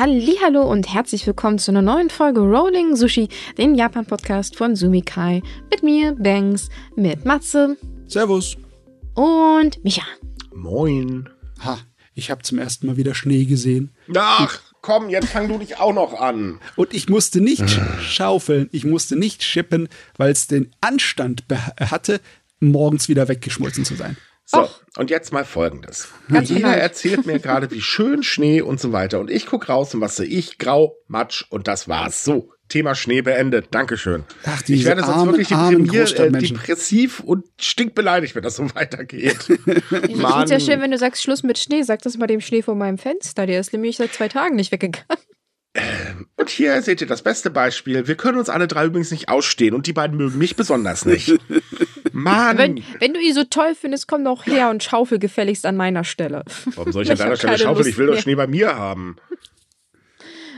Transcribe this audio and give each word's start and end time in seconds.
Hallo 0.00 0.62
und 0.62 0.94
herzlich 0.94 1.26
willkommen 1.26 1.58
zu 1.58 1.72
einer 1.72 1.82
neuen 1.82 2.08
Folge 2.08 2.38
Rolling 2.38 2.94
Sushi, 2.94 3.28
dem 3.58 3.74
Japan-Podcast 3.74 4.54
von 4.54 4.76
Sumikai. 4.76 5.42
Mit 5.72 5.82
mir, 5.82 6.14
Banks, 6.14 6.68
mit 6.94 7.24
Matze. 7.24 7.76
Servus. 8.06 8.56
Und 9.16 9.82
Micha. 9.82 10.04
Moin. 10.54 11.28
Ha, 11.64 11.80
ich 12.14 12.30
habe 12.30 12.42
zum 12.42 12.60
ersten 12.60 12.86
Mal 12.86 12.96
wieder 12.96 13.12
Schnee 13.12 13.44
gesehen. 13.44 13.92
Ach, 14.16 14.60
komm, 14.82 15.10
jetzt 15.10 15.30
fang 15.30 15.48
du 15.48 15.58
dich 15.58 15.80
auch 15.80 15.92
noch 15.92 16.14
an. 16.14 16.60
Und 16.76 16.94
ich 16.94 17.08
musste 17.08 17.40
nicht 17.40 17.68
schaufeln, 18.00 18.68
ich 18.70 18.84
musste 18.84 19.16
nicht 19.16 19.42
schippen, 19.42 19.88
weil 20.16 20.30
es 20.30 20.46
den 20.46 20.70
Anstand 20.80 21.42
hatte, 21.80 22.20
morgens 22.60 23.08
wieder 23.08 23.26
weggeschmolzen 23.26 23.84
zu 23.84 23.96
sein. 23.96 24.16
So, 24.50 24.62
Och. 24.62 24.80
und 24.96 25.10
jetzt 25.10 25.30
mal 25.30 25.44
folgendes. 25.44 26.08
Ganz 26.32 26.48
Jeder 26.48 26.70
genau. 26.70 26.82
erzählt 26.82 27.26
mir 27.26 27.38
gerade, 27.38 27.70
wie 27.70 27.82
schön 27.82 28.22
Schnee 28.22 28.62
und 28.62 28.80
so 28.80 28.92
weiter. 28.92 29.20
Und 29.20 29.30
ich 29.30 29.44
gucke 29.44 29.66
raus 29.66 29.94
und 29.94 30.00
was 30.00 30.16
sehe 30.16 30.26
ich? 30.26 30.56
Grau, 30.56 30.96
Matsch 31.06 31.44
und 31.50 31.68
das 31.68 31.86
war's. 31.86 32.24
So, 32.24 32.50
Thema 32.70 32.94
Schnee 32.94 33.20
beendet. 33.20 33.66
Dankeschön. 33.72 34.24
Ach, 34.44 34.62
ich 34.66 34.86
werde 34.86 35.02
sonst 35.02 35.16
armen, 35.16 35.32
wirklich 35.32 35.48
deprimiert, 35.48 36.18
äh, 36.18 36.30
depressiv 36.32 37.20
und 37.20 37.44
stinkbeleidigt, 37.60 38.34
wenn 38.36 38.42
das 38.42 38.56
so 38.56 38.64
weitergeht. 38.74 39.36
ich 39.50 40.16
finde 40.16 40.44
es 40.44 40.50
ja 40.50 40.60
schön, 40.60 40.80
wenn 40.80 40.92
du 40.92 40.98
sagst 40.98 41.22
Schluss 41.22 41.42
mit 41.42 41.58
Schnee. 41.58 41.82
Sag 41.82 42.00
das 42.00 42.16
mal 42.16 42.26
dem 42.26 42.40
Schnee 42.40 42.62
vor 42.62 42.74
meinem 42.74 42.96
Fenster. 42.96 43.44
Der 43.44 43.60
ist 43.60 43.74
nämlich 43.74 43.98
seit 43.98 44.14
zwei 44.14 44.28
Tagen 44.28 44.56
nicht 44.56 44.72
weggegangen. 44.72 45.04
Ähm, 45.78 46.26
und 46.36 46.50
hier 46.50 46.82
seht 46.82 47.00
ihr 47.00 47.06
das 47.06 47.22
beste 47.22 47.50
Beispiel. 47.50 48.08
Wir 48.08 48.16
können 48.16 48.38
uns 48.38 48.48
alle 48.48 48.66
drei 48.66 48.86
übrigens 48.86 49.12
nicht 49.12 49.28
ausstehen 49.28 49.74
und 49.74 49.86
die 49.86 49.92
beiden 49.92 50.16
mögen 50.16 50.36
mich 50.36 50.56
besonders 50.56 51.04
nicht. 51.04 51.38
Mann! 52.12 52.58
Wenn, 52.58 52.82
wenn 52.98 53.14
du 53.14 53.20
ihn 53.20 53.34
so 53.34 53.44
toll 53.44 53.76
findest, 53.80 54.08
komm 54.08 54.24
doch 54.24 54.46
her 54.46 54.70
und 54.70 54.82
schaufel 54.82 55.18
gefälligst 55.18 55.64
an 55.66 55.76
meiner 55.76 56.02
Stelle. 56.02 56.44
Warum 56.74 56.90
soll 56.90 57.04
ich 57.04 57.10
an 57.12 57.18
deiner 57.18 57.36
Stelle 57.36 57.58
schaufeln? 57.58 57.86
Ich 57.86 57.96
will 57.96 58.08
doch 58.08 58.18
Schnee 58.18 58.34
bei 58.34 58.48
mir 58.48 58.74
haben. 58.76 59.16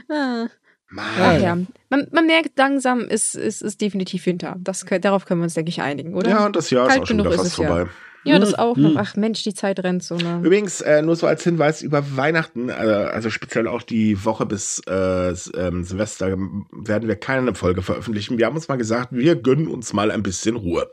Ah. 0.08 0.46
Mann. 0.88 1.42
Ja. 1.42 1.56
Man, 1.88 2.08
man, 2.10 2.27
merkt 2.27 2.58
langsam, 2.58 3.02
ist, 3.02 3.36
ist, 3.36 3.62
ist 3.62 3.80
definitiv 3.80 4.24
hinter. 4.24 4.56
Das, 4.58 4.84
darauf 5.00 5.24
können 5.24 5.40
wir 5.40 5.44
uns, 5.44 5.55
denke 5.55 5.68
ich, 5.68 5.82
einigen, 5.82 6.14
oder? 6.14 6.30
Ja, 6.30 6.46
und 6.46 6.56
das 6.56 6.70
Jahr 6.70 6.88
Kalt 6.88 6.96
ist 6.96 7.02
auch 7.02 7.06
schon 7.06 7.18
wieder 7.18 7.32
fast 7.32 7.55
vorbei. 7.55 7.82
Ja. 7.82 7.88
Ja, 8.24 8.38
das 8.38 8.54
auch 8.54 8.76
noch. 8.76 8.96
Ach 8.96 9.16
Mensch, 9.16 9.42
die 9.42 9.54
Zeit 9.54 9.82
rennt 9.82 10.02
so. 10.02 10.16
Ne? 10.16 10.40
Übrigens, 10.42 10.80
äh, 10.82 11.00
nur 11.02 11.16
so 11.16 11.26
als 11.26 11.42
Hinweis 11.42 11.82
über 11.82 12.16
Weihnachten, 12.16 12.68
äh, 12.68 12.72
also 12.72 13.30
speziell 13.30 13.66
auch 13.66 13.82
die 13.82 14.24
Woche 14.24 14.44
bis 14.46 14.80
äh, 14.86 15.34
ähm, 15.56 15.84
Silvester, 15.84 16.28
werden 16.28 17.08
wir 17.08 17.16
keine 17.16 17.54
Folge 17.54 17.82
veröffentlichen. 17.82 18.38
Wir 18.38 18.46
haben 18.46 18.56
uns 18.56 18.68
mal 18.68 18.77
gesagt, 18.77 19.12
wir 19.12 19.36
gönnen 19.36 19.68
uns 19.68 19.92
mal 19.92 20.10
ein 20.10 20.22
bisschen 20.22 20.56
Ruhe. 20.56 20.90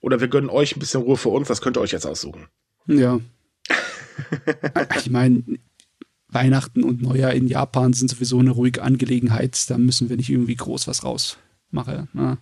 Oder 0.00 0.20
wir 0.20 0.28
gönnen 0.28 0.48
euch 0.48 0.76
ein 0.76 0.80
bisschen 0.80 1.02
Ruhe 1.02 1.16
für 1.16 1.30
uns, 1.30 1.48
das 1.48 1.60
könnt 1.60 1.76
ihr 1.76 1.80
euch 1.80 1.92
jetzt 1.92 2.06
aussuchen. 2.06 2.46
Ja. 2.86 3.20
ich 4.96 5.10
meine, 5.10 5.42
Weihnachten 6.28 6.84
und 6.84 7.02
Neujahr 7.02 7.32
in 7.32 7.48
Japan 7.48 7.92
sind 7.92 8.08
sowieso 8.08 8.38
eine 8.38 8.50
ruhige 8.50 8.82
Angelegenheit. 8.82 9.68
Da 9.68 9.78
müssen 9.78 10.08
wir 10.08 10.16
nicht 10.16 10.30
irgendwie 10.30 10.56
groß 10.56 10.86
was 10.86 11.04
rausmachen. 11.04 12.08
Ne? 12.12 12.38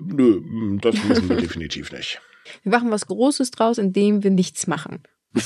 Nö, 0.00 0.78
das 0.80 1.02
müssen 1.04 1.28
wir 1.28 1.36
definitiv 1.40 1.92
nicht. 1.92 2.20
Wir 2.62 2.72
machen 2.72 2.90
was 2.90 3.06
Großes 3.06 3.50
draus, 3.50 3.78
indem 3.78 4.22
wir 4.22 4.30
nichts 4.30 4.66
machen. 4.66 5.02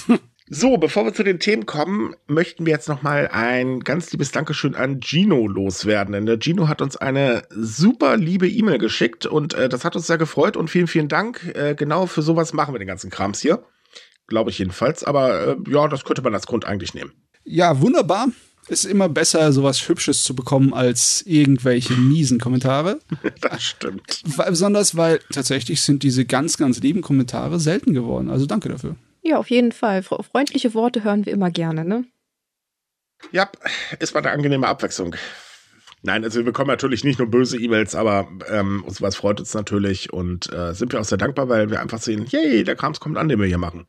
So, 0.48 0.76
bevor 0.76 1.04
wir 1.04 1.12
zu 1.12 1.24
den 1.24 1.40
Themen 1.40 1.66
kommen, 1.66 2.14
möchten 2.28 2.66
wir 2.66 2.72
jetzt 2.72 2.88
nochmal 2.88 3.28
ein 3.32 3.80
ganz 3.80 4.12
liebes 4.12 4.30
Dankeschön 4.30 4.76
an 4.76 5.00
Gino 5.00 5.48
loswerden. 5.48 6.12
Denn 6.12 6.24
der 6.24 6.38
Gino 6.40 6.68
hat 6.68 6.80
uns 6.80 6.96
eine 6.96 7.42
super 7.50 8.16
liebe 8.16 8.48
E-Mail 8.48 8.78
geschickt 8.78 9.26
und 9.26 9.54
äh, 9.54 9.68
das 9.68 9.84
hat 9.84 9.96
uns 9.96 10.06
sehr 10.06 10.18
gefreut 10.18 10.56
und 10.56 10.70
vielen, 10.70 10.86
vielen 10.86 11.08
Dank. 11.08 11.52
Äh, 11.56 11.74
genau 11.74 12.06
für 12.06 12.22
sowas 12.22 12.52
machen 12.52 12.72
wir 12.72 12.78
den 12.78 12.86
ganzen 12.86 13.10
Krams 13.10 13.40
hier. 13.40 13.64
Glaube 14.28 14.50
ich 14.50 14.60
jedenfalls. 14.60 15.02
Aber 15.02 15.48
äh, 15.48 15.56
ja, 15.68 15.88
das 15.88 16.04
könnte 16.04 16.22
man 16.22 16.32
als 16.32 16.46
Grund 16.46 16.64
eigentlich 16.64 16.94
nehmen. 16.94 17.10
Ja, 17.42 17.80
wunderbar 17.80 18.28
ist 18.68 18.84
immer 18.84 19.08
besser, 19.08 19.52
sowas 19.52 19.88
Hübsches 19.88 20.24
zu 20.24 20.34
bekommen, 20.34 20.74
als 20.74 21.22
irgendwelche 21.26 21.94
miesen 21.94 22.40
Kommentare. 22.40 22.98
Das 23.40 23.62
stimmt. 23.62 24.22
Besonders, 24.36 24.96
weil 24.96 25.20
tatsächlich 25.32 25.82
sind 25.82 26.02
diese 26.02 26.24
ganz, 26.24 26.56
ganz 26.56 26.80
lieben 26.80 27.02
Kommentare 27.02 27.60
selten 27.60 27.94
geworden. 27.94 28.30
Also 28.30 28.46
danke 28.46 28.68
dafür. 28.68 28.96
Ja, 29.22 29.38
auf 29.38 29.50
jeden 29.50 29.72
Fall. 29.72 30.02
Freundliche 30.02 30.74
Worte 30.74 31.04
hören 31.04 31.26
wir 31.26 31.32
immer 31.32 31.50
gerne, 31.50 31.84
ne? 31.84 32.04
Ja, 33.32 33.48
ist 33.98 34.14
mal 34.14 34.20
eine 34.20 34.30
angenehme 34.30 34.66
Abwechslung. 34.66 35.14
Nein, 36.02 36.22
also 36.24 36.38
wir 36.38 36.44
bekommen 36.44 36.68
natürlich 36.68 37.04
nicht 37.04 37.18
nur 37.18 37.28
böse 37.28 37.58
E-Mails, 37.58 37.94
aber 37.94 38.28
ähm, 38.48 38.84
sowas 38.86 39.16
freut 39.16 39.40
uns 39.40 39.54
natürlich 39.54 40.12
und 40.12 40.52
äh, 40.52 40.72
sind 40.72 40.92
wir 40.92 41.00
auch 41.00 41.04
sehr 41.04 41.18
dankbar, 41.18 41.48
weil 41.48 41.70
wir 41.70 41.80
einfach 41.80 42.00
sehen, 42.00 42.26
yay, 42.28 42.62
der 42.62 42.76
Krams 42.76 43.00
kommt 43.00 43.16
an, 43.16 43.28
den 43.28 43.40
wir 43.40 43.46
hier 43.46 43.58
machen. 43.58 43.86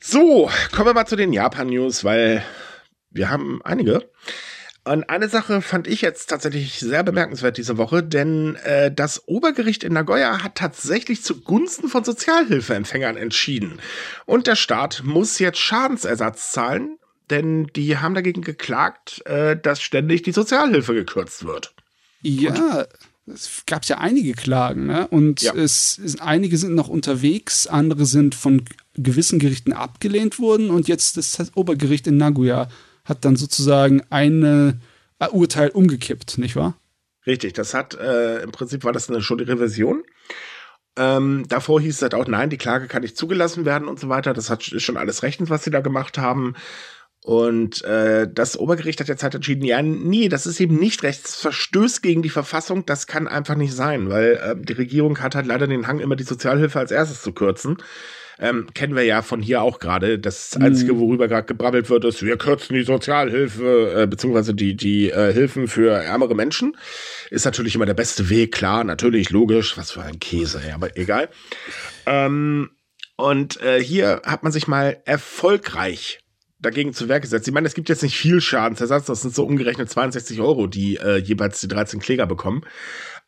So, 0.00 0.48
kommen 0.72 0.86
wir 0.86 0.94
mal 0.94 1.06
zu 1.06 1.16
den 1.16 1.32
Japan-News, 1.32 2.04
weil 2.04 2.44
wir 3.16 3.30
haben 3.30 3.60
einige. 3.64 4.08
Und 4.86 5.10
eine 5.10 5.28
Sache 5.28 5.62
fand 5.62 5.88
ich 5.88 6.00
jetzt 6.00 6.30
tatsächlich 6.30 6.78
sehr 6.78 7.02
bemerkenswert 7.02 7.56
diese 7.56 7.76
Woche, 7.76 8.04
denn 8.04 8.54
äh, 8.62 8.92
das 8.92 9.26
Obergericht 9.26 9.82
in 9.82 9.94
Nagoya 9.94 10.44
hat 10.44 10.54
tatsächlich 10.54 11.24
zugunsten 11.24 11.88
von 11.88 12.04
Sozialhilfeempfängern 12.04 13.16
entschieden. 13.16 13.80
Und 14.26 14.46
der 14.46 14.54
Staat 14.54 15.02
muss 15.04 15.40
jetzt 15.40 15.58
Schadensersatz 15.58 16.52
zahlen, 16.52 16.98
denn 17.30 17.66
die 17.74 17.98
haben 17.98 18.14
dagegen 18.14 18.42
geklagt, 18.42 19.26
äh, 19.26 19.56
dass 19.60 19.82
ständig 19.82 20.22
die 20.22 20.30
Sozialhilfe 20.30 20.94
gekürzt 20.94 21.44
wird. 21.44 21.74
Ja, 22.22 22.86
es 23.26 23.64
gab 23.66 23.84
ja 23.86 23.98
einige 23.98 24.34
Klagen, 24.34 24.86
ne? 24.86 25.08
Und 25.08 25.42
ja. 25.42 25.52
es, 25.54 25.98
es, 25.98 26.20
einige 26.20 26.58
sind 26.58 26.76
noch 26.76 26.88
unterwegs, 26.88 27.66
andere 27.66 28.06
sind 28.06 28.36
von 28.36 28.64
gewissen 28.94 29.40
Gerichten 29.40 29.72
abgelehnt 29.72 30.38
worden 30.38 30.70
und 30.70 30.86
jetzt 30.86 31.18
ist 31.18 31.40
das 31.40 31.56
Obergericht 31.56 32.06
in 32.06 32.18
Nagoya 32.18 32.68
hat 33.06 33.24
dann 33.24 33.36
sozusagen 33.36 34.02
ein 34.10 34.78
äh, 35.20 35.28
Urteil 35.28 35.70
umgekippt, 35.70 36.38
nicht 36.38 36.56
wahr? 36.56 36.76
Richtig, 37.26 37.54
das 37.54 37.74
hat 37.74 37.94
äh, 37.94 38.42
im 38.42 38.52
Prinzip 38.52 38.84
war 38.84 38.92
das 38.92 39.08
eine, 39.08 39.22
schon 39.22 39.38
die 39.38 39.44
Revision. 39.44 40.04
Ähm, 40.98 41.44
davor 41.48 41.80
hieß 41.80 41.96
es 41.96 42.02
halt 42.02 42.14
auch, 42.14 42.26
nein, 42.26 42.50
die 42.50 42.58
Klage 42.58 42.86
kann 42.86 43.02
nicht 43.02 43.16
zugelassen 43.16 43.64
werden 43.64 43.88
und 43.88 43.98
so 43.98 44.08
weiter. 44.08 44.32
Das 44.32 44.48
hat 44.50 44.62
schon 44.62 44.96
alles 44.96 45.22
rechtens, 45.22 45.50
was 45.50 45.64
sie 45.64 45.70
da 45.70 45.80
gemacht 45.80 46.18
haben. 46.18 46.54
Und 47.22 47.82
äh, 47.82 48.28
das 48.32 48.56
Obergericht 48.56 49.00
hat 49.00 49.08
jetzt 49.08 49.24
halt 49.24 49.34
entschieden, 49.34 49.64
ja, 49.64 49.82
nee, 49.82 50.28
das 50.28 50.46
ist 50.46 50.60
eben 50.60 50.76
nicht 50.76 51.02
Rechtsverstöß 51.02 52.00
gegen 52.00 52.22
die 52.22 52.30
Verfassung, 52.30 52.86
das 52.86 53.08
kann 53.08 53.26
einfach 53.26 53.56
nicht 53.56 53.74
sein, 53.74 54.10
weil 54.10 54.34
äh, 54.34 54.54
die 54.56 54.74
Regierung 54.74 55.18
hat 55.18 55.34
halt 55.34 55.46
leider 55.46 55.66
den 55.66 55.88
Hang, 55.88 55.98
immer 55.98 56.14
die 56.14 56.22
Sozialhilfe 56.22 56.78
als 56.78 56.92
erstes 56.92 57.22
zu 57.22 57.32
kürzen 57.32 57.78
ähm, 58.38 58.68
kennen 58.74 58.94
wir 58.94 59.04
ja 59.04 59.22
von 59.22 59.40
hier 59.40 59.62
auch 59.62 59.78
gerade. 59.78 60.18
Das 60.18 60.56
Einzige, 60.56 60.94
mhm. 60.94 61.00
worüber 61.00 61.28
gerade 61.28 61.46
gebrabbelt 61.46 61.88
wird, 61.88 62.04
ist, 62.04 62.22
wir 62.22 62.36
kürzen 62.36 62.74
die 62.74 62.82
Sozialhilfe, 62.82 64.02
äh, 64.02 64.06
beziehungsweise 64.06 64.54
die, 64.54 64.76
die 64.76 65.10
äh, 65.10 65.32
Hilfen 65.32 65.68
für 65.68 65.90
ärmere 65.90 66.34
Menschen. 66.34 66.76
Ist 67.30 67.44
natürlich 67.44 67.74
immer 67.74 67.86
der 67.86 67.94
beste 67.94 68.28
Weg, 68.28 68.52
klar, 68.52 68.84
natürlich, 68.84 69.30
logisch, 69.30 69.76
was 69.78 69.92
für 69.92 70.02
ein 70.02 70.18
Käse, 70.18 70.60
ja, 70.66 70.74
aber 70.74 70.96
egal. 70.96 71.28
Ähm, 72.04 72.70
und 73.16 73.60
äh, 73.62 73.82
hier 73.82 74.20
hat 74.24 74.42
man 74.42 74.52
sich 74.52 74.68
mal 74.68 74.98
erfolgreich 75.06 76.20
dagegen 76.58 76.92
zu 76.92 77.08
Werk 77.08 77.22
gesetzt. 77.22 77.48
Ich 77.48 77.54
meine, 77.54 77.66
es 77.66 77.74
gibt 77.74 77.88
jetzt 77.88 78.02
nicht 78.02 78.16
viel 78.16 78.40
Schadensersatz, 78.40 79.06
das 79.06 79.22
sind 79.22 79.34
so 79.34 79.44
umgerechnet 79.44 79.90
62 79.90 80.40
Euro, 80.40 80.66
die 80.66 80.96
äh, 80.96 81.16
jeweils 81.16 81.60
die 81.60 81.68
13 81.68 82.00
Kläger 82.00 82.26
bekommen. 82.26 82.64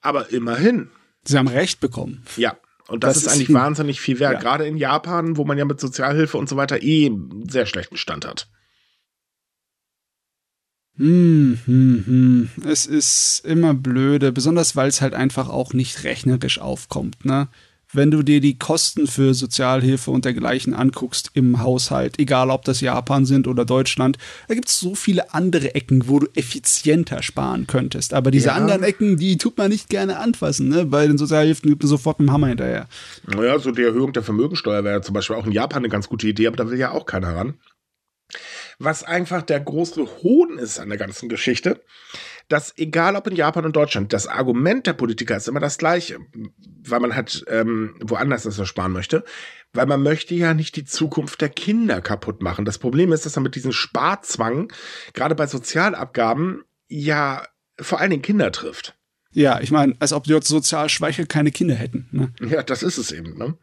Aber 0.01 0.31
immerhin. 0.31 0.91
Sie 1.25 1.37
haben 1.37 1.49
Recht 1.49 1.81
bekommen. 1.81 2.25
Ja, 2.37 2.57
und 2.89 3.05
das, 3.05 3.15
das 3.15 3.23
ist 3.25 3.29
eigentlich 3.29 3.53
wahnsinnig 3.53 4.01
viel 4.01 4.19
wert. 4.19 4.35
Ja. 4.35 4.41
Gerade 4.41 4.67
in 4.67 4.77
Japan, 4.77 5.37
wo 5.37 5.45
man 5.45 5.59
ja 5.59 5.65
mit 5.65 5.79
Sozialhilfe 5.79 6.39
und 6.39 6.49
so 6.49 6.57
weiter 6.57 6.83
eh 6.83 7.07
einen 7.07 7.49
sehr 7.49 7.67
schlechten 7.67 7.99
Stand 7.99 8.27
hat. 8.27 8.49
Hm, 10.97 11.59
hm, 11.65 12.05
hm. 12.07 12.51
Es 12.65 12.87
ist 12.87 13.45
immer 13.45 13.75
blöde, 13.75 14.33
besonders 14.33 14.75
weil 14.75 14.89
es 14.89 15.01
halt 15.01 15.15
einfach 15.15 15.49
auch 15.49 15.73
nicht 15.73 16.03
rechnerisch 16.03 16.59
aufkommt, 16.59 17.25
ne? 17.25 17.49
Wenn 17.93 18.11
du 18.11 18.23
dir 18.23 18.41
die 18.41 18.59
Kosten 18.59 19.07
für 19.07 19.35
Sozialhilfe 19.35 20.11
und 20.11 20.25
dergleichen 20.25 20.75
anguckst 20.75 21.31
im 21.35 21.63
Haushalt, 21.63 22.19
egal 22.19 22.51
ob 22.51 22.65
das 22.65 22.81
Japan 22.81 23.25
sind 23.25 23.47
oder 23.47 23.65
Deutschland, 23.65 24.19
da 24.47 24.55
gibt 24.55 24.69
es 24.69 24.79
so 24.79 24.95
viele 24.95 25.33
andere 25.33 25.75
Ecken, 25.75 26.09
wo 26.09 26.19
du 26.19 26.27
effizienter 26.35 27.23
sparen 27.23 27.67
könntest. 27.67 28.13
Aber 28.13 28.31
diese 28.31 28.49
ja. 28.49 28.55
anderen 28.55 28.83
Ecken, 28.83 29.17
die 29.17 29.39
tut 29.39 29.57
man 29.57 29.71
nicht 29.71 29.89
gerne 29.89 30.19
anfassen. 30.19 30.69
Ne? 30.69 30.85
Bei 30.85 31.07
den 31.07 31.19
Sozialhilfen 31.19 31.71
gibt 31.71 31.83
man 31.83 31.89
sofort 31.89 32.21
mit 32.21 32.29
dem 32.29 32.33
Hammer 32.33 32.49
hinterher. 32.49 32.89
Naja, 33.27 33.59
so 33.59 33.71
die 33.71 33.83
Erhöhung 33.83 34.13
der 34.13 34.23
Vermögensteuer 34.23 34.85
wäre 34.85 35.01
zum 35.01 35.15
Beispiel 35.15 35.37
auch 35.37 35.47
in 35.47 35.53
Japan 35.53 35.79
eine 35.79 35.89
ganz 35.89 36.09
gute 36.09 36.29
Idee, 36.29 36.47
aber 36.47 36.57
da 36.57 36.71
will 36.71 36.79
ja 36.79 36.93
auch 36.93 37.07
keiner 37.07 37.35
ran. 37.35 37.55
Was 38.79 39.03
einfach 39.03 39.43
der 39.43 39.61
große 39.61 40.07
Hohn 40.23 40.59
ist 40.59 40.79
an 40.79 40.91
der 40.91 40.99
ganzen 40.99 41.29
Geschichte, 41.29 41.81
dass 42.49 42.77
egal 42.79 43.17
ob 43.17 43.27
in 43.27 43.37
Japan 43.37 43.67
und 43.67 43.77
Deutschland, 43.77 44.13
das 44.13 44.27
Argument 44.27 44.87
der 44.87 44.95
Politiker 44.95 45.37
ist 45.37 45.49
immer 45.49 45.61
das 45.61 45.79
gleiche, 45.79 46.19
weil 46.83 47.01
man 47.01 47.15
halt 47.15 47.45
ähm, 47.49 47.97
woanders 48.01 48.45
das 48.45 48.67
sparen 48.67 48.93
möchte, 48.93 49.25
weil 49.73 49.87
man 49.87 50.03
möchte 50.03 50.35
ja 50.35 50.55
nicht 50.55 50.77
die 50.77 50.85
Zukunft 50.85 51.41
der 51.41 51.51
Kinder 51.51 52.01
kaputt 52.01 52.43
machen. 52.43 52.65
Das 52.65 52.79
Problem 52.79 53.13
ist, 53.13 53.27
dass 53.27 53.37
man 53.37 53.43
mit 53.43 53.55
diesem 53.55 53.73
Sparzwang, 53.73 54.73
gerade 55.13 55.35
bei 55.35 55.47
Sozialabgaben, 55.47 56.65
ja 56.89 57.47
vor 57.81 58.01
allen 58.01 58.11
Dingen 58.11 58.23
Kinder 58.23 58.51
trifft. 58.51 58.97
Ja, 59.31 59.61
ich 59.61 59.71
meine, 59.71 59.95
als 60.01 60.13
ob 60.13 60.25
die 60.25 60.39
sozial 60.43 60.89
Schwäche 60.89 61.27
keine 61.27 61.53
Kinder 61.53 61.75
hätten. 61.75 62.09
Ne? 62.11 62.33
Ja, 62.49 62.63
das 62.63 62.83
ist 62.83 62.99
es 62.99 63.13
eben. 63.13 63.37
Ne? 63.37 63.57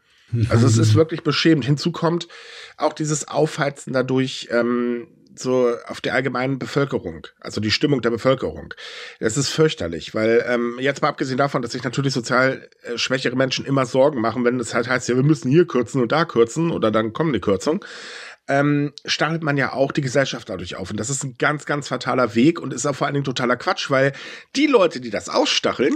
Also 0.48 0.66
es 0.66 0.78
ist 0.78 0.94
wirklich 0.94 1.22
beschämend. 1.22 1.64
Hinzu 1.64 1.92
kommt 1.92 2.28
auch 2.76 2.92
dieses 2.92 3.28
Aufheizen 3.28 3.92
dadurch 3.92 4.48
ähm, 4.50 5.08
so 5.38 5.74
auf 5.86 6.00
der 6.00 6.14
allgemeinen 6.14 6.58
Bevölkerung, 6.58 7.26
also 7.40 7.60
die 7.60 7.70
Stimmung 7.70 8.02
der 8.02 8.10
Bevölkerung. 8.10 8.74
Das 9.20 9.36
ist 9.36 9.48
fürchterlich, 9.48 10.14
weil 10.14 10.44
ähm, 10.48 10.76
jetzt 10.80 11.02
mal 11.02 11.08
abgesehen 11.08 11.38
davon, 11.38 11.62
dass 11.62 11.72
sich 11.72 11.84
natürlich 11.84 12.12
sozial 12.12 12.68
äh, 12.82 12.98
schwächere 12.98 13.36
Menschen 13.36 13.64
immer 13.64 13.86
Sorgen 13.86 14.20
machen, 14.20 14.44
wenn 14.44 14.60
es 14.60 14.74
halt 14.74 14.88
heißt, 14.88 15.08
ja, 15.08 15.16
wir 15.16 15.22
müssen 15.22 15.50
hier 15.50 15.66
kürzen 15.66 16.00
und 16.02 16.12
da 16.12 16.24
kürzen 16.24 16.70
oder 16.70 16.90
dann 16.90 17.12
kommt 17.12 17.30
eine 17.30 17.40
Kürzung 17.40 17.84
ähm, 18.48 18.92
stachelt 19.04 19.42
man 19.42 19.56
ja 19.56 19.72
auch 19.72 19.92
die 19.92 20.00
Gesellschaft 20.00 20.48
dadurch 20.48 20.76
auf. 20.76 20.90
Und 20.90 20.98
das 20.98 21.10
ist 21.10 21.24
ein 21.24 21.34
ganz, 21.38 21.66
ganz 21.66 21.88
fataler 21.88 22.34
Weg 22.34 22.60
und 22.60 22.72
ist 22.72 22.86
auch 22.86 22.94
vor 22.94 23.06
allen 23.06 23.14
Dingen 23.14 23.24
totaler 23.24 23.56
Quatsch, 23.56 23.90
weil 23.90 24.12
die 24.54 24.66
Leute, 24.66 25.00
die 25.00 25.10
das 25.10 25.28
ausstacheln, 25.28 25.94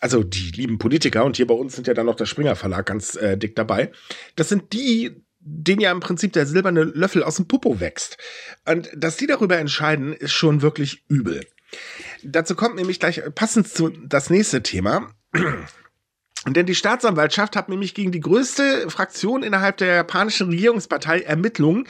also 0.00 0.22
die 0.22 0.50
lieben 0.50 0.78
Politiker, 0.78 1.24
und 1.24 1.36
hier 1.36 1.46
bei 1.46 1.54
uns 1.54 1.74
sind 1.74 1.86
ja 1.86 1.94
dann 1.94 2.06
noch 2.06 2.16
der 2.16 2.26
Springer 2.26 2.56
Verlag 2.56 2.86
ganz 2.86 3.16
äh, 3.16 3.36
dick 3.36 3.56
dabei, 3.56 3.90
das 4.36 4.48
sind 4.48 4.72
die, 4.72 5.24
denen 5.40 5.80
ja 5.80 5.92
im 5.92 6.00
Prinzip 6.00 6.32
der 6.32 6.46
silberne 6.46 6.84
Löffel 6.84 7.22
aus 7.22 7.36
dem 7.36 7.48
Popo 7.48 7.80
wächst. 7.80 8.18
Und 8.66 8.90
dass 8.94 9.16
die 9.16 9.26
darüber 9.26 9.58
entscheiden, 9.58 10.12
ist 10.12 10.32
schon 10.32 10.62
wirklich 10.62 11.04
übel. 11.08 11.46
Dazu 12.22 12.54
kommt 12.54 12.76
nämlich 12.76 13.00
gleich 13.00 13.22
passend 13.34 13.68
zu 13.68 13.90
das 13.90 14.30
nächste 14.30 14.62
Thema. 14.62 15.10
Denn 16.46 16.66
die 16.66 16.74
Staatsanwaltschaft 16.74 17.56
hat 17.56 17.68
nämlich 17.68 17.94
gegen 17.94 18.12
die 18.12 18.20
größte 18.20 18.88
Fraktion 18.88 19.42
innerhalb 19.42 19.76
der 19.76 19.96
japanischen 19.96 20.48
Regierungspartei 20.48 21.20
Ermittlungen 21.20 21.86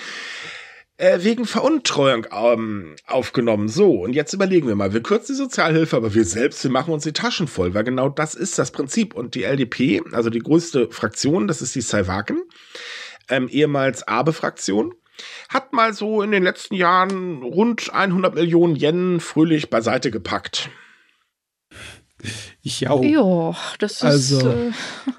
äh, 0.96 1.22
wegen 1.22 1.44
Veruntreuung 1.44 2.26
ähm, 2.32 2.96
aufgenommen. 3.06 3.68
So, 3.68 4.02
und 4.02 4.14
jetzt 4.14 4.32
überlegen 4.32 4.66
wir 4.66 4.74
mal, 4.74 4.92
wir 4.92 5.02
kürzen 5.02 5.34
die 5.34 5.38
Sozialhilfe, 5.38 5.96
aber 5.96 6.14
wir 6.14 6.24
selbst, 6.24 6.62
wir 6.64 6.70
machen 6.70 6.92
uns 6.92 7.04
die 7.04 7.12
Taschen 7.12 7.46
voll, 7.46 7.74
weil 7.74 7.84
genau 7.84 8.08
das 8.08 8.34
ist 8.34 8.58
das 8.58 8.72
Prinzip. 8.72 9.14
Und 9.14 9.34
die 9.34 9.44
LDP, 9.44 10.02
also 10.12 10.28
die 10.28 10.40
größte 10.40 10.90
Fraktion, 10.90 11.46
das 11.46 11.62
ist 11.62 11.74
die 11.74 11.80
Saiwaken, 11.80 12.42
ähm, 13.28 13.48
ehemals 13.48 14.06
Abe-Fraktion, 14.06 14.94
hat 15.48 15.72
mal 15.72 15.92
so 15.94 16.22
in 16.22 16.30
den 16.30 16.42
letzten 16.42 16.74
Jahren 16.74 17.42
rund 17.42 17.92
100 17.92 18.34
Millionen 18.34 18.76
Yen 18.76 19.20
fröhlich 19.20 19.70
beiseite 19.70 20.10
gepackt. 20.10 20.70
Ja, 22.62 23.00
jo, 23.00 23.54
das 23.78 23.92
ist. 23.92 24.04
Also, 24.04 24.40
äh, 24.40 24.72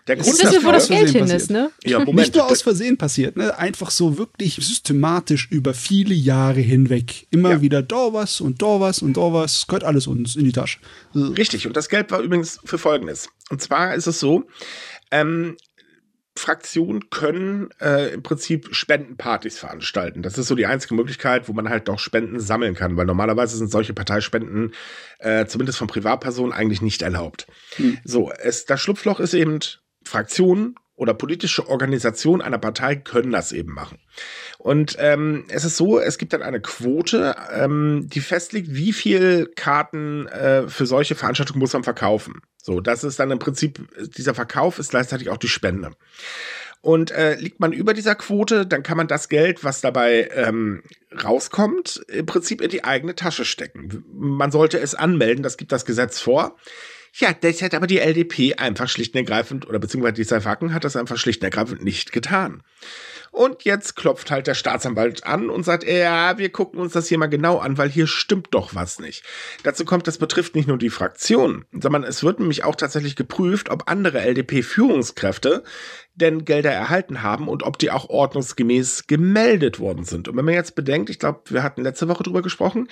der 0.07 0.17
Grund 0.17 0.27
ist 0.27 0.43
dafür, 0.43 0.63
wo 0.65 0.71
das 0.71 0.89
Geld 0.89 1.09
hin 1.09 1.27
ist, 1.27 1.49
ne? 1.49 1.71
Ja, 1.85 1.99
Moment, 1.99 2.17
Nicht 2.17 2.35
nur 2.35 2.45
aus 2.45 2.61
Versehen 2.61 2.97
passiert, 2.97 3.37
ne? 3.37 3.57
Einfach 3.57 3.89
so 3.89 4.17
wirklich 4.17 4.55
systematisch 4.55 5.47
über 5.49 5.73
viele 5.73 6.13
Jahre 6.13 6.59
hinweg. 6.59 7.27
Immer 7.31 7.51
ja. 7.51 7.61
wieder 7.61 7.81
da 7.81 8.11
was 8.11 8.41
und 8.41 8.61
da 8.61 8.81
was 8.81 9.01
und 9.01 9.15
da 9.15 9.31
was. 9.31 9.67
Gehört 9.67 9.85
alles 9.85 10.07
uns 10.07 10.35
in 10.35 10.43
die 10.43 10.51
Tasche. 10.51 10.79
Richtig, 11.15 11.65
und 11.67 11.77
das 11.77 11.87
Geld 11.87 12.11
war 12.11 12.19
übrigens 12.19 12.59
für 12.65 12.77
Folgendes. 12.77 13.29
Und 13.49 13.61
zwar 13.61 13.95
ist 13.95 14.07
es 14.07 14.19
so, 14.19 14.43
ähm, 15.09 15.55
Fraktionen 16.39 17.09
können 17.09 17.69
äh, 17.81 18.13
im 18.13 18.23
Prinzip 18.23 18.69
Spendenpartys 18.71 19.59
veranstalten. 19.59 20.21
Das 20.21 20.37
ist 20.37 20.47
so 20.47 20.55
die 20.55 20.65
einzige 20.65 20.95
Möglichkeit, 20.95 21.47
wo 21.47 21.53
man 21.53 21.69
halt 21.69 21.87
doch 21.87 21.99
Spenden 21.99 22.39
sammeln 22.39 22.75
kann, 22.75 22.97
weil 22.97 23.05
normalerweise 23.05 23.57
sind 23.57 23.69
solche 23.69 23.93
Parteispenden 23.93 24.73
äh, 25.19 25.45
zumindest 25.45 25.77
von 25.77 25.87
Privatpersonen 25.87 26.53
eigentlich 26.53 26.81
nicht 26.81 27.01
erlaubt. 27.01 27.45
Hm. 27.75 27.97
So, 28.03 28.31
es, 28.31 28.65
das 28.65 28.81
Schlupfloch 28.81 29.19
ist 29.19 29.33
eben 29.33 29.59
Fraktionen 30.03 30.75
oder 30.99 31.13
politische 31.13 31.67
Organisationen 31.69 32.41
einer 32.41 32.57
Partei 32.57 32.97
können 32.97 33.31
das 33.31 33.53
eben 33.53 33.73
machen. 33.73 33.99
Und 34.57 34.97
ähm, 34.99 35.45
es 35.47 35.63
ist 35.63 35.77
so, 35.77 35.97
es 35.97 36.17
gibt 36.17 36.33
dann 36.33 36.41
eine 36.41 36.59
Quote, 36.59 37.37
ähm, 37.53 38.07
die 38.11 38.19
festlegt, 38.19 38.67
wie 38.71 38.91
viel 38.91 39.49
Karten 39.55 40.27
äh, 40.27 40.67
für 40.67 40.85
solche 40.85 41.15
Veranstaltungen 41.15 41.59
muss 41.59 41.71
man 41.71 41.85
verkaufen. 41.85 42.41
So, 42.61 42.81
das 42.81 43.05
ist 43.05 43.17
dann 43.17 43.31
im 43.31 43.39
Prinzip, 43.39 43.79
dieser 44.17 44.35
Verkauf 44.35 44.77
ist 44.77 44.89
gleichzeitig 44.89 45.29
auch 45.29 45.37
die 45.37 45.47
Spende. 45.47 45.91
Und 46.81 47.11
äh, 47.11 47.35
liegt 47.35 47.61
man 47.61 47.71
über 47.71 47.93
dieser 47.93 48.15
Quote, 48.15 48.65
dann 48.65 48.83
kann 48.83 48.97
man 48.97 49.07
das 49.07 49.29
Geld, 49.29 49.63
was 49.63 49.79
dabei 49.79 50.29
ähm, 50.33 50.83
rauskommt, 51.23 52.03
im 52.09 52.25
Prinzip 52.25 52.59
in 52.59 52.69
die 52.69 52.83
eigene 52.83 53.15
Tasche 53.15 53.45
stecken. 53.45 54.03
Man 54.13 54.51
sollte 54.51 54.79
es 54.79 54.95
anmelden, 54.95 55.43
das 55.43 55.55
gibt 55.55 55.71
das 55.71 55.85
Gesetz 55.85 56.19
vor. 56.19 56.57
Ja, 57.15 57.33
das 57.33 57.61
hat 57.61 57.73
aber 57.73 57.87
die 57.87 57.99
LDP 57.99 58.55
einfach 58.55 58.87
schlicht 58.87 59.13
und 59.13 59.19
ergreifend, 59.19 59.67
oder 59.67 59.79
beziehungsweise 59.79 60.13
die 60.13 60.23
Seifaken 60.23 60.73
hat 60.73 60.83
das 60.83 60.95
einfach 60.95 61.17
schlicht 61.17 61.41
und 61.41 61.45
ergreifend 61.45 61.83
nicht 61.83 62.11
getan. 62.11 62.61
Und 63.31 63.63
jetzt 63.63 63.95
klopft 63.95 64.31
halt 64.31 64.47
der 64.47 64.53
Staatsanwalt 64.53 65.25
an 65.25 65.49
und 65.49 65.63
sagt, 65.63 65.83
ja, 65.83 66.37
wir 66.37 66.51
gucken 66.51 66.79
uns 66.79 66.93
das 66.93 67.07
hier 67.07 67.17
mal 67.17 67.27
genau 67.27 67.57
an, 67.57 67.77
weil 67.77 67.89
hier 67.89 68.07
stimmt 68.07 68.47
doch 68.51 68.75
was 68.75 68.99
nicht. 68.99 69.23
Dazu 69.63 69.85
kommt, 69.85 70.07
das 70.07 70.17
betrifft 70.17 70.55
nicht 70.55 70.67
nur 70.67 70.77
die 70.77 70.89
Fraktion, 70.89 71.65
sondern 71.71 72.03
es 72.03 72.23
wird 72.23 72.39
nämlich 72.39 72.63
auch 72.63 72.75
tatsächlich 72.75 73.15
geprüft, 73.15 73.69
ob 73.69 73.89
andere 73.89 74.19
LDP-Führungskräfte 74.21 75.63
denn 76.19 76.45
Gelder 76.45 76.71
erhalten 76.71 77.23
haben 77.23 77.47
und 77.47 77.63
ob 77.63 77.77
die 77.77 77.91
auch 77.91 78.09
ordnungsgemäß 78.09 79.07
gemeldet 79.07 79.79
worden 79.79 80.03
sind. 80.03 80.27
Und 80.27 80.37
wenn 80.37 80.45
man 80.45 80.53
jetzt 80.53 80.75
bedenkt, 80.75 81.09
ich 81.09 81.19
glaube, 81.19 81.41
wir 81.47 81.63
hatten 81.63 81.81
letzte 81.81 82.07
Woche 82.07 82.23
drüber 82.23 82.41
gesprochen, 82.41 82.89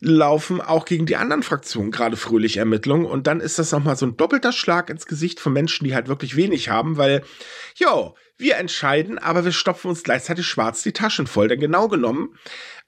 laufen 0.00 0.60
auch 0.60 0.84
gegen 0.84 1.06
die 1.06 1.16
anderen 1.16 1.42
Fraktionen 1.42 1.90
gerade 1.90 2.16
fröhlich 2.16 2.56
Ermittlungen 2.56 3.06
und 3.06 3.26
dann 3.26 3.40
ist 3.40 3.58
das 3.58 3.72
nochmal 3.72 3.96
so 3.96 4.06
ein 4.06 4.16
doppelter 4.16 4.52
Schlag 4.52 4.90
ins 4.90 5.06
Gesicht 5.06 5.40
von 5.40 5.52
Menschen, 5.52 5.84
die 5.84 5.94
halt 5.94 6.08
wirklich 6.08 6.36
wenig 6.36 6.68
haben, 6.68 6.96
weil, 6.96 7.22
jo, 7.74 8.14
wir 8.38 8.56
entscheiden, 8.56 9.18
aber 9.18 9.44
wir 9.44 9.52
stopfen 9.52 9.88
uns 9.88 10.02
gleichzeitig 10.02 10.46
schwarz 10.46 10.82
die 10.82 10.92
Taschen 10.92 11.26
voll. 11.26 11.48
Denn 11.48 11.60
genau 11.60 11.88
genommen, 11.88 12.34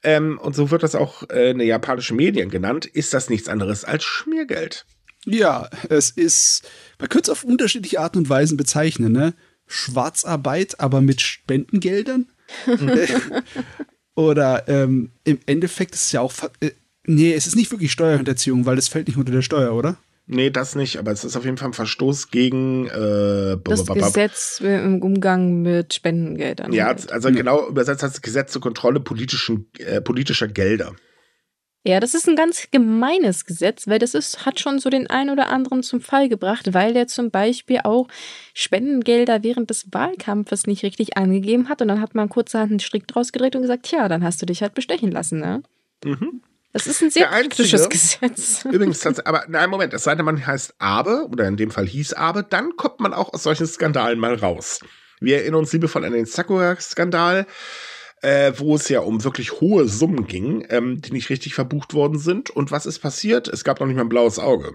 ähm, 0.03 0.39
und 0.39 0.55
so 0.55 0.71
wird 0.71 0.83
das 0.83 0.95
auch 0.95 1.29
äh, 1.29 1.51
in 1.51 1.59
den 1.59 1.69
japanischen 1.69 2.17
Medien 2.17 2.51
genannt, 2.51 2.87
ist 2.87 3.13
das 3.13 3.29
nichts 3.29 3.49
anderes 3.49 3.85
als 3.85 4.05
Schmiergeld. 4.05 4.87
Ja, 5.27 5.69
es 5.89 6.11
ist, 6.11 6.69
man 6.99 7.09
könnte 7.09 7.31
es 7.31 7.37
auf 7.37 7.45
unterschiedliche 7.45 8.01
Arten 8.01 8.19
und 8.19 8.31
Weisen 8.31 8.57
bezeichnen, 8.57 9.13
ne? 9.13 9.35
Schwarzarbeit, 9.67 10.81
aber 10.81 11.01
mit 11.01 11.21
Spendengeldern. 11.21 12.27
Oder 14.15 14.69
ähm, 14.69 15.11
im 15.25 15.39
Endeffekt 15.47 15.95
ist 15.95 16.05
es 16.05 16.13
ja 16.13 16.21
auch, 16.21 16.33
äh, 16.61 16.73
nee, 17.07 17.33
es 17.33 17.47
ist 17.47 17.57
nicht 17.57 17.71
wirklich 17.71 17.93
Steuerhinterziehung, 17.93 18.67
weil 18.67 18.79
es 18.79 18.89
fällt 18.89 19.09
nicht 19.09 19.17
unter 19.17 19.33
der 19.33 19.43
Steuer, 19.43 19.75
oder? 19.75 19.97
Nee, 20.33 20.51
das 20.51 20.77
nicht, 20.77 20.97
aber 20.97 21.11
es 21.11 21.25
ist 21.25 21.37
auf 21.37 21.45
jeden 21.45 21.57
Fall 21.57 21.71
ein 21.71 21.75
Verstoß 21.75 22.31
gegen 22.31 22.87
äh, 22.87 23.57
das 23.65 23.85
Gesetz 23.85 24.61
im 24.61 25.03
Umgang 25.03 25.63
mit 25.63 25.93
Spendengeldern. 25.93 26.73
Ja, 26.73 26.95
also 27.11 27.33
genau 27.33 27.67
übersetzt 27.67 28.05
heißt 28.05 28.15
das 28.15 28.23
Gesetz 28.23 28.53
zur 28.53 28.63
Kontrolle 28.63 29.01
politischen, 29.01 29.69
äh, 29.79 30.01
politischer 30.01 30.47
Gelder. 30.47 30.95
Ja, 31.85 31.99
das 31.99 32.15
ist 32.15 32.29
ein 32.29 32.37
ganz 32.37 32.69
gemeines 32.71 33.45
Gesetz, 33.45 33.89
weil 33.89 33.99
das 33.99 34.15
ist, 34.15 34.47
hat 34.47 34.61
schon 34.61 34.79
so 34.79 34.89
den 34.89 35.09
einen 35.09 35.31
oder 35.31 35.49
anderen 35.49 35.83
zum 35.83 36.01
Fall 36.01 36.29
gebracht, 36.29 36.75
weil 36.75 36.93
der 36.95 37.09
zum 37.09 37.33
Beispiel 37.33 37.81
auch 37.83 38.07
Spendengelder 38.55 39.43
während 39.43 39.71
des 39.71 39.89
Wahlkampfes 39.91 40.69
nicht 40.69 40.85
richtig 40.85 41.17
angegeben 41.17 41.69
hat 41.69 41.83
und 41.83 41.89
dann 41.89 42.01
hat 42.01 42.15
man 42.15 42.29
kurzerhand 42.29 42.71
einen 42.71 42.81
Strick 42.81 43.09
draus 43.09 43.33
gedreht 43.33 43.57
und 43.57 43.63
gesagt, 43.63 43.87
tja, 43.87 44.09
dann 44.09 44.23
hast 44.23 44.41
du 44.41 44.47
dich 44.47 44.63
halt 44.63 44.75
bestechen 44.75 45.11
lassen, 45.11 45.41
ne? 45.41 45.65
Mhm. 46.05 46.43
Das 46.73 46.87
ist 46.87 47.03
ein 47.03 47.11
sehr 47.11 47.27
praktisches 47.27 47.89
Gesetz. 47.89 48.65
Übrigens, 48.71 49.05
aber 49.05 49.45
nein, 49.49 49.71
Moment, 49.71 49.93
es 49.93 50.05
sei 50.05 50.15
denn, 50.15 50.25
man 50.25 50.47
heißt 50.47 50.75
Abe, 50.79 51.27
oder 51.31 51.49
in 51.49 51.57
dem 51.57 51.71
Fall 51.71 51.87
hieß 51.87 52.13
Abe, 52.15 52.45
dann 52.49 52.77
kommt 52.77 53.01
man 53.01 53.13
auch 53.13 53.33
aus 53.33 53.43
solchen 53.43 53.67
Skandalen 53.67 54.19
mal 54.19 54.35
raus. 54.35 54.81
Wir 55.21 55.39
erinnern 55.39 55.61
uns 55.61 55.73
liebevoll 55.73 56.05
an 56.05 56.13
den 56.13 56.27
Sakura-Skandal, 56.27 57.47
äh, 58.23 58.53
wo 58.57 58.77
es 58.77 58.89
ja 58.89 59.01
um 59.01 59.25
wirklich 59.25 59.61
hohe 59.61 59.89
Summen 59.89 60.27
ging, 60.27 60.65
ähm, 60.71 61.01
die 61.01 61.13
nicht 61.13 61.29
richtig 61.29 61.55
verbucht 61.55 61.93
worden 61.93 62.19
sind. 62.19 62.51
Und 62.51 62.71
was 62.71 62.87
ist 62.87 63.01
passiert? 63.01 63.49
Es 63.49 63.65
gab 63.65 63.81
noch 63.81 63.87
nicht 63.87 63.97
mal 63.97 64.03
ein 64.03 64.09
blaues 64.09 64.39
Auge. 64.39 64.73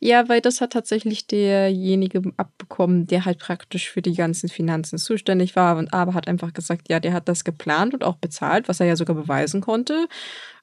Ja, 0.00 0.28
weil 0.28 0.40
das 0.40 0.60
hat 0.60 0.72
tatsächlich 0.72 1.26
derjenige 1.26 2.22
abbekommen, 2.36 3.06
der 3.06 3.24
halt 3.24 3.38
praktisch 3.38 3.90
für 3.90 4.02
die 4.02 4.14
ganzen 4.14 4.48
Finanzen 4.48 4.96
zuständig 4.96 5.56
war. 5.56 5.76
Und 5.76 5.92
aber 5.92 6.14
hat 6.14 6.28
einfach 6.28 6.52
gesagt, 6.52 6.88
ja, 6.88 7.00
der 7.00 7.12
hat 7.12 7.28
das 7.28 7.44
geplant 7.44 7.92
und 7.92 8.04
auch 8.04 8.16
bezahlt, 8.16 8.68
was 8.68 8.80
er 8.80 8.86
ja 8.86 8.96
sogar 8.96 9.16
beweisen 9.16 9.60
konnte. 9.60 10.06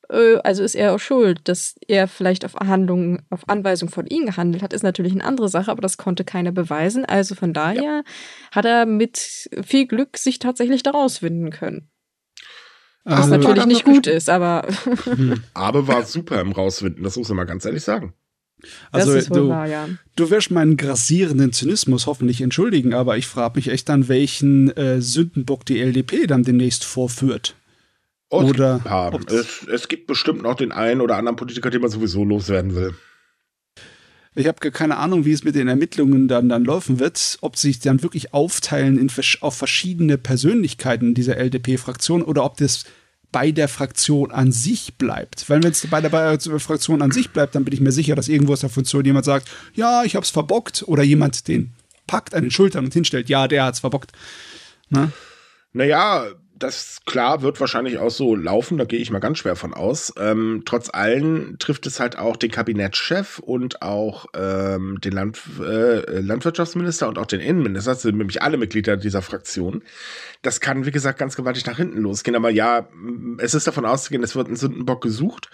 Äh, 0.10 0.38
also 0.44 0.64
ist 0.64 0.76
er 0.76 0.96
auch 0.96 1.00
schuld, 1.00 1.42
dass 1.44 1.76
er 1.88 2.08
vielleicht 2.08 2.46
auf 2.46 2.56
Handlungen, 2.56 3.24
auf 3.30 3.48
Anweisung 3.48 3.90
von 3.90 4.08
ihm 4.08 4.26
gehandelt 4.26 4.64
hat, 4.64 4.74
ist 4.74 4.84
natürlich 4.84 5.14
eine 5.14 5.26
andere 5.26 5.50
Sache, 5.50 5.72
aber 5.72 5.82
das 5.82 5.98
konnte 5.98 6.24
keiner 6.24 6.52
beweisen. 6.52 7.06
Also 7.06 7.36
von 7.36 7.54
daher 7.54 7.84
ja. 7.84 8.04
hat 8.52 8.66
er 8.66 8.86
mit 8.86 9.50
viel 9.64 9.88
Glück 9.88 10.18
sich 10.18 10.40
tatsächlich 10.40 10.84
daraus 10.84 11.22
winden 11.22 11.52
können. 11.52 11.90
Was 13.06 13.32
also, 13.32 13.38
natürlich 13.38 13.66
nicht 13.66 13.86
gut 13.86 14.08
ist, 14.08 14.30
aber. 14.30 14.68
aber 15.54 15.88
war 15.88 16.04
super 16.04 16.42
im 16.42 16.52
Rauswinden, 16.52 17.04
das 17.04 17.16
muss 17.16 17.30
man 17.30 17.38
mal 17.38 17.46
ganz 17.46 17.66
ehrlich 17.66 17.84
sagen. 17.84 18.14
Also 18.92 19.20
du, 19.22 19.50
wahr, 19.50 19.68
ja. 19.68 19.90
du 20.16 20.30
wirst 20.30 20.52
meinen 20.52 20.78
grassierenden 20.78 21.54
Zynismus 21.54 22.08
hoffentlich 22.08 22.42
entschuldigen, 22.42 22.94
aber 22.94 23.18
ich 23.18 23.28
frage 23.28 23.58
mich 23.58 23.70
echt 23.70 23.90
an, 23.90 24.08
welchen 24.08 24.70
äh, 24.76 25.02
Sündenbock 25.02 25.66
die 25.66 25.80
LDP 25.80 26.28
dann 26.28 26.44
demnächst 26.44 26.84
vorführt. 26.84 27.56
Oh, 28.30 28.44
oder 28.44 28.82
es, 29.28 29.34
es, 29.34 29.68
es, 29.68 29.88
gibt 29.88 30.06
bestimmt 30.06 30.44
noch 30.44 30.56
den 30.56 30.72
einen 30.72 31.02
oder 31.02 31.18
anderen 31.18 31.36
Politiker, 31.36 31.72
den 31.72 31.82
man 31.82 31.90
sowieso 31.90 32.24
loswerden 32.24 32.76
will. 32.76 32.94
Ich 34.36 34.46
habe 34.48 34.72
keine 34.72 34.98
Ahnung, 34.98 35.26
wie 35.26 35.32
es 35.32 35.44
mit 35.44 35.56
den 35.56 35.68
Ermittlungen 35.68 36.28
dann, 36.28 36.48
dann 36.48 36.64
laufen 36.64 37.00
wird, 37.00 37.40
ob 37.42 37.58
sie 37.58 37.70
sich 37.70 37.80
dann 37.80 38.04
wirklich 38.04 38.34
aufteilen 38.34 39.00
in, 39.00 39.12
auf 39.42 39.56
verschiedene 39.56 40.20
Persönlichkeiten 40.20 41.16
dieser 41.16 41.38
LDP-Fraktion 41.38 42.22
oder 42.22 42.46
ob 42.46 42.58
das 42.58 42.86
bei 43.32 43.52
der 43.52 43.68
Fraktion 43.68 44.32
an 44.32 44.52
sich 44.52 44.96
bleibt. 44.98 45.50
Weil 45.50 45.64
wenn 45.64 45.72
es 45.72 45.86
bei 45.88 46.02
der, 46.02 46.10
bei 46.10 46.36
der 46.36 46.60
Fraktion 46.60 47.02
an 47.02 47.12
sich 47.12 47.30
bleibt, 47.32 47.56
dann 47.56 47.66
bin 47.66 47.74
ich 47.74 47.82
mir 47.82 47.92
sicher, 47.92 48.16
dass 48.16 48.28
irgendwo 48.28 48.54
aus 48.54 48.62
der 48.62 48.70
Funktion 48.70 49.06
jemand 49.06 49.26
sagt, 49.26 49.48
ja, 49.74 50.04
ich 50.04 50.16
habe 50.16 50.24
es 50.24 50.32
verbockt 50.32 50.84
oder 50.88 51.04
jemand 51.04 51.48
den 51.48 51.74
packt 52.08 52.34
an 52.34 52.42
den 52.42 52.52
Schultern 52.52 52.86
und 52.86 52.94
hinstellt, 52.94 53.30
ja, 53.30 53.48
der 53.48 53.66
hat's 53.66 53.80
verbockt. 53.80 54.12
Na? 54.90 55.12
Naja, 55.74 56.26
das 56.60 57.00
klar 57.06 57.42
wird 57.42 57.60
wahrscheinlich 57.60 57.98
auch 57.98 58.10
so 58.12 58.36
laufen, 58.36 58.78
da 58.78 58.84
gehe 58.84 59.00
ich 59.00 59.12
mal 59.12 59.20
ganz 59.20 59.38
schwer 59.38 59.56
von 59.56 59.74
aus. 59.74 60.14
Ähm, 60.18 60.64
trotz 60.66 60.90
allem 60.94 61.58
trifft 61.58 61.88
es 61.88 62.00
halt 62.00 62.18
auch 62.18 62.36
den 62.36 62.52
Kabinettschef 62.52 63.40
und 63.40 63.82
auch 63.82 64.26
ähm, 64.36 65.00
den 65.02 65.14
Land, 65.14 65.40
äh, 65.62 66.20
Landwirtschaftsminister 66.20 67.08
und 67.08 67.18
auch 67.18 67.26
den 67.26 67.40
Innenminister, 67.40 67.92
das 67.92 68.02
sind 68.02 68.18
nämlich 68.18 68.42
alle 68.42 68.58
Mitglieder 68.58 68.98
dieser 68.98 69.22
Fraktion. 69.22 69.84
Das 70.42 70.62
kann, 70.62 70.86
wie 70.86 70.92
gesagt, 70.92 71.20
ganz 71.20 71.36
gewaltig 71.36 71.66
nach 71.66 71.78
hinten 71.78 72.00
losgehen. 72.00 72.36
Aber 72.36 72.50
ja, 72.50 72.88
es 73.40 73.54
ist 73.54 73.68
davon 73.68 73.86
auszugehen, 73.86 74.24
es 74.24 74.36
wird 74.36 74.48
ein 74.48 74.56
Sündenbock 74.56 75.02
gesucht. 75.02 75.50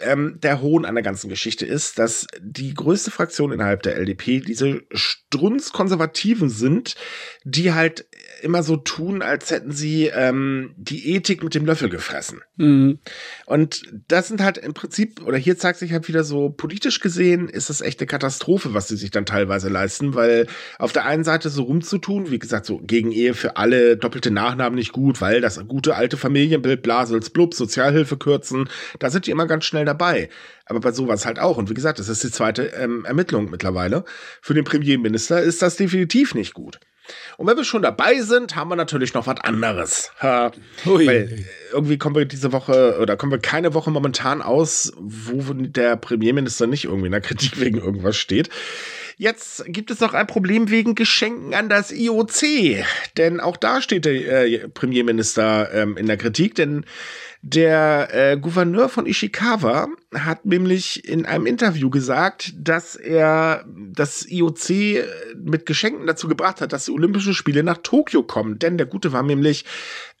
Ähm, 0.00 0.38
der 0.42 0.60
Hohn 0.60 0.84
an 0.84 0.94
der 0.94 1.04
ganzen 1.04 1.28
Geschichte 1.28 1.64
ist, 1.64 1.98
dass 1.98 2.26
die 2.40 2.74
größte 2.74 3.10
Fraktion 3.10 3.52
innerhalb 3.52 3.82
der 3.82 3.96
LDP 3.96 4.40
diese 4.40 4.82
Strunzkonservativen 4.92 6.48
sind, 6.48 6.96
die 7.44 7.72
halt 7.72 8.06
immer 8.42 8.62
so 8.62 8.76
tun, 8.76 9.22
als 9.22 9.50
hätten 9.50 9.72
sie 9.72 10.06
ähm, 10.06 10.74
die 10.76 11.14
Ethik 11.14 11.42
mit 11.42 11.54
dem 11.54 11.64
Löffel 11.64 11.88
gefressen. 11.88 12.40
Mhm. 12.56 12.98
Und 13.46 13.82
das 14.08 14.28
sind 14.28 14.42
halt 14.42 14.58
im 14.58 14.74
Prinzip, 14.74 15.22
oder 15.22 15.38
hier 15.38 15.56
zeigt 15.56 15.78
sich 15.78 15.92
halt 15.92 16.08
wieder 16.08 16.24
so, 16.24 16.50
politisch 16.50 17.00
gesehen 17.00 17.48
ist 17.48 17.70
das 17.70 17.80
echt 17.80 18.00
eine 18.00 18.06
Katastrophe, 18.06 18.74
was 18.74 18.88
sie 18.88 18.96
sich 18.96 19.10
dann 19.10 19.26
teilweise 19.26 19.68
leisten, 19.68 20.14
weil 20.14 20.46
auf 20.78 20.92
der 20.92 21.06
einen 21.06 21.24
Seite 21.24 21.48
so 21.48 21.62
rumzutun, 21.62 22.30
wie 22.30 22.38
gesagt, 22.38 22.66
so 22.66 22.78
gegen 22.78 23.12
Ehe 23.12 23.34
für 23.34 23.56
alle, 23.56 23.96
doppelte 24.16 24.30
Nachnamen 24.30 24.76
nicht 24.76 24.92
gut, 24.92 25.20
weil 25.20 25.40
das 25.42 25.60
gute 25.68 25.94
alte 25.94 26.16
Familienbild, 26.16 26.82
Blasels, 26.82 27.30
Blub, 27.30 27.52
Sozialhilfe 27.52 28.16
kürzen, 28.16 28.68
da 28.98 29.10
sind 29.10 29.26
die 29.26 29.30
immer 29.30 29.46
ganz 29.46 29.66
schnell 29.66 29.84
dabei. 29.84 30.30
Aber 30.64 30.80
bei 30.80 30.92
sowas 30.92 31.26
halt 31.26 31.38
auch. 31.38 31.58
Und 31.58 31.68
wie 31.68 31.74
gesagt, 31.74 31.98
das 31.98 32.08
ist 32.08 32.24
die 32.24 32.30
zweite 32.30 32.68
ähm, 32.68 33.04
Ermittlung 33.04 33.50
mittlerweile. 33.50 34.04
Für 34.40 34.54
den 34.54 34.64
Premierminister 34.64 35.40
ist 35.42 35.60
das 35.60 35.76
definitiv 35.76 36.34
nicht 36.34 36.54
gut. 36.54 36.80
Und 37.36 37.46
wenn 37.46 37.56
wir 37.56 37.64
schon 37.64 37.82
dabei 37.82 38.20
sind, 38.22 38.56
haben 38.56 38.70
wir 38.70 38.76
natürlich 38.76 39.14
noch 39.14 39.26
was 39.28 39.40
anderes. 39.42 40.10
Ha, 40.20 40.50
weil 40.84 41.44
irgendwie 41.72 41.98
kommen 41.98 42.16
wir 42.16 42.24
diese 42.24 42.52
Woche 42.52 42.98
oder 43.00 43.16
kommen 43.16 43.30
wir 43.30 43.38
keine 43.38 43.74
Woche 43.74 43.90
momentan 43.90 44.42
aus, 44.42 44.92
wo 44.98 45.52
der 45.52 45.96
Premierminister 45.96 46.66
nicht 46.66 46.84
irgendwie 46.84 47.06
in 47.06 47.12
der 47.12 47.20
Kritik 47.20 47.60
wegen 47.60 47.78
irgendwas 47.78 48.16
steht. 48.16 48.48
Jetzt 49.18 49.64
gibt 49.66 49.90
es 49.90 50.00
noch 50.00 50.12
ein 50.12 50.26
Problem 50.26 50.68
wegen 50.68 50.94
Geschenken 50.94 51.54
an 51.54 51.70
das 51.70 51.90
IOC. 51.90 52.84
Denn 53.16 53.40
auch 53.40 53.56
da 53.56 53.80
steht 53.80 54.04
der 54.04 54.44
äh, 54.44 54.68
Premierminister 54.68 55.72
ähm, 55.72 55.96
in 55.96 56.06
der 56.06 56.18
Kritik, 56.18 56.54
denn 56.54 56.84
der 57.40 58.08
äh, 58.12 58.36
Gouverneur 58.36 58.90
von 58.90 59.06
Ishikawa 59.06 59.88
hat 60.14 60.44
nämlich 60.44 61.08
in 61.08 61.24
einem 61.24 61.46
Interview 61.46 61.88
gesagt, 61.88 62.52
dass 62.58 62.94
er 62.94 63.64
das 63.66 64.26
IOC 64.28 64.70
äh, 64.70 65.04
mit 65.42 65.64
Geschenken 65.64 66.06
dazu 66.06 66.28
gebracht 66.28 66.60
hat, 66.60 66.74
dass 66.74 66.84
die 66.84 66.92
Olympischen 66.92 67.32
Spiele 67.32 67.62
nach 67.62 67.78
Tokio 67.78 68.22
kommen. 68.22 68.58
Denn 68.58 68.76
der 68.76 68.86
Gute 68.86 69.12
war 69.12 69.22
nämlich 69.22 69.64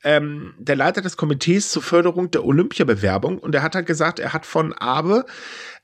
ähm, 0.04 0.54
der 0.58 0.76
Leiter 0.76 1.02
des 1.02 1.18
Komitees 1.18 1.70
zur 1.70 1.82
Förderung 1.82 2.30
der 2.30 2.44
Olympiabewerbung 2.44 3.38
und 3.38 3.54
er 3.54 3.62
hat 3.62 3.74
halt 3.74 3.86
gesagt, 3.86 4.20
er 4.20 4.32
hat 4.32 4.46
von 4.46 4.72
Abe 4.72 5.26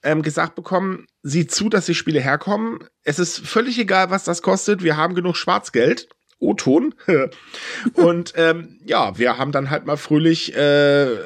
ähm, 0.03 0.23
gesagt 0.23 0.55
bekommen, 0.55 1.07
sieh 1.23 1.47
zu, 1.47 1.69
dass 1.69 1.87
die 1.87 1.95
Spiele 1.95 2.21
herkommen. 2.21 2.81
Es 3.05 3.19
ist 3.19 3.39
völlig 3.47 3.79
egal, 3.79 4.11
was 4.11 4.25
das 4.25 4.43
kostet. 4.43 4.83
Wir 4.83 4.97
haben 4.97 5.15
genug 5.15 5.37
Schwarzgeld. 5.37 6.09
O-Ton. 6.39 6.95
und 7.95 8.33
ähm, 8.37 8.81
ja, 8.85 9.17
wir 9.17 9.39
haben 9.39 9.53
dann 9.53 9.71
halt 9.71 9.87
mal 9.87 9.97
fröhlich 9.97 10.57
äh, 10.57 11.17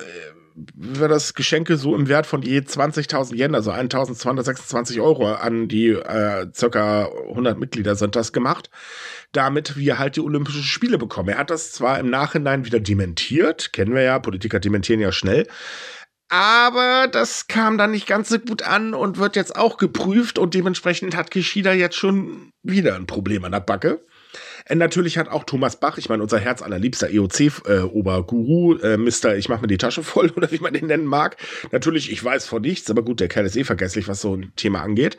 wir 0.75 1.09
das 1.09 1.35
Geschenke 1.35 1.77
so 1.77 1.95
im 1.95 2.09
Wert 2.09 2.27
von 2.27 2.43
je 2.43 2.61
20.000 2.61 3.35
Yen, 3.35 3.55
also 3.55 3.73
1.226 3.73 5.03
Euro 5.03 5.33
an 5.33 5.69
die 5.69 5.89
äh, 5.91 6.47
circa 6.55 7.11
100 7.29 7.59
Mitglieder 7.59 7.95
sind 7.95 8.17
das 8.17 8.33
gemacht, 8.33 8.71
damit 9.33 9.77
wir 9.77 9.99
halt 9.99 10.17
die 10.17 10.21
Olympischen 10.21 10.63
Spiele 10.63 10.97
bekommen. 10.97 11.29
Er 11.29 11.39
hat 11.39 11.51
das 11.51 11.73
zwar 11.73 11.99
im 11.99 12.09
Nachhinein 12.09 12.65
wieder 12.65 12.81
dementiert, 12.81 13.73
kennen 13.73 13.95
wir 13.95 14.03
ja, 14.03 14.19
Politiker 14.19 14.59
dementieren 14.59 15.01
ja 15.01 15.13
schnell, 15.13 15.47
aber 16.29 17.09
das 17.09 17.47
kam 17.47 17.79
dann 17.79 17.93
nicht 17.93 18.07
ganz 18.07 18.29
so 18.29 18.39
gut 18.39 18.63
an 18.63 18.95
und 18.95 19.19
wird 19.19 19.37
jetzt 19.37 19.57
auch 19.57 19.77
geprüft 19.77 20.39
und 20.39 20.55
dementsprechend 20.55 21.17
hat 21.17 21.31
Kishida 21.31 21.73
jetzt 21.73 21.97
schon 21.97 22.51
wieder 22.63 22.97
ein 22.97 23.07
Problem 23.07 23.45
an 23.45 23.53
der 23.53 23.61
Backe. 23.61 24.01
Äh, 24.67 24.75
natürlich 24.75 25.19
hat 25.19 25.29
auch 25.29 25.45
Thomas 25.45 25.79
Bach, 25.79 25.99
ich 25.99 26.09
meine, 26.09 26.23
unser 26.23 26.39
Herz 26.39 26.63
allerliebster 26.63 27.11
EOC-Oberguru, 27.11 28.77
äh, 28.79 28.95
äh, 28.95 28.97
Mister, 28.97 29.37
ich 29.37 29.49
mach 29.49 29.61
mir 29.61 29.69
die 29.69 29.79
Tasche 29.79 30.03
voll 30.03 30.31
oder 30.37 30.51
wie 30.51 30.59
man 30.59 30.73
den 30.73 30.87
nennen 30.87 31.07
mag. 31.07 31.37
Natürlich, 31.73 32.11
ich 32.11 32.23
weiß 32.23 32.47
von 32.47 32.63
nichts, 32.63 32.91
aber 32.91 33.03
gut, 33.03 33.21
der 33.21 33.29
Kerl 33.29 33.47
ist 33.47 33.57
eh 33.57 33.65
vergesslich, 33.65 34.09
was 34.09 34.21
so 34.21 34.35
ein 34.37 34.53
Thema 34.57 34.83
angeht. 34.83 35.17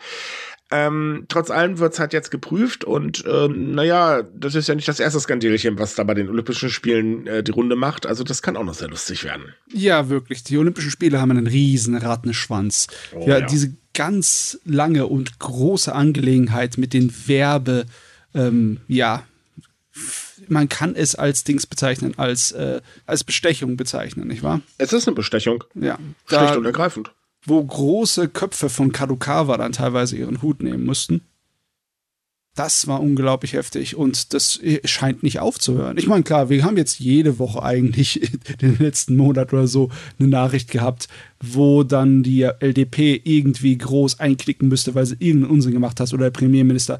Ähm, 0.70 1.26
trotz 1.30 1.50
allem 1.50 1.80
wird's 1.80 1.98
halt 1.98 2.12
jetzt 2.12 2.30
geprüft 2.30 2.84
und 2.84 3.24
ähm, 3.26 3.74
naja, 3.74 4.24
das 4.36 4.54
ist 4.54 4.68
ja 4.68 4.76
nicht 4.76 4.88
das 4.88 5.00
erste 5.00 5.20
Skandälchen, 5.20 5.80
was 5.80 5.96
da 5.96 6.04
bei 6.04 6.14
den 6.14 6.28
Olympischen 6.28 6.70
Spielen 6.70 7.26
äh, 7.26 7.42
die 7.42 7.52
Runde 7.52 7.78
macht. 7.78 8.06
Also 8.06 8.26
das 8.26 8.42
kann 8.42 8.58
auch 8.58 8.66
noch 8.66 8.74
sehr 8.74 8.90
lustig 8.90 9.24
werden. 9.24 9.54
Ja, 9.72 10.10
wirklich. 10.10 10.44
Die 10.44 10.58
Olympischen 10.58 10.92
Spiele 10.92 11.22
haben 11.22 11.32
einen 11.32 11.48
riesen 11.48 11.96
Rattenschwanz. 11.96 12.88
Oh, 13.14 13.22
ja, 13.22 13.40
ja, 13.40 13.46
diese 13.46 13.76
ganz 13.94 14.60
lange 14.66 15.08
und 15.08 15.40
große 15.40 15.94
Angelegenheit 15.94 16.78
mit 16.78 16.94
den 16.94 17.14
Werbe, 17.28 17.86
ähm, 18.36 18.82
ja, 18.90 19.24
man 20.50 20.70
kann 20.70 20.96
es 20.96 21.16
als 21.16 21.44
Dings 21.44 21.66
bezeichnen, 21.66 22.14
als, 22.18 22.52
äh, 22.52 22.82
als 23.06 23.24
Bestechung 23.24 23.78
bezeichnen, 23.78 24.28
nicht 24.28 24.44
wahr? 24.44 24.62
Es 24.78 24.94
ist 24.94 25.08
eine 25.08 25.16
Bestechung. 25.16 25.64
Ja. 25.76 25.98
Schlicht 26.28 26.58
und 26.58 26.66
ergreifend. 26.66 27.12
Wo 27.46 27.63
große 27.63 28.27
Köpfe 28.29 28.70
von 28.70 28.91
Kadokawa 28.91 29.58
dann 29.58 29.72
teilweise 29.72 30.17
ihren 30.17 30.41
Hut 30.41 30.62
nehmen 30.62 30.86
mussten. 30.86 31.22
Das 32.56 32.88
war 32.88 33.01
unglaublich 33.01 33.53
heftig 33.53 33.96
und 33.96 34.34
das 34.34 34.60
scheint 34.84 35.22
nicht 35.22 35.39
aufzuhören. 35.39 36.00
Ich 36.00 36.08
meine, 36.08 36.24
klar, 36.24 36.50
wir 36.50 36.63
haben 36.63 36.75
jetzt 36.75 37.00
jede 37.00 37.38
Woche 37.38 37.62
eigentlich 37.62 38.32
den 38.62 38.79
letzten 38.79 39.15
Monat 39.15 39.53
oder 39.53 39.67
so 39.67 39.91
eine 40.17 40.27
Nachricht 40.27 40.72
gehabt, 40.72 41.08
wo 41.39 41.84
dann 41.84 42.24
die 42.24 42.41
LDP 42.41 43.22
irgendwie 43.24 43.77
groß 43.77 44.20
einklicken 44.20 44.70
müsste, 44.70 44.96
weil 44.96 45.06
sie 45.06 45.17
irgendeinen 45.20 45.51
Unsinn 45.51 45.74
gemacht 45.74 46.00
hat 46.00 46.12
oder 46.13 46.25
der 46.25 46.32
Premierminister 46.32 47.00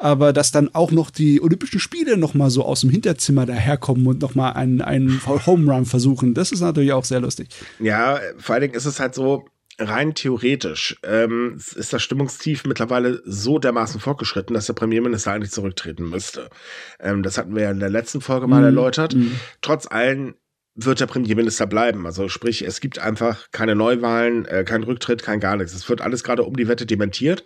aber 0.00 0.32
dass 0.32 0.50
dann 0.50 0.74
auch 0.74 0.90
noch 0.92 1.10
die 1.10 1.42
Olympischen 1.42 1.78
Spiele 1.78 2.16
noch 2.16 2.32
mal 2.32 2.50
so 2.50 2.64
aus 2.64 2.80
dem 2.80 2.90
Hinterzimmer 2.90 3.44
daherkommen 3.44 4.06
und 4.06 4.22
noch 4.22 4.34
mal 4.34 4.52
einen, 4.52 4.80
einen 4.80 5.20
Home 5.46 5.70
Run 5.70 5.84
versuchen, 5.84 6.32
das 6.32 6.52
ist 6.52 6.60
natürlich 6.60 6.92
auch 6.92 7.04
sehr 7.04 7.20
lustig. 7.20 7.48
Ja, 7.78 8.18
vor 8.38 8.54
allen 8.54 8.62
Dingen 8.62 8.74
ist 8.74 8.86
es 8.86 8.98
halt 8.98 9.14
so, 9.14 9.44
rein 9.80 10.14
theoretisch 10.14 10.96
ähm, 11.02 11.56
ist 11.74 11.92
das 11.92 12.02
Stimmungstief 12.02 12.64
mittlerweile 12.64 13.22
so 13.24 13.58
dermaßen 13.58 14.00
fortgeschritten, 14.00 14.54
dass 14.54 14.66
der 14.66 14.74
Premierminister 14.74 15.32
eigentlich 15.32 15.52
zurücktreten 15.52 16.08
müsste. 16.08 16.50
Ähm, 16.98 17.22
das 17.22 17.38
hatten 17.38 17.54
wir 17.54 17.64
ja 17.64 17.70
in 17.70 17.80
der 17.80 17.90
letzten 17.90 18.20
Folge 18.20 18.46
mal 18.46 18.62
mm, 18.62 18.64
erläutert. 18.64 19.14
Mm. 19.14 19.32
Trotz 19.62 19.86
allem 19.86 20.34
wird 20.74 21.00
der 21.00 21.06
Premierminister 21.06 21.66
bleiben. 21.66 22.06
Also 22.06 22.28
sprich, 22.28 22.62
es 22.62 22.80
gibt 22.80 22.98
einfach 22.98 23.50
keine 23.50 23.74
Neuwahlen, 23.74 24.44
äh, 24.46 24.64
kein 24.64 24.82
Rücktritt, 24.82 25.22
kein 25.22 25.40
gar 25.40 25.56
nichts. 25.56 25.74
Es 25.74 25.88
wird 25.88 26.00
alles 26.00 26.22
gerade 26.22 26.44
um 26.44 26.56
die 26.56 26.68
Wette 26.68 26.86
dementiert. 26.86 27.44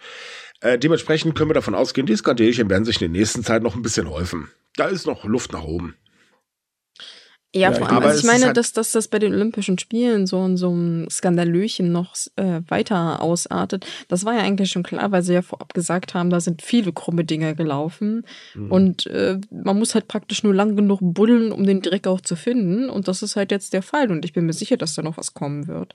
Äh, 0.60 0.78
dementsprechend 0.78 1.34
können 1.34 1.50
wir 1.50 1.54
davon 1.54 1.74
ausgehen, 1.74 2.06
die 2.06 2.16
Skandälchen 2.16 2.70
werden 2.70 2.84
sich 2.84 3.00
in 3.00 3.12
der 3.12 3.20
nächsten 3.20 3.42
Zeit 3.42 3.62
noch 3.62 3.74
ein 3.74 3.82
bisschen 3.82 4.08
häufen. 4.08 4.50
Da 4.76 4.86
ist 4.86 5.06
noch 5.06 5.24
Luft 5.24 5.52
nach 5.52 5.64
oben. 5.64 5.94
Ja, 7.54 7.72
vor 7.72 7.88
allem, 7.88 8.02
also 8.02 8.18
ich 8.18 8.24
meine, 8.24 8.46
halt 8.46 8.56
dass, 8.56 8.72
dass 8.72 8.90
das 8.90 9.06
bei 9.06 9.20
den 9.20 9.32
Olympischen 9.32 9.78
Spielen 9.78 10.26
so 10.26 10.44
in 10.44 10.56
so 10.56 10.70
einem 10.70 11.08
Skandalöchen 11.08 11.92
noch 11.92 12.16
äh, 12.34 12.62
weiter 12.66 13.22
ausartet, 13.22 13.86
das 14.08 14.24
war 14.24 14.34
ja 14.34 14.40
eigentlich 14.40 14.70
schon 14.70 14.82
klar, 14.82 15.12
weil 15.12 15.22
sie 15.22 15.34
ja 15.34 15.42
vorab 15.42 15.72
gesagt 15.72 16.14
haben, 16.14 16.30
da 16.30 16.40
sind 16.40 16.62
viele 16.62 16.92
krumme 16.92 17.24
Dinge 17.24 17.54
gelaufen. 17.54 18.26
Mhm. 18.54 18.72
Und 18.72 19.06
äh, 19.06 19.40
man 19.50 19.78
muss 19.78 19.94
halt 19.94 20.08
praktisch 20.08 20.42
nur 20.42 20.52
lang 20.52 20.74
genug 20.74 20.98
buddeln, 21.00 21.52
um 21.52 21.64
den 21.64 21.80
Dreck 21.80 22.08
auch 22.08 22.20
zu 22.20 22.34
finden. 22.34 22.90
Und 22.90 23.06
das 23.06 23.22
ist 23.22 23.36
halt 23.36 23.52
jetzt 23.52 23.72
der 23.72 23.82
Fall. 23.82 24.10
Und 24.10 24.24
ich 24.24 24.32
bin 24.32 24.46
mir 24.46 24.52
sicher, 24.52 24.76
dass 24.76 24.94
da 24.94 25.02
noch 25.02 25.16
was 25.16 25.32
kommen 25.32 25.68
wird. 25.68 25.94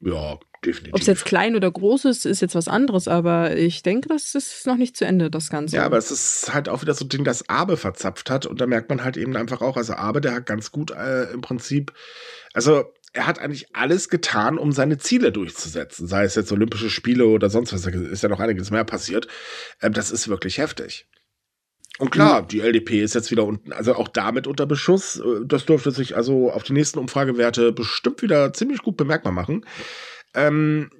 Ja, 0.00 0.38
definitiv. 0.64 0.94
Ob 0.94 1.00
es 1.00 1.06
jetzt 1.06 1.24
klein 1.24 1.56
oder 1.56 1.70
groß 1.70 2.06
ist, 2.06 2.26
ist 2.26 2.40
jetzt 2.40 2.54
was 2.54 2.68
anderes, 2.68 3.08
aber 3.08 3.56
ich 3.56 3.82
denke, 3.82 4.08
das 4.08 4.34
ist 4.34 4.66
noch 4.66 4.76
nicht 4.76 4.96
zu 4.96 5.04
Ende, 5.04 5.30
das 5.30 5.50
Ganze. 5.50 5.76
Ja, 5.76 5.84
aber 5.84 5.98
es 5.98 6.10
ist 6.10 6.52
halt 6.52 6.68
auch 6.68 6.82
wieder 6.82 6.94
so 6.94 7.04
ein 7.04 7.08
Ding, 7.08 7.24
das 7.24 7.48
Abe 7.48 7.76
verzapft 7.76 8.30
hat 8.30 8.46
und 8.46 8.60
da 8.60 8.66
merkt 8.66 8.88
man 8.88 9.04
halt 9.04 9.16
eben 9.16 9.36
einfach 9.36 9.60
auch, 9.60 9.76
also 9.76 9.94
Abe, 9.94 10.20
der 10.20 10.34
hat 10.34 10.46
ganz 10.46 10.70
gut 10.70 10.90
äh, 10.90 11.24
im 11.32 11.40
Prinzip, 11.40 11.92
also 12.52 12.84
er 13.12 13.26
hat 13.26 13.38
eigentlich 13.38 13.74
alles 13.74 14.08
getan, 14.08 14.58
um 14.58 14.72
seine 14.72 14.98
Ziele 14.98 15.32
durchzusetzen, 15.32 16.06
sei 16.06 16.24
es 16.24 16.34
jetzt 16.34 16.50
Olympische 16.50 16.90
Spiele 16.90 17.26
oder 17.26 17.50
sonst 17.50 17.72
was, 17.72 17.84
ist 17.86 18.22
ja 18.22 18.28
noch 18.28 18.40
einiges 18.40 18.70
mehr 18.70 18.84
passiert. 18.84 19.28
Ähm, 19.82 19.92
das 19.92 20.10
ist 20.10 20.28
wirklich 20.28 20.58
heftig. 20.58 21.06
Und 21.98 22.10
klar, 22.10 22.42
die 22.42 22.60
LDP 22.60 23.02
ist 23.02 23.14
jetzt 23.14 23.30
wieder 23.30 23.44
unten, 23.44 23.72
also 23.72 23.94
auch 23.94 24.08
damit 24.08 24.46
unter 24.46 24.64
Beschuss. 24.64 25.20
Äh, 25.20 25.44
das 25.44 25.66
dürfte 25.66 25.90
sich 25.90 26.16
also 26.16 26.50
auf 26.50 26.62
die 26.62 26.72
nächsten 26.72 26.98
Umfragewerte 26.98 27.72
bestimmt 27.72 28.22
wieder 28.22 28.52
ziemlich 28.52 28.82
gut 28.82 28.96
bemerkbar 28.96 29.32
machen. 29.32 29.66
Ähm, 30.34 30.90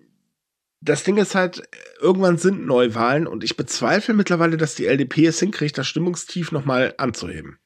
das 0.81 1.05
Ding 1.05 1.17
ist 1.17 1.35
halt, 1.35 1.63
irgendwann 2.01 2.39
sind 2.39 2.67
Neuwahlen 2.67 3.27
und 3.27 3.45
ich 3.45 3.57
bezweifle 3.57 4.15
mittlerweile, 4.15 4.57
dass 4.57 4.75
die 4.75 4.87
LDP 4.87 5.27
es 5.27 5.39
hinkriegt, 5.39 5.79
das 5.79 5.87
Stimmungstief 5.87 6.51
nochmal 6.51 6.95
anzuheben. 6.99 7.59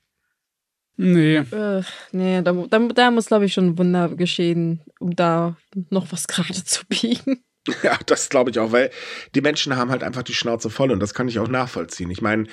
Nee. 0.99 1.37
Äh, 1.37 1.83
nee, 2.13 2.43
da, 2.43 2.53
da, 2.53 2.79
da 2.79 3.11
muss, 3.11 3.27
glaube 3.27 3.45
ich, 3.45 3.53
schon 3.53 3.67
ein 3.67 3.79
Wunder 3.79 4.09
geschehen, 4.11 4.83
um 4.99 5.15
da 5.15 5.57
noch 5.91 6.13
was 6.13 6.27
gerade 6.29 6.65
zu 6.65 6.87
biegen. 6.87 7.43
Ja, 7.83 7.99
das 8.07 8.29
glaube 8.29 8.51
ich 8.51 8.59
auch, 8.61 8.71
weil 8.71 8.91
die 9.35 9.41
Menschen 9.41 9.77
haben 9.77 9.91
halt 9.91 10.05
einfach 10.05 10.23
die 10.23 10.35
Schnauze 10.35 10.71
voll 10.71 10.93
und 10.93 11.01
das 11.01 11.15
kann 11.15 11.29
ich 11.29 11.39
auch 11.39 11.49
nachvollziehen. 11.49 12.11
Ich 12.11 12.23
meine, 12.23 12.47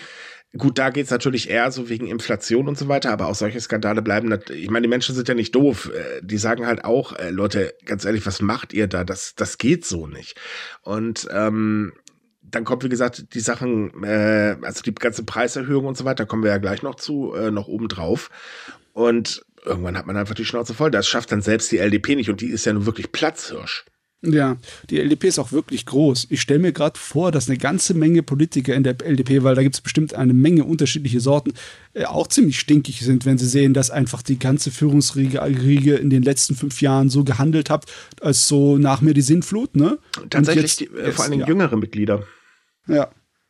Gut, 0.55 0.77
da 0.77 0.91
geht's 0.91 1.09
natürlich 1.09 1.49
eher 1.49 1.71
so 1.71 1.89
wegen 1.89 2.05
Inflation 2.05 2.67
und 2.67 2.77
so 2.77 2.87
weiter, 2.87 3.11
aber 3.11 3.27
auch 3.27 3.33
solche 3.33 3.59
Skandale 3.59 4.03
bleiben. 4.03 4.37
Ich 4.53 4.69
meine, 4.69 4.83
die 4.83 4.89
Menschen 4.89 5.15
sind 5.15 5.27
ja 5.27 5.33
nicht 5.33 5.55
doof. 5.55 5.91
Äh, 5.91 6.21
die 6.21 6.37
sagen 6.37 6.67
halt 6.67 6.85
auch, 6.85 7.13
äh, 7.13 7.31
Leute, 7.31 7.73
ganz 7.85 8.05
ehrlich, 8.05 8.25
was 8.27 8.39
macht 8.39 8.71
ihr 8.71 8.85
da? 8.85 9.03
Das, 9.03 9.33
das 9.35 9.57
geht 9.57 9.83
so 9.83 10.05
nicht. 10.05 10.39
Und 10.83 11.27
ähm, 11.31 11.93
dann 12.43 12.65
kommt, 12.65 12.83
wie 12.83 12.89
gesagt, 12.89 13.33
die 13.33 13.39
Sachen, 13.39 14.03
äh, 14.03 14.57
also 14.61 14.83
die 14.83 14.93
ganze 14.93 15.23
Preiserhöhung 15.23 15.85
und 15.85 15.97
so 15.97 16.05
weiter, 16.05 16.27
kommen 16.27 16.43
wir 16.43 16.51
ja 16.51 16.59
gleich 16.59 16.83
noch 16.83 16.95
zu, 16.95 17.33
äh, 17.33 17.49
noch 17.49 17.67
oben 17.67 17.87
drauf. 17.87 18.29
Und 18.93 19.43
irgendwann 19.65 19.97
hat 19.97 20.05
man 20.05 20.17
einfach 20.17 20.35
die 20.35 20.45
Schnauze 20.45 20.75
voll. 20.75 20.91
Das 20.91 21.07
schafft 21.07 21.31
dann 21.31 21.41
selbst 21.41 21.71
die 21.71 21.79
LDP 21.79 22.15
nicht 22.15 22.29
und 22.29 22.41
die 22.41 22.49
ist 22.49 22.65
ja 22.65 22.73
nun 22.73 22.85
wirklich 22.85 23.11
Platzhirsch. 23.11 23.85
Ja, 24.25 24.55
die 24.89 24.99
LDP 24.99 25.27
ist 25.27 25.39
auch 25.39 25.51
wirklich 25.51 25.85
groß. 25.85 26.27
Ich 26.29 26.39
stelle 26.39 26.59
mir 26.59 26.71
gerade 26.71 26.97
vor, 26.97 27.31
dass 27.33 27.49
eine 27.49 27.57
ganze 27.57 27.93
Menge 27.93 28.23
Politiker 28.23 28.73
in 28.73 28.83
der 28.83 28.95
LDP, 29.03 29.43
weil 29.43 29.53
da 29.53 29.61
gibt 29.61 29.75
es 29.75 29.81
bestimmt 29.81 30.13
eine 30.13 30.33
Menge 30.33 30.63
unterschiedliche 30.63 31.19
Sorten, 31.19 31.53
äh, 31.93 32.05
auch 32.05 32.27
ziemlich 32.27 32.57
stinkig 32.57 33.01
sind, 33.01 33.25
wenn 33.25 33.37
sie 33.37 33.47
sehen, 33.47 33.73
dass 33.73 33.91
einfach 33.91 34.21
die 34.21 34.39
ganze 34.39 34.71
Führungsriege 34.71 35.95
in 35.95 36.09
den 36.09 36.23
letzten 36.23 36.55
fünf 36.55 36.81
Jahren 36.81 37.09
so 37.09 37.25
gehandelt 37.25 37.69
hat, 37.69 37.85
als 38.21 38.47
so 38.47 38.77
nach 38.77 39.01
mir 39.01 39.13
die 39.13 39.21
Sinnflut, 39.21 39.75
ne? 39.75 39.99
Tatsächlich, 40.29 40.79
jetzt, 40.79 40.79
die, 40.79 40.85
äh, 40.97 41.11
vor 41.11 41.25
allem 41.25 41.41
ja. 41.41 41.47
jüngere 41.47 41.75
Mitglieder. 41.75 42.23
Ja, 42.87 43.09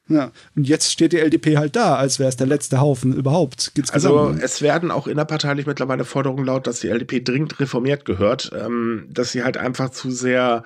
ja, 0.09 0.31
und 0.55 0.67
jetzt 0.67 0.91
steht 0.91 1.13
die 1.13 1.19
LDP 1.19 1.57
halt 1.57 1.75
da, 1.77 1.95
als 1.95 2.19
wäre 2.19 2.27
es 2.27 2.35
der 2.35 2.47
letzte 2.47 2.81
Haufen 2.81 3.13
überhaupt. 3.13 3.71
also 3.91 4.35
es 4.41 4.61
werden 4.61 4.91
auch 4.91 5.07
innerparteilich 5.07 5.65
mittlerweile 5.65 6.03
Forderungen 6.03 6.45
laut, 6.45 6.67
dass 6.67 6.81
die 6.81 6.89
LDP 6.89 7.21
dringend 7.23 7.59
reformiert 7.59 8.03
gehört, 8.03 8.51
ähm, 8.53 9.07
dass 9.09 9.31
sie 9.31 9.43
halt 9.43 9.55
einfach 9.55 9.91
zu 9.91 10.11
sehr, 10.11 10.65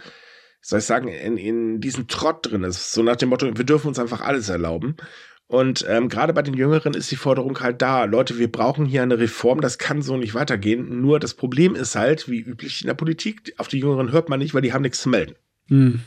soll 0.62 0.80
ich 0.80 0.86
sagen, 0.86 1.08
in, 1.08 1.38
in 1.38 1.82
diesem 1.82 2.08
Trott 2.08 2.50
drin 2.50 2.64
ist. 2.64 2.94
So 2.94 3.04
nach 3.04 3.16
dem 3.16 3.30
Motto, 3.30 3.56
wir 3.56 3.66
dürfen 3.66 3.90
uns 3.90 4.00
einfach 4.00 4.22
alles 4.22 4.50
erlauben. 4.50 4.98
Und 5.46 5.86
ähm, 5.88 6.10
gerade 6.10 6.34
bei 6.34 6.42
den 6.42 6.56
Jüngeren 6.56 6.94
ist 6.94 7.10
die 7.12 7.16
Forderung 7.16 7.60
halt 7.62 7.82
da, 7.82 8.04
Leute, 8.06 8.38
wir 8.38 8.52
brauchen 8.52 8.86
hier 8.86 9.04
eine 9.04 9.20
Reform, 9.20 9.62
das 9.62 9.78
kann 9.78 10.02
so 10.02 10.18
nicht 10.18 10.34
weitergehen. 10.34 11.00
Nur 11.02 11.20
das 11.20 11.36
Problem 11.36 11.76
ist 11.76 11.96
halt, 11.96 12.28
wie 12.28 12.42
üblich 12.42 12.82
in 12.82 12.88
der 12.88 12.96
Politik, 12.96 13.54
auf 13.58 13.68
die 13.68 13.80
Jüngeren 13.80 14.12
hört 14.12 14.30
man 14.30 14.40
nicht, 14.40 14.54
weil 14.54 14.62
die 14.62 14.74
haben 14.74 14.82
nichts 14.82 15.00
zu 15.00 15.10
melden. 15.10 15.36
Hm. 15.68 16.02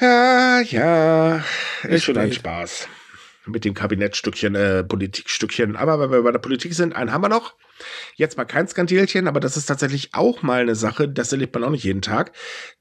Ja, 0.00 0.60
ja, 0.60 1.44
ist 1.82 2.04
schon 2.04 2.16
ein 2.16 2.32
Spaß. 2.32 2.88
Mit 3.46 3.64
dem 3.64 3.74
Kabinettstückchen, 3.74 4.54
äh, 4.54 4.84
Politikstückchen. 4.84 5.76
Aber 5.76 5.98
wenn 5.98 6.10
wir 6.10 6.22
bei 6.22 6.32
der 6.32 6.38
Politik 6.38 6.72
sind, 6.74 6.94
einen 6.94 7.12
haben 7.12 7.22
wir 7.22 7.28
noch. 7.28 7.54
Jetzt 8.14 8.36
mal 8.36 8.44
kein 8.44 8.68
Skandälchen, 8.68 9.26
aber 9.28 9.40
das 9.40 9.56
ist 9.56 9.66
tatsächlich 9.66 10.10
auch 10.12 10.42
mal 10.42 10.60
eine 10.60 10.74
Sache, 10.74 11.08
das 11.08 11.32
erlebt 11.32 11.54
man 11.54 11.64
auch 11.64 11.70
nicht 11.70 11.84
jeden 11.84 12.02
Tag. 12.02 12.32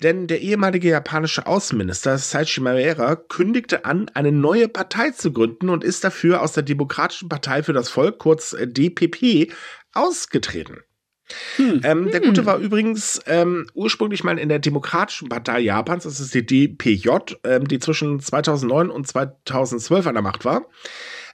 Denn 0.04 0.28
der 0.28 0.42
ehemalige 0.42 0.90
japanische 0.90 1.48
Außenminister 1.48 2.18
Saichi 2.18 2.62
Maera 2.62 3.16
kündigte 3.16 3.86
an, 3.86 4.10
eine 4.14 4.32
neue 4.32 4.68
Partei 4.68 5.12
zu 5.12 5.32
gründen 5.32 5.70
und 5.70 5.84
ist 5.84 6.04
dafür 6.04 6.42
aus 6.42 6.54
der 6.54 6.64
Demokratischen 6.64 7.30
Partei 7.30 7.64
für 7.64 7.74
das 7.74 7.90
Volk, 7.90 8.20
kurz 8.20 8.56
DPP, 8.60 9.52
ausgetreten. 9.94 10.84
Hm. 11.58 11.82
Ähm, 11.84 12.12
der 12.12 12.22
Gute 12.22 12.42
hm. 12.42 12.48
war 12.48 12.58
übrigens 12.58 13.20
ähm, 13.26 13.68
ursprünglich 13.74 14.24
mal 14.24 14.38
in 14.38 14.50
der 14.50 14.60
Demokratischen 14.60 15.30
Partei 15.30 15.60
Japans, 15.60 16.04
das 16.04 16.20
ist 16.20 16.34
die 16.34 16.46
DPJ, 16.46 17.10
ähm, 17.44 17.68
die 17.68 17.80
zwischen 17.80 18.20
2009 18.20 18.90
und 18.90 19.08
2012 19.08 20.08
an 20.08 20.16
der 20.16 20.24
Macht 20.24 20.46
war. 20.46 20.66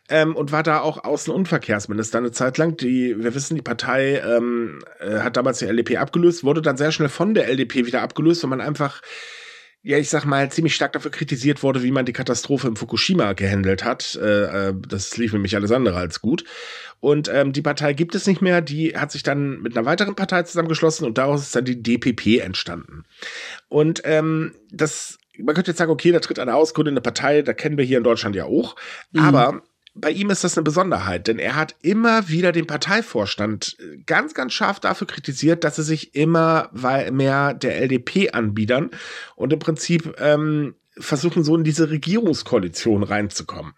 Ähm, 0.07 0.35
und 0.35 0.51
war 0.51 0.61
da 0.61 0.81
auch 0.81 1.03
Außen- 1.03 1.31
und 1.31 1.47
Verkehrsminister 1.47 2.19
eine 2.19 2.31
Zeit 2.31 2.59
lang. 2.59 2.77
Die, 2.77 3.15
wir 3.17 3.33
wissen, 3.33 3.55
die 3.55 3.63
Partei 3.63 4.19
ähm, 4.19 4.83
äh, 4.99 5.19
hat 5.19 5.35
damals 5.35 5.57
die 5.57 5.65
LDP 5.65 5.97
abgelöst, 5.97 6.43
wurde 6.43 6.61
dann 6.61 6.77
sehr 6.77 6.91
schnell 6.91 7.09
von 7.09 7.33
der 7.33 7.47
LDP 7.47 7.87
wieder 7.87 8.03
abgelöst, 8.03 8.43
weil 8.43 8.51
man 8.51 8.61
einfach 8.61 9.01
ja, 9.86 10.00
ich 10.00 10.10
sag 10.10 10.25
mal, 10.25 10.51
ziemlich 10.51 10.74
stark 10.74 10.94
dafür 10.94 11.12
kritisiert 11.12 11.62
wurde, 11.62 11.84
wie 11.84 11.92
man 11.92 12.08
die 12.08 12.12
Katastrophe 12.12 12.68
im 12.68 12.75
Fukushima 12.75 13.34
gehandelt 13.34 13.86
hat. 13.86 14.18
Äh, 14.20 14.70
äh, 14.70 14.74
das 14.75 15.15
lief 15.15 15.32
nämlich 15.32 15.56
alles 15.56 15.72
andere 15.72 15.98
als 15.98 16.22
gut. 16.22 16.44
Und 17.01 17.30
ähm, 17.32 17.54
die 17.54 17.62
Partei 17.62 17.93
gibt 17.93 18.15
es 18.15 18.26
nicht 18.26 18.41
mehr. 18.41 18.62
Die 18.62 18.98
hat 18.98 19.12
sich 19.12 19.21
dann 19.21 19.62
mit 19.62 19.78
einer 19.78 19.86
weiteren 19.86 20.15
Partei 20.15 20.41
zusammengeschlossen 20.41 21.06
und 21.06 21.19
daraus 21.19 21.43
ist 21.43 21.56
dann 21.56 21.65
die 21.65 21.84
DPP 21.84 22.41
entstanden. 22.41 23.04
Und 23.69 24.02
ähm, 24.06 24.56
das, 24.71 25.19
man 25.38 25.54
könnte 25.54 25.69
jetzt 25.69 25.78
sagen, 25.78 25.91
okay, 25.91 26.12
da 26.12 26.19
tritt 26.19 26.39
eine 26.39 26.56
aus, 26.56 26.74
gründet 26.74 26.93
eine 26.93 27.02
Partei, 27.02 27.43
da 27.43 27.54
kennen 27.54 27.78
wir 27.78 27.86
hier 27.86 28.00
in 28.00 28.04
Deutschland 28.04 28.36
ja 28.36 28.45
auch. 28.45 28.76
Mhm. 29.12 29.19
Aber 29.21 29.62
bei 29.95 30.12
ihm 30.12 30.29
ist 30.29 30.43
das 30.43 30.58
eine 30.58 30.63
Besonderheit, 30.63 31.27
denn 31.27 31.39
er 31.39 31.55
hat 31.55 31.75
immer 31.81 32.27
wieder 32.27 32.51
den 32.51 32.67
Parteivorstand 32.67 33.77
äh, 33.79 33.97
ganz, 34.05 34.34
ganz 34.34 34.53
scharf 34.53 34.79
dafür 34.79 35.08
kritisiert, 35.08 35.63
dass 35.63 35.77
sie 35.77 35.84
sich 35.84 36.13
immer 36.15 36.69
mehr 36.73 37.53
der 37.53 37.81
LDP 37.81 38.31
anbiedern 38.31 38.91
und 39.36 39.53
im 39.53 39.60
Prinzip 39.60 40.15
ähm, 40.19 40.75
versuchen, 40.97 41.43
so 41.43 41.55
in 41.55 41.63
diese 41.63 41.89
Regierungskoalition 41.89 43.03
reinzukommen. 43.03 43.73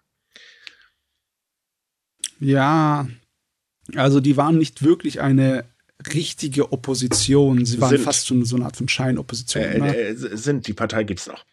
Ja, 2.40 3.08
also 3.96 4.20
die 4.20 4.38
waren 4.38 4.58
nicht 4.58 4.84
wirklich 4.84 5.22
eine 5.22 5.66
richtige 6.14 6.72
Opposition. 6.72 7.66
Sie 7.66 7.80
waren 7.82 7.92
sind. 7.92 8.04
fast 8.04 8.28
schon 8.28 8.46
so 8.46 8.56
eine 8.56 8.66
Art 8.66 8.78
von 8.78 8.88
Scheinopposition. 8.88 9.64
Äh, 9.64 9.80
ne? 9.80 9.96
äh, 9.96 10.16
sind, 10.16 10.68
die 10.68 10.74
Partei 10.74 11.04
gibt's 11.04 11.28
noch. 11.28 11.46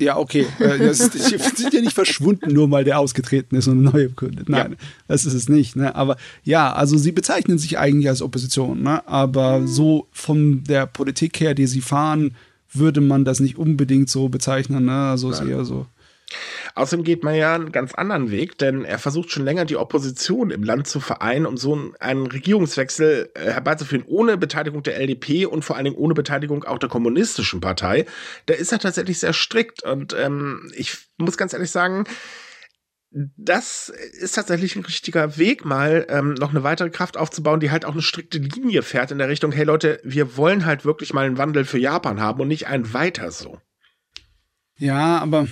Ja, 0.00 0.16
okay. 0.16 0.46
Äh, 0.60 0.78
das 0.78 1.00
ist, 1.00 1.56
sind 1.56 1.74
ja 1.74 1.80
nicht 1.80 1.92
verschwunden, 1.92 2.52
nur 2.52 2.70
weil 2.70 2.84
der 2.84 2.98
ausgetreten 2.98 3.56
ist 3.56 3.66
und 3.66 3.80
eine 3.80 3.90
neue 3.90 4.08
begründet. 4.08 4.48
Nein, 4.48 4.72
ja. 4.72 4.86
das 5.08 5.24
ist 5.24 5.34
es 5.34 5.48
nicht. 5.48 5.74
Ne? 5.74 5.94
Aber 5.94 6.16
ja, 6.44 6.72
also 6.72 6.96
sie 6.96 7.12
bezeichnen 7.12 7.58
sich 7.58 7.78
eigentlich 7.78 8.08
als 8.08 8.22
Opposition. 8.22 8.82
Ne? 8.82 9.06
Aber 9.08 9.66
so 9.66 10.06
von 10.12 10.62
der 10.64 10.86
Politik 10.86 11.40
her, 11.40 11.54
die 11.54 11.66
sie 11.66 11.80
fahren, 11.80 12.34
würde 12.72 13.00
man 13.00 13.24
das 13.24 13.40
nicht 13.40 13.58
unbedingt 13.58 14.08
so 14.08 14.28
bezeichnen. 14.28 14.84
Ne? 14.84 14.92
Also 15.10 15.30
ist 15.30 15.42
eher 15.42 15.64
so. 15.64 15.86
Außerdem 16.74 17.04
geht 17.04 17.24
man 17.24 17.34
ja 17.34 17.54
einen 17.54 17.72
ganz 17.72 17.94
anderen 17.94 18.30
Weg, 18.30 18.58
denn 18.58 18.84
er 18.84 18.98
versucht 18.98 19.30
schon 19.30 19.44
länger 19.44 19.64
die 19.64 19.76
Opposition 19.76 20.50
im 20.50 20.62
Land 20.62 20.86
zu 20.86 21.00
vereinen, 21.00 21.46
um 21.46 21.56
so 21.56 21.92
einen 22.00 22.26
Regierungswechsel 22.26 23.30
äh, 23.34 23.52
herbeizuführen, 23.52 24.04
ohne 24.06 24.36
Beteiligung 24.36 24.82
der 24.82 24.98
LDP 24.98 25.46
und 25.46 25.64
vor 25.64 25.76
allen 25.76 25.86
Dingen 25.86 25.96
ohne 25.96 26.14
Beteiligung 26.14 26.64
auch 26.64 26.78
der 26.78 26.88
kommunistischen 26.88 27.60
Partei. 27.60 28.04
Da 28.46 28.54
ist 28.54 28.72
er 28.72 28.78
tatsächlich 28.78 29.18
sehr 29.18 29.32
strikt 29.32 29.82
und 29.82 30.14
ähm, 30.14 30.70
ich 30.74 30.98
muss 31.16 31.38
ganz 31.38 31.52
ehrlich 31.52 31.70
sagen, 31.70 32.04
das 33.10 33.88
ist 33.88 34.34
tatsächlich 34.34 34.76
ein 34.76 34.84
richtiger 34.84 35.38
Weg, 35.38 35.64
mal 35.64 36.06
ähm, 36.10 36.34
noch 36.34 36.50
eine 36.50 36.62
weitere 36.62 36.90
Kraft 36.90 37.16
aufzubauen, 37.16 37.58
die 37.58 37.70
halt 37.70 37.86
auch 37.86 37.92
eine 37.92 38.02
strikte 38.02 38.38
Linie 38.38 38.82
fährt 38.82 39.10
in 39.10 39.18
der 39.18 39.30
Richtung, 39.30 39.50
hey 39.50 39.64
Leute, 39.64 39.98
wir 40.04 40.36
wollen 40.36 40.66
halt 40.66 40.84
wirklich 40.84 41.14
mal 41.14 41.24
einen 41.24 41.38
Wandel 41.38 41.64
für 41.64 41.78
Japan 41.78 42.20
haben 42.20 42.40
und 42.40 42.48
nicht 42.48 42.66
ein 42.66 42.92
weiter 42.92 43.30
so. 43.30 43.60
Ja, 44.76 45.18
aber 45.18 45.48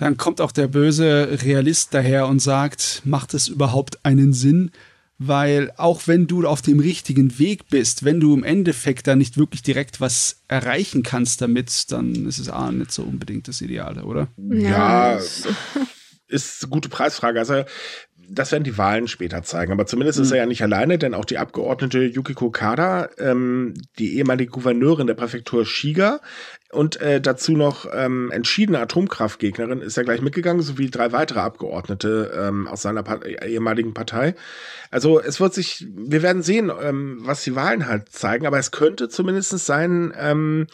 dann 0.00 0.16
kommt 0.16 0.40
auch 0.40 0.50
der 0.50 0.66
böse 0.66 1.38
Realist 1.42 1.92
daher 1.92 2.26
und 2.26 2.40
sagt, 2.40 3.02
macht 3.04 3.34
es 3.34 3.48
überhaupt 3.48 4.02
einen 4.02 4.32
Sinn? 4.32 4.70
Weil 5.18 5.70
auch 5.76 6.06
wenn 6.06 6.26
du 6.26 6.46
auf 6.46 6.62
dem 6.62 6.80
richtigen 6.80 7.38
Weg 7.38 7.68
bist, 7.68 8.02
wenn 8.02 8.18
du 8.18 8.32
im 8.32 8.42
Endeffekt 8.42 9.06
da 9.06 9.14
nicht 9.14 9.36
wirklich 9.36 9.62
direkt 9.62 10.00
was 10.00 10.40
erreichen 10.48 11.02
kannst 11.02 11.42
damit, 11.42 11.92
dann 11.92 12.26
ist 12.26 12.38
es 12.38 12.48
A 12.48 12.72
nicht 12.72 12.92
so 12.92 13.02
unbedingt 13.02 13.46
das 13.46 13.60
Ideale, 13.60 14.04
oder? 14.04 14.28
Ja, 14.38 15.18
ja 15.18 15.20
ist 16.28 16.62
eine 16.62 16.70
gute 16.70 16.88
Preisfrage. 16.88 17.38
Also 17.38 17.64
das 18.32 18.52
werden 18.52 18.64
die 18.64 18.78
Wahlen 18.78 19.08
später 19.08 19.42
zeigen. 19.42 19.72
Aber 19.72 19.86
zumindest 19.86 20.18
mhm. 20.18 20.24
ist 20.24 20.30
er 20.30 20.38
ja 20.38 20.46
nicht 20.46 20.62
alleine, 20.62 20.98
denn 20.98 21.14
auch 21.14 21.24
die 21.24 21.38
Abgeordnete 21.38 22.04
Yukiko 22.04 22.50
Kada, 22.50 23.08
ähm, 23.18 23.74
die 23.98 24.16
ehemalige 24.16 24.50
Gouverneurin 24.50 25.06
der 25.06 25.14
Präfektur 25.14 25.66
Shiga 25.66 26.20
und 26.72 27.00
äh, 27.00 27.20
dazu 27.20 27.52
noch 27.52 27.86
ähm, 27.92 28.30
entschiedene 28.30 28.78
Atomkraftgegnerin 28.78 29.80
ist 29.80 29.96
ja 29.96 30.04
gleich 30.04 30.22
mitgegangen, 30.22 30.62
sowie 30.62 30.88
drei 30.88 31.10
weitere 31.10 31.40
Abgeordnete 31.40 32.30
ähm, 32.34 32.68
aus 32.68 32.82
seiner 32.82 33.02
pa 33.02 33.16
ehemaligen 33.16 33.92
Partei. 33.92 34.34
Also 34.90 35.20
es 35.20 35.40
wird 35.40 35.52
sich, 35.52 35.86
wir 35.96 36.22
werden 36.22 36.42
sehen, 36.42 36.70
ähm, 36.80 37.18
was 37.22 37.42
die 37.42 37.56
Wahlen 37.56 37.88
halt 37.88 38.10
zeigen, 38.10 38.46
aber 38.46 38.58
es 38.58 38.70
könnte 38.70 39.08
zumindest 39.08 39.58
sein, 39.58 40.12
ähm, 40.16 40.68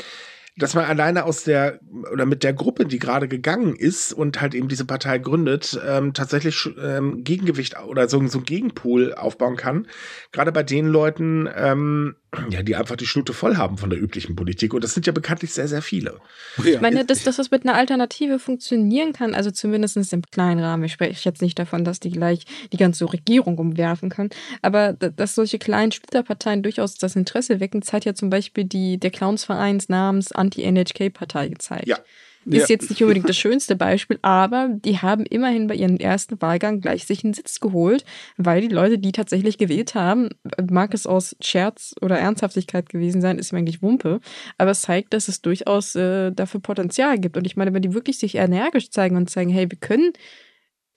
dass 0.57 0.75
man 0.75 0.87
alleine 0.87 1.25
aus 1.25 1.45
der 1.45 1.81
oder 2.11 2.25
mit 2.25 2.43
der 2.43 2.55
Gruppe, 2.55 2.87
die 2.87 2.99
gerade 2.99 3.29
gegangen 3.29 3.77
ist 3.77 4.13
und 4.13 4.41
halt 4.41 4.55
eben 4.55 4.69
diese 4.69 4.87
Partei 4.87 5.19
gründet, 5.19 5.79
ähm, 5.87 6.15
tatsächlich 6.15 6.69
ähm, 6.83 7.25
Gegengewicht 7.25 7.79
oder 7.87 8.09
so, 8.09 8.27
so 8.27 8.39
ein 8.39 8.45
Gegenpol 8.45 9.15
aufbauen 9.15 9.57
kann. 9.57 9.87
Gerade 10.33 10.53
bei 10.53 10.63
den 10.63 10.87
Leuten, 10.87 11.49
ähm, 11.55 12.17
ja, 12.51 12.63
die 12.63 12.77
einfach 12.77 12.97
die 12.97 13.07
Schnute 13.07 13.33
voll 13.33 13.57
haben 13.57 13.79
von 13.79 13.91
der 13.91 14.01
üblichen 14.01 14.37
Politik. 14.37 14.75
Und 14.75 14.85
das 14.85 14.95
sind 14.95 15.07
ja 15.07 15.13
bekanntlich 15.13 15.53
sehr, 15.53 15.69
sehr 15.69 15.83
viele. 15.83 16.21
Ich 16.65 16.81
meine, 16.81 17.05
dass, 17.05 17.23
dass 17.23 17.37
das 17.37 17.51
mit 17.51 17.65
einer 17.65 17.75
Alternative 17.75 18.39
funktionieren 18.39 19.13
kann, 19.13 19.35
also 19.35 19.51
zumindest 19.51 19.97
im 20.13 20.23
kleinen 20.23 20.61
Rahmen. 20.61 20.85
Ich 20.85 20.93
spreche 20.93 21.29
jetzt 21.29 21.43
nicht 21.43 21.59
davon, 21.59 21.85
dass 21.85 22.01
die 22.01 22.11
gleich 22.11 22.45
die 22.73 22.77
ganze 22.77 23.11
Regierung 23.13 23.59
umwerfen 23.59 24.09
können. 24.09 24.31
Aber 24.63 24.93
dass 24.93 25.35
solche 25.35 25.59
kleinen 25.59 25.93
Splitterparteien 25.93 26.63
durchaus 26.63 26.97
das 26.97 27.17
Interesse 27.17 27.61
wecken, 27.61 27.83
zeigt 27.83 28.05
ja 28.05 28.15
zum 28.15 28.31
Beispiel 28.31 28.65
die, 28.65 28.99
der 28.99 29.11
Clownsvereins 29.11 29.89
namens 29.89 30.33
Anti-NHK-Partei 30.33 31.49
gezeigt. 31.49 31.87
Ja. 31.87 31.99
Ist 32.49 32.69
ja. 32.69 32.75
jetzt 32.75 32.91
nicht 32.91 33.03
unbedingt 33.03 33.29
das 33.29 33.37
schönste 33.37 33.75
Beispiel, 33.75 34.21
aber 34.23 34.69
die 34.71 34.99
haben 34.99 35.27
immerhin 35.27 35.67
bei 35.67 35.75
ihrem 35.75 35.97
ersten 35.97 36.41
Wahlgang 36.41 36.81
gleich 36.81 37.05
sich 37.05 37.25
einen 37.25 37.35
Sitz 37.35 37.59
geholt, 37.59 38.05
weil 38.37 38.61
die 38.61 38.69
Leute, 38.69 38.99
die 38.99 39.11
tatsächlich 39.11 39.59
gewählt 39.59 39.97
haben, 39.97 40.29
mag 40.71 40.95
es 40.95 41.09
aus 41.09 41.37
Scherz 41.41 41.95
oder 42.01 42.19
Ernsthaftigkeit 42.19 42.89
gewesen 42.89 43.21
sein, 43.21 43.39
ist 43.39 43.53
mir 43.53 43.59
eigentlich 43.59 43.83
Wumpe, 43.83 44.21
aber 44.59 44.71
es 44.71 44.83
zeigt, 44.83 45.13
dass 45.13 45.27
es 45.27 45.43
durchaus 45.43 45.97
äh, 45.97 46.31
dafür 46.31 46.61
Potenzial 46.61 47.19
gibt. 47.19 47.37
Und 47.37 47.47
ich 47.47 47.57
meine, 47.57 47.75
wenn 47.75 47.83
die 47.83 47.95
wirklich 47.95 48.19
sich 48.19 48.37
energisch 48.37 48.91
zeigen 48.91 49.17
und 49.17 49.29
zeigen, 49.29 49.51
hey, 49.51 49.69
wir 49.69 49.79
können 49.79 50.13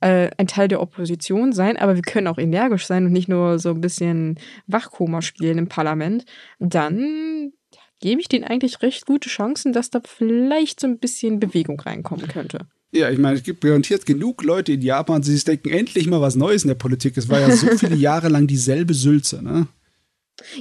äh, 0.01 0.29
ein 0.37 0.47
Teil 0.47 0.67
der 0.67 0.81
Opposition 0.81 1.51
sein, 1.51 1.77
aber 1.77 1.95
wir 1.95 2.03
können 2.03 2.27
auch 2.27 2.37
energisch 2.37 2.85
sein 2.85 3.05
und 3.05 3.11
nicht 3.11 3.27
nur 3.27 3.59
so 3.59 3.69
ein 3.71 3.81
bisschen 3.81 4.39
Wachkoma 4.67 5.21
spielen 5.23 5.57
im 5.57 5.67
Parlament, 5.67 6.25
dann 6.59 7.53
gebe 7.99 8.21
ich 8.21 8.27
denen 8.27 8.43
eigentlich 8.43 8.81
recht 8.81 9.05
gute 9.05 9.29
Chancen, 9.29 9.73
dass 9.73 9.89
da 9.89 10.01
vielleicht 10.03 10.79
so 10.79 10.87
ein 10.87 10.99
bisschen 10.99 11.39
Bewegung 11.39 11.79
reinkommen 11.79 12.27
könnte. 12.27 12.67
Ja, 12.91 13.09
ich 13.09 13.19
meine, 13.19 13.37
es 13.37 13.43
gibt 13.43 13.61
garantiert 13.61 14.05
genug 14.05 14.43
Leute 14.43 14.73
in 14.73 14.81
Japan, 14.81 15.21
die 15.21 15.31
sich 15.31 15.43
denken, 15.43 15.69
endlich 15.69 16.07
mal 16.07 16.21
was 16.21 16.35
Neues 16.35 16.63
in 16.63 16.69
der 16.69 16.75
Politik. 16.75 17.17
Es 17.17 17.29
war 17.29 17.39
ja 17.39 17.51
so 17.51 17.67
viele 17.77 17.95
Jahre 17.95 18.29
lang 18.29 18.47
dieselbe 18.47 18.93
Sülze, 18.93 19.43
ne? 19.43 19.67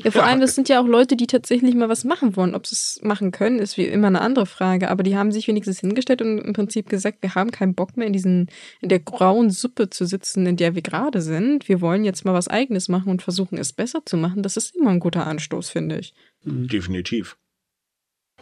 Ja, 0.03 0.11
vor 0.11 0.22
ja. 0.22 0.29
allem, 0.29 0.40
das 0.40 0.55
sind 0.55 0.68
ja 0.68 0.81
auch 0.81 0.87
Leute, 0.87 1.16
die 1.16 1.27
tatsächlich 1.27 1.74
mal 1.74 1.88
was 1.88 2.05
machen 2.05 2.37
wollen. 2.37 2.55
Ob 2.55 2.66
sie 2.66 2.74
es 2.74 3.01
machen 3.03 3.31
können, 3.31 3.59
ist 3.59 3.77
wie 3.77 3.85
immer 3.85 4.09
eine 4.09 4.20
andere 4.20 4.46
Frage. 4.46 4.90
Aber 4.90 5.03
die 5.03 5.16
haben 5.16 5.33
sich 5.33 5.48
wenigstens 5.48 5.81
hingestellt 5.81 6.22
und 6.22 6.38
im 6.38 6.53
Prinzip 6.53 6.88
gesagt, 6.88 7.18
wir 7.22 7.35
haben 7.35 7.51
keinen 7.51 7.74
Bock 7.74 7.96
mehr 7.96 8.07
in 8.07 8.12
diesen, 8.12 8.48
in 8.81 8.88
der 8.88 8.98
grauen 8.98 9.51
Suppe 9.51 9.90
zu 9.90 10.05
sitzen, 10.05 10.46
in 10.46 10.57
der 10.57 10.74
wir 10.74 10.83
gerade 10.83 11.22
sind. 11.22 11.68
Wir 11.68 11.81
wollen 11.81 12.05
jetzt 12.05 12.24
mal 12.24 12.35
was 12.35 12.48
Eigenes 12.48 12.88
machen 12.88 13.11
und 13.11 13.22
versuchen, 13.22 13.59
es 13.59 13.72
besser 13.72 14.05
zu 14.05 14.16
machen. 14.16 14.42
Das 14.42 14.57
ist 14.57 14.77
immer 14.77 14.90
ein 14.90 15.01
guter 15.01 15.27
Anstoß, 15.27 15.70
finde 15.70 15.98
ich. 15.98 16.14
Mhm. 16.44 16.68
Definitiv. 16.68 17.37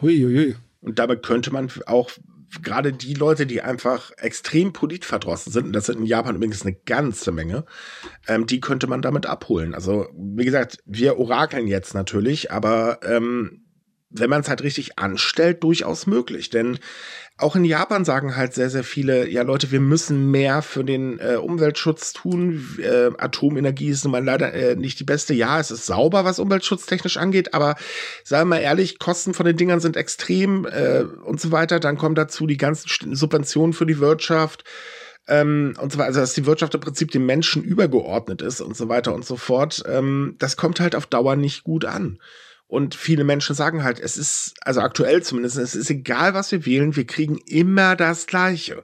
Hui, 0.01 0.17
hui, 0.21 0.35
hui. 0.35 0.55
Und 0.81 0.99
dabei 0.99 1.15
könnte 1.15 1.51
man 1.51 1.71
auch 1.85 2.11
gerade 2.61 2.93
die 2.93 3.13
Leute, 3.13 3.45
die 3.45 3.61
einfach 3.61 4.11
extrem 4.17 4.71
politverdrossen 4.73 5.51
sind, 5.51 5.65
und 5.67 5.73
das 5.73 5.87
sind 5.87 5.99
in 5.99 6.05
Japan 6.05 6.35
übrigens 6.35 6.61
eine 6.61 6.75
ganze 6.75 7.31
Menge, 7.31 7.65
ähm, 8.27 8.45
die 8.45 8.61
könnte 8.61 8.87
man 8.87 9.01
damit 9.01 9.25
abholen. 9.25 9.73
Also, 9.73 10.07
wie 10.15 10.45
gesagt, 10.45 10.77
wir 10.85 11.17
orakeln 11.17 11.67
jetzt 11.67 11.93
natürlich, 11.93 12.51
aber 12.51 12.99
ähm, 13.03 13.65
wenn 14.09 14.29
man 14.29 14.41
es 14.41 14.49
halt 14.49 14.63
richtig 14.63 14.97
anstellt, 14.97 15.63
durchaus 15.63 16.07
möglich. 16.07 16.49
Denn 16.49 16.79
auch 17.39 17.55
in 17.55 17.65
Japan 17.65 18.03
sagen 18.03 18.35
halt 18.35 18.53
sehr, 18.55 18.71
sehr 18.71 18.83
viele, 18.83 19.29
ja 19.29 19.43
Leute, 19.43 19.71
wir 19.71 19.79
müssen 19.79 20.31
mehr 20.31 20.63
für 20.63 20.83
den 20.83 21.19
äh, 21.19 21.35
Umweltschutz 21.35 22.13
tun. 22.13 22.79
Äh, 22.81 23.11
Atomenergie 23.17 23.89
ist 23.89 24.03
nun 24.03 24.11
mal 24.11 24.23
leider 24.23 24.53
äh, 24.53 24.75
nicht 24.75 24.99
die 24.99 25.03
beste. 25.03 25.35
Ja, 25.35 25.59
es 25.59 25.69
ist 25.69 25.85
sauber, 25.85 26.25
was 26.25 26.39
umweltschutztechnisch 26.39 27.17
angeht, 27.17 27.53
aber 27.53 27.75
sagen 28.23 28.49
wir 28.49 28.55
mal 28.55 28.61
ehrlich, 28.61 28.97
Kosten 28.97 29.35
von 29.35 29.45
den 29.45 29.55
Dingern 29.55 29.79
sind 29.79 29.97
extrem 29.97 30.65
äh, 30.65 31.01
und 31.01 31.39
so 31.39 31.51
weiter. 31.51 31.79
Dann 31.79 31.97
kommen 31.97 32.15
dazu 32.15 32.47
die 32.47 32.57
ganzen 32.57 33.15
Subventionen 33.15 33.73
für 33.73 33.85
die 33.85 33.99
Wirtschaft. 33.99 34.63
Ähm, 35.27 35.75
und 35.79 35.91
so 35.91 35.99
weiter, 35.99 36.07
also 36.07 36.21
dass 36.21 36.33
die 36.33 36.45
Wirtschaft 36.45 36.73
im 36.73 36.79
Prinzip 36.79 37.11
dem 37.11 37.25
Menschen 37.25 37.61
übergeordnet 37.63 38.41
ist 38.41 38.61
und 38.61 38.75
so 38.75 38.89
weiter 38.89 39.13
und 39.13 39.25
so 39.25 39.35
fort. 39.35 39.83
Ähm, 39.87 40.35
das 40.39 40.57
kommt 40.57 40.79
halt 40.79 40.95
auf 40.95 41.05
Dauer 41.05 41.35
nicht 41.35 41.63
gut 41.63 41.85
an. 41.85 42.17
Und 42.67 42.95
viele 42.95 43.23
Menschen 43.23 43.55
sagen 43.55 43.83
halt, 43.83 43.99
es 43.99 44.17
ist, 44.17 44.55
also 44.61 44.81
aktuell 44.81 45.23
zumindest, 45.23 45.57
es 45.57 45.73
ist 45.73 45.89
egal, 45.89 46.33
was 46.33 46.51
wir 46.51 46.65
wählen, 46.65 46.95
wir 46.95 47.07
kriegen 47.07 47.37
immer 47.45 47.95
das 47.95 48.27
Gleiche. 48.27 48.83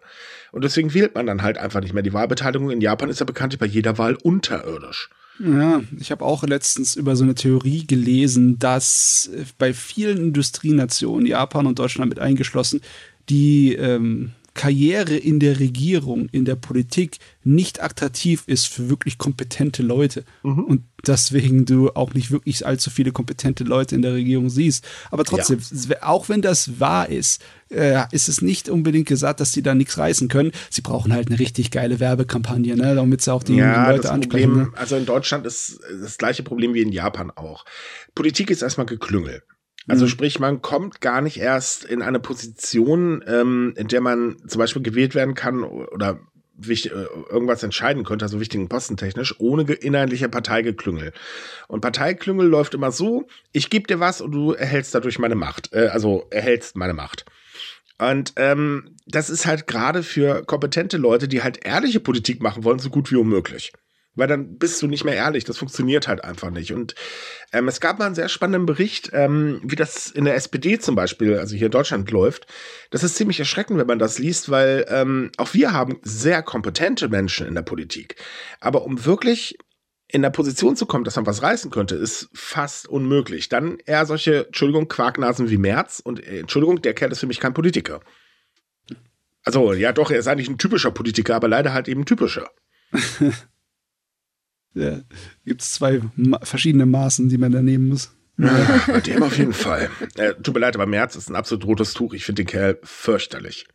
Und 0.54 0.64
deswegen 0.64 0.94
wählt 0.94 1.16
man 1.16 1.26
dann 1.26 1.42
halt 1.42 1.58
einfach 1.58 1.82
nicht 1.82 1.94
mehr. 1.94 2.04
Die 2.04 2.14
Wahlbeteiligung 2.14 2.72
in 2.72 2.80
Japan 2.80 3.10
ist 3.10 3.20
ja 3.20 3.26
bekanntlich 3.26 3.60
bei 3.60 3.66
jeder 3.66 3.98
Wahl 3.98 4.16
unterirdisch. 4.16 5.10
Ja, 5.40 5.82
ich 6.00 6.12
habe 6.12 6.24
auch 6.24 6.44
letztens 6.44 6.96
über 6.96 7.16
so 7.16 7.24
eine 7.24 7.36
Theorie 7.36 7.88
gelesen, 7.88 8.60
dass 8.60 9.32
bei 9.58 9.74
vielen 9.74 10.18
Industrienationen, 10.18 11.26
Japan 11.26 11.66
und 11.66 11.80
Deutschland 11.80 12.10
mit 12.10 12.20
eingeschlossen, 12.20 12.82
die 13.30 13.74
ähm, 13.74 14.32
Karriere 14.54 15.16
in 15.16 15.40
der 15.40 15.60
Regierung, 15.60 16.30
in 16.32 16.46
der 16.46 16.56
Politik 16.56 17.18
nicht 17.44 17.82
attraktiv 17.82 18.44
ist 18.46 18.68
für 18.68 18.88
wirklich 18.90 19.18
kompetente 19.18 19.82
Leute. 19.82 20.24
Mhm. 20.44 20.64
Und 20.64 20.84
deswegen 21.08 21.66
du 21.66 21.90
auch 21.92 22.14
nicht 22.14 22.30
wirklich 22.30 22.66
allzu 22.66 22.92
viele 22.92 23.12
kompetente 23.12 23.64
Leute 23.64 23.96
in 23.96 24.04
der 24.04 24.14
Regierung 24.14 24.50
siehst. 24.50 24.86
Aber 25.10 25.24
trotzdem, 25.24 25.60
ja. 25.90 26.04
auch 26.04 26.30
wenn 26.30 26.44
das 26.44 26.80
wahr 26.80 27.10
ist, 27.10 27.42
äh, 27.70 28.04
ist 28.12 28.30
es 28.30 28.42
nicht 28.42 28.70
unbedingt 28.70 29.08
gesagt, 29.08 29.40
dass 29.40 29.52
die 29.52 29.64
da 29.64 29.74
nichts 29.74 29.98
reißen 29.98 30.28
können. 30.28 30.52
Sie 30.70 30.82
brauchen 30.82 31.14
halt 31.14 31.30
eine 31.30 31.40
richtig 31.40 31.72
geile 31.72 32.00
Werbekampagne, 32.00 32.76
ne, 32.76 32.94
damit 32.94 33.22
sie 33.22 33.34
auch 33.34 33.44
die 33.44 33.56
ja, 33.56 33.90
Leute 33.90 34.12
ansprechen. 34.12 34.52
Problem, 34.52 34.72
ne? 34.72 34.78
Also 34.78 34.96
in 34.96 35.08
Deutschland 35.08 35.48
ist 35.48 35.80
das 36.00 36.20
gleiche 36.20 36.44
Problem 36.44 36.76
wie 36.76 36.82
in 36.82 36.92
Japan 36.92 37.32
auch. 37.32 37.66
Politik 38.14 38.52
ist 38.52 38.62
erstmal 38.62 38.86
Geklüngel. 38.86 39.42
Also 39.88 40.06
mhm. 40.06 40.10
sprich, 40.10 40.40
man 40.40 40.62
kommt 40.62 41.02
gar 41.02 41.22
nicht 41.22 41.38
erst 41.38 41.84
in 41.84 42.02
eine 42.02 42.20
Position, 42.20 43.24
ähm, 43.28 43.74
in 43.78 43.88
der 43.88 44.02
man 44.02 44.38
zum 44.48 44.60
Beispiel 44.60 44.82
gewählt 44.82 45.16
werden 45.16 45.34
kann 45.34 45.64
oder 45.64 46.20
wichtig, 46.56 46.92
äh, 46.92 47.06
irgendwas 47.30 47.64
entscheiden 47.64 48.04
könnte, 48.04 48.26
also 48.26 48.40
wichtigen 48.40 48.70
postentechnisch, 48.70 49.36
ohne 49.40 49.64
inhaltliche 49.74 50.30
Parteigeklüngel. 50.30 51.12
Und 51.68 51.82
Parteiklüngel 51.82 52.48
läuft 52.48 52.74
immer 52.74 52.92
so, 52.92 53.28
ich 53.52 53.70
gebe 53.70 53.88
dir 53.88 54.00
was 54.00 54.22
und 54.22 54.32
du 54.32 54.54
erhältst 54.54 54.96
dadurch 54.96 55.20
meine 55.20 55.36
Macht. 55.36 55.74
Äh, 55.74 55.88
also 55.88 56.28
erhältst 56.30 56.76
meine 56.76 56.94
Macht. 56.94 57.26
Und 58.00 58.34
ähm, 58.38 58.96
das 59.06 59.30
ist 59.30 59.46
halt 59.46 59.68
gerade 59.68 60.04
für 60.04 60.44
kompetente 60.46 60.98
Leute, 60.98 61.28
die 61.28 61.44
halt 61.44 61.66
ehrliche 61.66 62.00
Politik 62.00 62.42
machen 62.42 62.64
wollen, 62.64 62.80
so 62.80 62.90
gut 62.90 63.12
wie 63.12 63.16
unmöglich 63.16 63.72
weil 64.16 64.28
dann 64.28 64.58
bist 64.58 64.82
du 64.82 64.88
nicht 64.88 65.04
mehr 65.04 65.16
ehrlich. 65.16 65.44
Das 65.44 65.58
funktioniert 65.58 66.08
halt 66.08 66.24
einfach 66.24 66.50
nicht. 66.50 66.74
Und 66.74 66.96
ähm, 67.52 67.68
es 67.68 67.80
gab 67.80 68.00
mal 68.00 68.06
einen 68.06 68.16
sehr 68.16 68.30
spannenden 68.30 68.66
Bericht, 68.66 69.10
ähm, 69.14 69.62
wie 69.64 69.76
das 69.76 70.08
in 70.08 70.26
der 70.26 70.36
SPD 70.36 70.80
zum 70.80 70.96
Beispiel, 70.96 71.38
also 71.38 71.56
hier 71.56 71.68
in 71.68 71.72
Deutschland 71.72 72.10
läuft. 72.12 72.46
Das 72.92 73.04
ist 73.04 73.16
ziemlich 73.16 73.40
erschreckend, 73.40 73.80
wenn 73.80 73.88
man 73.88 74.00
das 74.00 74.20
liest, 74.20 74.50
weil 74.50 74.86
ähm, 74.90 75.32
auch 75.38 75.54
wir 75.54 75.74
haben 75.74 76.00
sehr 76.04 76.44
kompetente 76.44 77.10
Menschen 77.10 77.48
in 77.48 77.56
der 77.56 77.64
Politik. 77.64 78.16
Aber 78.60 78.86
um 78.86 79.06
wirklich 79.06 79.58
in 80.08 80.22
der 80.22 80.30
Position 80.30 80.76
zu 80.76 80.86
kommen, 80.86 81.04
dass 81.04 81.16
man 81.16 81.26
was 81.26 81.42
reißen 81.42 81.72
könnte, 81.72 81.96
ist 81.96 82.30
fast 82.34 82.88
unmöglich. 82.88 83.50
Dann 83.50 83.80
eher 83.86 84.06
solche, 84.06 84.46
Entschuldigung, 84.46 84.88
Quarknasen 84.88 85.50
wie 85.50 85.58
Merz. 85.58 86.00
Und 86.04 86.24
äh, 86.24 86.40
Entschuldigung, 86.40 86.82
der 86.84 86.94
Kerl 86.94 87.12
ist 87.12 87.20
für 87.20 87.28
mich 87.28 87.40
kein 87.40 87.56
Politiker. 87.56 88.00
Also, 89.44 89.74
ja, 89.74 89.92
doch, 89.92 90.12
er 90.12 90.20
ist 90.20 90.28
eigentlich 90.28 90.50
ein 90.50 90.60
typischer 90.60 90.92
Politiker, 90.92 91.36
aber 91.36 91.48
leider 91.48 91.74
halt 91.74 91.88
eben 91.88 92.06
typischer. 92.06 92.52
Ja, 94.74 95.02
gibt 95.46 95.62
es 95.62 95.74
zwei 95.74 96.02
verschiedene 96.42 96.86
Maßen, 96.86 97.30
die 97.30 97.38
man 97.38 97.52
da 97.52 97.62
nehmen 97.62 97.90
muss. 97.90 98.12
Ja, 98.38 98.82
bei 98.88 99.00
dem 99.00 99.22
auf 99.22 99.38
jeden 99.38 99.54
Fall. 99.54 99.92
Äh, 100.16 100.34
tut 100.36 100.56
mir 100.56 100.62
leid, 100.62 100.76
aber 100.76 100.88
März 100.88 101.16
ist 101.16 101.30
ein 101.30 101.36
absolut 101.36 101.66
rotes 101.66 101.94
Tuch. 101.94 102.14
Ich 102.14 102.26
finde 102.26 102.44
den 102.44 102.48
Kerl 102.48 102.80
fürchterlich. 102.84 103.68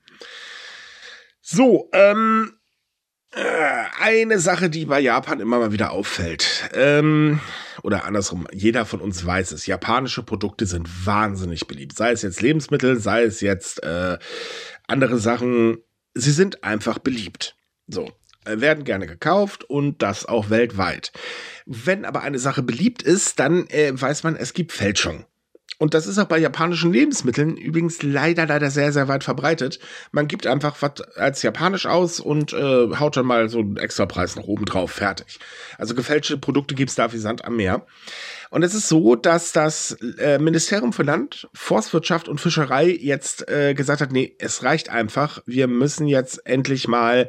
So, 1.40 1.88
ähm, 1.92 2.58
äh, 3.30 3.84
eine 4.00 4.38
Sache, 4.38 4.70
die 4.70 4.86
bei 4.86 5.00
Japan 5.00 5.40
immer 5.40 5.58
mal 5.58 5.72
wieder 5.72 5.92
auffällt, 5.92 6.70
ähm, 6.74 7.40
oder 7.82 8.04
andersrum, 8.04 8.48
jeder 8.52 8.84
von 8.84 9.00
uns 9.00 9.24
weiß 9.24 9.52
es, 9.52 9.66
japanische 9.66 10.22
Produkte 10.22 10.66
sind 10.66 11.06
wahnsinnig 11.06 11.66
beliebt. 11.66 11.96
Sei 11.96 12.10
es 12.10 12.22
jetzt 12.22 12.42
Lebensmittel, 12.42 12.98
sei 12.98 13.22
es 13.22 13.40
jetzt 13.40 13.82
äh, 13.82 14.18
andere 14.86 15.18
Sachen, 15.18 15.78
sie 16.14 16.32
sind 16.32 16.64
einfach 16.64 16.98
beliebt. 16.98 17.56
So, 17.86 18.10
werden 18.54 18.84
gerne 18.84 19.06
gekauft 19.06 19.64
und 19.64 20.02
das 20.02 20.26
auch 20.26 20.50
weltweit. 20.50 21.12
Wenn 21.66 22.04
aber 22.04 22.22
eine 22.22 22.38
Sache 22.38 22.62
beliebt 22.62 23.02
ist, 23.02 23.38
dann 23.38 23.66
äh, 23.68 23.90
weiß 23.92 24.22
man, 24.24 24.36
es 24.36 24.52
gibt 24.54 24.72
Fälschung. 24.72 25.24
Und 25.80 25.94
das 25.94 26.08
ist 26.08 26.18
auch 26.18 26.26
bei 26.26 26.38
japanischen 26.38 26.92
Lebensmitteln 26.92 27.56
übrigens 27.56 28.02
leider, 28.02 28.46
leider 28.46 28.68
sehr, 28.68 28.92
sehr 28.92 29.06
weit 29.06 29.22
verbreitet. 29.22 29.78
Man 30.10 30.26
gibt 30.26 30.44
einfach 30.46 30.76
was 30.80 31.00
als 31.16 31.42
japanisch 31.42 31.86
aus 31.86 32.18
und 32.18 32.52
äh, 32.52 32.96
haut 32.98 33.16
dann 33.16 33.26
mal 33.26 33.48
so 33.48 33.60
einen 33.60 33.76
extra 33.76 34.04
Preis 34.06 34.34
nach 34.34 34.42
oben 34.42 34.64
drauf, 34.64 34.90
fertig. 34.90 35.38
Also 35.76 35.94
gefälschte 35.94 36.36
Produkte 36.36 36.74
gibt's 36.74 36.96
da 36.96 37.12
wie 37.12 37.18
Sand 37.18 37.44
am 37.44 37.56
Meer. 37.56 37.86
Und 38.50 38.64
es 38.64 38.74
ist 38.74 38.88
so, 38.88 39.14
dass 39.14 39.52
das 39.52 39.92
äh, 40.18 40.38
Ministerium 40.38 40.92
für 40.92 41.04
Land, 41.04 41.48
Forstwirtschaft 41.54 42.28
und 42.28 42.40
Fischerei 42.40 42.88
jetzt 42.88 43.48
äh, 43.48 43.74
gesagt 43.74 44.00
hat, 44.00 44.10
nee, 44.10 44.34
es 44.40 44.64
reicht 44.64 44.88
einfach. 44.88 45.42
Wir 45.46 45.68
müssen 45.68 46.08
jetzt 46.08 46.44
endlich 46.44 46.88
mal 46.88 47.28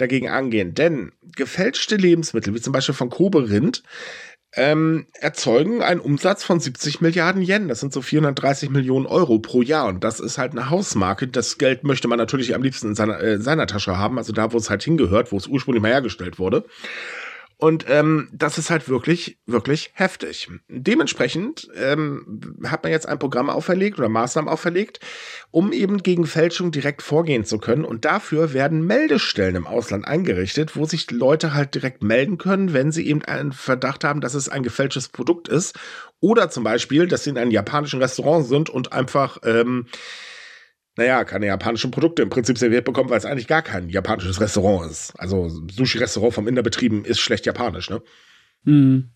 dagegen 0.00 0.28
angehen. 0.28 0.74
Denn 0.74 1.12
gefälschte 1.36 1.96
Lebensmittel, 1.96 2.54
wie 2.54 2.60
zum 2.60 2.72
Beispiel 2.72 2.94
von 2.94 3.10
Kobe 3.10 3.50
Rind, 3.50 3.82
ähm, 4.56 5.06
erzeugen 5.20 5.80
einen 5.82 6.00
Umsatz 6.00 6.42
von 6.42 6.58
70 6.58 7.00
Milliarden 7.00 7.42
Yen. 7.42 7.68
Das 7.68 7.80
sind 7.80 7.92
so 7.92 8.02
430 8.02 8.70
Millionen 8.70 9.06
Euro 9.06 9.38
pro 9.38 9.62
Jahr. 9.62 9.86
Und 9.86 10.02
das 10.02 10.18
ist 10.18 10.38
halt 10.38 10.52
eine 10.52 10.70
Hausmarke. 10.70 11.28
Das 11.28 11.58
Geld 11.58 11.84
möchte 11.84 12.08
man 12.08 12.18
natürlich 12.18 12.54
am 12.54 12.62
liebsten 12.62 12.88
in 12.88 12.94
seiner, 12.94 13.20
äh, 13.20 13.38
seiner 13.38 13.66
Tasche 13.66 13.96
haben, 13.96 14.18
also 14.18 14.32
da, 14.32 14.52
wo 14.52 14.56
es 14.56 14.68
halt 14.68 14.82
hingehört, 14.82 15.30
wo 15.30 15.36
es 15.36 15.46
ursprünglich 15.46 15.82
mal 15.82 15.92
hergestellt 15.92 16.38
wurde. 16.38 16.64
Und 17.60 17.84
ähm, 17.88 18.30
das 18.32 18.56
ist 18.56 18.70
halt 18.70 18.88
wirklich, 18.88 19.36
wirklich 19.44 19.90
heftig. 19.92 20.48
Dementsprechend 20.68 21.68
ähm, 21.76 22.56
hat 22.64 22.82
man 22.82 22.90
jetzt 22.90 23.06
ein 23.06 23.18
Programm 23.18 23.50
auferlegt 23.50 23.98
oder 23.98 24.08
Maßnahmen 24.08 24.48
auferlegt, 24.48 24.98
um 25.50 25.70
eben 25.70 26.02
gegen 26.02 26.26
Fälschung 26.26 26.70
direkt 26.70 27.02
vorgehen 27.02 27.44
zu 27.44 27.58
können. 27.58 27.84
Und 27.84 28.06
dafür 28.06 28.54
werden 28.54 28.86
Meldestellen 28.86 29.56
im 29.56 29.66
Ausland 29.66 30.08
eingerichtet, 30.08 30.74
wo 30.74 30.86
sich 30.86 31.10
Leute 31.10 31.52
halt 31.52 31.74
direkt 31.74 32.02
melden 32.02 32.38
können, 32.38 32.72
wenn 32.72 32.92
sie 32.92 33.06
eben 33.06 33.22
einen 33.26 33.52
Verdacht 33.52 34.04
haben, 34.04 34.22
dass 34.22 34.32
es 34.32 34.48
ein 34.48 34.62
gefälschtes 34.62 35.08
Produkt 35.08 35.46
ist. 35.48 35.78
Oder 36.20 36.48
zum 36.48 36.64
Beispiel, 36.64 37.08
dass 37.08 37.24
sie 37.24 37.30
in 37.30 37.38
einem 37.38 37.50
japanischen 37.50 38.00
Restaurant 38.00 38.46
sind 38.46 38.70
und 38.70 38.94
einfach 38.94 39.36
ähm, 39.44 39.86
naja, 40.96 41.24
keine 41.24 41.46
japanischen 41.46 41.90
Produkte 41.90 42.22
im 42.22 42.30
Prinzip 42.30 42.58
serviert 42.58 42.84
bekommen, 42.84 43.10
weil 43.10 43.18
es 43.18 43.24
eigentlich 43.24 43.46
gar 43.46 43.62
kein 43.62 43.88
japanisches 43.88 44.40
Restaurant 44.40 44.90
ist. 44.90 45.12
Also 45.18 45.48
Sushi-Restaurant 45.48 46.34
vom 46.34 46.48
Inder 46.48 46.62
betrieben 46.62 47.04
ist 47.04 47.20
schlecht 47.20 47.46
japanisch, 47.46 47.90
ne? 47.90 48.02
Hm. 48.64 49.10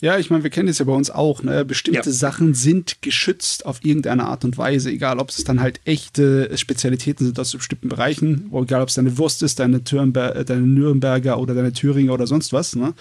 Ja, 0.00 0.18
ich 0.18 0.28
meine, 0.28 0.42
wir 0.42 0.50
kennen 0.50 0.66
das 0.66 0.80
ja 0.80 0.84
bei 0.84 0.92
uns 0.92 1.10
auch. 1.10 1.42
Ne? 1.42 1.64
Bestimmte 1.64 2.10
ja. 2.10 2.14
Sachen 2.14 2.52
sind 2.52 3.00
geschützt 3.00 3.64
auf 3.64 3.84
irgendeine 3.84 4.24
Art 4.24 4.44
und 4.44 4.58
Weise, 4.58 4.90
egal 4.90 5.18
ob 5.18 5.30
es 5.30 5.44
dann 5.44 5.60
halt 5.60 5.80
echte 5.84 6.54
Spezialitäten 6.56 7.24
sind 7.24 7.38
aus 7.38 7.52
bestimmten 7.52 7.88
Bereichen, 7.88 8.50
egal 8.52 8.82
ob 8.82 8.88
es 8.88 8.96
deine 8.96 9.16
Wurst 9.18 9.42
ist, 9.42 9.60
deine, 9.60 9.84
Thürnber 9.84 10.34
äh, 10.36 10.44
deine 10.44 10.62
Nürnberger 10.62 11.38
oder 11.38 11.54
deine 11.54 11.72
Thüringer 11.72 12.12
oder 12.12 12.26
sonst 12.26 12.52
was. 12.52 12.76
Ne? 12.76 12.92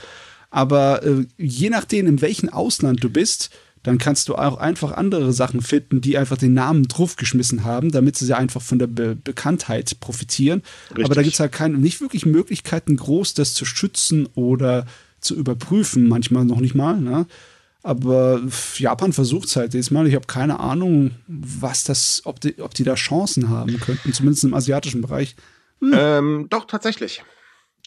Aber 0.49 1.03
äh, 1.03 1.25
je 1.37 1.69
nachdem, 1.69 2.07
in 2.07 2.21
welchem 2.21 2.49
Ausland 2.49 3.03
du 3.03 3.09
bist, 3.09 3.49
dann 3.83 3.97
kannst 3.97 4.29
du 4.29 4.35
auch 4.35 4.57
einfach 4.57 4.93
andere 4.93 5.33
Sachen 5.33 5.61
finden, 5.61 6.01
die 6.01 6.17
einfach 6.17 6.37
den 6.37 6.53
Namen 6.53 6.87
draufgeschmissen 6.87 7.65
haben, 7.65 7.91
damit 7.91 8.17
sie 8.17 8.35
einfach 8.35 8.61
von 8.61 8.79
der 8.79 8.87
Be 8.87 9.15
Bekanntheit 9.15 9.99
profitieren. 9.99 10.63
Richtig. 10.89 11.05
Aber 11.05 11.15
da 11.15 11.21
gibt 11.21 11.33
es 11.33 11.39
halt 11.39 11.51
keine, 11.51 11.77
nicht 11.77 12.01
wirklich 12.01 12.25
Möglichkeiten, 12.25 12.95
groß 12.95 13.33
das 13.33 13.53
zu 13.53 13.65
schützen 13.65 14.27
oder 14.35 14.85
zu 15.19 15.35
überprüfen, 15.35 16.07
manchmal 16.07 16.45
noch 16.45 16.59
nicht 16.59 16.75
mal. 16.75 16.99
Ne? 16.99 17.25
Aber 17.83 18.41
Japan 18.77 19.11
versucht 19.11 19.49
es 19.49 19.55
halt 19.57 19.73
diesmal. 19.73 20.07
Ich 20.07 20.15
habe 20.15 20.27
keine 20.27 20.61
Ahnung, 20.61 21.11
was 21.27 21.83
das, 21.83 22.21
ob 22.23 22.39
die, 22.39 22.61
ob 22.61 22.73
die 22.73 22.85
da 22.85 22.95
Chancen 22.95 23.49
haben 23.49 23.79
könnten, 23.79 24.13
zumindest 24.13 24.45
im 24.45 24.53
asiatischen 24.53 25.01
Bereich. 25.01 25.35
Hm. 25.81 25.91
Ähm, 25.93 26.47
doch, 26.49 26.65
tatsächlich. 26.65 27.23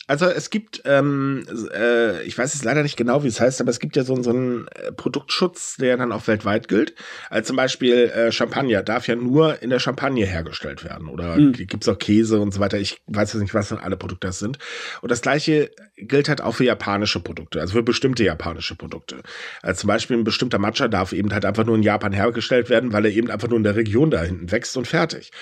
Also 0.06 0.26
es 0.26 0.50
gibt, 0.50 0.82
ähm, 0.84 1.44
äh, 1.74 2.22
ich 2.22 2.38
weiß 2.38 2.54
jetzt 2.54 2.64
leider 2.64 2.82
nicht 2.82 2.96
genau, 2.96 3.24
wie 3.24 3.28
es 3.28 3.40
heißt, 3.40 3.60
aber 3.60 3.70
es 3.70 3.80
gibt 3.80 3.96
ja 3.96 4.04
so, 4.04 4.20
so 4.22 4.30
einen 4.30 4.68
äh, 4.68 4.92
Produktschutz, 4.92 5.76
der 5.76 5.96
dann 5.96 6.12
auch 6.12 6.26
weltweit 6.28 6.68
gilt. 6.68 6.94
Also 7.28 7.48
zum 7.48 7.56
Beispiel 7.56 7.94
äh, 7.94 8.30
Champagner 8.30 8.82
darf 8.82 9.08
ja 9.08 9.16
nur 9.16 9.62
in 9.62 9.70
der 9.70 9.80
Champagne 9.80 10.24
hergestellt 10.24 10.84
werden. 10.84 11.08
Oder 11.08 11.36
mhm. 11.36 11.52
gibt's 11.52 11.88
auch 11.88 11.98
Käse 11.98 12.38
und 12.40 12.54
so 12.54 12.60
weiter. 12.60 12.78
Ich 12.78 13.02
weiß 13.08 13.32
jetzt 13.32 13.42
nicht, 13.42 13.54
was 13.54 13.68
dann 13.68 13.78
alle 13.78 13.96
Produkte 13.96 14.28
das 14.28 14.38
sind. 14.38 14.58
Und 15.02 15.10
das 15.10 15.22
gleiche 15.22 15.70
gilt 15.96 16.28
halt 16.28 16.40
auch 16.40 16.54
für 16.54 16.64
japanische 16.64 17.20
Produkte, 17.20 17.60
also 17.60 17.72
für 17.72 17.82
bestimmte 17.82 18.22
japanische 18.22 18.74
Produkte. 18.74 19.22
Also 19.62 19.80
zum 19.80 19.88
Beispiel 19.88 20.16
ein 20.16 20.24
bestimmter 20.24 20.58
Matcha 20.58 20.88
darf 20.88 21.12
eben 21.12 21.32
halt 21.32 21.44
einfach 21.44 21.64
nur 21.64 21.74
in 21.74 21.82
Japan 21.82 22.12
hergestellt 22.12 22.68
werden, 22.68 22.92
weil 22.92 23.06
er 23.06 23.12
eben 23.12 23.30
einfach 23.30 23.48
nur 23.48 23.56
in 23.56 23.64
der 23.64 23.76
Region 23.76 24.10
da 24.10 24.22
hinten 24.22 24.52
wächst 24.52 24.76
und 24.76 24.86
fertig. 24.86 25.32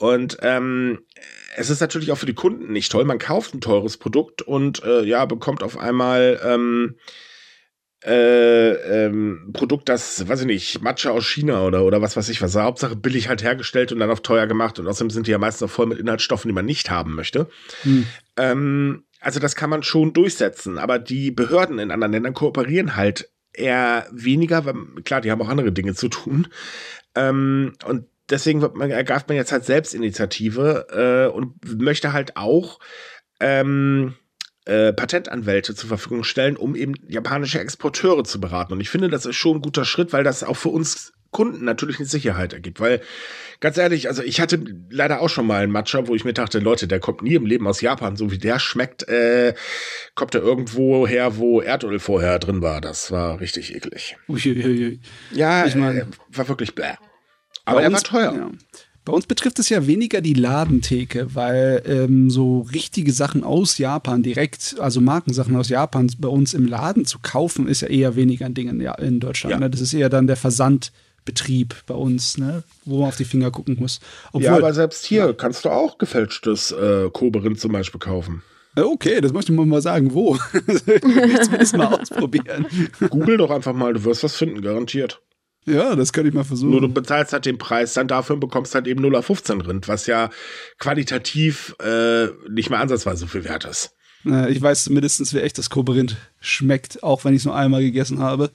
Und 0.00 0.38
ähm, 0.40 1.00
es 1.56 1.68
ist 1.68 1.80
natürlich 1.80 2.10
auch 2.10 2.16
für 2.16 2.24
die 2.24 2.32
Kunden 2.32 2.72
nicht 2.72 2.90
toll. 2.90 3.04
Man 3.04 3.18
kauft 3.18 3.52
ein 3.52 3.60
teures 3.60 3.98
Produkt 3.98 4.40
und 4.40 4.82
äh, 4.82 5.02
ja, 5.02 5.26
bekommt 5.26 5.62
auf 5.62 5.76
einmal 5.76 6.40
ähm, 6.42 6.96
äh, 8.02 8.70
ähm, 8.70 9.50
Produkt, 9.52 9.90
das, 9.90 10.26
weiß 10.26 10.40
ich 10.40 10.46
nicht, 10.46 10.80
Matcha 10.80 11.10
aus 11.10 11.26
China 11.26 11.66
oder, 11.66 11.84
oder 11.84 12.00
was 12.00 12.16
weiß 12.16 12.30
ich 12.30 12.40
was. 12.40 12.56
Hauptsache 12.56 12.96
billig 12.96 13.28
halt 13.28 13.42
hergestellt 13.42 13.92
und 13.92 13.98
dann 13.98 14.10
auf 14.10 14.22
teuer 14.22 14.46
gemacht. 14.46 14.78
Und 14.78 14.86
außerdem 14.86 15.10
sind 15.10 15.26
die 15.26 15.32
ja 15.32 15.38
meistens 15.38 15.68
auch 15.68 15.74
voll 15.74 15.84
mit 15.84 15.98
Inhaltsstoffen, 15.98 16.48
die 16.48 16.54
man 16.54 16.64
nicht 16.64 16.90
haben 16.90 17.14
möchte. 17.14 17.50
Hm. 17.82 18.06
Ähm, 18.38 19.04
also 19.20 19.38
das 19.38 19.54
kann 19.54 19.68
man 19.68 19.82
schon 19.82 20.14
durchsetzen. 20.14 20.78
Aber 20.78 20.98
die 20.98 21.30
Behörden 21.30 21.78
in 21.78 21.90
anderen 21.90 22.12
Ländern 22.12 22.32
kooperieren 22.32 22.96
halt 22.96 23.28
eher 23.52 24.06
weniger, 24.12 24.64
weil 24.64 24.76
klar, 25.04 25.20
die 25.20 25.30
haben 25.30 25.42
auch 25.42 25.50
andere 25.50 25.72
Dinge 25.72 25.94
zu 25.94 26.08
tun. 26.08 26.46
Ähm, 27.14 27.74
und 27.84 28.06
deswegen 28.30 28.60
man, 28.74 28.90
ergreift 28.90 29.28
man 29.28 29.36
jetzt 29.36 29.52
halt 29.52 29.64
Selbstinitiative 29.64 31.28
äh, 31.30 31.34
und 31.34 31.80
möchte 31.80 32.12
halt 32.12 32.36
auch 32.36 32.78
ähm, 33.40 34.14
äh, 34.66 34.92
Patentanwälte 34.92 35.74
zur 35.74 35.88
Verfügung 35.88 36.24
stellen, 36.24 36.56
um 36.56 36.76
eben 36.76 36.94
japanische 37.08 37.60
Exporteure 37.60 38.24
zu 38.24 38.40
beraten. 38.40 38.72
Und 38.72 38.80
ich 38.80 38.90
finde, 38.90 39.08
das 39.08 39.26
ist 39.26 39.36
schon 39.36 39.56
ein 39.56 39.62
guter 39.62 39.84
Schritt, 39.84 40.12
weil 40.12 40.24
das 40.24 40.44
auch 40.44 40.56
für 40.56 40.68
uns 40.68 41.12
Kunden 41.30 41.64
natürlich 41.64 41.98
eine 41.98 42.06
Sicherheit 42.06 42.52
ergibt. 42.52 42.80
Weil, 42.80 43.00
ganz 43.60 43.78
ehrlich, 43.78 44.08
also 44.08 44.22
ich 44.22 44.40
hatte 44.40 44.62
leider 44.90 45.20
auch 45.20 45.28
schon 45.28 45.46
mal 45.46 45.62
einen 45.62 45.72
Matcha, 45.72 46.06
wo 46.08 46.14
ich 46.14 46.24
mir 46.24 46.32
dachte, 46.32 46.58
Leute, 46.58 46.88
der 46.88 47.00
kommt 47.00 47.22
nie 47.22 47.34
im 47.34 47.46
Leben 47.46 47.66
aus 47.66 47.80
Japan, 47.80 48.16
so 48.16 48.30
wie 48.30 48.38
der 48.38 48.58
schmeckt, 48.58 49.08
äh, 49.08 49.54
kommt 50.14 50.34
er 50.34 50.42
irgendwo 50.42 51.06
her, 51.06 51.36
wo 51.36 51.60
Erdöl 51.60 51.98
vorher 52.00 52.38
drin 52.38 52.62
war. 52.62 52.80
Das 52.80 53.10
war 53.10 53.40
richtig 53.40 53.74
eklig. 53.74 54.16
Uiuiui. 54.28 55.00
Ja, 55.30 55.66
ich 55.66 55.76
meine, 55.76 56.00
äh, 56.00 56.06
war 56.28 56.48
wirklich 56.48 56.74
bläh. 56.74 56.94
Aber 57.64 57.82
er 57.82 57.92
war 57.92 58.02
teuer. 58.02 58.34
Ja. 58.34 58.50
Bei 59.04 59.14
uns 59.14 59.26
betrifft 59.26 59.58
es 59.58 59.70
ja 59.70 59.86
weniger 59.86 60.20
die 60.20 60.34
Ladentheke, 60.34 61.34
weil 61.34 61.82
ähm, 61.86 62.30
so 62.30 62.60
richtige 62.60 63.12
Sachen 63.12 63.44
aus 63.44 63.78
Japan 63.78 64.22
direkt, 64.22 64.76
also 64.78 65.00
Markensachen 65.00 65.56
aus 65.56 65.70
Japan 65.70 66.10
bei 66.18 66.28
uns 66.28 66.52
im 66.52 66.66
Laden 66.66 67.06
zu 67.06 67.18
kaufen, 67.20 67.66
ist 67.66 67.80
ja 67.80 67.88
eher 67.88 68.14
weniger 68.14 68.46
ein 68.46 68.54
Ding 68.54 68.68
in, 68.68 68.80
in 68.80 69.20
Deutschland. 69.20 69.52
Ja. 69.52 69.58
Ne? 69.58 69.70
Das 69.70 69.80
ist 69.80 69.94
eher 69.94 70.10
dann 70.10 70.26
der 70.26 70.36
Versandbetrieb 70.36 71.74
bei 71.86 71.94
uns, 71.94 72.36
ne? 72.36 72.62
wo 72.84 73.00
man 73.00 73.08
auf 73.08 73.16
die 73.16 73.24
Finger 73.24 73.50
gucken 73.50 73.78
muss. 73.80 74.00
Obwohl, 74.28 74.42
ja, 74.42 74.56
aber 74.56 74.74
selbst 74.74 75.06
hier 75.06 75.26
ja. 75.26 75.32
kannst 75.32 75.64
du 75.64 75.70
auch 75.70 75.96
gefälschtes 75.96 76.70
äh, 76.70 77.08
Koberin 77.10 77.56
zum 77.56 77.72
Beispiel 77.72 78.00
kaufen. 78.00 78.42
Äh, 78.76 78.82
okay, 78.82 79.20
das 79.22 79.32
möchte 79.32 79.52
ich 79.52 79.58
mal 79.58 79.82
sagen. 79.82 80.12
Wo? 80.12 80.36
ich 80.52 80.86
will 80.86 81.40
zumindest 81.40 81.76
mal 81.76 81.86
ausprobieren. 81.86 82.66
Google 83.08 83.38
doch 83.38 83.50
einfach 83.50 83.72
mal, 83.72 83.94
du 83.94 84.04
wirst 84.04 84.22
was 84.22 84.36
finden, 84.36 84.60
garantiert. 84.60 85.20
Ja, 85.66 85.94
das 85.94 86.12
könnte 86.12 86.28
ich 86.28 86.34
mal 86.34 86.44
versuchen. 86.44 86.70
Nur 86.70 86.80
du 86.80 86.88
bezahlst 86.88 87.32
halt 87.32 87.44
den 87.44 87.58
Preis 87.58 87.94
dann 87.94 88.08
dafür 88.08 88.34
und 88.34 88.40
bekommst 88.40 88.74
halt 88.74 88.86
eben 88.86 89.02
0 89.02 89.16
auf 89.16 89.26
15 89.26 89.60
Rind, 89.60 89.88
was 89.88 90.06
ja 90.06 90.30
qualitativ 90.78 91.74
äh, 91.80 92.28
nicht 92.48 92.70
mehr 92.70 92.80
ansatzweise 92.80 93.20
so 93.20 93.26
viel 93.26 93.44
wert 93.44 93.64
ist. 93.64 93.94
Ich 94.24 94.60
weiß 94.60 94.90
mindestens, 94.90 95.32
wie 95.32 95.38
echt 95.38 95.56
das 95.56 95.70
Koberind 95.70 96.16
schmeckt, 96.40 97.02
auch 97.02 97.24
wenn 97.24 97.32
ich 97.32 97.40
es 97.40 97.46
nur 97.46 97.56
einmal 97.56 97.80
gegessen 97.80 98.18
habe. 98.18 98.50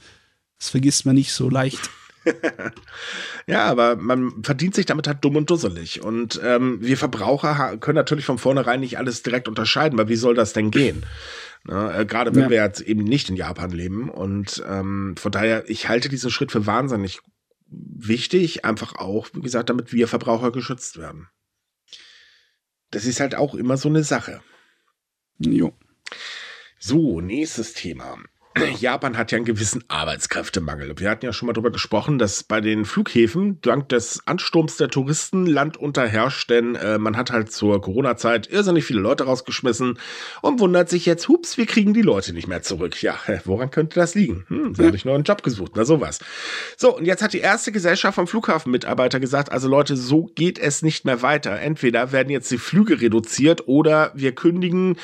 Das 0.60 0.70
vergisst 0.70 1.08
man 1.08 1.16
nicht 1.16 1.34
so 1.34 1.50
leicht. 1.50 1.90
ja, 3.48 3.66
aber 3.66 3.96
man 3.96 4.44
verdient 4.44 4.76
sich 4.76 4.86
damit 4.86 5.08
halt 5.08 5.24
dumm 5.24 5.36
und 5.36 5.50
dusselig. 5.50 6.02
Und 6.04 6.40
ähm, 6.44 6.78
wir 6.82 6.98
Verbraucher 6.98 7.78
können 7.78 7.96
natürlich 7.96 8.26
von 8.26 8.38
vornherein 8.38 8.80
nicht 8.80 8.98
alles 8.98 9.24
direkt 9.24 9.48
unterscheiden, 9.48 9.98
weil 9.98 10.08
wie 10.08 10.16
soll 10.16 10.36
das 10.36 10.54
denn 10.54 10.72
gehen? 10.72 11.04
Ne? 11.68 11.94
Äh, 11.94 12.06
Gerade 12.06 12.34
wenn 12.36 12.44
ja. 12.44 12.50
wir 12.50 12.64
jetzt 12.64 12.82
eben 12.82 13.04
nicht 13.04 13.30
in 13.30 13.36
Japan 13.36 13.72
leben. 13.72 14.10
Und 14.10 14.64
ähm, 14.68 15.16
von 15.18 15.32
daher, 15.32 15.70
ich 15.70 15.90
halte 15.90 16.10
diesen 16.10 16.32
Schritt 16.32 16.52
für 16.52 16.66
wahnsinnig 16.66 17.22
wichtig, 17.68 18.64
einfach 18.64 18.96
auch, 18.96 19.30
wie 19.34 19.42
gesagt, 19.42 19.70
damit 19.70 19.92
wir 19.92 20.08
Verbraucher 20.08 20.52
geschützt 20.52 20.98
werden. 20.98 21.28
Das 22.92 23.06
ist 23.06 23.20
halt 23.20 23.36
auch 23.36 23.56
immer 23.56 23.78
so 23.78 23.90
eine 23.90 24.04
Sache. 24.04 24.42
Jo. 25.40 25.74
So, 26.80 27.20
nächstes 27.20 27.74
Thema. 27.74 28.18
Japan 28.80 29.18
hat 29.18 29.32
ja 29.32 29.38
einen 29.38 29.46
gewissen 29.46 29.84
Arbeitskräftemangel. 29.90 30.98
Wir 30.98 31.10
hatten 31.10 31.26
ja 31.26 31.34
schon 31.34 31.48
mal 31.48 31.54
darüber 31.54 31.72
gesprochen, 31.72 32.18
dass 32.18 32.44
bei 32.44 32.62
den 32.62 32.86
Flughäfen 32.86 33.60
dank 33.62 33.90
des 33.90 34.26
Ansturms 34.26 34.78
der 34.78 34.88
Touristen 34.88 35.46
Land 35.46 35.78
unterherrscht, 35.78 36.50
denn 36.50 36.76
äh, 36.76 36.98
man 36.98 37.18
hat 37.18 37.32
halt 37.32 37.52
zur 37.52 37.82
Corona-Zeit 37.82 38.48
irrsinnig 38.48 38.86
viele 38.86 39.02
Leute 39.02 39.26
rausgeschmissen 39.26 40.00
und 40.42 40.60
wundert 40.60 40.90
sich 40.90 41.06
jetzt, 41.06 41.28
hups, 41.28 41.58
wir 41.58 41.66
kriegen 41.66 41.94
die 41.94 42.02
Leute 42.02 42.34
nicht 42.34 42.48
mehr 42.48 42.62
zurück. 42.62 43.02
Ja, 43.04 43.20
woran 43.44 43.72
könnte 43.72 44.00
das 44.00 44.16
liegen? 44.16 44.46
Hm, 44.48 44.74
ja. 44.78 44.86
habe 44.86 44.96
ich 44.96 45.06
nur 45.06 45.16
einen 45.16 45.26
Job 45.26 45.44
gesucht, 45.44 45.74
na 45.76 45.84
sowas. 45.84 46.20
So, 46.78 46.96
und 46.96 47.06
jetzt 47.06 47.22
hat 47.22 47.34
die 47.34 47.40
erste 47.40 47.72
Gesellschaft 47.72 48.16
vom 48.16 48.28
Flughafenmitarbeiter 48.28 49.20
gesagt, 49.20 49.52
also 49.52 49.68
Leute, 49.68 49.98
so 49.98 50.26
geht 50.36 50.60
es 50.60 50.82
nicht 50.82 51.04
mehr 51.04 51.22
weiter. 51.22 51.60
Entweder 51.60 52.12
werden 52.12 52.30
jetzt 52.30 52.50
die 52.52 52.58
Flüge 52.58 53.02
reduziert 53.02 53.68
oder 53.68 54.12
wir 54.16 54.34
kündigen 54.34 54.98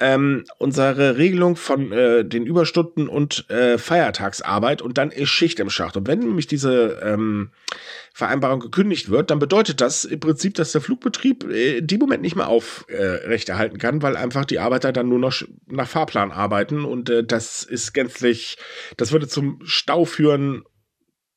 ähm, 0.00 0.44
unsere 0.58 1.18
Regelung 1.18 1.56
von 1.56 1.92
äh, 1.92 2.24
den 2.24 2.46
Überstunden 2.46 3.08
und 3.08 3.48
äh, 3.50 3.78
Feiertagsarbeit 3.78 4.82
und 4.82 4.98
dann 4.98 5.10
ist 5.10 5.28
Schicht 5.28 5.60
im 5.60 5.70
Schacht. 5.70 5.96
Und 5.96 6.08
wenn 6.08 6.20
nämlich 6.20 6.46
diese 6.46 7.00
ähm, 7.02 7.50
Vereinbarung 8.12 8.60
gekündigt 8.60 9.10
wird, 9.10 9.30
dann 9.30 9.38
bedeutet 9.38 9.80
das 9.80 10.04
im 10.04 10.18
Prinzip, 10.18 10.54
dass 10.54 10.72
der 10.72 10.80
Flugbetrieb 10.80 11.44
äh, 11.44 11.78
in 11.78 11.98
Moment 11.98 12.22
nicht 12.22 12.34
mehr 12.34 12.48
aufrechterhalten 12.48 13.76
äh, 13.76 13.78
kann, 13.78 14.02
weil 14.02 14.16
einfach 14.16 14.46
die 14.46 14.58
Arbeiter 14.58 14.92
dann 14.92 15.08
nur 15.08 15.18
noch 15.18 15.42
nach 15.66 15.88
Fahrplan 15.88 16.32
arbeiten 16.32 16.84
und 16.84 17.10
äh, 17.10 17.22
das 17.22 17.62
ist 17.62 17.92
gänzlich, 17.92 18.56
das 18.96 19.12
würde 19.12 19.28
zum 19.28 19.60
Stau 19.64 20.06
führen 20.06 20.64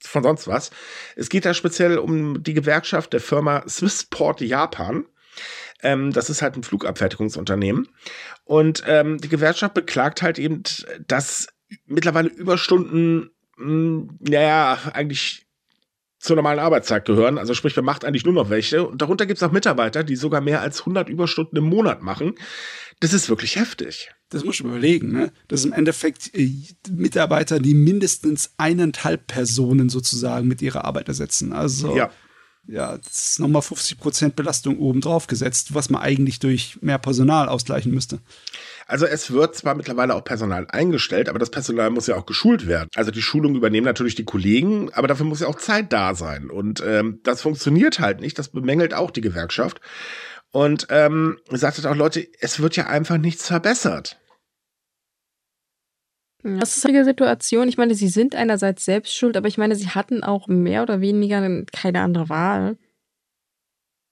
von 0.02 0.23
sonst 0.23 0.47
was. 0.47 0.71
Es 1.15 1.30
geht 1.30 1.45
da 1.45 1.54
speziell 1.54 1.97
um 1.97 2.43
die 2.43 2.54
Gewerkschaft 2.54 3.13
der 3.13 3.21
Firma 3.21 3.63
Swissport 3.67 4.41
Japan. 4.41 5.06
Ähm, 5.83 6.11
das 6.11 6.29
ist 6.29 6.41
halt 6.41 6.55
ein 6.55 6.63
Flugabfertigungsunternehmen. 6.63 7.87
Und 8.45 8.83
ähm, 8.87 9.19
die 9.19 9.29
Gewerkschaft 9.29 9.73
beklagt 9.73 10.21
halt 10.21 10.39
eben, 10.39 10.63
dass 11.07 11.47
mittlerweile 11.85 12.29
Überstunden, 12.29 13.29
mh, 13.57 13.65
hm, 13.65 14.19
naja, 14.19 14.79
eigentlich 14.93 15.45
zur 16.19 16.37
normalen 16.37 16.59
Arbeitszeit 16.59 17.03
gehören. 17.03 17.37
Also 17.37 17.53
sprich, 17.53 17.75
wer 17.75 17.83
macht 17.83 18.05
eigentlich 18.05 18.23
nur 18.23 18.33
noch 18.33 18.49
welche? 18.49 18.87
Und 18.87 19.01
darunter 19.01 19.25
gibt 19.25 19.37
es 19.37 19.43
auch 19.43 19.51
Mitarbeiter, 19.51 20.05
die 20.05 20.15
sogar 20.15 20.39
mehr 20.39 20.61
als 20.61 20.79
100 20.79 21.09
Überstunden 21.09 21.57
im 21.57 21.65
Monat 21.65 22.01
machen. 22.01 22.35
Das 23.01 23.11
ist 23.11 23.27
wirklich 23.27 23.57
heftig. 23.57 24.09
Das 24.29 24.45
muss 24.45 24.55
ich 24.55 24.61
überlegen. 24.61 25.11
Ne? 25.11 25.33
Das 25.49 25.59
ist 25.59 25.65
im 25.65 25.73
Endeffekt 25.73 26.33
äh, 26.33 26.49
Mitarbeiter, 26.89 27.59
die 27.59 27.73
mindestens 27.73 28.53
eineinhalb 28.55 29.27
Personen 29.27 29.89
sozusagen 29.89 30.47
mit 30.47 30.61
ihrer 30.61 30.85
Arbeit 30.85 31.09
ersetzen. 31.09 31.51
Also 31.51 31.93
ja 31.97 32.09
ja, 32.65 32.97
das 32.97 33.30
ist 33.30 33.39
nochmal 33.39 33.62
50 33.62 33.99
Prozent 33.99 34.36
Belastung 34.36 34.80
obendrauf 34.80 35.28
gesetzt, 35.28 35.73
was 35.73 35.89
man 35.89 36.02
eigentlich 36.02 36.39
durch 36.39 36.78
mehr 36.82 36.97
Personal 36.97 37.49
ausgleichen 37.49 37.93
müsste. 37.93 38.19
Also 38.88 39.06
es 39.06 39.32
wird 39.32 39.56
zwar 39.56 39.76
mittlerweile 39.76 40.15
auch 40.15 40.23
Personal 40.23 40.67
eingestellt, 40.69 41.28
aber 41.28 41.39
das 41.39 41.49
Personal 41.49 41.89
muss 41.89 42.08
ja 42.08 42.15
auch 42.15 42.26
geschult 42.26 42.67
werden. 42.67 42.89
Also 42.95 43.12
die 43.12 43.21
Schulung 43.21 43.56
übernehmen 43.56 43.86
natürlich 43.86 44.15
die 44.15 44.23
Kollegen, 44.23 44.93
aber 44.93 45.08
dafür 45.08 45.26
muss 45.26 45.41
ja 45.41 45.47
auch 45.47 45.58
Zeit 45.58 45.91
da 45.91 46.15
sein. 46.15 46.49
Und 46.49 46.82
ähm, 46.86 47.19
das 47.23 47.41
funktioniert 47.41 47.99
halt 47.99 48.21
nicht. 48.21 48.39
Das 48.39 48.49
bemängelt 48.49 48.93
auch 48.93 49.12
die 49.12 49.21
Gewerkschaft. 49.21 49.82
Und 50.52 50.88
ähm, 50.89 51.39
sagt 51.49 51.86
auch, 51.86 51.95
Leute, 51.95 52.28
es 52.39 52.60
wird 52.60 52.76
ja 52.76 52.86
einfach 52.86 53.17
nichts 53.17 53.47
verbessert. 53.47 54.19
Das 56.43 56.75
ist 56.75 56.86
eine 56.86 57.06
Situation. 57.06 57.69
Ich 57.69 57.77
meine, 57.77 57.95
sie 57.95 58.10
sind 58.10 58.36
einerseits 58.36 58.84
selbst 58.84 59.15
schuld, 59.15 59.38
aber 59.38 59.47
ich 59.47 59.58
meine, 59.58 59.75
sie 59.75 59.89
hatten 59.89 60.23
auch 60.23 60.47
mehr 60.47 60.84
oder 60.84 60.99
weniger 60.99 61.63
keine 61.71 62.01
andere 62.01 62.27
Wahl. 62.27 62.77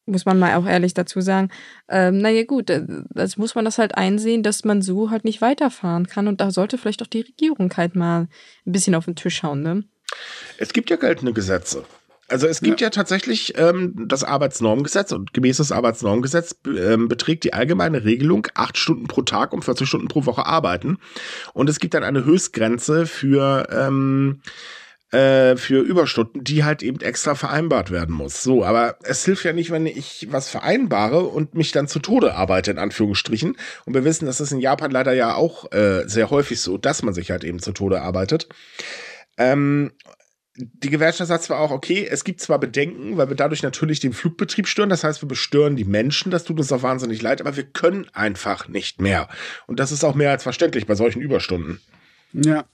Muss 0.06 0.26
man 0.26 0.39
mal 0.39 0.56
auch 0.56 0.65
ehrlich 0.65 0.94
dazu 0.94 1.22
sagen. 1.22 1.50
Ähm, 1.89 2.17
naja, 2.20 2.44
gut, 2.44 2.70
äh, 2.70 2.86
das 3.10 3.38
muss 3.38 3.54
man 3.54 3.65
das 3.65 3.78
halt 3.78 3.96
einsehen, 3.96 4.44
dass 4.44 4.63
man 4.63 4.82
so 4.82 5.10
halt 5.10 5.26
nicht 5.26 5.41
weiterfahren 5.41 6.08
kann. 6.08 6.28
Und 6.28 6.41
da 6.41 6.52
sollte 6.52 6.78
vielleicht 6.78 7.02
auch 7.04 7.08
die 7.08 7.22
Regierung 7.22 7.72
halt 7.76 7.96
mal 7.96 8.28
ein 8.65 8.72
bisschen 8.72 8.96
auf 8.96 9.06
den 9.06 9.15
Tisch 9.15 9.44
hauen, 9.44 9.62
ne? 9.62 9.84
Es 10.58 10.74
gibt 10.74 10.89
ja 10.89 10.96
geltende 10.96 11.34
Gesetze. 11.34 11.86
Also 12.32 12.48
es 12.48 12.62
gibt 12.62 12.82
ja, 12.82 12.88
ja 12.88 12.91
tatsächlich 12.91 13.58
ähm, 13.58 13.94
das 14.08 14.24
Arbeitsnormgesetz 14.24 15.12
und 15.12 15.34
gemäß 15.34 15.58
des 15.58 15.72
Arbeitsnormgesetz 15.72 16.56
ähm, 16.65 17.08
beträgt 17.08 17.44
die 17.44 17.54
allgemeine 17.54 18.04
Regelung 18.04 18.48
acht 18.56 18.78
Stunden 18.78 19.08
pro 19.08 19.22
Tag 19.22 19.54
um 19.54 19.62
40 19.62 19.88
Stunden 19.88 20.08
pro 20.08 20.26
Woche 20.26 20.46
arbeiten. 20.46 20.98
Und 21.54 21.70
es 21.70 21.80
gibt 21.80 21.94
dann 21.94 22.04
eine 22.04 22.26
Höchstgrenze 22.26 23.06
für 23.06 23.67
ähm, 23.72 24.41
äh, 25.12 25.58
für 25.58 25.82
Überstunden, 25.82 26.44
die 26.44 26.63
halt 26.63 26.84
eben 26.84 27.02
extra 27.02 27.36
vereinbart 27.36 27.91
werden 27.91 28.15
muss. 28.15 28.44
So, 28.44 28.63
aber 28.63 28.96
es 29.04 29.26
hilft 29.26 29.44
ja 29.44 29.52
nicht, 29.52 29.70
wenn 29.70 29.86
ich 29.86 30.30
was 30.32 30.48
vereinbare 30.48 31.24
und 31.24 31.54
mich 31.54 31.74
dann 31.74 31.89
zu 31.89 32.00
Tode 32.00 32.34
arbeite, 32.36 32.72
in 32.72 32.78
Anführungsstrichen. 32.78 33.58
Und 33.86 33.94
wir 33.94 34.06
wissen, 34.06 34.26
das 34.26 34.39
ist 34.39 34.54
in 34.54 34.62
Japan 34.62 34.89
leider 34.89 35.12
ja 35.12 35.36
auch 35.36 35.70
äh, 35.74 36.08
sehr 36.08 36.30
häufig 36.30 36.62
so, 36.62 36.78
dass 36.78 37.04
man 37.04 37.13
sich 37.13 37.30
halt 37.30 37.44
eben 37.44 37.60
zu 37.60 37.74
Tode 37.74 38.02
arbeitet. 38.02 38.48
Ähm, 39.38 39.91
die 40.56 40.90
Gewerkschaft 40.90 41.30
sagt 41.30 41.44
zwar 41.44 41.60
auch, 41.60 41.72
okay, 41.72 42.08
es 42.10 42.24
gibt 42.24 42.42
zwar 42.42 42.60
Bedenken, 42.60 43.18
weil 43.18 43.30
wir 43.30 43.36
dadurch 43.36 43.64
natürlich 43.64 44.00
den 44.00 44.14
Flugbetrieb 44.14 44.68
stören, 44.68 44.90
das 44.90 45.04
heißt, 45.04 45.22
wir 45.22 45.30
bestören 45.30 45.76
die 45.76 45.86
Menschen, 45.86 46.32
das 46.32 46.44
tut 46.44 46.60
uns 46.60 46.72
auch 46.72 46.84
wahnsinnig 46.84 47.22
leid, 47.22 47.42
aber 47.42 47.56
wir 47.56 47.64
können 47.64 48.08
einfach 48.14 48.68
nicht 48.68 49.02
mehr. 49.02 49.30
Und 49.68 49.80
das 49.80 49.92
ist 49.92 50.04
auch 50.04 50.16
mehr 50.16 50.32
als 50.32 50.44
verständlich 50.44 50.86
bei 50.86 50.96
solchen 50.96 51.22
Überstunden. 51.22 51.80
Ja, 52.34 52.66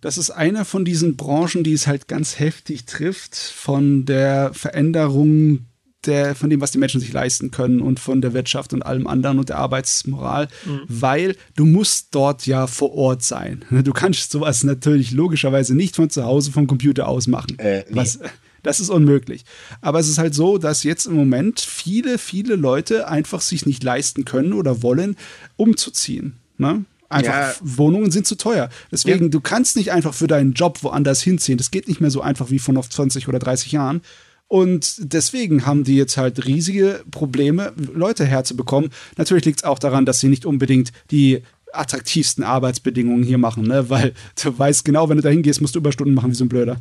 das 0.00 0.18
ist 0.18 0.30
einer 0.30 0.64
von 0.64 0.84
diesen 0.84 1.16
Branchen, 1.16 1.64
die 1.64 1.72
es 1.72 1.86
halt 1.86 2.08
ganz 2.08 2.38
heftig 2.38 2.86
trifft 2.86 3.36
von 3.36 4.04
der 4.06 4.52
Veränderung 4.54 5.66
der, 6.06 6.34
von 6.34 6.50
dem, 6.50 6.60
was 6.60 6.70
die 6.70 6.78
Menschen 6.78 7.00
sich 7.00 7.12
leisten 7.12 7.50
können 7.50 7.80
und 7.80 8.00
von 8.00 8.20
der 8.20 8.32
Wirtschaft 8.32 8.72
und 8.72 8.82
allem 8.82 9.06
anderen 9.06 9.38
und 9.38 9.48
der 9.48 9.58
Arbeitsmoral, 9.58 10.48
mhm. 10.64 10.80
weil 10.88 11.36
du 11.56 11.66
musst 11.66 12.08
dort 12.12 12.46
ja 12.46 12.66
vor 12.66 12.94
Ort 12.94 13.22
sein. 13.22 13.64
Du 13.90 13.92
kannst 13.94 14.30
sowas 14.30 14.62
natürlich 14.62 15.10
logischerweise 15.10 15.74
nicht 15.74 15.96
von 15.96 16.10
zu 16.10 16.24
Hause 16.24 16.52
vom 16.52 16.66
Computer 16.66 17.08
aus 17.08 17.26
machen. 17.26 17.58
Äh, 17.58 17.84
nee. 17.88 17.96
was, 17.96 18.20
das 18.62 18.78
ist 18.78 18.90
unmöglich. 18.90 19.44
Aber 19.80 19.98
es 19.98 20.08
ist 20.08 20.18
halt 20.18 20.34
so, 20.34 20.58
dass 20.58 20.84
jetzt 20.84 21.06
im 21.06 21.14
Moment 21.14 21.60
viele, 21.60 22.18
viele 22.18 22.56
Leute 22.56 23.08
einfach 23.08 23.40
sich 23.40 23.66
nicht 23.66 23.82
leisten 23.82 24.24
können 24.24 24.52
oder 24.52 24.82
wollen, 24.82 25.16
umzuziehen. 25.56 26.34
Ne? 26.58 26.84
Einfach 27.08 27.32
ja. 27.32 27.54
Wohnungen 27.60 28.12
sind 28.12 28.26
zu 28.26 28.36
teuer. 28.36 28.68
Deswegen, 28.92 29.24
ja. 29.24 29.30
du 29.30 29.40
kannst 29.40 29.76
nicht 29.76 29.90
einfach 29.90 30.14
für 30.14 30.28
deinen 30.28 30.52
Job 30.52 30.82
woanders 30.82 31.20
hinziehen. 31.20 31.58
Das 31.58 31.72
geht 31.72 31.88
nicht 31.88 32.00
mehr 32.00 32.10
so 32.10 32.20
einfach 32.20 32.50
wie 32.50 32.60
vor 32.60 32.72
noch 32.72 32.88
20 32.88 33.26
oder 33.26 33.40
30 33.40 33.72
Jahren. 33.72 34.02
Und 34.50 35.14
deswegen 35.14 35.64
haben 35.64 35.84
die 35.84 35.96
jetzt 35.96 36.16
halt 36.16 36.44
riesige 36.44 37.04
Probleme, 37.12 37.72
Leute 37.94 38.24
herzubekommen. 38.24 38.90
Natürlich 39.16 39.44
liegt 39.44 39.60
es 39.60 39.64
auch 39.64 39.78
daran, 39.78 40.06
dass 40.06 40.18
sie 40.18 40.28
nicht 40.28 40.44
unbedingt 40.44 40.90
die 41.12 41.44
attraktivsten 41.72 42.42
Arbeitsbedingungen 42.42 43.22
hier 43.22 43.38
machen, 43.38 43.62
ne? 43.62 43.88
Weil 43.90 44.12
du 44.42 44.58
weißt 44.58 44.84
genau, 44.84 45.08
wenn 45.08 45.18
du 45.18 45.22
da 45.22 45.28
hingehst, 45.28 45.60
musst 45.60 45.76
du 45.76 45.78
Überstunden 45.78 46.16
machen 46.16 46.32
wie 46.32 46.34
so 46.34 46.44
ein 46.44 46.48
Blöder. 46.48 46.78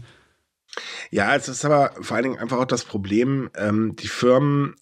Ja, 1.12 1.36
es 1.36 1.48
ist 1.48 1.64
aber 1.64 1.92
vor 2.02 2.18
allen 2.18 2.24
Dingen 2.24 2.40
einfach 2.40 2.58
auch 2.58 2.66
das 2.66 2.86
Problem, 2.86 3.52
ähm, 3.56 3.96
die 3.96 4.08
Firmen 4.08 4.74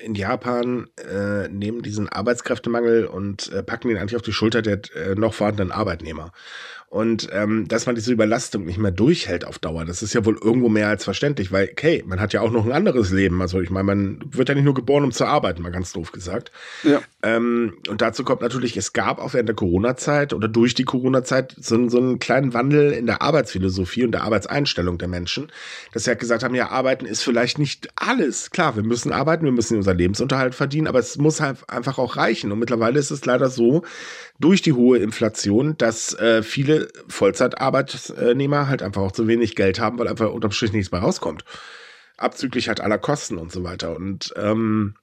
in 0.00 0.14
Japan 0.14 0.88
äh, 0.98 1.48
nehmen 1.48 1.82
diesen 1.82 2.08
Arbeitskräftemangel 2.08 3.06
und 3.06 3.50
äh, 3.50 3.64
packen 3.64 3.90
ihn 3.90 3.96
eigentlich 3.96 4.14
auf 4.14 4.22
die 4.22 4.32
Schulter 4.32 4.62
der 4.62 4.82
äh, 4.94 5.16
noch 5.16 5.34
vorhandenen 5.34 5.72
Arbeitnehmer. 5.72 6.30
Und 6.88 7.28
ähm, 7.32 7.66
dass 7.66 7.86
man 7.86 7.96
diese 7.96 8.12
Überlastung 8.12 8.64
nicht 8.64 8.78
mehr 8.78 8.92
durchhält 8.92 9.44
auf 9.44 9.58
Dauer, 9.58 9.84
das 9.84 10.02
ist 10.02 10.14
ja 10.14 10.24
wohl 10.24 10.38
irgendwo 10.40 10.68
mehr 10.68 10.88
als 10.88 11.04
verständlich, 11.04 11.50
weil, 11.50 11.68
okay, 11.70 12.04
man 12.06 12.20
hat 12.20 12.32
ja 12.32 12.40
auch 12.40 12.52
noch 12.52 12.64
ein 12.64 12.72
anderes 12.72 13.10
Leben. 13.10 13.42
Also 13.42 13.60
ich 13.60 13.70
meine, 13.70 13.84
man 13.84 14.20
wird 14.30 14.48
ja 14.48 14.54
nicht 14.54 14.64
nur 14.64 14.74
geboren, 14.74 15.02
um 15.02 15.10
zu 15.10 15.24
arbeiten, 15.24 15.62
mal 15.62 15.72
ganz 15.72 15.92
doof 15.92 16.12
gesagt. 16.12 16.52
Ja. 16.84 17.00
Ähm, 17.22 17.74
und 17.88 18.02
dazu 18.02 18.22
kommt 18.22 18.40
natürlich, 18.40 18.76
es 18.76 18.92
gab 18.92 19.18
auch 19.18 19.34
während 19.34 19.48
der 19.48 19.56
Corona-Zeit 19.56 20.32
oder 20.32 20.46
durch 20.46 20.74
die 20.74 20.84
Corona-Zeit 20.84 21.56
so, 21.60 21.88
so 21.88 21.98
einen 21.98 22.20
kleinen 22.20 22.54
Wandel 22.54 22.92
in 22.92 23.06
der 23.06 23.20
Arbeitsphilosophie 23.20 24.04
und 24.04 24.12
der 24.12 24.22
Arbeitseinstellung 24.22 24.96
der 24.96 25.08
Menschen, 25.08 25.50
dass 25.92 26.04
sie 26.04 26.10
halt 26.10 26.20
gesagt 26.20 26.44
haben, 26.44 26.54
ja, 26.54 26.70
arbeiten 26.70 27.04
ist 27.04 27.22
vielleicht 27.22 27.58
nicht 27.58 27.88
alles. 27.96 28.50
Klar, 28.52 28.76
wir 28.76 28.84
müssen 28.84 29.12
arbeiten, 29.12 29.44
wir 29.44 29.52
müssen 29.52 29.76
unseren 29.76 29.98
Lebensunterhalt 29.98 30.54
verdienen, 30.54 30.86
aber 30.86 31.00
es 31.00 31.18
muss 31.18 31.40
halt 31.40 31.68
einfach 31.68 31.98
auch 31.98 32.16
reichen. 32.16 32.52
Und 32.52 32.60
mittlerweile 32.60 32.98
ist 33.00 33.10
es 33.10 33.24
leider 33.24 33.50
so, 33.50 33.82
durch 34.38 34.62
die 34.62 34.72
hohe 34.72 34.98
Inflation, 34.98 35.76
dass 35.78 36.14
äh, 36.18 36.42
viele 36.42 36.85
Vollzeitarbeitnehmer 37.08 38.68
halt 38.68 38.82
einfach 38.82 39.02
auch 39.02 39.12
zu 39.12 39.26
wenig 39.26 39.56
Geld 39.56 39.80
haben, 39.80 39.98
weil 39.98 40.08
einfach 40.08 40.30
unterm 40.30 40.52
Strich 40.52 40.72
nichts 40.72 40.92
mehr 40.92 41.00
rauskommt. 41.00 41.44
Abzüglich 42.16 42.68
halt 42.68 42.80
aller 42.80 42.98
Kosten 42.98 43.38
und 43.38 43.52
so 43.52 43.64
weiter. 43.64 43.94
Und 43.94 44.32
ähm, 44.36 44.94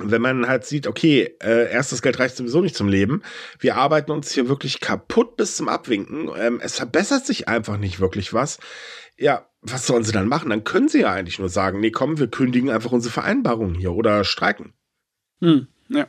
wenn 0.00 0.22
man 0.22 0.48
halt 0.48 0.66
sieht, 0.66 0.86
okay, 0.86 1.36
äh, 1.42 1.70
erstes 1.70 2.02
Geld 2.02 2.18
reicht 2.18 2.36
sowieso 2.36 2.60
nicht 2.60 2.76
zum 2.76 2.88
Leben, 2.88 3.22
wir 3.58 3.76
arbeiten 3.76 4.10
uns 4.10 4.32
hier 4.32 4.48
wirklich 4.48 4.80
kaputt 4.80 5.36
bis 5.36 5.56
zum 5.56 5.68
Abwinken, 5.68 6.30
ähm, 6.36 6.60
es 6.62 6.76
verbessert 6.76 7.24
sich 7.26 7.48
einfach 7.48 7.78
nicht 7.78 8.00
wirklich 8.00 8.34
was. 8.34 8.58
Ja, 9.16 9.48
was 9.62 9.86
sollen 9.86 10.04
sie 10.04 10.12
dann 10.12 10.28
machen? 10.28 10.50
Dann 10.50 10.64
können 10.64 10.88
sie 10.88 11.00
ja 11.00 11.12
eigentlich 11.12 11.38
nur 11.38 11.48
sagen, 11.48 11.80
nee, 11.80 11.90
komm, 11.90 12.18
wir 12.18 12.28
kündigen 12.28 12.70
einfach 12.70 12.92
unsere 12.92 13.12
Vereinbarungen 13.12 13.74
hier 13.74 13.92
oder 13.92 14.24
streiken. 14.24 14.74
Hm, 15.40 15.68
ja. 15.88 16.06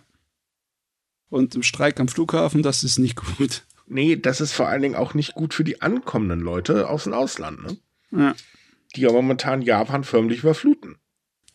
Und 1.30 1.56
im 1.56 1.64
Streik 1.64 2.00
am 2.00 2.08
Flughafen, 2.08 2.64
das 2.64 2.84
ist 2.84 3.00
nicht 3.00 3.16
gut. 3.38 3.64
Nee, 3.88 4.18
das 4.18 4.42
ist 4.42 4.54
vor 4.54 4.68
allen 4.68 4.82
Dingen 4.82 4.96
auch 4.96 5.14
nicht 5.14 5.34
gut 5.34 5.54
für 5.54 5.64
die 5.64 5.82
ankommenden 5.82 6.42
Leute 6.42 6.90
aus 6.90 7.06
dem 7.06 7.14
Ausland, 7.14 7.64
ne? 7.64 7.78
Ja. 8.12 8.36
Die 8.96 9.02
ja 9.02 9.12
momentan 9.12 9.62
Japan 9.62 10.04
förmlich 10.04 10.40
überfluten. 10.40 10.98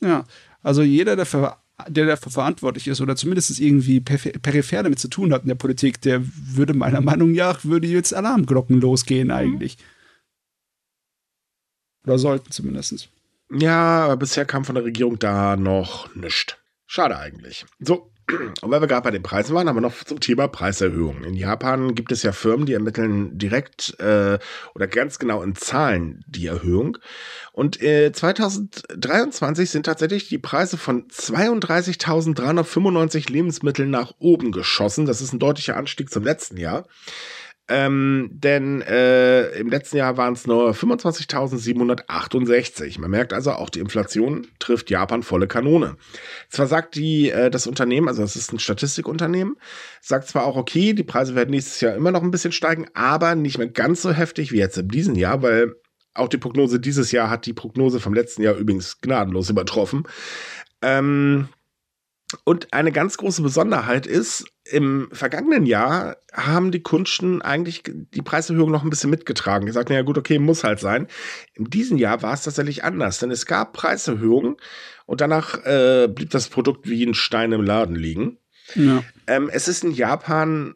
Ja, 0.00 0.24
also 0.62 0.82
jeder, 0.82 1.16
der, 1.16 1.26
für, 1.26 1.56
der 1.88 2.06
dafür 2.06 2.32
verantwortlich 2.32 2.88
ist 2.88 3.00
oder 3.00 3.16
zumindest 3.16 3.58
irgendwie 3.60 4.00
peripher 4.00 4.82
damit 4.82 4.98
zu 4.98 5.08
tun 5.08 5.32
hat 5.32 5.42
in 5.42 5.48
der 5.48 5.54
Politik, 5.54 6.00
der 6.00 6.22
würde 6.24 6.74
meiner 6.74 7.00
Meinung 7.00 7.32
nach, 7.32 7.64
würde 7.64 7.86
jetzt 7.86 8.14
Alarmglocken 8.14 8.80
losgehen 8.80 9.28
mhm. 9.28 9.34
eigentlich. 9.34 9.78
Mhm. 9.78 9.84
Oder 12.04 12.18
sollten 12.18 12.50
zumindest. 12.50 13.08
Ja, 13.50 14.04
aber 14.04 14.16
bisher 14.16 14.44
kam 14.44 14.64
von 14.64 14.74
der 14.74 14.84
Regierung 14.84 15.18
da 15.18 15.56
noch 15.56 16.14
nichts. 16.14 16.56
Schade 16.86 17.18
eigentlich. 17.18 17.64
So, 17.78 18.11
und 18.30 18.70
weil 18.70 18.80
wir 18.80 18.88
gerade 18.88 19.02
bei 19.02 19.10
den 19.10 19.22
Preisen 19.22 19.54
waren, 19.54 19.68
haben 19.68 19.76
wir 19.76 19.80
noch 19.80 20.04
zum 20.04 20.20
Thema 20.20 20.46
Preiserhöhungen. 20.48 21.24
In 21.24 21.34
Japan 21.34 21.94
gibt 21.94 22.12
es 22.12 22.22
ja 22.22 22.32
Firmen, 22.32 22.66
die 22.66 22.74
ermitteln 22.74 23.36
direkt 23.36 23.98
äh, 24.00 24.38
oder 24.74 24.86
ganz 24.86 25.18
genau 25.18 25.42
in 25.42 25.54
Zahlen 25.54 26.24
die 26.26 26.46
Erhöhung. 26.46 26.96
Und 27.52 27.82
äh, 27.82 28.12
2023 28.12 29.70
sind 29.70 29.86
tatsächlich 29.86 30.28
die 30.28 30.38
Preise 30.38 30.78
von 30.78 31.08
32.395 31.08 33.30
Lebensmitteln 33.30 33.90
nach 33.90 34.14
oben 34.18 34.50
geschossen. 34.52 35.06
Das 35.06 35.20
ist 35.20 35.32
ein 35.32 35.38
deutlicher 35.38 35.76
Anstieg 35.76 36.10
zum 36.10 36.24
letzten 36.24 36.56
Jahr. 36.56 36.86
Ähm, 37.68 38.28
denn 38.32 38.82
äh, 38.82 39.50
im 39.52 39.68
letzten 39.68 39.96
Jahr 39.96 40.16
waren 40.16 40.34
es 40.34 40.48
nur 40.48 40.72
25.768. 40.72 43.00
Man 43.00 43.10
merkt 43.10 43.32
also, 43.32 43.52
auch 43.52 43.70
die 43.70 43.78
Inflation 43.78 44.48
trifft 44.58 44.90
Japan 44.90 45.22
volle 45.22 45.46
Kanone. 45.46 45.96
Zwar 46.50 46.66
sagt 46.66 46.96
die, 46.96 47.30
äh, 47.30 47.50
das 47.50 47.68
Unternehmen, 47.68 48.08
also 48.08 48.22
das 48.22 48.34
ist 48.34 48.52
ein 48.52 48.58
Statistikunternehmen, 48.58 49.54
sagt 50.00 50.26
zwar 50.26 50.44
auch, 50.44 50.56
okay, 50.56 50.92
die 50.92 51.04
Preise 51.04 51.36
werden 51.36 51.50
nächstes 51.50 51.80
Jahr 51.80 51.94
immer 51.94 52.10
noch 52.10 52.22
ein 52.22 52.32
bisschen 52.32 52.52
steigen, 52.52 52.88
aber 52.94 53.36
nicht 53.36 53.58
mehr 53.58 53.68
ganz 53.68 54.02
so 54.02 54.10
heftig 54.12 54.50
wie 54.50 54.58
jetzt 54.58 54.76
in 54.76 54.88
diesem 54.88 55.14
Jahr, 55.14 55.42
weil 55.42 55.76
auch 56.14 56.28
die 56.28 56.38
Prognose 56.38 56.80
dieses 56.80 57.12
Jahr 57.12 57.30
hat 57.30 57.46
die 57.46 57.54
Prognose 57.54 58.00
vom 58.00 58.12
letzten 58.12 58.42
Jahr 58.42 58.56
übrigens 58.56 59.00
gnadenlos 59.00 59.50
übertroffen. 59.50 60.02
Ähm, 60.82 61.48
und 62.44 62.72
eine 62.72 62.92
ganz 62.92 63.16
große 63.16 63.42
Besonderheit 63.42 64.06
ist, 64.06 64.44
im 64.64 65.08
vergangenen 65.12 65.66
Jahr 65.66 66.16
haben 66.32 66.70
die 66.70 66.82
Kunden 66.82 67.42
eigentlich 67.42 67.82
die 67.84 68.22
Preiserhöhung 68.22 68.70
noch 68.70 68.84
ein 68.84 68.90
bisschen 68.90 69.10
mitgetragen. 69.10 69.66
Die 69.66 69.72
sagten, 69.72 69.92
ja 69.92 70.02
gut, 70.02 70.18
okay, 70.18 70.38
muss 70.38 70.64
halt 70.64 70.78
sein. 70.78 71.08
In 71.54 71.64
diesem 71.64 71.98
Jahr 71.98 72.22
war 72.22 72.34
es 72.34 72.44
tatsächlich 72.44 72.84
anders, 72.84 73.18
denn 73.18 73.30
es 73.30 73.46
gab 73.46 73.72
Preiserhöhungen 73.72 74.56
und 75.06 75.20
danach 75.20 75.64
äh, 75.64 76.08
blieb 76.08 76.30
das 76.30 76.48
Produkt 76.48 76.88
wie 76.88 77.04
ein 77.04 77.14
Stein 77.14 77.52
im 77.52 77.62
Laden 77.62 77.96
liegen. 77.96 78.38
Ja. 78.74 79.02
Ähm, 79.26 79.50
es 79.52 79.68
ist 79.68 79.84
in 79.84 79.90
Japan 79.90 80.74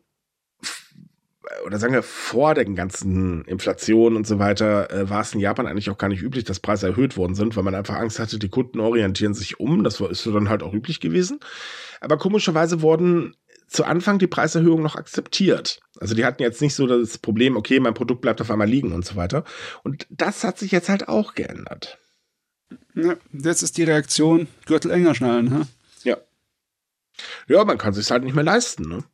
oder 1.64 1.78
sagen 1.78 1.92
wir 1.92 2.02
vor 2.02 2.54
der 2.54 2.64
ganzen 2.64 3.44
Inflation 3.44 4.16
und 4.16 4.26
so 4.26 4.38
weiter, 4.38 4.90
äh, 4.90 5.08
war 5.08 5.20
es 5.20 5.32
in 5.32 5.40
Japan 5.40 5.66
eigentlich 5.66 5.90
auch 5.90 5.98
gar 5.98 6.08
nicht 6.08 6.22
üblich, 6.22 6.44
dass 6.44 6.60
Preise 6.60 6.88
erhöht 6.88 7.16
worden 7.16 7.34
sind, 7.34 7.56
weil 7.56 7.62
man 7.62 7.74
einfach 7.74 7.96
Angst 7.96 8.18
hatte, 8.18 8.38
die 8.38 8.48
Kunden 8.48 8.80
orientieren 8.80 9.34
sich 9.34 9.60
um. 9.60 9.84
Das 9.84 10.00
war, 10.00 10.10
ist 10.10 10.26
dann 10.26 10.48
halt 10.48 10.62
auch 10.62 10.72
üblich 10.72 11.00
gewesen. 11.00 11.40
Aber 12.00 12.18
komischerweise 12.18 12.82
wurden 12.82 13.34
zu 13.68 13.84
Anfang 13.84 14.18
die 14.18 14.26
Preiserhöhungen 14.26 14.82
noch 14.82 14.96
akzeptiert. 14.96 15.80
Also 16.00 16.14
die 16.14 16.24
hatten 16.24 16.42
jetzt 16.42 16.60
nicht 16.60 16.74
so 16.74 16.86
das 16.86 17.18
Problem, 17.18 17.56
okay, 17.56 17.80
mein 17.80 17.94
Produkt 17.94 18.20
bleibt 18.20 18.40
auf 18.40 18.50
einmal 18.50 18.68
liegen 18.68 18.92
und 18.92 19.04
so 19.04 19.16
weiter. 19.16 19.44
Und 19.82 20.06
das 20.10 20.44
hat 20.44 20.58
sich 20.58 20.70
jetzt 20.70 20.88
halt 20.88 21.08
auch 21.08 21.34
geändert. 21.34 21.98
Ja, 22.94 23.16
jetzt 23.32 23.62
ist 23.62 23.76
die 23.76 23.84
Reaktion, 23.84 24.48
Gürtel 24.66 24.90
enger 24.90 25.14
schnallen, 25.14 25.52
ha? 25.52 25.66
Ja. 26.02 26.16
Ja, 27.48 27.64
man 27.64 27.78
kann 27.78 27.94
sich 27.94 28.10
halt 28.10 28.24
nicht 28.24 28.34
mehr 28.34 28.44
leisten, 28.44 28.88
ne? 28.88 29.04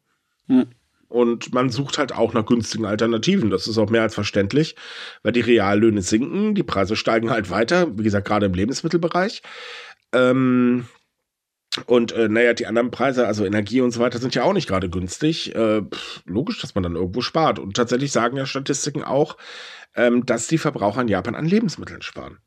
Hm. 0.48 0.66
Und 1.12 1.52
man 1.52 1.68
sucht 1.68 1.98
halt 1.98 2.12
auch 2.12 2.32
nach 2.32 2.46
günstigen 2.46 2.86
Alternativen. 2.86 3.50
Das 3.50 3.66
ist 3.68 3.76
auch 3.76 3.90
mehr 3.90 4.00
als 4.00 4.14
verständlich, 4.14 4.76
weil 5.22 5.32
die 5.32 5.40
Reallöhne 5.40 6.00
sinken, 6.00 6.54
die 6.54 6.62
Preise 6.62 6.96
steigen 6.96 7.30
halt 7.30 7.50
weiter, 7.50 7.98
wie 7.98 8.02
gesagt, 8.02 8.26
gerade 8.26 8.46
im 8.46 8.54
Lebensmittelbereich. 8.54 9.42
Ähm, 10.14 10.86
und 11.84 12.12
äh, 12.12 12.28
naja, 12.28 12.54
die 12.54 12.66
anderen 12.66 12.90
Preise, 12.90 13.26
also 13.26 13.44
Energie 13.44 13.82
und 13.82 13.90
so 13.90 14.00
weiter, 14.00 14.18
sind 14.18 14.34
ja 14.34 14.44
auch 14.44 14.54
nicht 14.54 14.68
gerade 14.68 14.88
günstig. 14.88 15.54
Äh, 15.54 15.82
pff, 15.82 16.22
logisch, 16.24 16.60
dass 16.62 16.74
man 16.74 16.82
dann 16.82 16.96
irgendwo 16.96 17.20
spart. 17.20 17.58
Und 17.58 17.76
tatsächlich 17.76 18.10
sagen 18.10 18.38
ja 18.38 18.46
Statistiken 18.46 19.04
auch, 19.04 19.36
ähm, 19.94 20.24
dass 20.24 20.46
die 20.46 20.58
Verbraucher 20.58 21.02
in 21.02 21.08
Japan 21.08 21.34
an 21.34 21.44
Lebensmitteln 21.44 22.00
sparen. 22.00 22.38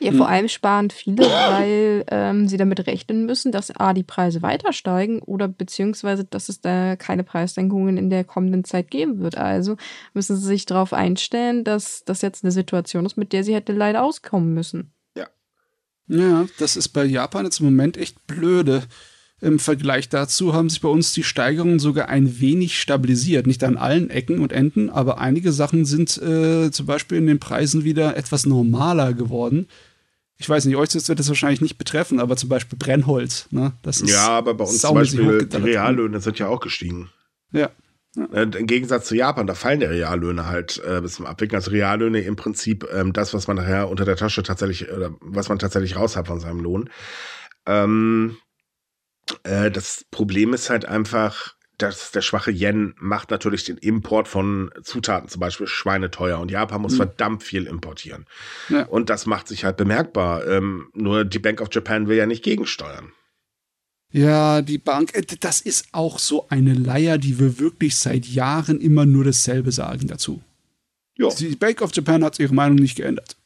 Ja, 0.00 0.12
vor 0.12 0.28
allem 0.28 0.48
sparen 0.48 0.90
viele, 0.90 1.22
weil 1.24 2.04
ähm, 2.08 2.46
sie 2.46 2.56
damit 2.56 2.86
rechnen 2.86 3.26
müssen, 3.26 3.52
dass 3.52 3.74
A, 3.74 3.94
die 3.94 4.02
Preise 4.02 4.42
weiter 4.42 4.72
steigen 4.72 5.20
oder 5.20 5.48
beziehungsweise, 5.48 6.24
dass 6.24 6.48
es 6.48 6.60
da 6.60 6.96
keine 6.96 7.24
Preissenkungen 7.24 7.96
in 7.96 8.10
der 8.10 8.24
kommenden 8.24 8.64
Zeit 8.64 8.90
geben 8.90 9.20
wird. 9.20 9.38
Also 9.38 9.76
müssen 10.12 10.36
sie 10.36 10.46
sich 10.46 10.66
darauf 10.66 10.92
einstellen, 10.92 11.64
dass 11.64 12.04
das 12.04 12.22
jetzt 12.22 12.44
eine 12.44 12.50
Situation 12.50 13.06
ist, 13.06 13.16
mit 13.16 13.32
der 13.32 13.44
sie 13.44 13.54
hätte 13.54 13.72
leider 13.72 14.02
auskommen 14.02 14.52
müssen. 14.52 14.92
Ja, 16.06 16.46
das 16.58 16.76
ist 16.76 16.88
bei 16.88 17.04
Japan 17.04 17.44
jetzt 17.44 17.60
im 17.60 17.66
Moment 17.66 17.96
echt 17.96 18.26
blöde. 18.26 18.82
Im 19.44 19.58
Vergleich 19.58 20.08
dazu 20.08 20.54
haben 20.54 20.70
sich 20.70 20.80
bei 20.80 20.88
uns 20.88 21.12
die 21.12 21.22
Steigerungen 21.22 21.78
sogar 21.78 22.08
ein 22.08 22.40
wenig 22.40 22.80
stabilisiert. 22.80 23.46
Nicht 23.46 23.62
an 23.62 23.76
allen 23.76 24.08
Ecken 24.08 24.38
und 24.38 24.52
Enden, 24.52 24.88
aber 24.88 25.18
einige 25.18 25.52
Sachen 25.52 25.84
sind 25.84 26.16
äh, 26.16 26.70
zum 26.70 26.86
Beispiel 26.86 27.18
in 27.18 27.26
den 27.26 27.40
Preisen 27.40 27.84
wieder 27.84 28.16
etwas 28.16 28.46
normaler 28.46 29.12
geworden. 29.12 29.68
Ich 30.38 30.48
weiß 30.48 30.64
nicht, 30.64 30.76
euch 30.76 30.94
wird 30.94 31.18
das 31.18 31.28
wahrscheinlich 31.28 31.60
nicht 31.60 31.76
betreffen, 31.76 32.20
aber 32.20 32.38
zum 32.38 32.48
Beispiel 32.48 32.78
Brennholz. 32.78 33.46
Ne? 33.50 33.74
Das 33.82 34.00
ist 34.00 34.08
ja, 34.08 34.28
aber 34.28 34.54
bei 34.54 34.64
uns 34.64 34.80
zum 34.80 34.94
Beispiel 34.94 35.44
die 35.46 35.56
Reallöhne 35.58 36.20
sind 36.20 36.38
ja 36.38 36.48
auch 36.48 36.60
gestiegen. 36.60 37.10
Ja. 37.52 37.68
ja. 38.16 38.24
Äh, 38.32 38.44
Im 38.44 38.66
Gegensatz 38.66 39.08
zu 39.08 39.14
Japan, 39.14 39.46
da 39.46 39.54
fallen 39.54 39.80
die 39.80 39.86
Reallöhne 39.86 40.46
halt 40.46 40.82
äh, 40.86 41.02
bis 41.02 41.16
zum 41.16 41.26
Abwickeln. 41.26 41.56
Also 41.56 41.70
Reallöhne 41.70 42.20
im 42.20 42.36
Prinzip 42.36 42.88
ähm, 42.94 43.12
das, 43.12 43.34
was 43.34 43.46
man 43.46 43.58
nachher 43.58 43.90
unter 43.90 44.06
der 44.06 44.16
Tasche 44.16 44.42
tatsächlich, 44.42 44.90
oder 44.90 45.14
was 45.20 45.50
man 45.50 45.58
tatsächlich 45.58 45.96
raus 45.96 46.16
hat 46.16 46.28
von 46.28 46.40
seinem 46.40 46.60
Lohn. 46.60 46.88
Ähm, 47.66 48.38
äh, 49.44 49.70
das 49.70 50.04
Problem 50.10 50.54
ist 50.54 50.70
halt 50.70 50.86
einfach, 50.86 51.54
dass 51.78 52.12
der 52.12 52.22
schwache 52.22 52.50
Yen 52.50 52.94
macht 52.98 53.30
natürlich 53.30 53.64
den 53.64 53.78
Import 53.78 54.28
von 54.28 54.70
Zutaten, 54.82 55.28
zum 55.28 55.40
Beispiel 55.40 55.66
Schweine 55.66 56.10
teuer. 56.10 56.38
Und 56.38 56.50
Japan 56.50 56.82
muss 56.82 56.92
mhm. 56.92 56.98
verdammt 56.98 57.42
viel 57.42 57.66
importieren. 57.66 58.26
Ja. 58.68 58.84
Und 58.84 59.10
das 59.10 59.26
macht 59.26 59.48
sich 59.48 59.64
halt 59.64 59.76
bemerkbar. 59.76 60.46
Ähm, 60.46 60.88
nur 60.94 61.24
die 61.24 61.38
Bank 61.38 61.60
of 61.60 61.68
Japan 61.72 62.06
will 62.06 62.16
ja 62.16 62.26
nicht 62.26 62.44
gegensteuern. 62.44 63.12
Ja, 64.12 64.62
die 64.62 64.78
Bank, 64.78 65.14
äh, 65.14 65.22
das 65.40 65.60
ist 65.60 65.88
auch 65.90 66.20
so 66.20 66.46
eine 66.48 66.72
Leier, 66.74 67.18
die 67.18 67.38
wir 67.40 67.58
wirklich 67.58 67.96
seit 67.96 68.26
Jahren 68.26 68.80
immer 68.80 69.06
nur 69.06 69.24
dasselbe 69.24 69.72
sagen 69.72 70.06
dazu. 70.06 70.40
Ja. 71.16 71.28
Die 71.30 71.56
Bank 71.56 71.82
of 71.82 71.90
Japan 71.92 72.22
hat 72.24 72.38
ihre 72.38 72.54
Meinung 72.54 72.76
nicht 72.76 72.96
geändert. 72.96 73.36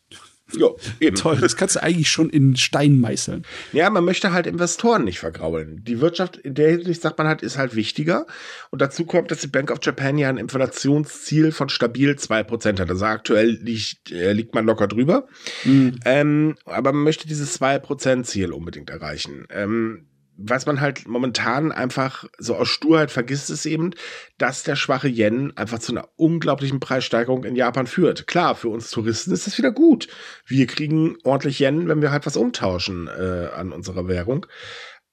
Ja, 0.57 0.69
eben. 1.01 1.17
Toll, 1.17 1.37
das 1.37 1.57
kannst 1.57 1.77
du 1.77 1.83
eigentlich 1.83 2.11
schon 2.11 2.31
in 2.31 2.57
Stein 2.57 2.99
meißeln. 2.99 3.45
Ja, 3.73 3.91
man 3.91 4.05
möchte 4.05 4.33
halt 4.33 4.47
Investoren 4.47 5.05
nicht 5.05 5.19
vergraulen. 5.19 5.83
Die 5.85 6.01
Wirtschaft 6.01 6.37
in 6.37 6.55
der 6.55 6.71
Hinsicht, 6.71 7.03
sagt 7.03 7.19
man 7.19 7.27
halt, 7.27 7.43
ist 7.43 7.59
halt 7.59 7.77
wichtiger. 7.77 8.27
Und 8.71 8.81
dazu 8.81 9.05
kommt, 9.05 9.31
dass 9.31 9.41
die 9.41 9.47
Bank 9.49 9.71
of 9.71 9.79
Japan 9.83 10.17
ja 10.17 10.29
ein 10.29 10.39
Inflationsziel 10.39 11.53
von 11.53 11.69
stabil 11.69 12.13
2% 12.13 12.81
hat. 12.81 12.91
Also 12.91 13.05
aktuell 13.05 13.59
liegt, 13.63 14.11
äh, 14.11 14.33
liegt 14.33 14.55
man 14.55 14.65
locker 14.65 14.89
drüber. 14.89 15.27
Mhm. 15.65 16.01
Ähm, 16.05 16.57
aber 16.65 16.93
man 16.93 17.05
möchte 17.05 17.29
dieses 17.29 17.61
2%-Ziel 17.61 18.53
unbedingt 18.53 18.91
erreichen. 18.91 19.47
Ähm, 19.51 20.08
was 20.41 20.67
man 20.67 20.81
halt 20.81 21.09
momentan 21.09 21.73
einfach 21.73 22.25
so 22.39 22.55
aus 22.55 22.69
Sturheit 22.69 23.11
vergisst, 23.11 23.51
ist 23.51 23.67
eben, 23.67 23.91
dass 24.39 24.63
der 24.63 24.77
schwache 24.77 25.09
Yen 25.09 25.55
einfach 25.57 25.81
zu 25.81 25.93
einer 25.93 26.09
unglaublichen 26.15 26.79
Preissteigerung 26.79 27.43
in 27.43 27.57
Japan 27.57 27.89
führt. 27.89 28.29
Klar, 28.29 28.55
für 28.55 28.69
uns 28.69 28.91
Touristen 28.91 29.33
ist 29.33 29.49
das 29.49 29.59
wieder 29.59 29.73
gut. 29.73 30.07
Wir 30.47 30.69
kriegen 30.69 31.19
ordentlich 31.25 31.59
Yen, 31.59 31.89
wenn 31.89 32.03
wir 32.03 32.13
halt 32.13 32.25
was 32.25 32.37
umtauschen 32.37 33.09
äh, 33.09 33.49
an 33.53 33.73
unserer 33.73 34.07
Währung. 34.07 34.47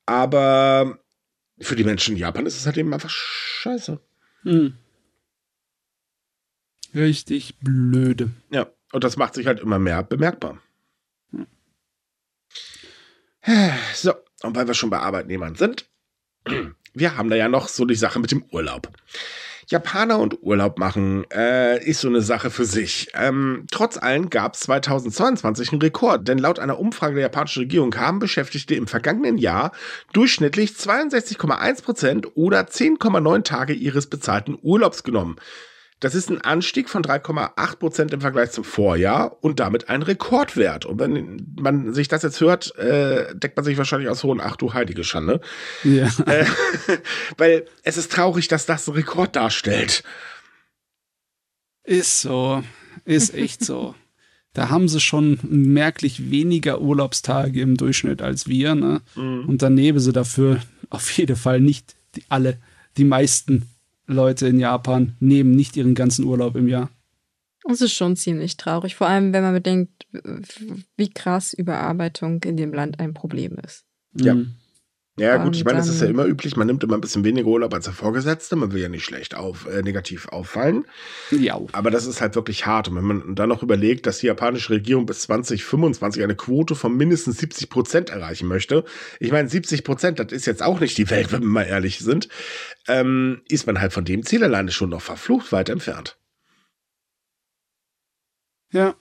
Aber 0.06 1.00
für 1.60 1.76
die 1.76 1.84
Menschen 1.84 2.14
in 2.14 2.22
Japan 2.22 2.46
ist 2.46 2.58
es 2.58 2.68
halt 2.68 2.78
eben 2.78 2.94
einfach 2.94 3.10
scheiße. 3.10 4.00
Hm. 4.44 4.78
Richtig 6.94 7.58
blöde. 7.60 8.30
Ja, 8.52 8.68
und 8.92 9.04
das 9.04 9.18
macht 9.18 9.34
sich 9.34 9.48
halt 9.48 9.60
immer 9.60 9.80
mehr 9.80 10.04
bemerkbar. 10.04 10.62
Hm. 11.32 11.48
So, 13.96 14.14
und 14.46 14.56
weil 14.56 14.68
wir 14.68 14.74
schon 14.74 14.90
bei 14.90 15.00
Arbeitnehmern 15.00 15.56
sind, 15.56 15.90
wir 16.94 17.18
haben 17.18 17.30
da 17.30 17.36
ja 17.36 17.50
noch 17.50 17.68
so 17.68 17.86
die 17.86 17.96
Sache 17.96 18.20
mit 18.20 18.32
dem 18.32 18.44
Urlaub. 18.52 18.90
Japaner 19.68 20.20
und 20.20 20.44
Urlaub 20.44 20.78
machen 20.78 21.26
äh, 21.32 21.84
ist 21.84 22.02
so 22.02 22.08
eine 22.08 22.22
Sache 22.22 22.52
für 22.52 22.66
sich. 22.66 23.10
Ähm, 23.16 23.66
trotz 23.72 23.98
allem 23.98 24.30
gab 24.30 24.54
es 24.54 24.62
2022 24.62 25.72
einen 25.72 25.82
Rekord, 25.82 26.28
denn 26.28 26.38
laut 26.38 26.60
einer 26.60 26.80
Umfrage 26.80 27.16
der 27.16 27.24
japanischen 27.24 27.64
Regierung 27.64 27.96
haben 27.96 28.20
Beschäftigte 28.20 28.76
im 28.76 28.88
vergangenen 28.88 29.38
Jahr 29.38 29.72
durchschnittlich 30.14 30.72
62,1 30.72 31.84
Prozent 31.84 32.28
oder 32.36 32.62
10,9 32.62 33.44
Tage 33.44 33.74
ihres 33.74 34.08
bezahlten 34.08 34.58
Urlaubs 34.62 35.04
genommen. 35.04 35.38
Das 36.02 36.14
ist 36.14 36.30
ein 36.30 36.42
Anstieg 36.42 36.90
von 36.90 37.04
3,8 37.04 37.78
Prozent 37.78 38.14
im 38.14 38.20
Vergleich 38.20 38.52
zum 38.52 38.66
Vorjahr 38.66 39.38
und 39.42 39.60
damit 39.62 39.88
ein 39.88 40.02
Rekordwert. 40.02 40.86
Und 40.86 41.00
wenn 41.00 41.56
man 41.58 41.94
sich 41.94 42.10
das 42.10 42.22
jetzt 42.22 42.42
hört, 42.42 42.76
äh, 42.78 43.34
deckt 43.34 43.56
man 43.56 43.64
sich 43.64 43.78
wahrscheinlich 43.78 44.10
aus 44.10 44.24
hohen 44.24 44.42
Ach 44.42 44.58
du 44.58 44.74
heilige 44.74 45.06
Schande. 45.06 45.40
Ja. 45.84 46.12
Äh, 46.26 46.46
weil 47.38 47.66
es 47.84 47.96
ist 47.98 48.12
traurig, 48.12 48.50
dass 48.50 48.66
das 48.66 48.88
einen 48.88 48.98
Rekord 48.98 49.36
darstellt. 49.36 50.04
Ist 51.84 52.22
so. 52.22 52.62
Ist 53.06 53.34
echt 53.34 53.64
so. 53.64 53.96
Da 54.54 54.70
haben 54.70 54.88
sie 54.90 55.00
schon 55.00 55.40
merklich 55.44 56.30
weniger 56.32 56.82
Urlaubstage 56.82 57.62
im 57.62 57.78
Durchschnitt 57.78 58.22
als 58.22 58.48
wir. 58.48 58.76
Ne? 58.76 59.02
Mhm. 59.16 59.46
Und 59.48 59.62
dann 59.62 59.76
nehmen 59.76 60.00
sie 60.00 60.14
dafür 60.14 60.62
auf 60.90 61.10
jeden 61.12 61.36
Fall 61.36 61.62
nicht 61.62 61.96
die, 62.16 62.24
alle, 62.30 62.58
die 62.98 63.04
meisten 63.04 63.70
Leute 64.08 64.48
in 64.48 64.60
Japan 64.60 65.16
nehmen 65.20 65.52
nicht 65.52 65.76
ihren 65.78 65.96
ganzen 65.96 66.26
Urlaub 66.26 66.56
im 66.56 66.68
Jahr. 66.68 66.90
Das 67.68 67.82
ist 67.82 67.94
schon 67.94 68.16
ziemlich 68.16 68.58
traurig, 68.58 68.96
vor 68.96 69.08
allem 69.08 69.34
wenn 69.34 69.42
man 69.42 69.54
bedenkt, 69.54 70.06
wie 70.98 71.10
krass 71.10 71.54
Überarbeitung 71.54 72.44
in 72.44 72.58
dem 72.58 72.74
Land 72.74 73.00
ein 73.00 73.14
Problem 73.14 73.58
ist. 73.66 73.86
Ja. 74.14 74.36
Mhm. 74.36 74.54
Ja, 75.18 75.38
gut, 75.38 75.56
ich 75.56 75.64
meine, 75.64 75.80
es 75.80 75.88
ist 75.88 76.02
ja 76.02 76.08
immer 76.08 76.26
üblich, 76.26 76.58
man 76.58 76.68
nimmt 76.68 76.84
immer 76.84 76.96
ein 76.96 77.02
bisschen 77.02 77.24
weniger 77.24 77.48
Urlaub 77.48 77.74
als 77.74 77.86
der 77.86 77.94
Vorgesetzte, 77.94 78.58
man 78.58 78.74
will 78.74 78.82
ja 78.82 78.90
nicht 78.90 79.06
schlecht 79.06 79.34
auf, 79.34 79.66
äh, 79.66 79.82
negativ 79.82 80.28
auffallen. 80.28 80.86
Ja. 81.32 81.58
Aber 81.72 81.90
das 81.90 82.06
ist 82.06 82.20
halt 82.20 82.36
wirklich 82.36 82.66
hart. 82.66 82.90
Und 82.90 82.98
wenn 82.98 83.06
man 83.06 83.36
dann 83.36 83.48
noch 83.48 83.64
überlegt, 83.64 84.08
dass 84.08 84.18
die 84.18 84.28
japanische 84.28 84.74
Regierung 84.74 85.06
bis 85.06 85.22
2025 85.22 86.22
eine 86.22 86.36
Quote 86.36 86.76
von 86.76 86.98
mindestens 86.98 87.38
70 87.38 87.70
Prozent 87.70 88.10
erreichen 88.10 88.50
möchte, 88.50 88.84
ich 89.22 89.32
meine, 89.32 89.48
70 89.48 89.86
Prozent, 89.86 90.20
das 90.20 90.34
ist 90.34 90.48
jetzt 90.48 90.62
auch 90.62 90.82
nicht 90.82 90.98
die 90.98 91.10
Welt, 91.10 91.32
wenn 91.32 91.44
wir 91.44 91.48
mal 91.48 91.64
ehrlich 91.64 92.00
sind, 92.00 92.28
ähm, 92.90 93.42
ist 93.48 93.68
man 93.68 93.80
halt 93.80 93.94
von 93.94 94.04
dem 94.04 94.26
Ziel 94.26 94.44
alleine 94.44 94.72
schon 94.72 94.90
noch 94.90 95.02
verflucht 95.02 95.54
weit 95.54 95.70
entfernt. 95.70 96.18
Ja. 98.74 98.96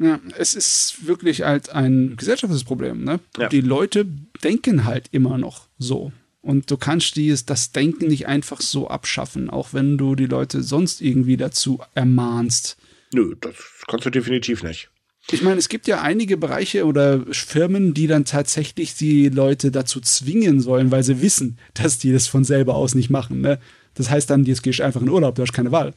Ja, 0.00 0.18
es 0.38 0.54
ist 0.54 1.06
wirklich 1.06 1.42
halt 1.42 1.70
ein 1.70 2.16
gesellschaftliches 2.16 2.64
Problem. 2.64 3.04
Ne? 3.04 3.20
Ja. 3.36 3.48
Die 3.50 3.60
Leute 3.60 4.06
denken 4.42 4.86
halt 4.86 5.08
immer 5.12 5.36
noch 5.36 5.68
so. 5.78 6.10
Und 6.40 6.70
du 6.70 6.78
kannst 6.78 7.16
dieses, 7.16 7.44
das 7.44 7.72
Denken 7.72 8.08
nicht 8.08 8.26
einfach 8.26 8.62
so 8.62 8.88
abschaffen, 8.88 9.50
auch 9.50 9.74
wenn 9.74 9.98
du 9.98 10.14
die 10.14 10.24
Leute 10.24 10.62
sonst 10.62 11.02
irgendwie 11.02 11.36
dazu 11.36 11.80
ermahnst. 11.94 12.78
Nö, 13.12 13.34
das 13.42 13.54
kannst 13.86 14.06
du 14.06 14.10
definitiv 14.10 14.62
nicht. 14.62 14.88
Ich 15.30 15.42
meine, 15.42 15.58
es 15.58 15.68
gibt 15.68 15.86
ja 15.86 16.00
einige 16.00 16.38
Bereiche 16.38 16.86
oder 16.86 17.20
Firmen, 17.30 17.92
die 17.92 18.06
dann 18.06 18.24
tatsächlich 18.24 18.94
die 18.94 19.28
Leute 19.28 19.70
dazu 19.70 20.00
zwingen 20.00 20.62
sollen, 20.62 20.90
weil 20.90 21.02
sie 21.02 21.20
wissen, 21.20 21.58
dass 21.74 21.98
die 21.98 22.10
das 22.10 22.26
von 22.26 22.42
selber 22.42 22.74
aus 22.74 22.94
nicht 22.94 23.10
machen. 23.10 23.42
Ne? 23.42 23.60
Das 23.94 24.08
heißt 24.08 24.30
dann, 24.30 24.44
jetzt 24.44 24.62
gehst 24.62 24.78
du 24.78 24.84
einfach 24.84 25.02
in 25.02 25.10
Urlaub, 25.10 25.34
du 25.34 25.42
hast 25.42 25.52
keine 25.52 25.72
Wahl. 25.72 25.92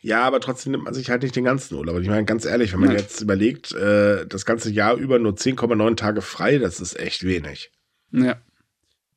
Ja, 0.00 0.22
aber 0.22 0.40
trotzdem 0.40 0.72
nimmt 0.72 0.84
man 0.84 0.94
sich 0.94 1.10
halt 1.10 1.22
nicht 1.22 1.36
den 1.36 1.44
ganzen 1.44 1.76
Urlaub. 1.76 2.00
Ich 2.00 2.08
meine, 2.08 2.24
ganz 2.24 2.44
ehrlich, 2.44 2.72
wenn 2.72 2.80
man 2.80 2.90
Nein. 2.90 2.98
jetzt 2.98 3.20
überlegt, 3.20 3.72
äh, 3.72 4.26
das 4.26 4.44
ganze 4.44 4.70
Jahr 4.70 4.96
über 4.96 5.18
nur 5.18 5.32
10,9 5.32 5.96
Tage 5.96 6.22
frei, 6.22 6.58
das 6.58 6.80
ist 6.80 6.98
echt 6.98 7.24
wenig. 7.24 7.70
Ja. 8.10 8.36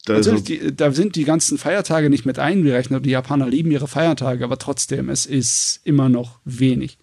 Also, 0.07 0.39
die, 0.39 0.75
da 0.75 0.91
sind 0.91 1.15
die 1.15 1.23
ganzen 1.23 1.57
Feiertage 1.57 2.11
nicht 2.11 2.25
mit 2.25 2.37
eingerechnet. 2.37 3.05
Die 3.05 3.09
Japaner 3.09 3.47
lieben 3.47 3.71
ihre 3.71 3.87
Feiertage, 3.87 4.43
aber 4.43 4.59
trotzdem, 4.59 5.09
es 5.09 5.25
ist 5.25 5.81
immer 5.83 6.09
noch 6.09 6.39
wenig. 6.45 6.99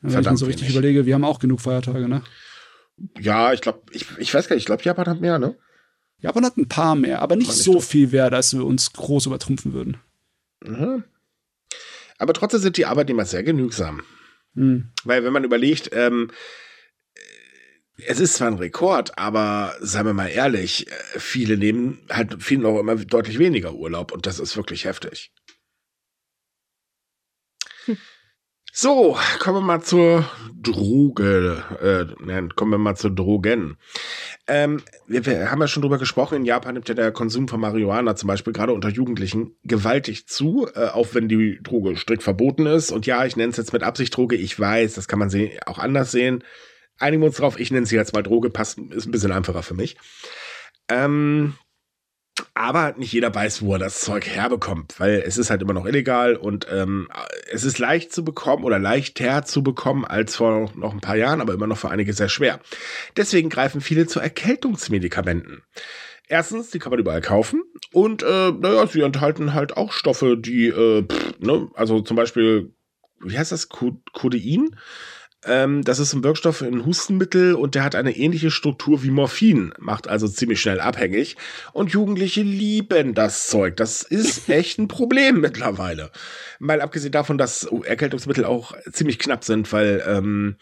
Wenn 0.00 0.10
Verdammt 0.10 0.26
ich 0.26 0.32
mir 0.32 0.38
so 0.38 0.46
richtig 0.46 0.68
wenig. 0.68 0.76
überlege, 0.76 1.06
wir 1.06 1.14
haben 1.14 1.24
auch 1.24 1.38
genug 1.38 1.60
Feiertage, 1.60 2.08
ne? 2.08 2.22
Ja, 3.20 3.52
ich 3.52 3.60
glaube, 3.60 3.82
ich, 3.92 4.06
ich 4.18 4.34
weiß 4.34 4.48
gar 4.48 4.56
nicht, 4.56 4.62
ich 4.62 4.66
glaube, 4.66 4.82
Japan 4.82 5.06
hat 5.06 5.20
mehr, 5.20 5.38
ne? 5.38 5.56
Japan 6.20 6.44
hat 6.44 6.56
ein 6.56 6.68
paar 6.68 6.96
mehr, 6.96 7.22
aber 7.22 7.36
nicht, 7.36 7.48
nicht 7.48 7.62
so 7.62 7.80
viel 7.80 8.08
mehr, 8.08 8.30
dass 8.30 8.52
wir 8.52 8.64
uns 8.64 8.92
groß 8.92 9.26
übertrumpfen 9.26 9.72
würden. 9.72 9.98
Mhm. 10.64 11.04
Aber 12.18 12.32
trotzdem 12.32 12.60
sind 12.60 12.76
die 12.76 12.86
Arbeitnehmer 12.86 13.24
sehr 13.24 13.42
genügsam. 13.42 14.02
Mhm. 14.54 14.90
Weil 15.04 15.24
wenn 15.24 15.32
man 15.32 15.44
überlegt, 15.44 15.90
ähm, 15.92 16.30
äh, 17.14 18.02
es 18.06 18.20
ist 18.20 18.34
zwar 18.34 18.48
ein 18.48 18.58
Rekord, 18.58 19.16
aber 19.16 19.74
seien 19.80 20.06
wir 20.06 20.12
mal 20.12 20.28
ehrlich, 20.28 20.88
äh, 20.88 21.18
viele 21.18 21.56
nehmen 21.56 22.04
halt 22.10 22.42
vielen 22.42 22.66
auch 22.66 22.78
immer 22.78 22.96
deutlich 22.96 23.38
weniger 23.38 23.74
Urlaub 23.74 24.12
und 24.12 24.26
das 24.26 24.40
ist 24.40 24.56
wirklich 24.56 24.84
heftig. 24.84 25.32
Hm. 27.86 27.96
So, 28.80 29.18
kommen 29.40 29.56
wir 29.56 29.66
mal 29.66 29.82
zur 29.82 30.24
Droge. 30.54 31.64
Äh, 31.82 32.48
kommen 32.54 32.70
wir 32.70 32.78
mal 32.78 32.94
zu 32.94 33.10
Drogen. 33.10 33.76
Ähm, 34.46 34.84
wir, 35.08 35.26
wir, 35.26 35.50
haben 35.50 35.60
ja 35.60 35.66
schon 35.66 35.82
drüber 35.82 35.98
gesprochen, 35.98 36.36
in 36.36 36.44
Japan 36.44 36.74
nimmt 36.74 36.88
ja 36.88 36.94
der 36.94 37.10
Konsum 37.10 37.48
von 37.48 37.58
Marihuana 37.58 38.14
zum 38.14 38.28
Beispiel 38.28 38.52
gerade 38.52 38.72
unter 38.72 38.88
Jugendlichen 38.88 39.56
gewaltig 39.64 40.28
zu, 40.28 40.68
äh, 40.76 40.90
auch 40.90 41.08
wenn 41.12 41.28
die 41.28 41.58
Droge 41.60 41.96
strikt 41.96 42.22
verboten 42.22 42.66
ist. 42.66 42.92
Und 42.92 43.04
ja, 43.04 43.24
ich 43.24 43.34
nenne 43.34 43.50
es 43.50 43.56
jetzt 43.56 43.72
mit 43.72 43.82
Absicht 43.82 44.16
Droge. 44.16 44.36
Ich 44.36 44.60
weiß, 44.60 44.94
das 44.94 45.08
kann 45.08 45.18
man 45.18 45.32
auch 45.66 45.80
anders 45.80 46.12
sehen. 46.12 46.44
Einigen 47.00 47.20
wir 47.20 47.26
uns 47.26 47.38
drauf, 47.38 47.58
ich 47.58 47.72
nenne 47.72 47.86
sie 47.86 47.96
jetzt 47.96 48.14
mal 48.14 48.22
Droge, 48.22 48.48
passt, 48.48 48.78
ist 48.78 49.06
ein 49.06 49.10
bisschen 49.10 49.32
einfacher 49.32 49.64
für 49.64 49.74
mich. 49.74 49.96
Ähm, 50.88 51.54
aber 52.54 52.94
nicht 52.96 53.12
jeder 53.12 53.34
weiß, 53.34 53.62
wo 53.62 53.74
er 53.74 53.78
das 53.78 54.00
Zeug 54.00 54.26
herbekommt, 54.26 54.98
weil 54.98 55.22
es 55.26 55.38
ist 55.38 55.50
halt 55.50 55.62
immer 55.62 55.72
noch 55.72 55.86
illegal 55.86 56.36
und 56.36 56.66
ähm, 56.70 57.08
es 57.50 57.64
ist 57.64 57.78
leicht 57.78 58.12
zu 58.12 58.24
bekommen 58.24 58.64
oder 58.64 58.78
leichter 58.78 59.44
zu 59.44 59.62
bekommen 59.62 60.04
als 60.04 60.36
vor 60.36 60.70
noch 60.74 60.92
ein 60.92 61.00
paar 61.00 61.16
Jahren, 61.16 61.40
aber 61.40 61.54
immer 61.54 61.66
noch 61.66 61.78
für 61.78 61.90
einige 61.90 62.12
sehr 62.12 62.28
schwer. 62.28 62.60
Deswegen 63.16 63.48
greifen 63.48 63.80
viele 63.80 64.06
zu 64.06 64.20
Erkältungsmedikamenten. 64.20 65.62
Erstens, 66.26 66.70
die 66.70 66.78
kann 66.78 66.90
man 66.90 67.00
überall 67.00 67.22
kaufen 67.22 67.62
und 67.92 68.22
äh, 68.22 68.52
naja, 68.52 68.86
sie 68.86 69.00
enthalten 69.00 69.54
halt 69.54 69.76
auch 69.76 69.92
Stoffe, 69.92 70.36
die, 70.36 70.66
äh, 70.66 71.02
pff, 71.04 71.38
ne, 71.40 71.70
also 71.74 72.00
zum 72.00 72.16
Beispiel, 72.16 72.74
wie 73.20 73.38
heißt 73.38 73.52
das, 73.52 73.68
Codein? 73.68 74.76
Ähm, 75.44 75.84
das 75.84 76.00
ist 76.00 76.14
ein 76.14 76.24
Wirkstoff 76.24 76.62
in 76.62 76.84
Hustenmittel 76.84 77.54
und 77.54 77.74
der 77.74 77.84
hat 77.84 77.94
eine 77.94 78.16
ähnliche 78.16 78.50
Struktur 78.50 79.02
wie 79.04 79.10
Morphin, 79.10 79.72
macht 79.78 80.08
also 80.08 80.26
ziemlich 80.26 80.60
schnell 80.60 80.80
abhängig. 80.80 81.36
Und 81.72 81.92
Jugendliche 81.92 82.42
lieben 82.42 83.14
das 83.14 83.46
Zeug. 83.46 83.76
Das 83.76 84.02
ist 84.02 84.48
echt 84.48 84.78
ein 84.78 84.88
Problem 84.88 85.40
mittlerweile. 85.40 86.10
Mal 86.58 86.80
abgesehen 86.80 87.12
davon, 87.12 87.38
dass 87.38 87.64
Erkältungsmittel 87.64 88.44
auch 88.44 88.74
ziemlich 88.92 89.18
knapp 89.18 89.44
sind, 89.44 89.72
weil 89.72 90.02
ähm, 90.06 90.56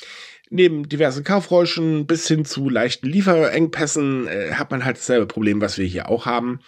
neben 0.51 0.89
diversen 0.89 1.25
Kaufräuschen 1.25 2.07
bis 2.07 2.29
hin 2.29 2.45
zu 2.45 2.69
leichten 2.69 3.07
Lieferengpässen 3.07 4.29
äh, 4.29 4.53
hat 4.53 4.71
man 4.71 4.85
halt 4.85 4.99
dasselbe 4.99 5.27
Problem, 5.27 5.61
was 5.61 5.79
wir 5.79 5.87
hier 5.87 6.09
auch 6.09 6.27
haben. 6.27 6.61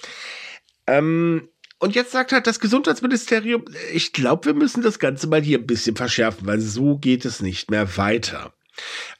Ähm, 0.86 1.48
und 1.78 1.94
jetzt 1.94 2.12
sagt 2.12 2.32
halt 2.32 2.46
das 2.46 2.60
Gesundheitsministerium, 2.60 3.64
ich 3.92 4.12
glaube, 4.12 4.46
wir 4.46 4.54
müssen 4.54 4.82
das 4.82 4.98
Ganze 4.98 5.26
mal 5.28 5.42
hier 5.42 5.58
ein 5.58 5.66
bisschen 5.66 5.96
verschärfen, 5.96 6.46
weil 6.46 6.60
so 6.60 6.98
geht 6.98 7.24
es 7.24 7.40
nicht 7.40 7.70
mehr 7.70 7.96
weiter. 7.96 8.52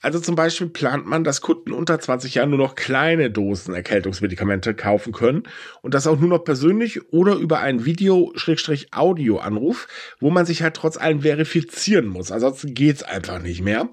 Also 0.01 0.21
zum 0.21 0.37
Beispiel 0.37 0.69
plant 0.69 1.07
man, 1.07 1.25
dass 1.25 1.41
Kunden 1.41 1.73
unter 1.73 1.99
20 1.99 2.35
Jahren 2.35 2.51
nur 2.51 2.59
noch 2.59 2.77
kleine 2.77 3.31
Dosen 3.31 3.75
Erkältungsmedikamente 3.75 4.75
kaufen 4.75 5.13
können 5.13 5.45
und 5.83 5.95
das 5.95 6.07
auch 6.07 6.19
nur 6.19 6.29
noch 6.29 6.45
persönlich 6.45 7.13
oder 7.13 7.35
über 7.35 7.59
einen 7.61 7.85
Video-Audio-Anruf, 7.85 9.89
wo 10.21 10.31
man 10.31 10.47
sich 10.47 10.63
halt 10.63 10.75
trotz 10.75 10.97
allem 10.97 11.23
verifizieren 11.23 12.07
muss. 12.07 12.31
Ansonsten 12.31 12.75
geht's 12.75 13.03
einfach 13.03 13.41
nicht 13.41 13.63
mehr. 13.63 13.89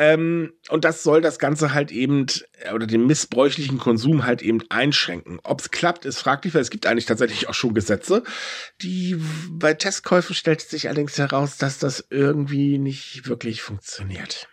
Ähm, 0.00 0.54
und 0.70 0.86
das 0.86 1.02
soll 1.02 1.20
das 1.20 1.38
Ganze 1.38 1.74
halt 1.74 1.92
eben, 1.92 2.24
äh, 2.62 2.72
oder 2.72 2.86
den 2.86 3.06
missbräuchlichen 3.06 3.76
Konsum 3.76 4.24
halt 4.24 4.40
eben 4.40 4.62
einschränken. 4.70 5.40
Ob 5.42 5.60
es 5.60 5.70
klappt, 5.70 6.06
ist 6.06 6.18
fraglich, 6.18 6.54
weil 6.54 6.62
es 6.62 6.70
gibt 6.70 6.86
eigentlich 6.86 7.04
tatsächlich 7.04 7.50
auch 7.50 7.54
schon 7.54 7.74
Gesetze. 7.74 8.22
Die 8.80 9.20
bei 9.50 9.74
Testkäufen 9.74 10.34
stellt 10.34 10.62
sich 10.62 10.88
allerdings 10.88 11.18
heraus, 11.18 11.58
dass 11.58 11.76
das 11.76 12.06
irgendwie 12.08 12.78
nicht 12.78 13.28
wirklich 13.28 13.60
funktioniert. 13.60 14.48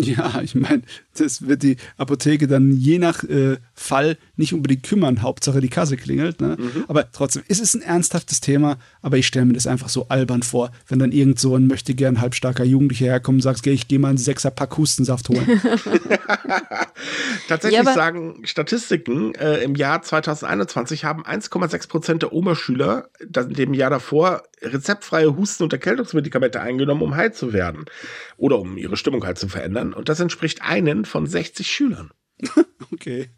Ja, 0.04 0.40
ich 0.42 0.54
meine, 0.54 0.82
das 1.16 1.46
wird 1.46 1.62
die 1.62 1.76
Apotheke 1.96 2.46
dann 2.46 2.72
je 2.72 2.98
nach 2.98 3.24
äh, 3.24 3.56
Fall 3.74 4.16
nicht 4.36 4.52
unbedingt 4.52 4.82
kümmern. 4.82 5.22
Hauptsache 5.22 5.60
die 5.60 5.68
Kasse 5.68 5.96
klingelt. 5.96 6.40
Ne? 6.40 6.56
Mhm. 6.58 6.84
Aber 6.88 7.10
trotzdem, 7.10 7.42
es 7.48 7.58
ist 7.58 7.74
ein 7.74 7.82
ernsthaftes 7.82 8.40
Thema, 8.40 8.78
aber 9.02 9.16
ich 9.16 9.26
stelle 9.26 9.46
mir 9.46 9.54
das 9.54 9.66
einfach 9.66 9.88
so 9.88 10.08
albern 10.08 10.42
vor, 10.42 10.70
wenn 10.88 10.98
dann 10.98 11.12
irgend 11.12 11.38
so 11.40 11.56
ein 11.56 11.66
möchte 11.66 11.94
gern 11.94 12.20
halbstarker 12.20 12.64
Jugendlicher 12.64 13.06
herkommt 13.06 13.36
und 13.36 13.42
sagt, 13.42 13.66
ich 13.66 13.88
gehe 13.88 13.98
mal 13.98 14.08
einen 14.08 14.18
Sechser 14.18 14.50
Pack 14.50 14.76
Hustensaft 14.76 15.28
holen. 15.28 15.46
Tatsächlich 17.48 17.84
ja, 17.84 17.92
sagen 17.92 18.40
Statistiken, 18.44 19.34
äh, 19.34 19.58
im 19.62 19.74
Jahr 19.74 20.02
2021 20.02 21.04
haben 21.04 21.24
1,6 21.24 21.88
Prozent 21.88 22.22
der 22.22 22.32
Oberschüler 22.32 23.08
in 23.20 23.52
dem 23.54 23.74
Jahr 23.74 23.90
davor 23.90 24.42
rezeptfreie 24.64 25.36
Husten- 25.36 25.64
und 25.64 25.72
Erkältungsmedikamente 25.72 26.60
eingenommen, 26.60 27.02
um 27.02 27.16
heil 27.16 27.32
zu 27.32 27.52
werden 27.52 27.84
oder 28.36 28.58
um 28.58 28.76
ihre 28.76 28.96
Stimmung 28.96 29.24
halt 29.24 29.38
zu 29.38 29.48
verändern. 29.48 29.92
Und 29.92 30.08
das 30.08 30.20
entspricht 30.20 30.62
einen 30.62 31.04
von 31.04 31.26
60 31.26 31.66
Schülern. 31.66 32.10
okay. 32.92 33.30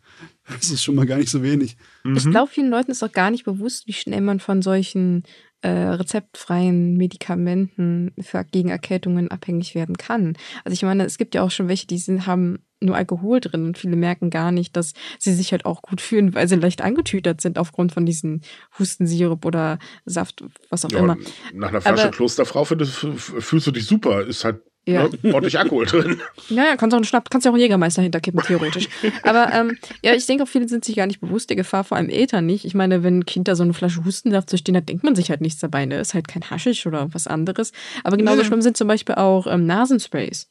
Das 0.48 0.70
ist 0.70 0.82
schon 0.82 0.94
mal 0.94 1.06
gar 1.06 1.18
nicht 1.18 1.28
so 1.28 1.42
wenig. 1.42 1.76
Mhm. 2.04 2.16
Ich 2.16 2.30
glaube, 2.30 2.50
vielen 2.50 2.70
Leuten 2.70 2.90
ist 2.90 3.02
auch 3.02 3.12
gar 3.12 3.30
nicht 3.30 3.44
bewusst, 3.44 3.86
wie 3.86 3.92
schnell 3.92 4.20
man 4.20 4.40
von 4.40 4.62
solchen 4.62 5.24
äh, 5.62 5.68
rezeptfreien 5.68 6.96
Medikamenten 6.96 8.12
für, 8.20 8.44
gegen 8.44 8.68
Erkältungen 8.68 9.30
abhängig 9.30 9.74
werden 9.74 9.96
kann. 9.96 10.36
Also 10.64 10.74
ich 10.74 10.82
meine, 10.82 11.04
es 11.04 11.18
gibt 11.18 11.34
ja 11.34 11.42
auch 11.42 11.50
schon 11.50 11.68
welche, 11.68 11.86
die 11.86 11.98
sind, 11.98 12.26
haben 12.26 12.60
nur 12.80 12.96
Alkohol 12.96 13.40
drin 13.40 13.66
und 13.66 13.78
viele 13.78 13.96
merken 13.96 14.30
gar 14.30 14.52
nicht, 14.52 14.76
dass 14.76 14.92
sie 15.18 15.34
sich 15.34 15.52
halt 15.52 15.64
auch 15.64 15.82
gut 15.82 16.00
fühlen, 16.00 16.34
weil 16.34 16.48
sie 16.48 16.56
leicht 16.56 16.82
angetütert 16.82 17.40
sind 17.40 17.58
aufgrund 17.58 17.92
von 17.92 18.04
diesem 18.04 18.40
Hustensirup 18.78 19.44
oder 19.44 19.78
Saft, 20.04 20.44
was 20.70 20.84
auch 20.84 20.90
ja, 20.90 20.98
immer. 20.98 21.16
Nach 21.54 21.68
einer 21.68 21.80
Flasche 21.80 22.02
Aber, 22.04 22.10
Klosterfrau 22.10 22.64
fühlst 22.64 23.66
du 23.66 23.70
dich 23.70 23.86
super, 23.86 24.26
ist 24.26 24.44
halt 24.44 24.60
ja. 24.88 25.08
Ne, 25.22 25.34
ordentlich 25.34 25.58
Alkohol 25.58 25.84
drin. 25.84 26.20
Ja, 26.48 26.64
ja, 26.64 26.76
kannst 26.76 26.94
auch 26.94 26.98
einen 26.98 27.04
Schnapp, 27.04 27.28
kannst 27.28 27.44
ja 27.44 27.50
auch 27.50 27.54
einen 27.54 27.62
Jägermeister 27.62 28.02
hinterkippen, 28.02 28.40
theoretisch. 28.40 28.88
Aber 29.24 29.52
ähm, 29.52 29.76
ja, 30.04 30.14
ich 30.14 30.26
denke 30.26 30.44
auch 30.44 30.48
viele 30.48 30.68
sind 30.68 30.84
sich 30.84 30.94
gar 30.94 31.06
nicht 31.06 31.20
bewusst 31.20 31.50
der 31.50 31.56
Gefahr, 31.56 31.82
vor 31.82 31.96
allem 31.96 32.08
Eltern 32.08 32.46
nicht. 32.46 32.64
Ich 32.64 32.74
meine, 32.74 33.02
wenn 33.02 33.18
ein 33.18 33.26
Kind 33.26 33.48
da 33.48 33.56
so 33.56 33.64
eine 33.64 33.74
Flasche 33.74 34.04
Hustensaft 34.04 34.48
zu 34.48 34.56
stehen 34.56 34.76
hat, 34.76 34.88
denkt 34.88 35.02
man 35.02 35.16
sich 35.16 35.30
halt 35.30 35.40
nichts 35.40 35.58
dabei, 35.58 35.86
ne? 35.86 35.98
Ist 35.98 36.14
halt 36.14 36.28
kein 36.28 36.48
Haschisch 36.48 36.86
oder 36.86 37.12
was 37.12 37.26
anderes. 37.26 37.72
Aber 38.04 38.16
genauso 38.16 38.42
ja. 38.42 38.44
schlimm 38.44 38.62
sind 38.62 38.76
zum 38.76 38.86
Beispiel 38.86 39.16
auch 39.16 39.48
ähm, 39.48 39.66
Nasensprays. 39.66 40.48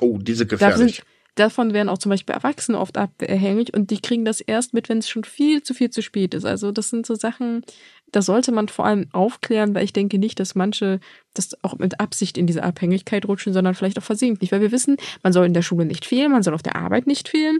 Oh, 0.00 0.18
diese 0.18 0.44
gefährlich. 0.44 1.02
Davon 1.38 1.72
werden 1.72 1.88
auch 1.88 1.98
zum 1.98 2.10
Beispiel 2.10 2.34
Erwachsene 2.34 2.80
oft 2.80 2.98
abhängig 2.98 3.72
und 3.72 3.92
die 3.92 4.00
kriegen 4.00 4.24
das 4.24 4.40
erst 4.40 4.74
mit, 4.74 4.88
wenn 4.88 4.98
es 4.98 5.08
schon 5.08 5.22
viel 5.22 5.62
zu 5.62 5.72
viel 5.72 5.88
zu 5.88 6.02
spät 6.02 6.34
ist. 6.34 6.44
Also 6.44 6.72
das 6.72 6.90
sind 6.90 7.06
so 7.06 7.14
Sachen, 7.14 7.62
da 8.10 8.22
sollte 8.22 8.50
man 8.50 8.66
vor 8.66 8.86
allem 8.86 9.06
aufklären, 9.12 9.72
weil 9.72 9.84
ich 9.84 9.92
denke 9.92 10.18
nicht, 10.18 10.40
dass 10.40 10.56
manche 10.56 10.98
das 11.34 11.56
auch 11.62 11.78
mit 11.78 12.00
Absicht 12.00 12.38
in 12.38 12.48
diese 12.48 12.64
Abhängigkeit 12.64 13.24
rutschen, 13.24 13.52
sondern 13.52 13.76
vielleicht 13.76 13.98
auch 13.98 14.02
versehentlich. 14.02 14.50
Weil 14.50 14.62
wir 14.62 14.72
wissen, 14.72 14.96
man 15.22 15.32
soll 15.32 15.46
in 15.46 15.54
der 15.54 15.62
Schule 15.62 15.84
nicht 15.84 16.06
fehlen, 16.06 16.32
man 16.32 16.42
soll 16.42 16.54
auf 16.54 16.62
der 16.64 16.74
Arbeit 16.74 17.06
nicht 17.06 17.28
fehlen. 17.28 17.58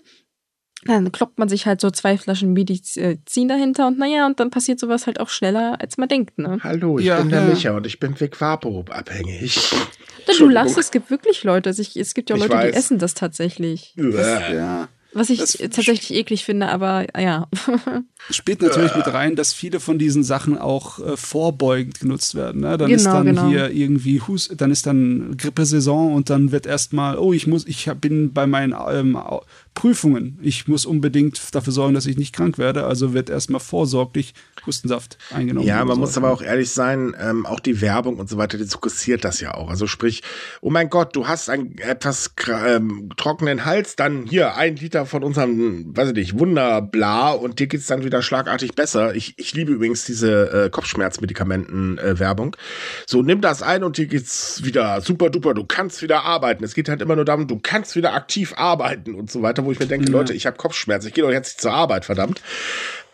Dann 0.84 1.10
kloppt 1.10 1.38
man 1.38 1.48
sich 1.48 1.66
halt 1.66 1.80
so 1.80 1.90
zwei 1.90 2.16
Flaschen 2.16 2.52
Medizin 2.52 3.48
dahinter 3.48 3.88
und 3.88 3.98
naja, 3.98 4.26
und 4.26 4.38
dann 4.38 4.50
passiert 4.50 4.78
sowas 4.78 5.06
halt 5.06 5.18
auch 5.18 5.28
schneller, 5.28 5.80
als 5.80 5.98
man 5.98 6.08
denkt, 6.08 6.38
ne? 6.38 6.58
Hallo, 6.62 6.98
ich 6.98 7.06
ja, 7.06 7.18
bin 7.18 7.30
der 7.30 7.42
ja. 7.42 7.48
Micha 7.48 7.76
und 7.76 7.86
ich 7.86 7.98
bin 7.98 8.18
Vic 8.18 8.40
abhängig. 8.40 9.74
Du 10.38 10.48
lachst, 10.48 10.78
es 10.78 10.90
gibt 10.90 11.10
wirklich 11.10 11.42
Leute. 11.42 11.70
Also 11.70 11.82
ich, 11.82 11.96
es 11.96 12.14
gibt 12.14 12.30
ja 12.30 12.36
Leute, 12.36 12.56
die 12.58 12.74
essen 12.74 12.98
das 12.98 13.14
tatsächlich. 13.14 13.94
Das, 13.96 14.52
ja. 14.52 14.88
Was 15.14 15.30
ich 15.30 15.38
das 15.38 15.52
tatsächlich 15.54 16.12
eklig 16.12 16.44
finde, 16.44 16.68
aber 16.68 17.06
ja. 17.18 17.48
Spielt 18.30 18.60
natürlich 18.60 18.94
mit 18.94 19.06
rein, 19.06 19.36
dass 19.36 19.54
viele 19.54 19.80
von 19.80 19.98
diesen 19.98 20.22
Sachen 20.22 20.58
auch 20.58 20.98
äh, 20.98 21.16
vorbeugend 21.16 22.00
genutzt 22.00 22.34
werden. 22.34 22.60
Ne? 22.60 22.76
Dann 22.76 22.88
genau, 22.88 22.96
ist 22.96 23.04
dann 23.06 23.24
genau. 23.24 23.48
hier 23.48 23.70
irgendwie 23.70 24.20
Hus, 24.20 24.50
dann 24.54 24.70
ist 24.70 24.86
dann 24.86 25.34
Grippesaison 25.38 26.12
und 26.12 26.28
dann 26.28 26.52
wird 26.52 26.66
erstmal, 26.66 27.16
oh, 27.16 27.32
ich 27.32 27.46
muss, 27.46 27.66
ich 27.66 27.90
bin 28.00 28.34
bei 28.34 28.46
meinen 28.46 28.74
ähm, 28.90 29.18
Prüfungen. 29.78 30.40
Ich 30.42 30.66
muss 30.66 30.86
unbedingt 30.86 31.54
dafür 31.54 31.72
sorgen, 31.72 31.94
dass 31.94 32.06
ich 32.06 32.16
nicht 32.16 32.34
krank 32.34 32.58
werde. 32.58 32.84
Also 32.84 33.14
wird 33.14 33.30
erstmal 33.30 33.60
vorsorglich 33.60 34.34
Hustensaft 34.66 35.18
eingenommen. 35.32 35.68
Ja, 35.68 35.84
man 35.84 35.94
so. 35.94 36.00
muss 36.00 36.16
aber 36.16 36.32
auch 36.32 36.42
ehrlich 36.42 36.72
sein, 36.72 37.14
ähm, 37.20 37.46
auch 37.46 37.60
die 37.60 37.80
Werbung 37.80 38.16
und 38.16 38.28
so 38.28 38.38
weiter, 38.38 38.58
die 38.58 38.64
suggestiert 38.64 39.24
das 39.24 39.40
ja 39.40 39.54
auch. 39.54 39.70
Also 39.70 39.86
sprich, 39.86 40.24
oh 40.62 40.70
mein 40.70 40.90
Gott, 40.90 41.14
du 41.14 41.28
hast 41.28 41.48
einen 41.48 41.78
etwas 41.78 42.32
ähm, 42.48 43.10
trockenen 43.16 43.64
Hals, 43.64 43.94
dann 43.94 44.26
hier 44.26 44.56
ein 44.56 44.74
Liter 44.74 45.06
von 45.06 45.22
unserem, 45.22 45.96
weiß 45.96 46.08
ich 46.08 46.14
nicht, 46.16 46.38
Wunderbla 46.40 47.30
und 47.30 47.60
dir 47.60 47.68
geht's 47.68 47.86
dann 47.86 48.02
wieder 48.02 48.20
schlagartig 48.20 48.74
besser. 48.74 49.14
Ich, 49.14 49.34
ich 49.36 49.54
liebe 49.54 49.70
übrigens 49.70 50.04
diese 50.04 50.64
äh, 50.64 50.70
Kopfschmerzmedikamenten-Werbung. 50.70 52.54
Äh, 52.54 52.58
so, 53.06 53.22
nimm 53.22 53.40
das 53.40 53.62
ein 53.62 53.84
und 53.84 53.96
dir 53.96 54.06
geht's 54.06 54.64
wieder 54.64 55.00
super 55.02 55.30
duper, 55.30 55.54
du 55.54 55.64
kannst 55.64 56.02
wieder 56.02 56.24
arbeiten. 56.24 56.64
Es 56.64 56.74
geht 56.74 56.88
halt 56.88 57.00
immer 57.00 57.14
nur 57.14 57.24
darum, 57.24 57.46
du 57.46 57.60
kannst 57.62 57.94
wieder 57.94 58.14
aktiv 58.14 58.54
arbeiten 58.56 59.14
und 59.14 59.30
so 59.30 59.40
weiter 59.40 59.67
wo 59.68 59.72
ich 59.72 59.78
mir 59.78 59.86
denke. 59.86 60.10
Leute, 60.10 60.32
ich 60.32 60.46
habe 60.46 60.56
Kopfschmerzen, 60.56 61.08
ich 61.08 61.14
gehe 61.14 61.22
doch 61.22 61.30
jetzt 61.30 61.48
nicht 61.48 61.60
zur 61.60 61.72
Arbeit, 61.72 62.06
verdammt. 62.06 62.42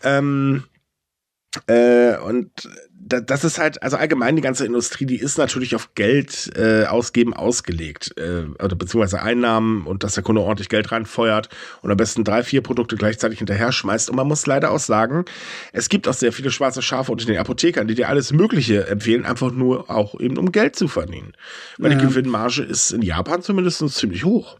Ähm, 0.04 0.64
äh, 1.66 2.16
und 2.18 2.50
das 3.06 3.44
ist 3.44 3.58
halt, 3.58 3.82
also 3.82 3.96
allgemein 3.96 4.34
die 4.34 4.42
ganze 4.42 4.64
Industrie, 4.64 5.04
die 5.04 5.18
ist 5.18 5.36
natürlich 5.36 5.74
auf 5.76 5.94
Geld 5.94 6.50
äh, 6.56 6.86
ausgeben 6.86 7.34
ausgelegt. 7.34 8.14
Äh, 8.16 8.46
oder 8.62 8.76
beziehungsweise 8.76 9.20
Einnahmen 9.20 9.86
und 9.86 10.04
dass 10.04 10.14
der 10.14 10.22
Kunde 10.22 10.40
ordentlich 10.40 10.68
Geld 10.68 10.90
reinfeuert 10.90 11.48
und 11.82 11.90
am 11.90 11.96
besten 11.96 12.24
drei, 12.24 12.42
vier 12.42 12.62
Produkte 12.62 12.96
gleichzeitig 12.96 13.38
hinterher 13.38 13.72
schmeißt. 13.72 14.08
Und 14.08 14.16
man 14.16 14.26
muss 14.26 14.46
leider 14.46 14.70
auch 14.70 14.78
sagen, 14.78 15.24
es 15.72 15.88
gibt 15.88 16.08
auch 16.08 16.14
sehr 16.14 16.32
viele 16.32 16.50
schwarze 16.50 16.80
Schafe 16.80 17.12
unter 17.12 17.26
den 17.26 17.36
Apothekern, 17.36 17.86
die 17.88 17.94
dir 17.94 18.08
alles 18.08 18.32
Mögliche 18.32 18.86
empfehlen, 18.86 19.26
einfach 19.26 19.52
nur 19.52 19.90
auch 19.90 20.18
eben 20.18 20.38
um 20.38 20.50
Geld 20.50 20.76
zu 20.76 20.88
verdienen. 20.88 21.32
Weil 21.76 21.92
ja. 21.92 21.98
die 21.98 22.06
Gewinnmarge 22.06 22.62
ist 22.62 22.90
in 22.90 23.02
Japan 23.02 23.42
zumindest 23.42 23.86
ziemlich 23.90 24.24
hoch 24.24 24.58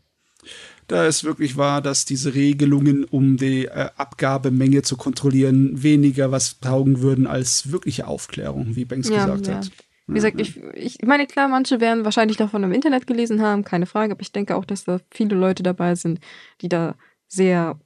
da 0.89 1.07
es 1.07 1.25
wirklich 1.25 1.57
war, 1.57 1.81
dass 1.81 2.05
diese 2.05 2.35
Regelungen, 2.35 3.05
um 3.05 3.37
die 3.37 3.67
äh, 3.67 3.89
Abgabemenge 3.97 4.83
zu 4.83 4.97
kontrollieren, 4.97 5.83
weniger 5.83 6.31
was 6.31 6.61
taugen 6.61 7.01
würden 7.01 7.27
als 7.27 7.73
wirkliche 7.73 8.07
Aufklärung, 8.07 8.77
wie 8.77 8.85
Banks 8.85 9.09
ja, 9.09 9.25
gesagt 9.25 9.47
ja. 9.47 9.55
hat. 9.57 9.71
Wie 10.07 10.15
gesagt, 10.15 10.39
ich, 10.39 10.63
ich 10.75 10.99
meine, 11.03 11.27
klar, 11.27 11.49
manche 11.49 11.81
werden 11.81 12.05
wahrscheinlich 12.05 12.37
davon 12.37 12.63
im 12.63 12.73
Internet 12.73 13.07
gelesen 13.07 13.41
haben, 13.41 13.65
keine 13.65 13.87
Frage, 13.87 14.13
aber 14.13 14.21
ich 14.21 14.33
denke 14.33 14.55
auch, 14.57 14.67
dass 14.67 14.85
da 14.85 15.01
viele 15.11 15.35
Leute 15.35 15.63
dabei 15.63 15.95
sind, 15.95 16.21
die 16.61 16.69
da 16.69 16.97
sehr 17.27 17.81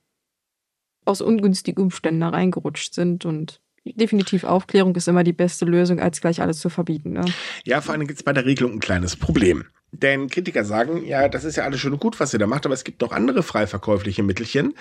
aus 1.04 1.20
ungünstigen 1.20 1.82
Umständen 1.82 2.20
da 2.20 2.30
reingerutscht 2.30 2.92
sind 2.92 3.24
und 3.24 3.60
definitiv 3.84 4.44
Aufklärung 4.44 4.94
ist 4.96 5.08
immer 5.08 5.24
die 5.24 5.32
beste 5.32 5.64
Lösung, 5.64 6.00
als 6.00 6.20
gleich 6.20 6.42
alles 6.42 6.60
zu 6.60 6.68
verbieten. 6.68 7.12
Ne? 7.12 7.24
Ja, 7.64 7.80
vor 7.80 7.94
allem 7.94 8.06
gibt 8.06 8.18
es 8.18 8.24
bei 8.24 8.32
der 8.32 8.44
Regelung 8.44 8.72
ein 8.72 8.80
kleines 8.80 9.16
Problem. 9.16 9.64
Denn 9.90 10.28
Kritiker 10.28 10.64
sagen, 10.64 11.04
ja, 11.06 11.28
das 11.28 11.44
ist 11.44 11.56
ja 11.56 11.64
alles 11.64 11.80
schön 11.80 11.94
und 11.94 12.00
gut, 12.00 12.20
was 12.20 12.32
ihr 12.32 12.38
da 12.38 12.46
macht, 12.46 12.66
aber 12.66 12.74
es 12.74 12.84
gibt 12.84 13.00
noch 13.00 13.12
andere 13.12 13.42
frei 13.42 13.66
verkäufliche 13.66 14.22
Mittelchen, 14.22 14.74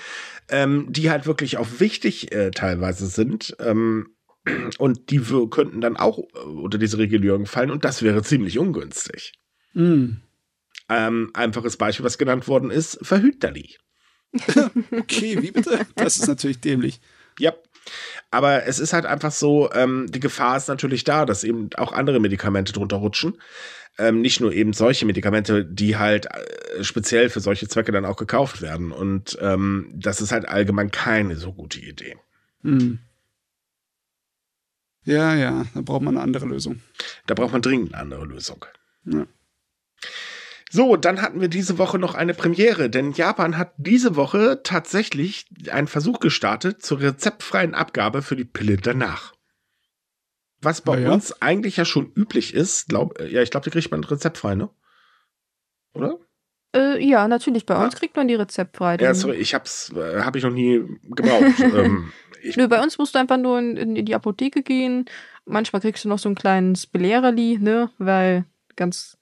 ähm, 0.50 0.88
die 0.90 1.10
halt 1.10 1.26
wirklich 1.26 1.58
auch 1.58 1.68
wichtig 1.80 2.34
äh, 2.34 2.52
teilweise 2.52 3.08
sind. 3.08 3.56
Ähm, 3.60 4.10
und 4.78 5.10
die 5.10 5.22
könnten 5.50 5.82
dann 5.82 5.98
auch 5.98 6.20
äh, 6.20 6.40
unter 6.40 6.78
diese 6.78 6.98
Regulierung 6.98 7.46
fallen 7.46 7.72
und 7.72 7.86
das 7.86 8.04
wäre 8.04 8.22
ziemlich 8.22 8.60
ungünstig. 8.60 9.34
Mm. 9.74 10.18
Ähm, 10.90 11.32
einfaches 11.34 11.78
Beispiel, 11.78 12.06
was 12.06 12.18
genannt 12.18 12.48
worden 12.48 12.70
ist, 12.70 13.00
Verhüterli. 13.02 13.78
okay, 14.92 15.42
wie 15.42 15.52
bitte? 15.52 15.86
Das 15.96 16.18
ist 16.18 16.28
natürlich 16.28 16.60
dämlich. 16.60 17.00
Ja. 17.40 17.54
Aber 18.32 18.66
es 18.66 18.80
ist 18.80 18.92
halt 18.92 19.06
einfach 19.06 19.32
so, 19.32 19.72
ähm, 19.72 20.08
die 20.10 20.20
Gefahr 20.20 20.58
ist 20.58 20.68
natürlich 20.68 21.04
da, 21.06 21.26
dass 21.26 21.46
eben 21.46 21.70
auch 21.78 21.94
andere 21.94 22.20
Medikamente 22.20 22.74
drunter 22.74 22.98
rutschen. 22.98 23.38
Ähm, 24.00 24.22
nicht 24.22 24.42
nur 24.42 24.54
eben 24.54 24.74
solche 24.74 25.06
Medikamente, 25.06 25.66
die 25.66 25.98
halt 25.98 26.28
äh, 26.28 26.84
speziell 26.84 27.30
für 27.30 27.40
solche 27.40 27.68
Zwecke 27.68 27.92
dann 27.92 28.06
auch 28.06 28.18
gekauft 28.18 28.62
werden. 28.62 28.92
Und 28.92 29.38
ähm, 29.42 29.92
das 29.96 30.22
ist 30.22 30.32
halt 30.32 30.48
allgemein 30.48 30.92
keine 30.92 31.36
so 31.36 31.52
gute 31.52 31.80
Idee. 31.80 32.16
Hm. 32.62 33.00
Ja, 35.04 35.36
ja, 35.36 35.66
da 35.74 35.82
braucht 35.82 36.02
man 36.02 36.16
eine 36.16 36.24
andere 36.24 36.46
Lösung. 36.46 36.82
Da 37.28 37.34
braucht 37.34 37.54
man 37.54 37.62
dringend 37.62 37.94
eine 37.94 38.04
andere 38.04 38.26
Lösung. 38.26 38.66
Ja. 39.06 39.26
So, 40.70 40.98
dann 40.98 41.22
hatten 41.22 41.40
wir 41.40 41.48
diese 41.48 41.78
Woche 41.78 41.98
noch 41.98 42.14
eine 42.14 42.34
Premiere, 42.34 42.90
denn 42.90 43.14
Japan 43.14 43.58
hat 43.58 43.72
diese 43.78 44.18
Woche 44.18 44.60
tatsächlich 44.64 45.46
einen 45.72 45.88
Versuch 45.88 46.20
gestartet 46.20 46.82
zur 46.82 47.00
rezeptfreien 47.00 47.74
Abgabe 47.74 48.22
für 48.22 48.36
die 48.36 48.44
Pille 48.44 48.76
danach. 48.76 49.34
Was 50.62 50.82
bei 50.82 51.02
ja. 51.02 51.12
uns 51.12 51.42
eigentlich 51.42 51.78
ja 51.78 51.86
schon 51.86 52.12
üblich 52.16 52.54
ist, 52.54 52.90
glaub, 52.90 53.20
ja, 53.22 53.42
ich 53.42 53.52
glaube, 53.52 53.66
die 53.66 53.70
kriegt 53.70 53.92
man 53.92 54.04
rezeptfrei, 54.04 54.56
ne? 54.56 54.70
Oder? 55.94 56.18
Äh, 56.76 57.04
ja, 57.04 57.28
natürlich. 57.28 57.66
Bei 57.66 57.84
uns 57.84 57.96
kriegt 57.96 58.16
man 58.16 58.28
die 58.28 58.36
rezeptfrei. 58.36 58.98
Ja, 59.00 59.14
sorry, 59.14 59.38
ich 59.38 59.54
hab's, 59.54 59.92
äh, 59.96 60.22
hab 60.22 60.36
ich 60.36 60.44
noch 60.44 60.52
nie 60.52 60.84
gebraucht. 61.04 61.60
ähm, 61.60 62.12
ich 62.42 62.58
Nö, 62.58 62.68
bei 62.68 62.82
uns 62.82 62.98
musst 62.98 63.16
du 63.16 63.20
einfach 63.20 63.38
nur 63.38 63.60
in, 63.60 63.78
in, 63.78 64.06
die 64.06 64.16
Apotheke 64.16 64.64
gehen. 64.64 65.06
Manchmal 65.46 65.82
kriegst 65.82 66.04
du 66.04 66.10
noch 66.10 66.20
so 66.20 66.30
ein 66.30 66.36
kleines 66.36 66.86
Belehrerli, 66.86 67.58
ne? 67.60 67.90
Weil 67.98 68.46
ganz 68.76 69.18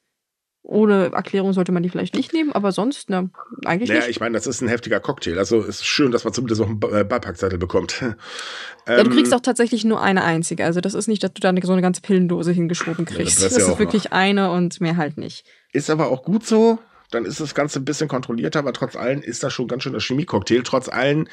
ohne 0.66 1.11
Erklärung 1.13 1.53
sollte 1.53 1.72
man 1.72 1.84
die 1.84 1.89
vielleicht 1.89 2.16
nicht 2.16 2.34
nehmen, 2.34 2.51
aber 2.51 2.72
sonst, 2.72 3.09
ne, 3.09 3.30
eigentlich 3.63 3.89
naja, 3.89 4.01
nicht. 4.01 4.09
ich 4.09 4.20
meine, 4.20 4.34
das 4.34 4.47
ist 4.47 4.61
ein 4.61 4.68
heftiger 4.68 4.99
Cocktail. 4.99 5.38
Also 5.38 5.59
es 5.59 5.82
ist 5.82 5.86
schön, 5.86 6.11
dass 6.11 6.24
man 6.24 6.34
zumindest 6.34 6.61
auch 6.61 6.68
einen 6.68 6.82
äh, 6.91 7.03
Beipackzettel 7.03 7.59
bekommt. 7.59 8.01
ähm, 8.01 8.16
ja, 8.88 9.03
du 9.03 9.11
kriegst 9.11 9.34
auch 9.34 9.41
tatsächlich 9.41 9.86
nur 9.86 10.01
eine 10.01 10.24
einzige. 10.24 10.66
Also 10.66 10.82
das 10.82 10.95
ist 10.95 11.07
nicht, 11.07 11.24
dass 11.24 11.34
du 11.34 11.39
da 11.39 11.53
so 11.61 11.72
eine 11.72 11.82
ganze 11.82 12.01
Pillendose 12.01 12.51
hingeschoben 12.51 13.05
kriegst. 13.05 13.39
Ja, 13.39 13.45
das, 13.45 13.55
das 13.55 13.68
ist 13.70 13.80
wirklich 13.80 14.05
noch. 14.05 14.11
eine 14.13 14.51
und 14.51 14.82
mehr 14.82 14.97
halt 14.97 15.18
nicht. 15.18 15.45
Ist 15.72 15.89
aber 15.89 16.09
auch 16.09 16.24
gut 16.24 16.45
so. 16.45 16.80
Dann 17.11 17.26
ist 17.26 17.39
das 17.39 17.53
Ganze 17.53 17.80
ein 17.80 17.86
bisschen 17.86 18.07
kontrollierter, 18.07 18.59
aber 18.59 18.74
trotz 18.74 18.95
allem 18.95 19.22
ist 19.22 19.43
das 19.43 19.53
schon 19.53 19.68
ganz 19.68 19.84
schön 19.84 19.93
das 19.93 20.03
Chemie-Cocktail. 20.03 20.63
Trotz 20.63 20.89
allem 20.89 21.28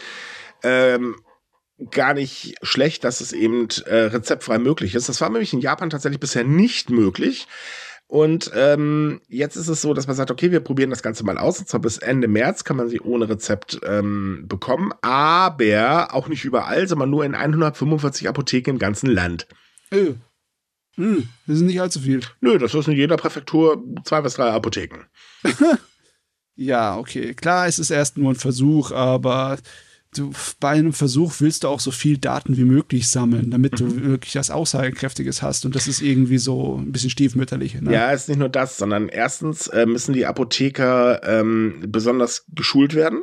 ähm, 0.63 1.17
gar 1.91 2.13
nicht 2.13 2.55
schlecht, 2.63 3.05
dass 3.05 3.23
es 3.23 3.33
eben 3.33 3.69
äh, 3.87 3.95
rezeptfrei 3.97 4.59
möglich 4.59 4.95
ist. 4.95 5.09
Das 5.09 5.23
war 5.23 5.31
nämlich 5.31 5.55
in 5.55 5.61
Japan 5.61 5.89
tatsächlich 5.89 6.21
bisher 6.21 6.45
nicht 6.45 6.91
möglich. 6.91 7.47
Und 8.13 8.51
ähm, 8.55 9.23
jetzt 9.29 9.57
ist 9.57 9.69
es 9.69 9.81
so, 9.81 9.95
dass 9.95 10.07
man 10.07 10.15
sagt, 10.15 10.31
okay, 10.31 10.51
wir 10.51 10.61
probieren 10.61 10.91
das 10.91 11.03
Ganze 11.03 11.25
mal 11.25 11.39
aus. 11.39 11.59
Und 11.61 11.69
zwar 11.71 11.81
bis 11.81 11.97
Ende 11.97 12.29
März 12.29 12.63
kann 12.63 12.77
man 12.77 12.91
sie 12.91 13.01
ohne 13.01 13.27
Rezept 13.27 13.81
ähm, 13.87 14.45
bekommen, 14.49 14.93
aber 15.01 16.09
auch 16.13 16.29
nicht 16.29 16.45
überall, 16.45 16.87
sondern 16.87 17.09
nur 17.09 17.25
in 17.25 17.35
145 17.35 18.29
Apotheken 18.29 18.73
im 18.73 18.79
ganzen 18.79 19.07
Land. 19.07 19.47
Öh. 19.95 20.13
Hm, 20.97 21.27
das 21.47 21.57
ist 21.57 21.63
nicht 21.63 21.81
allzu 21.81 22.01
viel. 22.01 22.21
Nö, 22.43 22.59
das 22.59 22.75
ist 22.75 22.87
in 22.87 22.97
jeder 22.97 23.17
Präfektur 23.17 23.83
zwei 24.05 24.21
bis 24.21 24.35
drei 24.35 24.51
Apotheken. 24.51 25.07
ja, 26.55 26.99
okay. 26.99 27.33
Klar, 27.33 27.67
es 27.67 27.79
ist 27.79 27.89
erst 27.89 28.19
nur 28.19 28.31
ein 28.31 28.37
Versuch, 28.37 28.93
aber 28.93 29.57
du 30.15 30.33
bei 30.61 30.71
einem 30.71 30.93
Versuch 30.93 31.35
willst 31.39 31.65
du 31.65 31.69
auch 31.69 31.81
so 31.81 31.91
viel 31.91 32.19
Daten 32.19 32.57
wie 32.57 32.65
möglich 32.65 33.09
sammeln, 33.09 33.51
damit 33.51 33.81
du 33.81 33.87
mhm. 33.87 34.05
wirklich 34.05 34.37
was 34.37 34.51
Aussagekräftiges 34.51 35.43
hast. 35.43 35.65
Und 35.65 35.75
das 35.75 35.89
ist 35.89 36.03
irgendwie 36.03 36.39
so 36.39 36.79
ein 36.79 36.93
bisschen 36.93 37.11
stiefmütterlich. 37.11 37.81
Ne? 37.81 37.93
Ja, 37.93 38.13
es 38.13 38.23
ist 38.23 38.29
nicht 38.29 38.39
nur 38.39 38.49
das, 38.49 38.77
sondern 38.77 39.09
erstens 39.09 39.69
äh, 39.69 39.87
müssen 39.87 40.13
die 40.13 40.27
Apotheker 40.27 41.23
ähm, 41.25 41.85
besonders 41.89 42.45
geschult 42.55 42.95
werden. 42.95 43.23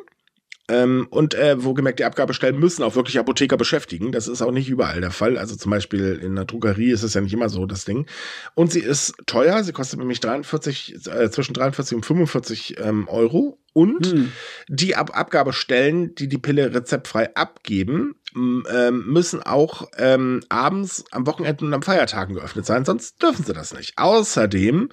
Ähm, 0.69 1.07
und 1.09 1.33
äh, 1.33 1.63
wo 1.63 1.73
gemerkt, 1.73 1.99
die 1.99 2.05
Abgabestellen 2.05 2.59
müssen 2.59 2.83
auch 2.83 2.95
wirklich 2.95 3.17
Apotheker 3.17 3.57
beschäftigen. 3.57 4.11
Das 4.11 4.27
ist 4.27 4.41
auch 4.41 4.51
nicht 4.51 4.69
überall 4.69 5.01
der 5.01 5.11
Fall. 5.11 5.37
Also 5.37 5.55
zum 5.55 5.71
Beispiel 5.71 6.19
in 6.23 6.35
der 6.35 6.45
Drogerie 6.45 6.91
ist 6.91 7.03
es 7.03 7.15
ja 7.15 7.21
nicht 7.21 7.33
immer 7.33 7.49
so, 7.49 7.65
das 7.65 7.85
Ding. 7.85 8.05
Und 8.53 8.71
sie 8.71 8.79
ist 8.79 9.15
teuer. 9.25 9.63
Sie 9.63 9.73
kostet 9.73 9.99
nämlich 9.99 10.19
43, 10.19 11.07
äh, 11.07 11.31
zwischen 11.31 11.53
43 11.53 11.95
und 11.95 12.05
45 12.05 12.77
ähm, 12.79 13.07
Euro. 13.07 13.59
Und 13.73 14.07
hm. 14.07 14.31
die 14.67 14.95
Ab 14.95 15.17
Abgabestellen, 15.17 16.15
die 16.15 16.27
die 16.27 16.37
Pille 16.37 16.73
rezeptfrei 16.73 17.35
abgeben, 17.35 18.15
ähm, 18.35 19.05
müssen 19.07 19.41
auch 19.41 19.87
ähm, 19.97 20.41
abends, 20.49 21.05
am 21.11 21.25
Wochenende 21.25 21.65
und 21.65 21.73
am 21.73 21.81
Feiertagen 21.81 22.35
geöffnet 22.35 22.65
sein. 22.65 22.85
Sonst 22.85 23.21
dürfen 23.21 23.45
sie 23.45 23.53
das 23.53 23.73
nicht. 23.73 23.93
Außerdem 23.97 24.89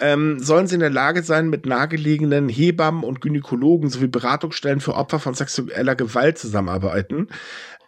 ähm, 0.00 0.38
sollen 0.40 0.66
sie 0.66 0.74
in 0.74 0.80
der 0.80 0.90
Lage 0.90 1.22
sein, 1.22 1.48
mit 1.48 1.66
nahegelegenen 1.66 2.48
Hebammen 2.48 3.04
und 3.04 3.20
Gynäkologen 3.20 3.90
sowie 3.90 4.08
Beratungsstellen 4.08 4.80
für 4.80 4.94
Opfer 4.94 5.20
von 5.20 5.34
sexueller 5.34 5.94
Gewalt 5.94 6.38
zusammenarbeiten. 6.38 7.28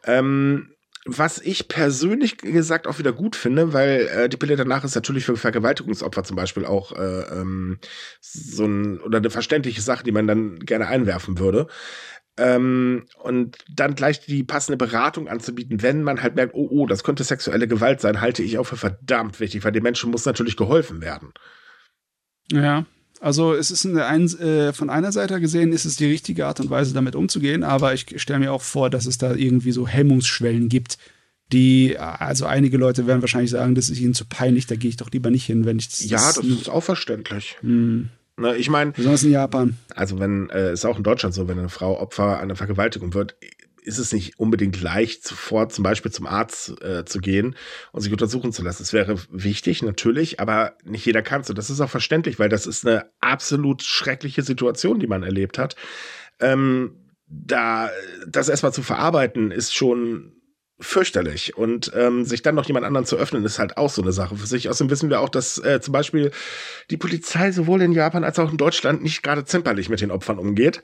Ähm, 0.05 0.71
was 1.09 1.39
ich 1.39 1.69
persönlich 1.69 2.39
gesagt 2.39 2.87
auch 2.87 2.99
wieder 2.99 3.13
gut 3.13 3.37
finde, 3.37 3.73
weil 3.73 4.09
äh, 4.09 4.29
die 4.29 4.37
Pille 4.37 4.57
danach 4.57 4.83
ist 4.83 4.97
natürlich 4.97 5.25
für 5.25 5.37
Vergewaltigungsopfer 5.37 6.25
zum 6.25 6.37
Beispiel 6.37 6.65
auch 6.65 6.93
äh, 6.93 7.21
ähm, 7.31 7.79
so 8.21 8.65
ein 8.65 8.99
oder 9.01 9.19
eine 9.19 9.31
verständliche 9.31 9.81
Sache, 9.81 10.03
die 10.03 10.11
man 10.11 10.27
dann 10.27 10.59
gerne 10.59 10.89
einwerfen 10.89 11.39
würde. 11.39 11.69
Ähm, 12.39 13.07
und 13.23 13.57
dann 13.71 13.95
gleich 13.95 14.21
die 14.21 14.43
passende 14.43 14.77
Beratung 14.77 15.29
anzubieten, 15.29 15.83
wenn 15.83 16.03
man 16.03 16.23
halt 16.23 16.35
merkt, 16.35 16.55
oh, 16.55 16.69
oh, 16.71 16.87
das 16.87 17.03
könnte 17.03 17.25
sexuelle 17.25 17.69
Gewalt 17.69 18.01
sein, 18.01 18.21
halte 18.21 18.43
ich 18.43 18.59
auch 18.59 18.67
für 18.67 18.77
verdammt 18.77 19.41
wichtig, 19.41 19.65
weil 19.65 19.73
den 19.73 19.85
Menschen 19.85 20.11
muss 20.11 20.27
natürlich 20.27 20.57
geholfen 20.57 21.01
werden. 21.01 21.33
Ja, 22.53 22.85
also 23.21 23.55
es 23.55 23.71
ist 23.71 23.85
ein, 23.87 24.27
äh, 24.39 24.73
von 24.73 24.91
einer 24.91 25.13
Seite 25.13 25.41
gesehen, 25.41 25.73
ist 25.73 25.85
es 25.85 25.97
die 25.97 26.07
richtige 26.07 26.47
Art 26.47 26.61
und 26.61 26.71
Weise, 26.71 26.95
damit 26.95 27.17
umzugehen, 27.17 27.63
aber 27.65 27.95
ich 27.95 28.21
stelle 28.21 28.41
mir 28.41 28.53
auch 28.53 28.63
vor, 28.63 28.91
dass 28.91 29.07
es 29.07 29.19
da 29.19 29.35
irgendwie 29.35 29.73
so 29.73 29.89
Hemmungsschwellen 29.89 30.69
gibt, 30.69 30.99
die, 31.53 31.97
also 31.99 32.47
einige 32.47 32.77
Leute 32.77 33.07
werden 33.07 33.23
wahrscheinlich 33.23 33.51
sagen, 33.51 33.75
das 33.75 33.89
ist 33.89 34.01
ihnen 34.01 34.15
zu 34.15 34.25
peinlich, 34.25 34.67
da 34.67 34.75
gehe 34.75 34.91
ich 34.91 34.97
doch 34.97 35.11
lieber 35.11 35.31
nicht 35.31 35.47
hin, 35.47 35.65
wenn 35.65 35.79
ich 35.79 35.89
das. 35.89 36.05
Ja, 36.05 36.19
das 36.19 36.39
ist 36.39 36.69
auch 36.69 36.83
verständlich. 36.83 37.57
Hm. 37.61 38.09
Ne, 38.37 38.57
ich 38.57 38.69
meine. 38.69 38.91
Besonders 38.93 39.23
in 39.23 39.31
Japan. 39.31 39.77
Also, 39.95 40.19
wenn, 40.19 40.51
äh, 40.51 40.73
ist 40.73 40.85
auch 40.85 40.99
in 40.99 41.05
Deutschland 41.05 41.35
so, 41.35 41.47
wenn 41.49 41.59
eine 41.59 41.69
Frau 41.69 41.99
Opfer 42.01 42.39
einer 42.39 42.57
Vergewaltigung 42.57 43.15
wird, 43.15 43.37
ist 43.87 43.99
es 43.99 44.12
nicht 44.12 44.39
unbedingt 44.39 44.80
leicht, 44.80 45.26
sofort 45.26 45.72
zum 45.72 45.84
Beispiel 45.84 46.11
zum 46.11 46.26
Arzt 46.26 46.82
äh, 46.82 47.05
zu 47.05 47.20
gehen 47.20 47.55
und 47.93 48.01
sich 48.01 48.12
untersuchen 48.12 48.53
zu 48.53 48.62
lassen. 48.62 48.82
Es 48.82 48.93
wäre 48.93 49.16
wichtig, 49.30 49.82
natürlich, 49.82 50.41
aber 50.41 50.74
nicht 50.84 51.07
jeder 51.07 51.22
kann 51.22 51.43
es. 51.43 51.51
Und 51.51 51.57
das 51.57 51.70
ist 51.70 51.80
auch 51.80 51.91
verständlich, 51.91 52.39
weil 52.39 52.49
das 52.49 52.66
ist 52.66 52.87
eine 52.87 53.07
absolut 53.20 53.82
schreckliche 53.82 54.43
Situation, 54.43 54.99
die 54.99 55.07
man 55.07 55.22
erlebt 55.22 55.57
hat. 55.59 55.76
Ähm, 56.41 56.97
da 57.28 57.91
das 58.26 58.49
erstmal 58.49 58.72
zu 58.72 58.82
verarbeiten, 58.82 59.51
ist 59.51 59.74
schon 59.74 60.32
fürchterlich. 60.78 61.57
Und 61.57 61.93
ähm, 61.95 62.24
sich 62.24 62.43
dann 62.43 62.57
noch 62.57 62.66
jemand 62.66 62.84
anderen 62.87 63.07
zu 63.07 63.16
öffnen, 63.16 63.45
ist 63.45 63.59
halt 63.59 63.76
auch 63.76 63.91
so 63.91 64.03
eine 64.03 64.12
Sache 64.12 64.37
für 64.37 64.47
sich. 64.47 64.68
Außerdem 64.68 64.91
wissen 64.91 65.11
wir 65.11 65.20
auch, 65.20 65.28
dass 65.28 65.59
äh, 65.59 65.80
zum 65.80 65.93
Beispiel 65.93 66.32
die 66.91 66.97
Polizei 66.97 67.53
sowohl 67.53 67.82
in 67.82 67.93
Japan 67.93 68.24
als 68.24 68.39
auch 68.39 68.51
in 68.51 68.59
Deutschland 68.59 69.03
nicht 69.03 69.22
gerade 69.22 69.45
zimperlich 69.45 69.89
mit 69.89 70.01
den 70.01 70.11
Opfern 70.11 70.39
umgeht 70.39 70.82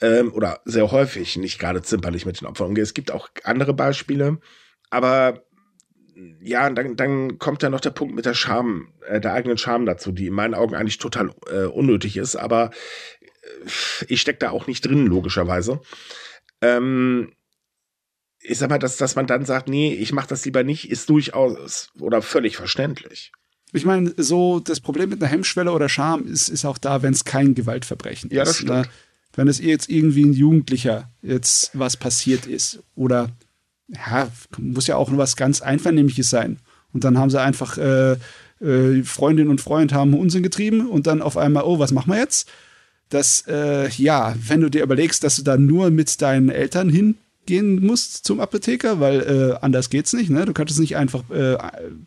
ähm, 0.00 0.32
oder 0.32 0.60
sehr 0.64 0.90
häufig 0.90 1.36
nicht 1.36 1.58
gerade 1.58 1.82
zimperlich 1.82 2.26
mit 2.26 2.40
den 2.40 2.46
Opfern 2.46 2.68
umgeht. 2.68 2.84
Es 2.84 2.94
gibt 2.94 3.10
auch 3.10 3.28
andere 3.44 3.74
Beispiele, 3.74 4.38
aber 4.90 5.42
ja, 6.40 6.68
dann, 6.70 6.96
dann 6.96 7.38
kommt 7.38 7.62
ja 7.62 7.70
noch 7.70 7.80
der 7.80 7.90
Punkt 7.90 8.14
mit 8.14 8.26
der 8.26 8.34
Scham, 8.34 8.92
äh, 9.06 9.20
der 9.20 9.32
eigenen 9.34 9.58
Scham 9.58 9.86
dazu, 9.86 10.12
die 10.12 10.26
in 10.26 10.34
meinen 10.34 10.54
Augen 10.54 10.74
eigentlich 10.74 10.98
total 10.98 11.30
äh, 11.50 11.64
unnötig 11.64 12.16
ist, 12.16 12.36
aber 12.36 12.70
äh, 13.40 13.46
ich 14.08 14.20
stecke 14.20 14.40
da 14.40 14.50
auch 14.50 14.66
nicht 14.66 14.84
drin, 14.84 15.06
logischerweise. 15.06 15.80
Ähm, 16.60 17.32
ich 18.40 18.58
sag 18.58 18.70
mal, 18.70 18.78
dass, 18.78 18.96
dass 18.96 19.16
man 19.16 19.26
dann 19.26 19.44
sagt, 19.44 19.68
nee, 19.68 19.92
ich 19.92 20.12
mache 20.12 20.28
das 20.28 20.44
lieber 20.44 20.64
nicht, 20.64 20.90
ist 20.90 21.08
durchaus 21.08 21.90
oder 22.00 22.22
völlig 22.22 22.56
verständlich. 22.56 23.32
Ich 23.72 23.84
meine, 23.84 24.14
so 24.16 24.60
das 24.60 24.80
Problem 24.80 25.10
mit 25.10 25.22
einer 25.22 25.30
Hemmschwelle 25.30 25.70
oder 25.72 25.88
Scham 25.88 26.26
ist, 26.26 26.48
ist 26.48 26.64
auch 26.64 26.78
da, 26.78 27.02
wenn 27.02 27.12
es 27.12 27.24
kein 27.24 27.54
Gewaltverbrechen 27.54 28.30
ja, 28.30 28.44
das 28.44 28.60
ist. 28.60 28.66
Ne? 28.66 28.84
Stimmt 28.84 29.07
wenn 29.38 29.46
es 29.46 29.60
jetzt 29.60 29.88
irgendwie 29.88 30.24
ein 30.24 30.32
Jugendlicher 30.32 31.08
jetzt 31.22 31.70
was 31.72 31.96
passiert 31.96 32.46
ist 32.46 32.80
oder 32.96 33.30
ja, 33.86 34.28
muss 34.58 34.88
ja 34.88 34.96
auch 34.96 35.16
was 35.16 35.36
ganz 35.36 35.62
Einvernehmliches 35.62 36.28
sein 36.28 36.58
Und 36.92 37.04
dann 37.04 37.16
haben 37.16 37.30
sie 37.30 37.40
einfach 37.40 37.78
äh, 37.78 38.16
äh, 38.60 39.04
Freundin 39.04 39.46
und 39.46 39.60
Freund 39.60 39.92
haben 39.92 40.14
Unsinn 40.14 40.42
getrieben 40.42 40.88
und 40.88 41.06
dann 41.06 41.22
auf 41.22 41.36
einmal, 41.36 41.62
oh, 41.62 41.78
was 41.78 41.92
machen 41.92 42.12
wir 42.12 42.18
jetzt? 42.18 42.50
Das, 43.10 43.44
äh, 43.46 43.88
ja, 43.90 44.34
wenn 44.44 44.60
du 44.60 44.70
dir 44.70 44.82
überlegst, 44.82 45.22
dass 45.22 45.36
du 45.36 45.42
da 45.42 45.56
nur 45.56 45.90
mit 45.90 46.20
deinen 46.20 46.48
Eltern 46.48 46.88
hingehen 47.48 47.84
musst 47.84 48.24
zum 48.24 48.40
Apotheker, 48.40 49.00
weil 49.00 49.20
äh, 49.20 49.64
anders 49.64 49.90
geht's 49.90 50.12
nicht, 50.12 50.30
ne? 50.30 50.44
Du 50.44 50.52
kannst 50.52 50.72
es 50.72 50.78
nicht 50.78 50.96
einfach, 50.96 51.28
äh, 51.30 51.56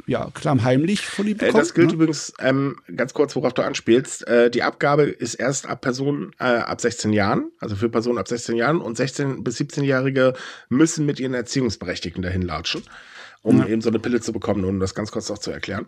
ja, 0.08 0.30
klammheimlich 0.34 1.02
von 1.02 1.28
ihm 1.28 1.38
bekommen. 1.38 1.56
Äh, 1.56 1.60
das 1.60 1.74
gilt 1.74 1.88
ne? 1.90 1.94
übrigens, 1.96 2.34
ähm, 2.40 2.78
ganz 2.96 3.14
kurz, 3.14 3.36
worauf 3.36 3.54
du 3.54 3.62
anspielst, 3.64 4.28
äh, 4.28 4.50
die 4.50 4.64
Abgabe 4.64 5.04
ist 5.04 5.36
erst 5.36 5.68
ab 5.68 5.82
Personen 5.82 6.32
äh, 6.40 6.44
ab 6.44 6.80
16 6.80 7.14
Jahren, 7.14 7.52
also 7.60 7.76
für 7.76 7.90
Personen 7.90 8.18
ab 8.18 8.28
16 8.28 8.56
Jahren 8.56 8.80
und 8.80 8.98
16- 8.98 9.44
bis 9.44 9.60
17-Jährige 9.60 10.34
müssen 10.70 11.06
mit 11.06 11.20
ihren 11.20 11.34
Erziehungsberechtigten 11.34 12.22
dahin 12.22 12.44
latschen, 12.44 12.84
um 13.42 13.60
Ja. 13.60 13.68
eben 13.68 13.82
so 13.82 13.90
eine 13.90 14.00
Pille 14.00 14.22
zu 14.22 14.32
bekommen, 14.32 14.64
um 14.64 14.80
das 14.80 14.96
ganz 14.96 15.12
kurz 15.12 15.30
noch 15.30 15.40
zu 15.40 15.52
erklären. 15.52 15.88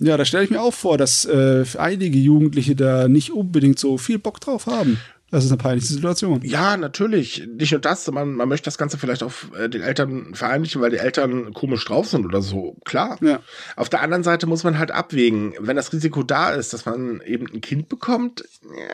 Ja, 0.00 0.16
da 0.16 0.24
stelle 0.24 0.44
ich 0.44 0.50
mir 0.50 0.62
auch 0.62 0.74
vor, 0.74 0.96
dass 0.96 1.24
äh, 1.24 1.64
einige 1.76 2.18
Jugendliche 2.18 2.76
da 2.76 3.08
nicht 3.08 3.32
unbedingt 3.32 3.80
so 3.80 3.98
viel 3.98 4.20
Bock 4.20 4.40
drauf 4.40 4.66
haben. 4.66 5.00
Das 5.30 5.44
ist 5.44 5.50
eine 5.50 5.58
peinliche 5.58 5.92
Situation. 5.92 6.40
Ja, 6.42 6.78
natürlich. 6.78 7.46
Nicht 7.46 7.72
nur 7.72 7.80
das, 7.82 8.10
man, 8.10 8.32
man 8.32 8.48
möchte 8.48 8.64
das 8.64 8.78
Ganze 8.78 8.96
vielleicht 8.96 9.22
auf 9.22 9.50
äh, 9.58 9.68
den 9.68 9.82
Eltern 9.82 10.34
verheimlichen, 10.34 10.80
weil 10.80 10.90
die 10.90 10.96
Eltern 10.96 11.52
komisch 11.52 11.84
drauf 11.84 12.08
sind 12.08 12.24
oder 12.24 12.40
so. 12.40 12.76
Klar. 12.86 13.18
Ja. 13.20 13.40
Auf 13.76 13.90
der 13.90 14.00
anderen 14.00 14.22
Seite 14.22 14.46
muss 14.46 14.64
man 14.64 14.78
halt 14.78 14.90
abwägen, 14.90 15.52
wenn 15.60 15.76
das 15.76 15.92
Risiko 15.92 16.22
da 16.22 16.50
ist, 16.50 16.72
dass 16.72 16.86
man 16.86 17.20
eben 17.26 17.46
ein 17.52 17.60
Kind 17.60 17.90
bekommt, 17.90 18.42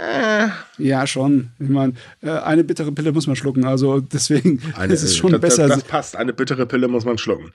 äh, 0.01 0.49
Ja, 0.79 1.07
schon. 1.07 1.51
Ich 1.61 1.69
meine, 1.69 1.93
äh, 2.21 2.31
eine 2.31 2.65
bittere 2.65 2.91
Pille 2.91 3.13
muss 3.13 3.29
man 3.29 3.37
schlucken. 3.37 3.65
Also 3.65 4.01
deswegen 4.01 4.61
eine, 4.77 4.93
ist 4.93 5.05
es 5.05 5.17
schon 5.17 5.31
das, 5.31 5.41
besser. 5.41 5.69
Das, 5.69 5.79
das 5.81 5.85
passt. 5.89 6.17
Eine 6.17 6.33
bittere 6.33 6.67
Pille 6.67 6.89
muss 6.89 7.05
man 7.05 7.17
schlucken. 7.17 7.53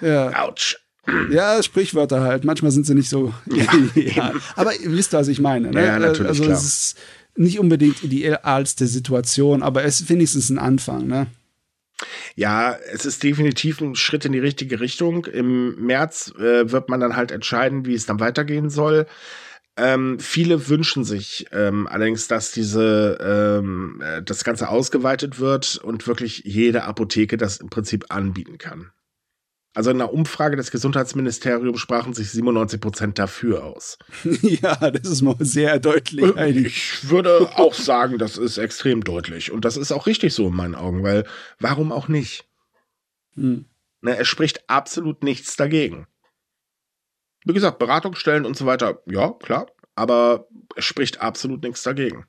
ja. 0.00 0.44
Autsch. 0.44 0.76
ja, 1.30 1.60
Sprichwörter 1.62 2.20
halt. 2.20 2.44
Manchmal 2.44 2.70
sind 2.70 2.86
sie 2.86 2.94
nicht 2.94 3.08
so. 3.08 3.32
Ja, 3.96 4.32
Aber 4.56 4.72
ihr 4.76 4.92
wisst, 4.92 5.12
was 5.14 5.26
ich 5.28 5.40
meine. 5.40 5.70
Ne? 5.72 5.84
Ja, 5.84 5.98
natürlich, 5.98 6.28
Also 6.28 6.44
klar. 6.44 6.56
es 6.56 6.64
ist 6.64 6.98
nicht 7.38 7.58
unbedingt 7.58 8.02
idealste 8.02 8.86
Situation, 8.86 9.62
aber 9.62 9.84
es 9.84 10.00
ist 10.00 10.10
wenigstens 10.10 10.50
ein 10.50 10.58
Anfang. 10.58 11.06
Ne? 11.06 11.26
Ja, 12.36 12.76
es 12.92 13.04
ist 13.06 13.22
definitiv 13.22 13.80
ein 13.80 13.94
Schritt 13.94 14.24
in 14.24 14.32
die 14.32 14.38
richtige 14.38 14.80
Richtung. 14.80 15.24
Im 15.26 15.74
März 15.84 16.32
äh, 16.38 16.70
wird 16.70 16.88
man 16.88 17.00
dann 17.00 17.16
halt 17.16 17.32
entscheiden, 17.32 17.86
wie 17.86 17.94
es 17.94 18.06
dann 18.06 18.20
weitergehen 18.20 18.70
soll. 18.70 19.06
Ähm, 19.76 20.18
viele 20.18 20.68
wünschen 20.68 21.04
sich 21.04 21.46
ähm, 21.52 21.86
allerdings, 21.86 22.26
dass 22.26 22.50
diese 22.50 23.18
ähm, 23.20 24.02
äh, 24.04 24.22
das 24.22 24.42
Ganze 24.42 24.68
ausgeweitet 24.68 25.38
wird 25.38 25.76
und 25.76 26.06
wirklich 26.08 26.42
jede 26.44 26.82
Apotheke 26.82 27.36
das 27.36 27.58
im 27.58 27.70
Prinzip 27.70 28.06
anbieten 28.08 28.58
kann. 28.58 28.90
Also 29.78 29.90
in 29.92 30.00
einer 30.00 30.12
Umfrage 30.12 30.56
des 30.56 30.72
Gesundheitsministeriums 30.72 31.78
sprachen 31.78 32.12
sich 32.12 32.32
97 32.32 32.80
Prozent 32.80 33.16
dafür 33.16 33.62
aus. 33.62 33.96
ja, 34.42 34.74
das 34.90 35.08
ist 35.08 35.22
mal 35.22 35.36
sehr 35.38 35.78
deutlich. 35.78 36.34
Heidi. 36.34 36.66
Ich 36.66 37.08
würde 37.08 37.48
auch 37.54 37.74
sagen, 37.74 38.18
das 38.18 38.38
ist 38.38 38.58
extrem 38.58 39.04
deutlich. 39.04 39.52
Und 39.52 39.64
das 39.64 39.76
ist 39.76 39.92
auch 39.92 40.08
richtig 40.08 40.34
so 40.34 40.48
in 40.48 40.56
meinen 40.56 40.74
Augen, 40.74 41.04
weil 41.04 41.28
warum 41.60 41.92
auch 41.92 42.08
nicht? 42.08 42.48
Hm. 43.34 43.66
Ne, 44.00 44.18
es 44.18 44.26
spricht 44.26 44.68
absolut 44.68 45.22
nichts 45.22 45.54
dagegen. 45.54 46.08
Wie 47.44 47.54
gesagt, 47.54 47.78
Beratungsstellen 47.78 48.46
und 48.46 48.56
so 48.56 48.66
weiter, 48.66 49.00
ja, 49.06 49.30
klar. 49.30 49.68
Aber 49.94 50.48
es 50.74 50.86
spricht 50.86 51.20
absolut 51.20 51.62
nichts 51.62 51.84
dagegen. 51.84 52.26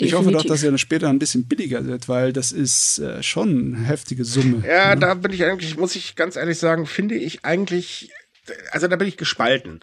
Ich 0.00 0.14
hoffe 0.14 0.32
doch, 0.32 0.44
dass 0.44 0.62
er 0.62 0.70
dann 0.70 0.78
später 0.78 1.08
ein 1.08 1.18
bisschen 1.18 1.46
billiger 1.46 1.84
wird, 1.86 2.08
weil 2.08 2.32
das 2.32 2.52
ist 2.52 2.98
äh, 2.98 3.22
schon 3.22 3.74
eine 3.74 3.86
heftige 3.86 4.24
Summe. 4.24 4.62
Ja, 4.66 4.94
ne? 4.94 5.00
da 5.00 5.14
bin 5.14 5.32
ich 5.32 5.44
eigentlich, 5.44 5.76
muss 5.76 5.96
ich 5.96 6.16
ganz 6.16 6.36
ehrlich 6.36 6.58
sagen, 6.58 6.86
finde 6.86 7.14
ich 7.14 7.44
eigentlich, 7.44 8.10
also 8.72 8.88
da 8.88 8.96
bin 8.96 9.08
ich 9.08 9.16
gespalten. 9.16 9.80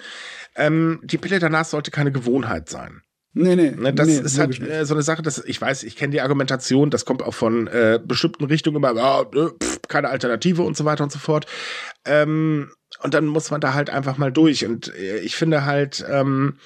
Ähm, 0.55 0.99
die 1.03 1.17
Pille 1.17 1.39
danach 1.39 1.65
sollte 1.65 1.91
keine 1.91 2.11
Gewohnheit 2.11 2.69
sein. 2.69 3.01
Nee, 3.33 3.55
nee. 3.55 3.71
Ne, 3.71 3.93
das 3.93 4.07
nee, 4.07 4.17
ist 4.17 4.39
halt 4.39 4.59
äh, 4.59 4.85
so 4.85 4.95
eine 4.95 5.03
Sache, 5.03 5.21
dass 5.21 5.37
ich 5.37 5.61
weiß, 5.61 5.83
ich 5.83 5.95
kenne 5.95 6.11
die 6.11 6.21
Argumentation, 6.21 6.89
das 6.89 7.05
kommt 7.05 7.21
auch 7.21 7.35
von 7.35 7.67
äh, 7.67 7.99
bestimmten 8.03 8.45
Richtungen 8.45 8.77
immer, 8.77 8.95
ja, 8.95 9.25
ne, 9.31 9.51
pff, 9.61 9.81
keine 9.87 10.09
Alternative 10.09 10.63
und 10.63 10.75
so 10.75 10.85
weiter 10.85 11.03
und 11.03 11.11
so 11.11 11.19
fort. 11.19 11.45
Ähm, 12.05 12.71
und 13.03 13.13
dann 13.13 13.27
muss 13.27 13.51
man 13.51 13.61
da 13.61 13.73
halt 13.73 13.91
einfach 13.91 14.17
mal 14.17 14.31
durch. 14.31 14.65
Und 14.65 14.93
äh, 14.95 15.19
ich 15.19 15.35
finde 15.35 15.65
halt, 15.65 16.03
ähm, 16.09 16.57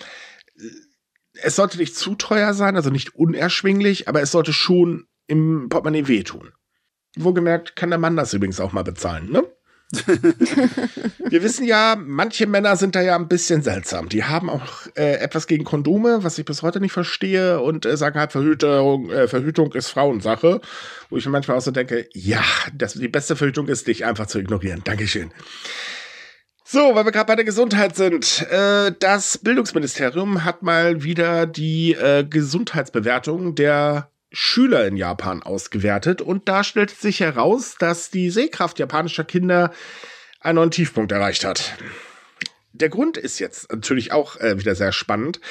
es 1.33 1.55
sollte 1.55 1.77
nicht 1.77 1.95
zu 1.95 2.15
teuer 2.15 2.53
sein, 2.53 2.75
also 2.75 2.89
nicht 2.89 3.15
unerschwinglich, 3.15 4.07
aber 4.07 4.21
es 4.21 4.31
sollte 4.31 4.53
schon 4.53 5.07
im 5.27 5.69
Portemonnaie 5.69 6.07
wehtun. 6.07 6.51
Wohlgemerkt 7.17 7.75
kann 7.75 7.89
der 7.89 7.99
Mann 7.99 8.15
das 8.15 8.33
übrigens 8.33 8.59
auch 8.59 8.71
mal 8.71 8.83
bezahlen, 8.83 9.31
ne? 9.31 9.43
Wir 11.29 11.43
wissen 11.43 11.65
ja, 11.65 11.97
manche 11.99 12.47
Männer 12.47 12.77
sind 12.77 12.95
da 12.95 13.01
ja 13.01 13.15
ein 13.17 13.27
bisschen 13.27 13.61
seltsam. 13.61 14.07
Die 14.07 14.23
haben 14.23 14.49
auch 14.49 14.87
äh, 14.95 15.15
etwas 15.15 15.47
gegen 15.47 15.65
Kondome, 15.65 16.23
was 16.23 16.37
ich 16.37 16.45
bis 16.45 16.61
heute 16.61 16.79
nicht 16.79 16.93
verstehe, 16.93 17.59
und 17.59 17.85
äh, 17.85 17.97
sagen 17.97 18.17
halt, 18.17 18.31
Verhütung, 18.31 19.09
äh, 19.09 19.27
Verhütung 19.27 19.73
ist 19.73 19.89
Frauensache. 19.89 20.61
Wo 21.09 21.17
ich 21.17 21.25
mir 21.25 21.31
manchmal 21.31 21.57
auch 21.57 21.61
so 21.61 21.71
denke, 21.71 22.07
ja, 22.13 22.43
das, 22.73 22.93
die 22.93 23.09
beste 23.09 23.35
Verhütung 23.35 23.67
ist, 23.67 23.87
dich 23.87 24.05
einfach 24.05 24.27
zu 24.27 24.39
ignorieren. 24.39 24.81
Dankeschön. 24.85 25.31
So, 26.73 26.95
weil 26.95 27.03
wir 27.03 27.11
gerade 27.11 27.25
bei 27.25 27.35
der 27.35 27.43
Gesundheit 27.43 27.97
sind. 27.97 28.47
Äh, 28.49 28.93
das 28.97 29.37
Bildungsministerium 29.39 30.45
hat 30.45 30.63
mal 30.63 31.03
wieder 31.03 31.45
die 31.45 31.91
äh, 31.95 32.23
Gesundheitsbewertung 32.23 33.55
der 33.55 34.09
Schüler 34.31 34.87
in 34.87 34.95
Japan 34.95 35.43
ausgewertet 35.43 36.21
und 36.21 36.47
da 36.47 36.63
stellt 36.63 36.91
sich 36.91 37.19
heraus, 37.19 37.75
dass 37.77 38.09
die 38.09 38.29
Sehkraft 38.29 38.79
japanischer 38.79 39.25
Kinder 39.25 39.73
einen 40.39 40.55
neuen 40.55 40.71
Tiefpunkt 40.71 41.11
erreicht 41.11 41.43
hat. 41.43 41.73
Der 42.73 42.89
Grund 42.89 43.17
ist 43.17 43.39
jetzt 43.39 43.71
natürlich 43.71 44.11
auch 44.13 44.37
äh, 44.37 44.57
wieder 44.57 44.75
sehr 44.75 44.91
spannend, 44.91 45.41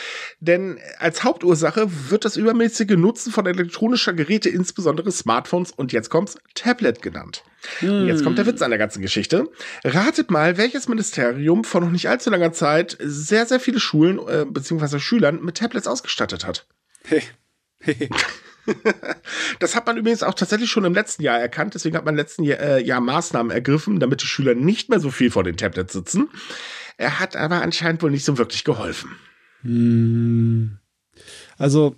denn 0.41 0.79
als 0.99 1.23
Hauptursache 1.23 1.89
wird 2.09 2.25
das 2.25 2.37
übermäßige 2.37 2.97
Nutzen 2.97 3.31
von 3.31 3.47
elektronischer 3.47 4.15
Geräte, 4.15 4.49
insbesondere 4.49 5.13
Smartphones 5.13 5.71
und 5.71 5.93
jetzt 5.93 6.09
kommt's 6.09 6.39
Tablet 6.55 7.03
genannt. 7.03 7.45
Und 7.83 8.07
Jetzt 8.07 8.25
kommt 8.25 8.39
der 8.39 8.47
Witz 8.47 8.63
an 8.63 8.71
der 8.71 8.79
ganzen 8.79 9.03
Geschichte. 9.03 9.51
Ratet 9.85 10.31
mal, 10.31 10.57
welches 10.57 10.89
Ministerium 10.89 11.65
vor 11.65 11.83
noch 11.83 11.91
nicht 11.91 12.09
allzu 12.09 12.31
langer 12.31 12.53
Zeit 12.53 12.97
sehr, 13.01 13.45
sehr 13.45 13.61
viele 13.61 13.81
Schulen 13.81 14.19
äh, 14.19 14.47
bzw. 14.49 14.99
Schülern 14.99 15.43
mit 15.43 15.59
Tablets 15.59 15.87
ausgestattet 15.87 16.47
hat. 16.47 16.67
Hey. 17.05 17.23
Hey. 17.81 18.09
Das 19.59 19.75
hat 19.75 19.87
man 19.87 19.97
übrigens 19.97 20.23
auch 20.23 20.35
tatsächlich 20.35 20.71
schon 20.71 20.85
im 20.85 20.95
letzten 20.95 21.23
Jahr 21.23 21.39
erkannt. 21.39 21.75
Deswegen 21.75 21.97
hat 21.97 22.05
man 22.05 22.15
im 22.15 22.19
letzten 22.19 22.45
Jahr, 22.45 22.61
äh, 22.61 22.83
Jahr 22.83 23.01
Maßnahmen 23.01 23.51
ergriffen, 23.51 24.01
damit 24.01 24.23
die 24.23 24.27
Schüler 24.27 24.55
nicht 24.55 24.89
mehr 24.89 25.01
so 25.01 25.11
viel 25.11 25.31
vor 25.31 25.45
den 25.45 25.57
Tablets 25.57 25.93
sitzen. 25.93 26.29
Er 27.01 27.19
hat 27.19 27.35
aber 27.35 27.63
anscheinend 27.63 28.03
wohl 28.03 28.11
nicht 28.11 28.27
so 28.27 28.37
wirklich 28.37 28.63
geholfen. 28.63 29.17
Hm. 29.63 30.77
Also, 31.57 31.97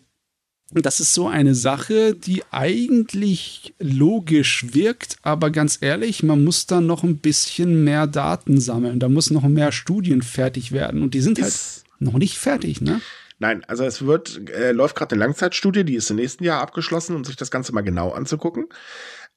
das 0.70 1.00
ist 1.00 1.12
so 1.12 1.26
eine 1.26 1.56
Sache, 1.56 2.14
die 2.14 2.44
eigentlich 2.52 3.74
logisch 3.80 4.66
wirkt, 4.74 5.16
aber 5.22 5.50
ganz 5.50 5.78
ehrlich, 5.80 6.22
man 6.22 6.44
muss 6.44 6.66
da 6.66 6.80
noch 6.80 7.02
ein 7.02 7.18
bisschen 7.18 7.82
mehr 7.82 8.06
Daten 8.06 8.60
sammeln. 8.60 9.00
Da 9.00 9.08
muss 9.08 9.32
noch 9.32 9.42
mehr 9.42 9.72
Studien 9.72 10.22
fertig 10.22 10.70
werden 10.70 11.02
und 11.02 11.14
die 11.14 11.20
sind 11.20 11.40
halt 11.40 11.48
Ist, 11.48 11.82
noch 11.98 12.14
nicht 12.14 12.38
fertig, 12.38 12.80
ne? 12.80 13.00
nein, 13.40 13.64
also 13.64 13.82
es 13.84 14.06
wird, 14.06 14.48
äh, 14.50 14.70
läuft 14.70 14.94
gerade 14.94 15.16
eine 15.16 15.24
Langzeitstudie, 15.24 15.82
die 15.82 15.96
ist 15.96 16.10
im 16.10 16.16
nächsten 16.16 16.44
Jahr 16.44 16.60
abgeschlossen, 16.62 17.16
um 17.16 17.24
sich 17.24 17.34
das 17.34 17.50
Ganze 17.50 17.72
mal 17.72 17.80
genau 17.80 18.12
anzugucken. 18.12 18.68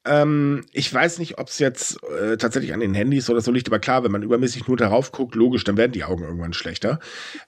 Ähm, 0.05 0.65
ich 0.71 0.93
weiß 0.93 1.19
nicht, 1.19 1.39
ob 1.39 1.47
es 1.47 1.59
jetzt 1.59 1.97
äh, 2.03 2.37
tatsächlich 2.37 2.73
an 2.73 2.79
den 2.79 2.93
Handys 2.93 3.29
oder 3.29 3.41
so 3.41 3.51
liegt, 3.51 3.67
aber 3.67 3.79
klar, 3.79 4.03
wenn 4.03 4.11
man 4.11 4.23
übermäßig 4.23 4.67
nur 4.67 4.77
darauf 4.77 5.11
guckt, 5.11 5.35
logisch, 5.35 5.63
dann 5.63 5.77
werden 5.77 5.91
die 5.91 6.03
Augen 6.03 6.23
irgendwann 6.23 6.53
schlechter. 6.53 6.99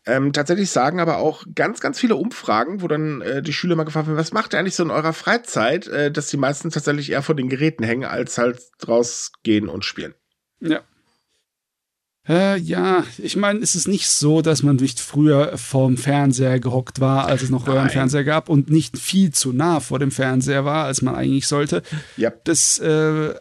Ähm, 0.05 0.33
tatsächlich 0.33 0.69
sagen 0.71 0.99
aber 0.99 1.17
auch 1.17 1.45
ganz, 1.53 1.79
ganz 1.79 1.99
viele 1.99 2.15
Umfragen, 2.15 2.81
wo 2.81 2.87
dann 2.87 3.21
äh, 3.21 3.41
die 3.41 3.53
Schüler 3.53 3.75
mal 3.75 3.83
gefragt 3.83 4.07
werden, 4.07 4.17
was 4.17 4.33
macht 4.33 4.53
ihr 4.53 4.59
eigentlich 4.59 4.75
so 4.75 4.83
in 4.83 4.91
eurer 4.91 5.13
Freizeit, 5.13 5.87
äh, 5.87 6.11
dass 6.11 6.27
die 6.27 6.37
meisten 6.37 6.71
tatsächlich 6.71 7.11
eher 7.11 7.21
vor 7.21 7.35
den 7.35 7.49
Geräten 7.49 7.83
hängen, 7.83 8.05
als 8.05 8.37
halt 8.37 8.59
rausgehen 8.87 9.69
und 9.69 9.85
spielen. 9.85 10.15
Ja. 10.59 10.81
Äh, 12.29 12.59
ja, 12.59 13.03
ich 13.17 13.35
meine, 13.35 13.59
es 13.59 13.75
ist 13.75 13.87
nicht 13.87 14.09
so, 14.09 14.41
dass 14.41 14.63
man 14.63 14.75
nicht 14.75 14.99
früher 14.99 15.57
vorm 15.57 15.97
Fernseher 15.97 16.59
gehockt 16.59 16.99
war, 16.99 17.27
als 17.27 17.41
es 17.41 17.49
noch 17.49 17.65
Nein. 17.65 17.75
Röhrenfernseher 17.75 18.23
gab 18.23 18.49
und 18.49 18.69
nicht 18.69 18.97
viel 18.97 19.31
zu 19.31 19.53
nah 19.53 19.79
vor 19.79 19.99
dem 19.99 20.11
Fernseher 20.11 20.65
war, 20.65 20.85
als 20.85 21.01
man 21.01 21.15
eigentlich 21.15 21.47
sollte. 21.47 21.83
Ja. 22.17 22.33
Das, 22.43 22.79
äh, 22.79 23.33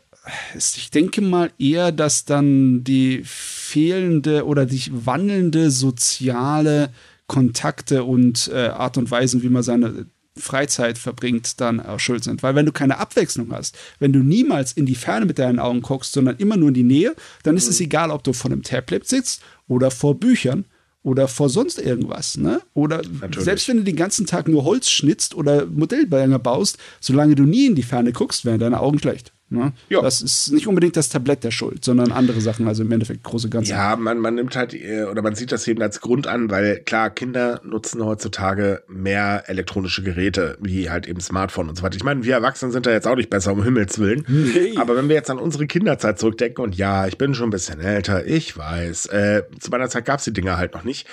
ist, 0.55 0.77
ich 0.77 0.91
denke 0.91 1.21
mal 1.21 1.51
eher, 1.59 1.93
dass 1.93 2.25
dann 2.25 2.85
die 2.85 3.23
fehlende 3.25 4.47
oder 4.47 4.67
die 4.67 4.91
wandelnde 4.91 5.71
soziale 5.71 6.91
Kontakte 7.27 8.05
und 8.05 8.51
äh, 8.53 8.69
Art 8.69 8.99
und 8.99 9.11
Weisen, 9.11 9.43
wie 9.43 9.49
man 9.49 9.63
seine 9.63 10.07
Freizeit 10.39 10.99
verbringt, 10.99 11.61
dann 11.61 11.81
auch 11.81 12.01
schuld 12.01 12.25
sind. 12.25 12.43
Weil 12.43 12.55
wenn 12.55 12.67
du 12.67 12.73
keine 12.73 12.99
Abwechslung 12.99 13.53
hast, 13.53 13.77
wenn 13.99 14.13
du 14.13 14.21
niemals 14.21 14.73
in 14.73 14.87
die 14.87 14.95
Ferne 14.95 15.27
mit 15.27 15.39
deinen 15.39 15.59
Augen 15.59 15.83
guckst, 15.83 16.13
sondern 16.13 16.37
immer 16.37 16.57
nur 16.57 16.69
in 16.69 16.75
die 16.75 16.83
Nähe, 16.83 17.15
dann 17.43 17.57
ist 17.57 17.69
es 17.69 17.81
egal, 17.81 18.11
ob 18.11 18.25
du 18.25 18.33
vor 18.33 18.51
einem 18.51 18.63
Tablet 18.63 19.07
sitzt 19.07 19.43
oder 19.69 19.91
vor 19.91 20.15
Büchern 20.15 20.65
oder 21.03 21.29
vor 21.29 21.49
sonst 21.49 21.79
irgendwas. 21.79 22.37
Ne? 22.37 22.61
Oder 22.75 23.03
Natürlich. 23.21 23.45
selbst 23.45 23.69
wenn 23.69 23.77
du 23.79 23.85
den 23.85 23.97
ganzen 23.97 24.27
Tag 24.27 24.49
nur 24.49 24.65
Holz 24.65 24.89
schnitzt 24.89 25.35
oder 25.35 25.67
Modellbänger 25.67 26.41
baust, 26.41 26.79
solange 27.01 27.37
du 27.37 27.45
nie 27.45 27.67
in 27.67 27.77
die 27.77 27.85
Ferne 27.85 28.13
guckst, 28.13 28.45
werden 28.45 28.59
deine 28.59 28.81
Augen 28.81 28.99
schlecht. 28.99 29.33
Ne? 29.49 29.73
Ja. 29.89 30.03
Das 30.03 30.23
ist 30.23 30.51
nicht 30.51 30.67
unbedingt 30.67 30.97
das 30.97 31.09
Tablett 31.09 31.45
der 31.45 31.53
Schuld, 31.53 31.85
sondern 31.85 32.11
andere 32.11 32.41
Sachen, 32.41 32.67
also 32.67 32.83
im 32.83 32.91
Endeffekt 32.91 33.23
große 33.23 33.49
Ganze. 33.49 33.73
Ja, 33.73 33.95
man, 33.95 34.19
man 34.19 34.35
nimmt 34.35 34.57
halt, 34.57 34.75
äh, 34.75 35.05
oder 35.05 35.23
man 35.23 35.37
sieht 35.37 35.53
das 35.53 35.69
eben 35.69 35.81
als 35.83 36.01
Grund 36.01 36.27
an, 36.27 36.51
weil 36.51 36.81
klar, 36.81 37.11
Kinder 37.11 37.61
nutzen 37.63 38.05
heutzutage 38.05 38.83
mehr 38.89 39.45
elektronische 39.47 40.03
Geräte, 40.03 40.59
wie 40.61 40.91
halt 40.91 41.07
eben 41.07 41.21
Smartphone 41.21 41.69
und 41.69 41.77
so 41.77 41.85
weiter. 41.85 41.97
Ich 41.97 42.03
meine, 42.03 42.25
wir 42.25 42.35
Erwachsenen 42.35 42.73
sind 42.73 42.87
da 42.87 42.91
jetzt 42.91 43.07
auch 43.07 43.15
nicht 43.15 43.31
besser, 43.31 43.53
um 43.53 43.63
Himmels 43.63 44.01
Willen. 44.01 44.25
Nee. 44.27 44.77
Aber 44.79 44.97
wenn 44.97 45.09
wir 45.09 45.15
jetzt 45.15 45.31
an 45.31 45.39
unsere 45.39 45.69
Kinderzeit 45.69 46.19
zurückdenken, 46.19 46.65
und 46.65 46.75
ja, 46.75 47.07
ich 47.07 47.17
bin 47.17 47.33
schon 47.33 47.47
ein 47.49 47.51
bisschen 47.51 47.81
älter, 47.81 48.27
ich 48.27 48.57
weiß, 48.57 49.07
äh, 49.07 49.43
zu 49.61 49.71
meiner 49.71 49.89
Zeit 49.89 50.07
gab 50.07 50.19
es 50.19 50.25
die 50.25 50.33
Dinger 50.33 50.57
halt 50.57 50.75
noch 50.75 50.83
nicht 50.83 51.07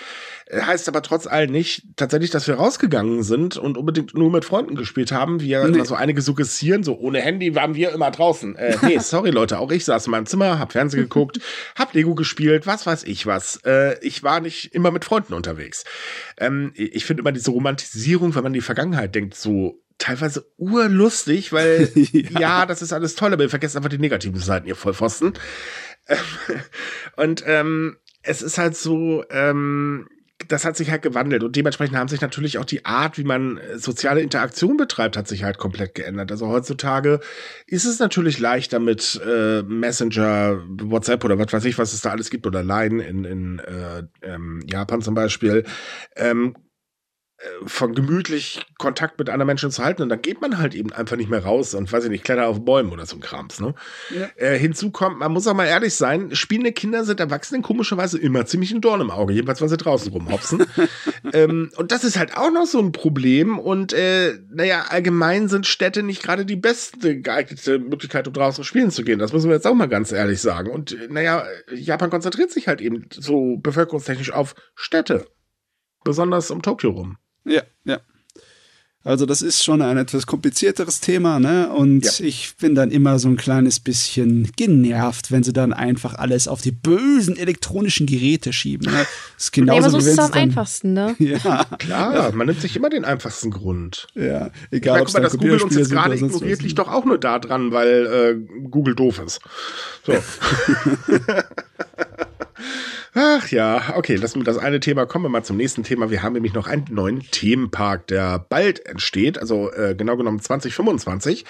Heißt 0.51 0.87
aber 0.89 1.01
trotz 1.01 1.25
allem 1.25 1.51
nicht 1.51 1.83
tatsächlich, 1.95 2.29
dass 2.29 2.47
wir 2.47 2.55
rausgegangen 2.55 3.23
sind 3.23 3.57
und 3.57 3.77
unbedingt 3.77 4.13
nur 4.13 4.29
mit 4.29 4.43
Freunden 4.43 4.75
gespielt 4.75 5.11
haben, 5.11 5.39
wie 5.41 5.49
ja 5.49 5.67
nee. 5.67 5.83
so 5.83 5.95
einige 5.95 6.21
suggestieren, 6.21 6.83
so 6.83 6.97
ohne 6.97 7.21
Handy 7.21 7.55
waren 7.55 7.75
wir 7.75 7.91
immer 7.91 8.11
draußen. 8.11 8.55
Äh, 8.55 8.77
nee, 8.81 8.97
sorry 8.99 9.29
Leute, 9.29 9.59
auch 9.59 9.71
ich 9.71 9.85
saß 9.85 10.07
in 10.07 10.11
meinem 10.11 10.25
Zimmer, 10.25 10.59
hab 10.59 10.73
Fernsehen 10.73 11.03
geguckt, 11.03 11.39
hab 11.75 11.93
Lego 11.93 12.13
gespielt, 12.13 12.67
was 12.67 12.85
weiß 12.85 13.03
ich 13.03 13.25
was. 13.25 13.61
Äh, 13.65 13.97
ich 14.01 14.23
war 14.23 14.41
nicht 14.41 14.73
immer 14.75 14.91
mit 14.91 15.05
Freunden 15.05 15.33
unterwegs. 15.33 15.85
Ähm, 16.37 16.73
ich 16.75 17.05
finde 17.05 17.21
immer 17.21 17.31
diese 17.31 17.51
Romantisierung, 17.51 18.35
wenn 18.35 18.43
man 18.43 18.53
die 18.53 18.61
Vergangenheit 18.61 19.15
denkt, 19.15 19.35
so 19.35 19.81
teilweise 19.97 20.45
urlustig, 20.57 21.53
weil 21.53 21.89
ja. 21.95 22.39
ja. 22.39 22.65
das 22.65 22.81
ist 22.81 22.91
alles 22.91 23.15
toll, 23.15 23.33
aber 23.33 23.43
ihr 23.43 23.49
vergesst 23.49 23.77
einfach 23.77 23.89
die 23.89 23.97
negativen 23.97 24.39
Seiten, 24.39 24.67
ihr 24.67 24.75
Vollpfosten. 24.75 25.33
und 27.15 27.43
ähm, 27.47 27.97
es 28.23 28.41
ist 28.41 28.57
halt 28.57 28.75
so, 28.75 29.23
ähm, 29.29 30.07
das 30.47 30.65
hat 30.65 30.77
sich 30.77 30.91
halt 30.91 31.01
gewandelt 31.01 31.43
und 31.43 31.55
dementsprechend 31.55 31.97
haben 31.97 32.07
sich 32.07 32.21
natürlich 32.21 32.57
auch 32.57 32.65
die 32.65 32.85
Art, 32.85 33.17
wie 33.17 33.23
man 33.23 33.57
äh, 33.57 33.77
soziale 33.77 34.21
Interaktion 34.21 34.77
betreibt, 34.77 35.17
hat 35.17 35.27
sich 35.27 35.43
halt 35.43 35.57
komplett 35.57 35.95
geändert. 35.95 36.31
Also 36.31 36.47
heutzutage 36.47 37.19
ist 37.67 37.85
es 37.85 37.99
natürlich 37.99 38.39
leichter 38.39 38.79
mit 38.79 39.21
äh, 39.25 39.61
Messenger, 39.63 40.61
WhatsApp 40.67 41.23
oder 41.23 41.39
was 41.39 41.51
weiß 41.51 41.65
ich, 41.65 41.77
was 41.77 41.93
es 41.93 42.01
da 42.01 42.11
alles 42.11 42.29
gibt 42.29 42.47
oder 42.47 42.63
Line 42.63 43.03
in, 43.03 43.25
in 43.25 43.59
äh, 43.59 44.03
ähm, 44.21 44.61
Japan 44.69 45.01
zum 45.01 45.15
Beispiel, 45.15 45.63
ähm, 46.15 46.55
äh, 46.55 46.72
von 47.65 47.93
gemütlich 47.93 48.65
Kontakt 48.77 49.19
mit 49.19 49.29
anderen 49.29 49.47
Menschen 49.47 49.71
zu 49.71 49.83
halten 49.83 50.01
und 50.01 50.09
dann 50.09 50.21
geht 50.21 50.41
man 50.41 50.57
halt 50.57 50.75
eben 50.75 50.91
einfach 50.91 51.17
nicht 51.17 51.29
mehr 51.29 51.43
raus 51.43 51.73
und 51.73 51.91
weiß 51.91 52.05
ich 52.05 52.09
nicht, 52.09 52.23
kletter 52.23 52.47
auf 52.47 52.63
Bäumen 52.63 52.91
oder 52.91 53.05
so 53.05 53.17
ein 53.17 53.21
Krams. 53.21 53.59
Ne? 53.59 53.73
Ja. 54.09 54.29
Äh, 54.35 54.57
hinzu 54.57 54.91
kommt, 54.91 55.19
man 55.19 55.31
muss 55.31 55.47
auch 55.47 55.53
mal 55.53 55.65
ehrlich 55.65 55.95
sein, 55.95 56.35
spielende 56.35 56.71
Kinder 56.71 57.05
sind 57.05 57.19
Erwachsenen 57.19 57.61
komischerweise 57.61 58.17
immer 58.17 58.45
ziemlich 58.45 58.71
ein 58.71 58.81
Dorn 58.81 59.01
im 59.01 59.11
Auge, 59.11 59.33
jedenfalls 59.33 59.61
wenn 59.61 59.69
sie 59.69 59.77
draußen 59.77 60.11
rumhopsen. 60.11 60.65
ähm, 61.33 61.71
und 61.75 61.91
das 61.91 62.03
ist 62.03 62.17
halt 62.17 62.37
auch 62.37 62.51
noch 62.51 62.65
so 62.65 62.79
ein 62.79 62.91
Problem 62.91 63.59
und 63.59 63.93
äh, 63.93 64.33
naja, 64.49 64.85
allgemein 64.89 65.47
sind 65.47 65.67
Städte 65.67 66.03
nicht 66.03 66.23
gerade 66.23 66.45
die 66.45 66.55
beste 66.55 67.19
geeignete 67.19 67.79
Möglichkeit, 67.79 68.27
um 68.27 68.33
draußen 68.33 68.63
spielen 68.63 68.91
zu 68.91 69.03
gehen. 69.03 69.19
Das 69.19 69.33
müssen 69.33 69.49
wir 69.49 69.55
jetzt 69.55 69.67
auch 69.67 69.75
mal 69.75 69.87
ganz 69.87 70.11
ehrlich 70.11 70.41
sagen. 70.41 70.71
Und 70.71 70.93
äh, 70.93 71.07
naja, 71.09 71.45
Japan 71.73 72.09
konzentriert 72.09 72.51
sich 72.51 72.67
halt 72.67 72.81
eben 72.81 73.07
so 73.11 73.57
bevölkerungstechnisch 73.57 74.31
auf 74.31 74.55
Städte. 74.75 75.25
Besonders 76.03 76.51
um 76.51 76.61
Tokio 76.61 76.91
rum. 76.91 77.17
Ja, 77.45 77.63
ja. 77.83 77.99
Also 79.05 79.25
das 79.25 79.41
ist 79.41 79.61
schon 79.61 79.81
ein 79.81 79.97
etwas 79.97 80.25
komplizierteres 80.25 81.01
Thema, 81.01 81.37
ne? 81.37 81.69
Und 81.69 82.05
ja. 82.05 82.25
ich 82.25 82.55
bin 82.55 82.73
dann 82.73 82.89
immer 82.89 83.19
so 83.19 83.27
ein 83.27 83.35
kleines 83.35 83.81
bisschen 83.81 84.49
genervt, 84.55 85.29
wenn 85.29 85.43
sie 85.43 85.51
dann 85.51 85.73
einfach 85.73 86.15
alles 86.15 86.47
auf 86.47 86.61
die 86.61 86.71
bösen 86.71 87.35
elektronischen 87.35 88.07
Geräte 88.07 88.53
schieben. 88.53 88.89
Ne? 88.89 88.99
Das 89.35 89.45
ist 89.45 89.51
genauso 89.51 89.79
nee, 89.79 89.85
aber 89.85 89.91
so 89.91 89.97
ist 89.97 90.07
es 90.07 90.19
am 90.19 90.31
einfachsten, 90.31 90.93
ne? 90.93 91.15
Ja, 91.19 91.65
klar. 91.79 92.15
Ja. 92.15 92.31
Man 92.31 92.47
nimmt 92.47 92.61
sich 92.61 92.77
immer 92.77 92.89
den 92.89 93.03
einfachsten 93.03 93.51
Grund. 93.51 94.07
Ja, 94.15 94.51
egal. 94.71 95.03
Ich 95.05 95.13
meine, 95.13 95.25
dass 95.25 95.37
Google 95.37 95.61
uns 95.61 95.75
jetzt 95.75 95.91
gerade 95.91 96.15
ignoriert, 96.15 96.61
liegt 96.61 96.79
doch 96.79 96.87
auch 96.87 97.03
nur 97.03 97.17
da 97.17 97.39
dran, 97.39 97.73
weil 97.73 98.05
äh, 98.05 98.67
Google 98.69 98.95
doof 98.95 99.19
ist. 99.19 99.41
So. 100.05 100.13
Ach 103.15 103.47
ja, 103.49 103.93
okay, 103.95 104.15
lassen 104.15 104.39
wir 104.39 104.43
das 104.43 104.57
eine 104.57 104.79
Thema. 104.79 105.05
Kommen 105.05 105.25
wir 105.25 105.29
mal 105.29 105.43
zum 105.43 105.55
nächsten 105.55 105.83
Thema. 105.83 106.09
Wir 106.09 106.23
haben 106.23 106.33
nämlich 106.33 106.55
noch 106.55 106.65
einen 106.65 106.85
neuen 106.89 107.19
Themenpark, 107.29 108.07
der 108.07 108.39
bald 108.39 108.83
entsteht, 108.87 109.37
also 109.37 109.71
äh, 109.71 109.93
genau 109.93 110.17
genommen 110.17 110.39
2025, 110.39 111.45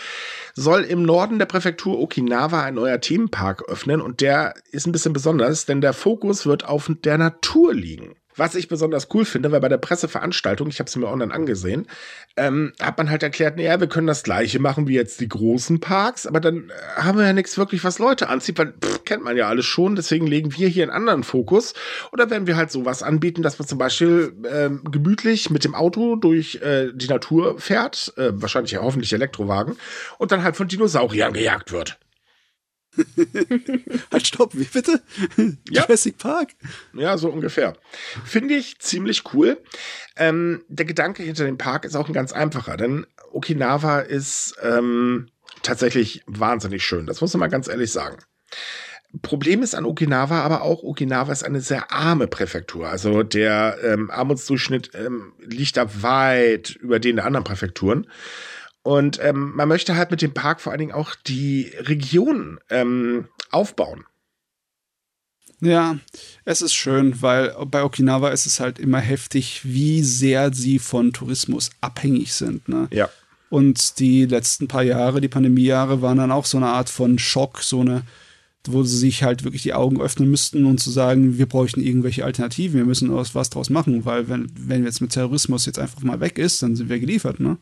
soll 0.56 0.82
im 0.82 1.04
Norden 1.04 1.40
der 1.40 1.46
Präfektur 1.46 2.00
Okinawa 2.00 2.64
ein 2.64 2.76
neuer 2.76 3.00
Themenpark 3.00 3.64
öffnen 3.70 4.02
und 4.02 4.20
der 4.20 4.56
ist 4.72 4.88
ein 4.88 4.92
bisschen 4.92 5.14
besonders, 5.14 5.66
denn 5.66 5.80
der 5.80 5.94
Fokus 5.94 6.46
wird 6.46 6.66
auf 6.66 6.92
der 7.06 7.18
Natur 7.18 7.74
liegen. 7.74 8.16
Was 8.36 8.56
ich 8.56 8.68
besonders 8.68 9.08
cool 9.14 9.26
finde, 9.26 9.52
weil 9.52 9.60
bei 9.60 9.70
der 9.70 9.78
Presseveranstaltung, 9.78 10.68
ich 10.68 10.80
habe 10.80 10.88
es 10.88 10.96
mir 10.96 11.08
online 11.08 11.34
angesehen, 11.34 11.88
ähm, 12.36 12.74
hat 12.82 12.98
man 12.98 13.10
halt 13.10 13.24
erklärt, 13.24 13.58
naja, 13.58 13.80
wir 13.80 13.88
können 13.88 14.08
das 14.08 14.24
gleiche 14.24 14.60
machen 14.60 14.88
wie 14.88 14.96
jetzt 14.96 15.20
die 15.20 15.30
großen 15.30 15.80
Parks, 15.80 16.26
aber 16.26 16.40
dann 16.40 16.70
äh, 16.70 17.02
haben 17.02 17.18
wir 17.18 17.26
ja 17.26 17.34
nichts 17.34 17.58
wirklich, 17.58 17.84
was 17.84 18.00
Leute 18.00 18.30
anzieht, 18.30 18.58
weil 18.58 18.74
pff, 18.74 19.04
kennt 19.06 19.24
man 19.24 19.38
ja 19.38 19.48
alles 19.48 19.66
schon, 19.66 19.96
deswegen 19.96 20.28
legen 20.28 20.58
wir 20.58 20.68
hier 20.68 20.84
einen 20.84 20.92
anderen 20.92 21.24
Fokus. 21.24 21.74
Oder 22.12 22.30
werden 22.30 22.48
wir 22.48 22.58
halt 22.58 22.72
sowas 22.72 23.04
anbieten, 23.04 23.44
dass 23.44 23.60
man 23.60 23.68
zum 23.68 23.78
Beispiel 23.78 24.34
ähm, 24.52 24.82
gemütlich 24.90 25.50
mit 25.50 25.64
dem 25.64 25.76
Auto 25.76 26.16
durch 26.16 26.56
äh, 26.62 26.92
die 26.94 27.08
Natur 27.08 27.60
fährt, 27.60 28.14
äh, 28.18 28.32
wahrscheinlich 28.34 28.72
ja 28.72 28.82
hoffentlich 28.82 29.14
Elektrowagen, 29.14 29.78
und 30.18 30.32
dann 30.32 30.44
halt 30.44 30.56
von 30.56 30.68
Dinosauriern 30.68 31.34
gejagt 31.34 31.72
wird. 31.72 31.98
halt, 34.12 34.28
stopp, 34.28 34.56
wie 34.56 34.66
bitte? 34.66 35.02
Ja. 35.70 35.84
Jurassic 35.84 36.18
Park? 36.18 36.50
Ja, 36.94 37.18
so 37.18 37.30
ungefähr. 37.30 37.76
Finde 38.26 38.56
ich 38.56 38.80
ziemlich 38.80 39.34
cool. 39.34 39.62
Ähm, 40.16 40.64
der 40.68 40.86
Gedanke 40.86 41.24
hinter 41.24 41.46
dem 41.46 41.58
Park 41.58 41.86
ist 41.86 41.96
auch 41.96 42.08
ein 42.08 42.14
ganz 42.14 42.34
einfacher, 42.34 42.78
denn 42.78 43.06
Okinawa 43.32 44.00
ist 44.00 44.56
ähm, 44.62 45.30
tatsächlich 45.64 46.24
wahnsinnig 46.28 46.86
schön. 46.86 47.06
Das 47.06 47.22
muss 47.22 47.34
man 47.34 47.42
mal 47.42 47.48
ganz 47.48 47.68
ehrlich 47.68 47.92
sagen. 47.92 48.18
Problem 49.22 49.62
ist 49.62 49.76
an 49.76 49.86
Okinawa 49.86 50.42
aber 50.42 50.64
auch, 50.64 50.82
Okinawa 50.82 51.32
ist 51.32 51.44
eine 51.44 51.62
sehr 51.62 51.92
arme 51.92 52.28
Präfektur. 52.28 52.90
Also 52.90 53.22
der 53.22 53.78
ähm, 53.84 54.10
Armutsdurchschnitt 54.10 54.92
ähm, 54.96 55.34
liegt 55.40 55.78
da 55.78 56.02
weit 56.02 56.72
über 56.76 57.00
den 57.00 57.18
der 57.18 57.26
anderen 57.26 57.44
Präfekturen. 57.44 58.08
Und 58.84 59.20
ähm, 59.24 59.54
man 59.56 59.70
möchte 59.70 59.96
halt 59.96 60.12
mit 60.12 60.22
dem 60.22 60.34
Park 60.34 60.60
vor 60.60 60.72
allen 60.72 60.80
Dingen 60.80 60.92
auch 60.92 61.16
die 61.16 61.72
Region 61.80 62.60
ähm, 62.70 63.30
aufbauen. 63.50 64.04
Ja, 65.62 65.98
es 66.44 66.62
ist 66.62 66.74
schön, 66.74 67.22
weil 67.22 67.56
bei 67.68 67.84
Okinawa 67.84 68.30
ist 68.30 68.46
es 68.46 68.60
halt 68.60 68.80
immer 68.80 69.00
heftig, 69.00 69.62
wie 69.64 70.04
sehr 70.04 70.54
sie 70.54 70.78
von 70.78 71.14
Tourismus 71.14 71.70
abhängig 71.80 72.34
sind. 72.34 72.68
Ne? 72.68 72.90
Ja. 72.92 73.10
Und 73.50 74.00
die 74.00 74.26
letzten 74.26 74.68
paar 74.68 74.84
Jahre, 74.84 75.22
die 75.22 75.30
Pandemiejahre, 75.30 76.02
waren 76.02 76.18
dann 76.18 76.32
auch 76.32 76.46
so 76.46 76.58
eine 76.58 76.68
Art 76.68 76.90
von 76.90 77.18
Schock, 77.18 77.62
so 77.62 77.80
eine, 77.80 78.04
wo 78.66 78.84
sie 78.84 78.98
sich 78.98 79.24
halt 79.24 79.46
wirklich 79.46 79.62
die 79.62 79.74
Augen 79.74 80.02
öffnen 80.02 80.30
müssten 80.30 80.66
und 80.66 80.80
zu 80.80 80.92
sagen, 80.92 81.38
wir 81.38 81.46
bräuchten 81.46 81.82
irgendwelche 81.82 82.26
Alternativen, 82.26 82.80
wir 82.80 82.86
müssen 82.86 83.14
was, 83.16 83.34
was 83.34 83.50
draus 83.50 83.70
machen, 83.70 84.04
weil 84.04 84.28
wenn, 84.28 84.52
wenn 84.58 84.84
jetzt 84.84 85.00
mit 85.00 85.12
Terrorismus 85.12 85.66
jetzt 85.66 85.80
einfach 85.80 86.02
mal 86.02 86.20
weg 86.20 86.38
ist, 86.38 86.62
dann 86.62 86.76
sind 86.76 86.90
wir 86.90 87.00
geliefert, 87.00 87.40
ne? 87.40 87.58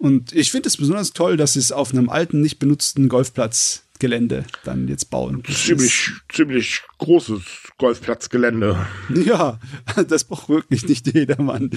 Und 0.00 0.32
ich 0.32 0.50
finde 0.50 0.66
es 0.66 0.78
besonders 0.78 1.12
toll, 1.12 1.36
dass 1.36 1.52
sie 1.52 1.58
es 1.58 1.72
auf 1.72 1.92
einem 1.92 2.08
alten, 2.08 2.40
nicht 2.40 2.58
benutzten 2.58 3.10
Golfplatzgelände 3.10 4.46
dann 4.64 4.88
jetzt 4.88 5.10
bauen. 5.10 5.42
Ziemlich, 5.46 6.08
ziemlich 6.32 6.82
großes 6.96 7.42
Golfplatzgelände. 7.76 8.86
Ja, 9.14 9.60
das 10.08 10.24
braucht 10.24 10.48
wirklich 10.48 10.88
nicht 10.88 11.14
jedermann. 11.14 11.70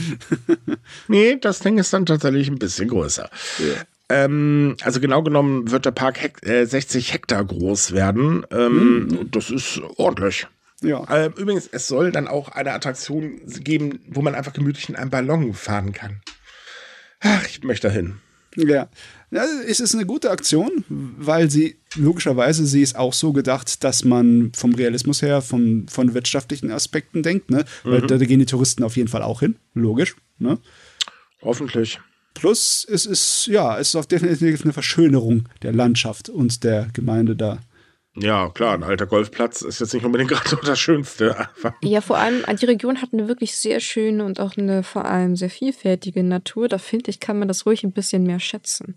nee, 1.10 1.36
das 1.36 1.60
Ding 1.60 1.78
ist 1.78 1.92
dann 1.92 2.06
tatsächlich 2.06 2.48
ein 2.48 2.60
bisschen 2.60 2.88
größer. 2.88 3.30
Ja. 3.60 3.84
Ähm, 4.08 4.78
also 4.84 5.02
genau 5.02 5.22
genommen 5.22 5.70
wird 5.72 5.84
der 5.84 5.92
Park 5.92 6.22
Hek 6.22 6.48
äh, 6.48 6.64
60 6.64 7.12
Hektar 7.12 7.44
groß 7.44 7.92
werden. 7.92 8.46
Ähm, 8.52 9.00
mhm. 9.00 9.32
Das 9.32 9.50
ist 9.52 9.82
ordentlich. 9.98 10.48
Ja. 10.82 11.04
Äh, 11.10 11.26
übrigens, 11.36 11.68
es 11.68 11.88
soll 11.88 12.14
dann 12.14 12.30
auch 12.30 12.48
eine 12.48 12.72
Attraktion 12.72 13.42
geben, 13.60 14.00
wo 14.08 14.22
man 14.22 14.34
einfach 14.34 14.54
gemütlich 14.54 14.88
in 14.88 14.96
einem 14.96 15.10
Ballon 15.10 15.54
fahren 15.54 15.92
kann. 15.92 16.22
Ach, 17.24 17.48
ich 17.48 17.64
möchte 17.64 17.88
dahin. 17.88 18.16
Ja. 18.56 18.88
ja, 19.32 19.46
es 19.68 19.80
ist 19.80 19.96
eine 19.96 20.06
gute 20.06 20.30
Aktion, 20.30 20.84
weil 20.88 21.50
sie 21.50 21.78
logischerweise 21.96 22.66
sie 22.68 22.84
ist 22.84 22.96
auch 22.96 23.14
so 23.14 23.34
gedacht, 23.34 23.84
dass 23.84 24.04
man 24.04 24.52
vom 24.56 24.76
Realismus 24.76 25.22
her, 25.22 25.42
von, 25.42 25.88
von 25.88 26.14
wirtschaftlichen 26.14 26.70
Aspekten 26.70 27.24
denkt, 27.24 27.50
ne? 27.50 27.66
Weil 27.84 28.02
mhm. 28.02 28.08
da, 28.08 28.18
da, 28.18 28.26
gehen 28.26 28.40
die 28.40 28.46
Touristen 28.46 28.84
auf 28.84 28.96
jeden 28.96 29.10
Fall 29.10 29.24
auch 29.24 29.40
hin, 29.40 29.56
logisch, 29.74 30.16
ne? 30.38 30.60
Hoffentlich. 31.42 32.00
Plus, 32.36 32.86
es 32.90 33.06
ist, 33.06 33.48
ja, 33.48 33.78
es 33.80 33.90
ist 33.90 33.96
auf 33.96 34.08
definitiv 34.08 34.64
eine 34.64 34.74
Verschönerung 34.74 35.50
der 35.62 35.74
Landschaft 35.74 36.30
und 36.30 36.64
der 36.64 36.90
Gemeinde 36.94 37.36
da. 37.36 37.60
Ja, 38.16 38.50
klar, 38.50 38.76
ein 38.76 38.84
alter 38.84 39.08
Golfplatz 39.08 39.64
ist 39.64 39.80
jetzt 39.80 39.94
nicht 39.94 40.06
unbedingt 40.06 40.30
gerade 40.32 40.58
das 40.64 40.80
Schönste. 40.80 41.48
Ja, 41.82 42.02
vor 42.02 42.18
allem, 42.18 42.44
die 42.58 42.66
Region 42.66 43.02
hat 43.02 43.10
eine 43.14 43.28
wirklich 43.28 43.56
sehr 43.56 43.80
schöne 43.80 44.24
und 44.24 44.40
auch 44.40 44.56
eine 44.56 44.84
vor 44.84 45.06
allem 45.06 45.36
sehr 45.36 45.50
vielfältige 45.50 46.24
Natur. 46.24 46.68
Da 46.68 46.78
finde 46.78 47.10
ich, 47.10 47.20
kann 47.20 47.40
man 47.40 47.48
das 47.48 47.66
ruhig 47.66 47.84
ein 47.84 47.92
bisschen 47.92 48.24
mehr 48.24 48.40
schätzen. 48.40 48.96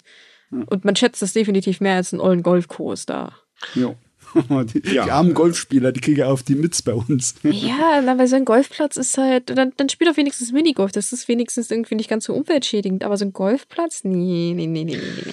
Und 0.51 0.85
man 0.85 0.95
schätzt 0.95 1.23
das 1.23 1.33
definitiv 1.33 1.81
mehr 1.81 1.97
als 1.97 2.13
einen 2.13 2.21
ollen 2.21 2.43
Golfkurs 2.43 3.07
da. 3.07 3.33
Jo. 3.75 3.97
Die, 4.75 4.95
ja. 4.95 5.05
die, 5.05 5.11
armen 5.11 5.33
Golfspieler, 5.33 5.93
die 5.93 6.01
kriegen 6.01 6.19
ja 6.19 6.27
auf 6.27 6.43
die 6.43 6.57
Mitz 6.57 6.83
bei 6.83 6.93
uns. 6.93 7.37
Ja, 7.43 8.03
aber 8.07 8.27
so 8.27 8.37
ein 8.37 8.45
Golfplatz 8.45 8.97
ist 8.97 9.17
halt, 9.17 9.57
dann, 9.57 9.73
dann 9.77 9.89
spielt 9.89 10.11
doch 10.11 10.17
wenigstens 10.17 10.53
Minigolf. 10.53 10.93
Das 10.93 11.13
ist 11.13 11.29
wenigstens 11.29 11.71
irgendwie 11.71 11.95
nicht 11.95 12.11
ganz 12.11 12.25
so 12.25 12.35
umweltschädigend. 12.35 13.05
Aber 13.05 13.17
so 13.17 13.25
ein 13.25 13.33
Golfplatz, 13.33 14.05
nee, 14.05 14.53
nee, 14.55 14.67
nee, 14.67 14.85
nee, 14.85 14.97
nee. 14.97 15.33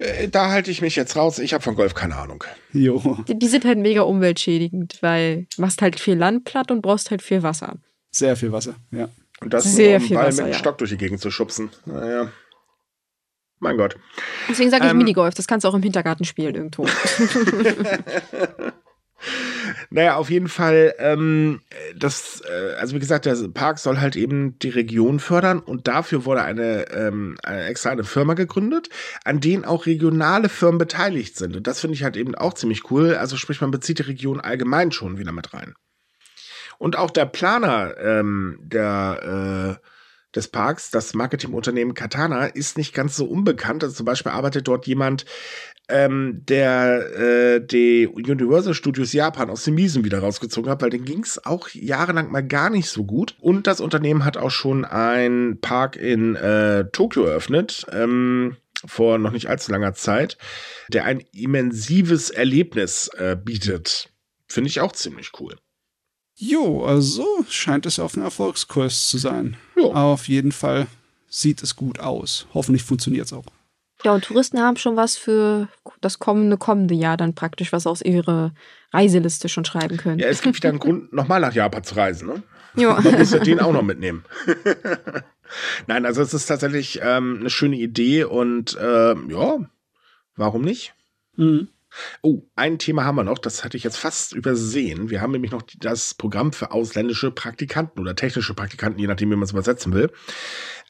Äh, 0.00 0.28
da 0.28 0.50
halte 0.50 0.70
ich 0.70 0.80
mich 0.80 0.96
jetzt 0.96 1.14
raus. 1.14 1.38
Ich 1.38 1.52
habe 1.52 1.62
von 1.62 1.74
Golf 1.76 1.94
keine 1.94 2.16
Ahnung. 2.16 2.42
Jo. 2.72 3.18
Die, 3.28 3.38
die 3.38 3.48
sind 3.48 3.64
halt 3.66 3.78
mega 3.78 4.00
umweltschädigend, 4.02 4.98
weil 5.02 5.46
du 5.54 5.60
machst 5.60 5.82
halt 5.82 6.00
viel 6.00 6.16
Land 6.16 6.44
platt 6.44 6.70
und 6.70 6.80
brauchst 6.80 7.10
halt 7.10 7.22
viel 7.22 7.42
Wasser. 7.42 7.76
Sehr 8.10 8.34
viel 8.36 8.50
Wasser, 8.50 8.74
ja. 8.90 9.10
Und 9.40 9.52
das 9.54 9.64
Sehr 9.64 9.98
um 9.98 10.02
viel 10.02 10.16
Ball 10.16 10.26
Wasser, 10.28 10.42
mit 10.42 10.52
dem 10.52 10.54
ja. 10.54 10.58
Stock 10.58 10.78
durch 10.78 10.90
die 10.90 10.96
Gegend 10.96 11.20
zu 11.20 11.30
schubsen. 11.30 11.70
Naja. 11.84 12.32
Mein 13.58 13.76
Gott. 13.76 13.96
Deswegen 14.48 14.70
sage 14.70 14.86
ich 14.86 14.90
Ähm, 14.90 14.96
Minigolf, 14.96 15.34
das 15.34 15.46
kannst 15.46 15.64
du 15.64 15.68
auch 15.68 15.74
im 15.74 15.82
Hintergarten 15.82 16.24
spielen 16.24 16.54
irgendwo. 16.54 16.86
Naja, 19.90 20.16
auf 20.16 20.30
jeden 20.30 20.48
Fall, 20.48 20.94
ähm, 20.98 21.60
das, 21.94 22.42
äh, 22.48 22.74
also 22.74 22.94
wie 22.94 23.00
gesagt, 23.00 23.26
der 23.26 23.36
Park 23.52 23.78
soll 23.78 23.98
halt 23.98 24.16
eben 24.16 24.58
die 24.58 24.70
Region 24.70 25.20
fördern 25.20 25.60
und 25.60 25.88
dafür 25.88 26.24
wurde 26.24 26.42
eine, 26.42 26.90
ähm, 26.92 27.36
eine 27.42 27.64
extra 27.64 27.90
eine 27.90 28.04
Firma 28.04 28.34
gegründet, 28.34 28.88
an 29.24 29.40
denen 29.40 29.64
auch 29.64 29.86
regionale 29.86 30.48
Firmen 30.48 30.78
beteiligt 30.78 31.36
sind. 31.36 31.56
Und 31.56 31.66
das 31.66 31.80
finde 31.80 31.94
ich 31.94 32.04
halt 32.04 32.16
eben 32.16 32.34
auch 32.34 32.54
ziemlich 32.54 32.90
cool. 32.90 33.14
Also 33.14 33.36
sprich, 33.36 33.60
man 33.60 33.70
bezieht 33.70 33.98
die 33.98 34.04
Region 34.04 34.40
allgemein 34.40 34.92
schon 34.92 35.18
wieder 35.18 35.32
mit 35.32 35.52
rein. 35.52 35.74
Und 36.78 36.96
auch 36.96 37.10
der 37.10 37.26
Planer 37.26 37.94
ähm, 37.98 38.58
der, 38.62 39.78
äh, 39.78 39.86
des 40.34 40.48
Parks, 40.48 40.90
das 40.90 41.12
Marketingunternehmen 41.12 41.94
Katana, 41.94 42.46
ist 42.46 42.78
nicht 42.78 42.94
ganz 42.94 43.16
so 43.16 43.26
unbekannt. 43.26 43.82
Also 43.82 43.96
zum 43.96 44.06
Beispiel 44.06 44.32
arbeitet 44.32 44.68
dort 44.68 44.86
jemand, 44.86 45.24
ähm, 45.90 46.42
der 46.48 47.18
äh, 47.18 47.60
die 47.66 48.06
Universal 48.06 48.74
Studios 48.74 49.12
Japan 49.12 49.50
aus 49.50 49.64
dem 49.64 49.74
Miesen 49.74 50.04
wieder 50.04 50.20
rausgezogen 50.20 50.70
hat, 50.70 50.82
weil 50.82 50.90
den 50.90 51.04
ging 51.04 51.22
es 51.22 51.44
auch 51.44 51.68
jahrelang 51.70 52.30
mal 52.30 52.46
gar 52.46 52.70
nicht 52.70 52.88
so 52.88 53.04
gut. 53.04 53.36
Und 53.40 53.66
das 53.66 53.80
Unternehmen 53.80 54.24
hat 54.24 54.36
auch 54.36 54.50
schon 54.50 54.84
einen 54.84 55.60
Park 55.60 55.96
in 55.96 56.36
äh, 56.36 56.86
Tokio 56.90 57.24
eröffnet. 57.24 57.86
Ähm, 57.92 58.56
vor 58.86 59.18
noch 59.18 59.32
nicht 59.32 59.48
allzu 59.48 59.72
langer 59.72 59.94
Zeit, 59.94 60.38
der 60.88 61.04
ein 61.04 61.22
immensives 61.32 62.30
Erlebnis 62.30 63.08
äh, 63.08 63.36
bietet. 63.36 64.10
Finde 64.46 64.68
ich 64.68 64.80
auch 64.80 64.92
ziemlich 64.92 65.32
cool. 65.38 65.56
Jo, 66.34 66.84
also 66.84 67.44
scheint 67.48 67.84
es 67.84 67.98
auf 67.98 68.14
einem 68.14 68.24
Erfolgskurs 68.24 69.08
zu 69.08 69.18
sein. 69.18 69.58
Jo. 69.76 69.92
Auf 69.92 70.28
jeden 70.28 70.52
Fall 70.52 70.86
sieht 71.28 71.62
es 71.62 71.76
gut 71.76 72.00
aus. 72.00 72.46
Hoffentlich 72.54 72.82
funktioniert 72.82 73.26
es 73.26 73.32
auch. 73.32 73.44
Ja, 74.04 74.12
und 74.12 74.24
Touristen 74.24 74.60
haben 74.60 74.76
schon 74.76 74.96
was 74.96 75.16
für 75.16 75.68
das 76.00 76.18
kommende, 76.18 76.56
kommende 76.56 76.94
Jahr 76.94 77.16
dann 77.16 77.34
praktisch, 77.34 77.72
was 77.72 77.86
aus 77.86 78.02
ihrer 78.02 78.52
Reiseliste 78.92 79.48
schon 79.48 79.64
schreiben 79.64 79.96
können. 79.96 80.18
Ja, 80.18 80.28
es 80.28 80.42
gibt 80.42 80.56
wieder 80.56 80.70
einen 80.70 80.78
Grund, 80.80 81.12
nochmal 81.12 81.40
nach 81.40 81.52
Japan 81.52 81.84
zu 81.84 81.94
reisen, 81.96 82.28
ne? 82.28 82.42
Ja. 82.76 83.00
Man 83.00 83.18
muss 83.18 83.32
ja 83.32 83.40
den 83.40 83.60
auch 83.60 83.72
noch 83.72 83.82
mitnehmen. 83.82 84.24
Nein, 85.86 86.06
also 86.06 86.22
es 86.22 86.32
ist 86.32 86.46
tatsächlich 86.46 87.00
ähm, 87.02 87.38
eine 87.40 87.50
schöne 87.50 87.76
Idee 87.76 88.24
und 88.24 88.78
ähm, 88.80 89.28
ja, 89.28 89.58
warum 90.36 90.62
nicht? 90.62 90.94
Mhm. 91.36 91.68
Oh, 92.22 92.42
ein 92.54 92.78
Thema 92.78 93.04
haben 93.04 93.16
wir 93.16 93.24
noch, 93.24 93.38
das 93.38 93.64
hatte 93.64 93.76
ich 93.76 93.84
jetzt 93.84 93.96
fast 93.96 94.32
übersehen. 94.32 95.10
Wir 95.10 95.20
haben 95.20 95.32
nämlich 95.32 95.50
noch 95.50 95.62
das 95.78 96.14
Programm 96.14 96.52
für 96.52 96.70
ausländische 96.70 97.30
Praktikanten 97.30 98.00
oder 98.00 98.14
technische 98.14 98.54
Praktikanten, 98.54 99.00
je 99.00 99.06
nachdem, 99.06 99.30
wie 99.30 99.36
man 99.36 99.44
es 99.44 99.52
übersetzen 99.52 99.92
will. 99.92 100.10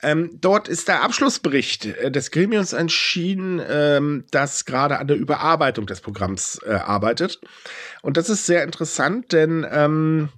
Ähm, 0.02 0.30
dort 0.40 0.68
ist 0.68 0.88
der 0.88 1.02
Abschlussbericht 1.02 1.86
äh, 1.86 2.10
des 2.10 2.30
Gremiums 2.30 2.72
entschieden, 2.72 3.60
ähm, 3.66 4.24
das 4.30 4.64
gerade 4.64 4.98
an 4.98 5.08
der 5.08 5.16
Überarbeitung 5.16 5.86
des 5.86 6.00
Programms 6.00 6.60
äh, 6.64 6.72
arbeitet. 6.72 7.40
Und 8.02 8.16
das 8.16 8.30
ist 8.30 8.46
sehr 8.46 8.64
interessant, 8.64 9.32
denn 9.32 9.66
ähm, 9.70 10.30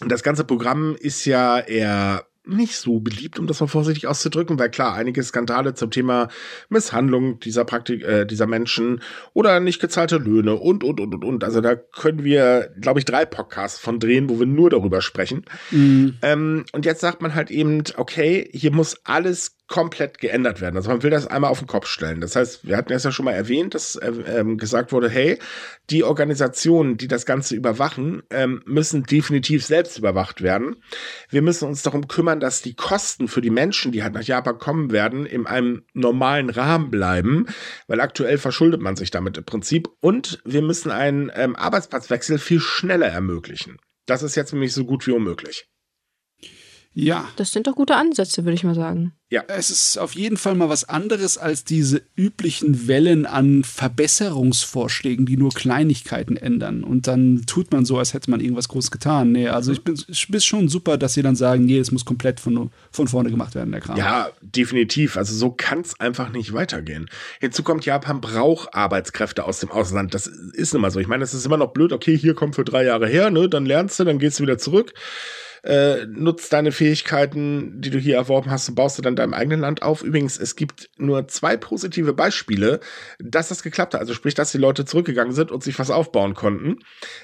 das 0.00 0.22
ganze 0.22 0.44
Programm 0.44 0.96
ist 0.98 1.24
ja 1.24 1.60
eher 1.60 2.26
nicht 2.44 2.76
so 2.76 2.98
beliebt, 2.98 3.38
um 3.38 3.46
das 3.46 3.60
mal 3.60 3.66
vorsichtig 3.68 4.06
auszudrücken, 4.06 4.58
weil 4.58 4.70
klar, 4.70 4.94
einige 4.94 5.22
Skandale 5.22 5.74
zum 5.74 5.90
Thema 5.90 6.28
Misshandlung 6.68 7.38
dieser 7.40 7.64
Praktik, 7.64 8.02
äh, 8.02 8.26
dieser 8.26 8.46
Menschen 8.46 9.00
oder 9.32 9.60
nicht 9.60 9.80
gezahlte 9.80 10.18
Löhne 10.18 10.56
und, 10.56 10.82
und, 10.82 11.00
und, 11.00 11.14
und, 11.14 11.24
und. 11.24 11.44
Also 11.44 11.60
da 11.60 11.76
können 11.76 12.24
wir, 12.24 12.72
glaube 12.80 12.98
ich, 12.98 13.04
drei 13.04 13.24
Podcasts 13.24 13.78
von 13.78 14.00
drehen, 14.00 14.28
wo 14.28 14.38
wir 14.40 14.46
nur 14.46 14.70
darüber 14.70 15.02
sprechen. 15.02 15.44
Mhm. 15.70 16.16
Ähm, 16.22 16.64
und 16.72 16.84
jetzt 16.84 17.00
sagt 17.00 17.22
man 17.22 17.34
halt 17.34 17.50
eben, 17.50 17.84
okay, 17.96 18.50
hier 18.52 18.72
muss 18.72 18.96
alles 19.04 19.56
komplett 19.72 20.18
geändert 20.18 20.60
werden. 20.60 20.76
Also 20.76 20.90
man 20.90 21.02
will 21.02 21.10
das 21.10 21.26
einmal 21.26 21.50
auf 21.50 21.58
den 21.58 21.66
Kopf 21.66 21.86
stellen. 21.86 22.20
Das 22.20 22.36
heißt, 22.36 22.68
wir 22.68 22.76
hatten 22.76 22.92
es 22.92 23.04
ja 23.04 23.10
schon 23.10 23.24
mal 23.24 23.32
erwähnt, 23.32 23.74
dass 23.74 23.96
äh, 23.96 24.12
ähm, 24.26 24.58
gesagt 24.58 24.92
wurde, 24.92 25.08
hey, 25.08 25.38
die 25.88 26.04
Organisationen, 26.04 26.98
die 26.98 27.08
das 27.08 27.24
Ganze 27.24 27.56
überwachen, 27.56 28.22
ähm, 28.28 28.62
müssen 28.66 29.04
definitiv 29.04 29.64
selbst 29.64 29.96
überwacht 29.96 30.42
werden. 30.42 30.76
Wir 31.30 31.40
müssen 31.40 31.66
uns 31.66 31.80
darum 31.80 32.06
kümmern, 32.06 32.38
dass 32.38 32.60
die 32.60 32.74
Kosten 32.74 33.28
für 33.28 33.40
die 33.40 33.48
Menschen, 33.48 33.92
die 33.92 34.02
halt 34.02 34.12
nach 34.12 34.22
Japan 34.22 34.58
kommen 34.58 34.92
werden, 34.92 35.24
in 35.24 35.46
einem 35.46 35.86
normalen 35.94 36.50
Rahmen 36.50 36.90
bleiben, 36.90 37.46
weil 37.86 38.02
aktuell 38.02 38.36
verschuldet 38.36 38.82
man 38.82 38.96
sich 38.96 39.10
damit 39.10 39.38
im 39.38 39.44
Prinzip. 39.44 39.88
Und 40.00 40.42
wir 40.44 40.60
müssen 40.60 40.90
einen 40.90 41.32
ähm, 41.34 41.56
Arbeitsplatzwechsel 41.56 42.36
viel 42.36 42.60
schneller 42.60 43.08
ermöglichen. 43.08 43.78
Das 44.04 44.22
ist 44.22 44.34
jetzt 44.34 44.52
nämlich 44.52 44.74
so 44.74 44.84
gut 44.84 45.06
wie 45.06 45.12
unmöglich. 45.12 45.71
Ja, 46.94 47.28
Das 47.36 47.52
sind 47.52 47.66
doch 47.66 47.74
gute 47.74 47.96
Ansätze, 47.96 48.44
würde 48.44 48.54
ich 48.54 48.64
mal 48.64 48.74
sagen. 48.74 49.12
es 49.48 49.70
ist 49.70 49.96
auf 49.96 50.14
jeden 50.14 50.36
Fall 50.36 50.54
mal 50.54 50.68
was 50.68 50.86
anderes 50.86 51.38
als 51.38 51.64
diese 51.64 52.02
üblichen 52.16 52.86
Wellen 52.86 53.24
an 53.24 53.64
Verbesserungsvorschlägen, 53.64 55.24
die 55.24 55.38
nur 55.38 55.52
Kleinigkeiten 55.52 56.36
ändern. 56.36 56.84
Und 56.84 57.06
dann 57.06 57.44
tut 57.46 57.72
man 57.72 57.86
so, 57.86 57.98
als 57.98 58.12
hätte 58.12 58.30
man 58.30 58.40
irgendwas 58.40 58.68
groß 58.68 58.90
getan. 58.90 59.32
Nee, 59.32 59.48
also 59.48 59.72
ich 59.72 59.84
bin 59.84 59.98
ich 60.06 60.28
bin 60.28 60.40
schon 60.42 60.68
super, 60.68 60.98
dass 60.98 61.14
sie 61.14 61.22
dann 61.22 61.34
sagen, 61.34 61.64
nee, 61.64 61.78
es 61.78 61.92
muss 61.92 62.04
komplett 62.04 62.40
von, 62.40 62.70
von 62.90 63.08
vorne 63.08 63.30
gemacht 63.30 63.54
werden, 63.54 63.72
der 63.72 63.80
Kram. 63.80 63.96
Ja, 63.96 64.28
definitiv. 64.42 65.16
Also 65.16 65.34
so 65.34 65.50
kann 65.50 65.80
es 65.80 65.98
einfach 65.98 66.30
nicht 66.30 66.52
weitergehen. 66.52 67.08
Hinzu 67.40 67.62
kommt, 67.62 67.86
Japan 67.86 68.20
braucht 68.20 68.74
Arbeitskräfte 68.74 69.44
aus 69.44 69.60
dem 69.60 69.70
Ausland. 69.70 70.12
Das 70.12 70.26
ist 70.26 70.74
immer 70.74 70.90
so. 70.90 71.00
Ich 71.00 71.08
meine, 71.08 71.24
es 71.24 71.32
ist 71.32 71.46
immer 71.46 71.56
noch 71.56 71.72
blöd, 71.72 71.92
okay, 71.92 72.18
hier 72.18 72.34
kommt 72.34 72.54
für 72.54 72.64
drei 72.64 72.84
Jahre 72.84 73.08
her, 73.08 73.30
ne? 73.30 73.48
Dann 73.48 73.64
lernst 73.64 73.98
du, 73.98 74.04
dann 74.04 74.18
gehst 74.18 74.38
du 74.38 74.42
wieder 74.42 74.58
zurück. 74.58 74.92
Äh, 75.64 76.06
nutzt 76.06 76.52
deine 76.52 76.72
Fähigkeiten, 76.72 77.80
die 77.80 77.90
du 77.90 77.98
hier 77.98 78.16
erworben 78.16 78.50
hast, 78.50 78.68
und 78.68 78.74
baust 78.74 78.98
du 78.98 79.02
dann 79.02 79.14
deinem 79.14 79.32
eigenen 79.32 79.60
Land 79.60 79.82
auf. 79.82 80.02
Übrigens, 80.02 80.36
es 80.38 80.56
gibt 80.56 80.90
nur 80.96 81.28
zwei 81.28 81.56
positive 81.56 82.12
Beispiele, 82.12 82.80
dass 83.20 83.48
das 83.48 83.62
geklappt 83.62 83.94
hat. 83.94 84.00
Also 84.00 84.12
sprich, 84.12 84.34
dass 84.34 84.50
die 84.50 84.58
Leute 84.58 84.84
zurückgegangen 84.84 85.32
sind 85.32 85.52
und 85.52 85.62
sich 85.62 85.78
was 85.78 85.90
aufbauen 85.90 86.34
konnten. 86.34 86.80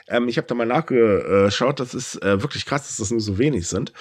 Ähm, 0.06 0.28
ich 0.28 0.36
habe 0.36 0.46
da 0.46 0.54
mal 0.54 0.66
nachgeschaut, 0.66 1.80
das 1.80 1.94
ist 1.94 2.22
äh, 2.22 2.40
wirklich 2.40 2.64
krass, 2.64 2.86
dass 2.86 2.98
das 2.98 3.10
nur 3.10 3.20
so 3.20 3.38
wenig 3.38 3.66
sind. 3.66 3.92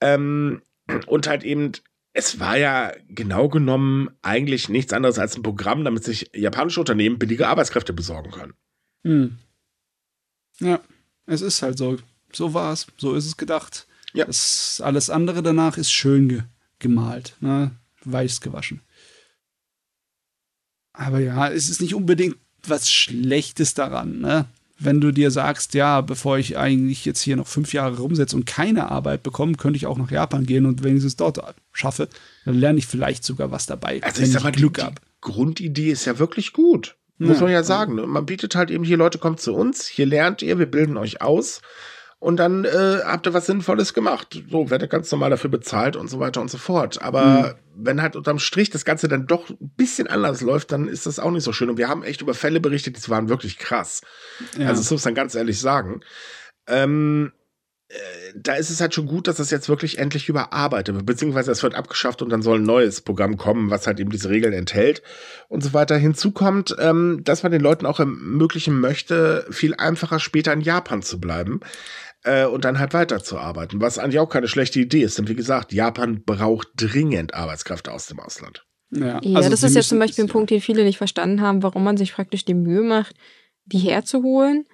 Ähm, 0.00 0.62
und 1.06 1.26
halt 1.26 1.42
eben 1.42 1.72
es 2.14 2.38
war 2.38 2.56
ja 2.56 2.92
genau 3.08 3.48
genommen 3.48 4.08
eigentlich 4.22 4.68
nichts 4.68 4.92
anderes 4.92 5.18
als 5.18 5.36
ein 5.36 5.42
Programm, 5.42 5.84
damit 5.84 6.04
sich 6.04 6.30
japanische 6.32 6.78
Unternehmen 6.78 7.18
billige 7.18 7.48
Arbeitskräfte 7.48 7.92
besorgen 7.92 8.30
können. 8.30 8.54
Hm. 9.02 9.38
Ja, 10.60 10.80
es 11.26 11.42
ist 11.42 11.60
halt 11.62 11.76
so. 11.76 11.98
So 12.34 12.54
war 12.54 12.72
es, 12.72 12.86
so 12.96 13.14
ist 13.14 13.26
es 13.26 13.36
gedacht. 13.36 13.86
Ja. 14.12 14.24
Das, 14.26 14.80
alles 14.84 15.10
andere 15.10 15.42
danach 15.42 15.76
ist 15.76 15.92
schön 15.92 16.28
ge 16.28 16.42
gemalt, 16.78 17.36
ne? 17.40 17.70
weiß 18.04 18.40
gewaschen. 18.40 18.80
Aber 20.92 21.18
ja, 21.18 21.48
es 21.48 21.68
ist 21.68 21.80
nicht 21.80 21.94
unbedingt 21.94 22.36
was 22.66 22.90
Schlechtes 22.90 23.74
daran, 23.74 24.20
ne? 24.20 24.46
Wenn 24.78 25.00
du 25.00 25.12
dir 25.12 25.30
sagst, 25.30 25.74
ja, 25.74 26.00
bevor 26.00 26.36
ich 26.38 26.58
eigentlich 26.58 27.04
jetzt 27.04 27.20
hier 27.20 27.36
noch 27.36 27.46
fünf 27.46 27.72
Jahre 27.72 27.98
rumsetze 27.98 28.34
und 28.34 28.44
keine 28.44 28.90
Arbeit 28.90 29.22
bekomme, 29.22 29.54
könnte 29.54 29.76
ich 29.76 29.86
auch 29.86 29.96
nach 29.96 30.10
Japan 30.10 30.46
gehen 30.46 30.66
und 30.66 30.82
wenigstens 30.82 31.16
dort 31.16 31.38
schaffe, 31.72 32.08
dann 32.44 32.58
lerne 32.58 32.78
ich 32.80 32.86
vielleicht 32.86 33.24
sogar 33.24 33.50
was 33.52 33.66
dabei, 33.66 34.02
Also 34.02 34.18
wenn 34.20 34.26
ich 34.26 34.32
sag 34.32 34.42
mal, 34.42 34.50
die, 34.50 34.58
Glück 34.58 34.74
die 34.74 34.82
habe. 34.82 34.96
Grundidee 35.20 35.90
ist 35.90 36.04
ja 36.06 36.18
wirklich 36.18 36.52
gut. 36.52 36.96
Muss 37.18 37.36
Ja. 37.36 37.44
man 37.44 37.52
ja 37.52 37.62
sagen. 37.62 37.94
Ne? 37.94 38.06
Man 38.06 38.26
bietet 38.26 38.56
halt 38.56 38.70
eben 38.70 38.82
hier, 38.84 38.96
Leute, 38.96 39.18
kommt 39.18 39.40
zu 39.40 39.54
uns, 39.54 39.86
hier 39.86 40.06
lernt 40.06 40.42
ihr, 40.42 40.58
wir 40.58 40.66
bilden 40.66 40.96
euch 40.96 41.22
aus. 41.22 41.62
Und 42.24 42.38
dann 42.38 42.64
äh, 42.64 43.00
habt 43.04 43.26
ihr 43.26 43.34
was 43.34 43.44
Sinnvolles 43.44 43.92
gemacht. 43.92 44.42
So, 44.50 44.70
werdet 44.70 44.88
ganz 44.88 45.12
normal 45.12 45.28
dafür 45.28 45.50
bezahlt 45.50 45.94
und 45.94 46.08
so 46.08 46.20
weiter 46.20 46.40
und 46.40 46.50
so 46.50 46.56
fort. 46.56 47.02
Aber 47.02 47.58
wenn 47.76 48.00
halt 48.00 48.16
unterm 48.16 48.38
Strich 48.38 48.70
das 48.70 48.86
Ganze 48.86 49.08
dann 49.08 49.26
doch 49.26 49.50
ein 49.50 49.72
bisschen 49.76 50.06
anders 50.06 50.40
läuft, 50.40 50.72
dann 50.72 50.88
ist 50.88 51.04
das 51.04 51.18
auch 51.18 51.30
nicht 51.30 51.44
so 51.44 51.52
schön. 51.52 51.68
Und 51.68 51.76
wir 51.76 51.90
haben 51.90 52.02
echt 52.02 52.22
über 52.22 52.32
Fälle 52.32 52.60
berichtet, 52.60 52.96
die 52.96 53.10
waren 53.10 53.28
wirklich 53.28 53.58
krass. 53.58 54.00
Ja. 54.58 54.68
Also 54.68 54.80
das 54.80 54.90
muss 54.90 55.04
man 55.04 55.14
ganz 55.14 55.34
ehrlich 55.34 55.60
sagen. 55.60 56.00
Ähm, 56.66 57.32
äh, 57.88 57.94
da 58.34 58.54
ist 58.54 58.70
es 58.70 58.80
halt 58.80 58.94
schon 58.94 59.04
gut, 59.04 59.28
dass 59.28 59.36
das 59.36 59.50
jetzt 59.50 59.68
wirklich 59.68 59.98
endlich 59.98 60.30
überarbeitet 60.30 60.94
wird, 60.94 61.04
beziehungsweise 61.04 61.52
es 61.52 61.62
wird 61.62 61.74
abgeschafft 61.74 62.22
und 62.22 62.30
dann 62.30 62.40
soll 62.40 62.58
ein 62.58 62.64
neues 62.64 63.02
Programm 63.02 63.36
kommen, 63.36 63.68
was 63.68 63.86
halt 63.86 64.00
eben 64.00 64.08
diese 64.08 64.30
Regeln 64.30 64.54
enthält 64.54 65.02
und 65.48 65.62
so 65.62 65.74
weiter. 65.74 65.98
Hinzu 65.98 66.30
kommt, 66.30 66.74
ähm, 66.78 67.20
dass 67.22 67.42
man 67.42 67.52
den 67.52 67.60
Leuten 67.60 67.84
auch 67.84 68.00
ermöglichen 68.00 68.80
möchte, 68.80 69.46
viel 69.50 69.74
einfacher 69.74 70.20
später 70.20 70.54
in 70.54 70.62
Japan 70.62 71.02
zu 71.02 71.20
bleiben 71.20 71.60
äh, 72.24 72.46
und 72.46 72.64
dann 72.64 72.78
halt 72.78 72.92
weiterzuarbeiten, 72.94 73.80
was 73.80 73.98
eigentlich 73.98 74.18
auch 74.18 74.28
keine 74.28 74.48
schlechte 74.48 74.80
Idee 74.80 75.02
ist. 75.02 75.18
Denn 75.18 75.28
wie 75.28 75.34
gesagt, 75.34 75.72
Japan 75.72 76.22
braucht 76.24 76.68
dringend 76.76 77.34
Arbeitskräfte 77.34 77.92
aus 77.92 78.06
dem 78.06 78.20
Ausland. 78.20 78.66
ja, 78.90 79.20
Ja, 79.22 79.36
also 79.36 79.50
das 79.50 79.62
ist 79.62 79.76
ja 79.76 79.82
zum 79.82 79.98
Beispiel 79.98 80.24
ein 80.24 80.30
Punkt, 80.30 80.50
den 80.50 80.60
viele 80.60 80.84
nicht 80.84 80.98
verstanden 80.98 81.40
haben, 81.40 81.62
warum 81.62 81.84
man 81.84 81.96
sich 81.96 82.14
praktisch 82.14 82.44
die 82.44 82.54
Mühe 82.54 82.82
macht, 82.82 83.14
die 83.66 83.78
herzuholen, 83.78 84.66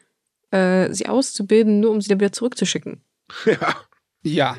äh, 0.50 0.92
sie 0.92 1.06
auszubilden, 1.06 1.80
nur 1.80 1.90
um 1.90 2.00
sie 2.00 2.08
dann 2.08 2.20
wieder 2.20 2.32
zurückzuschicken. 2.32 3.02
ja. 3.44 3.76
Ja, 4.22 4.58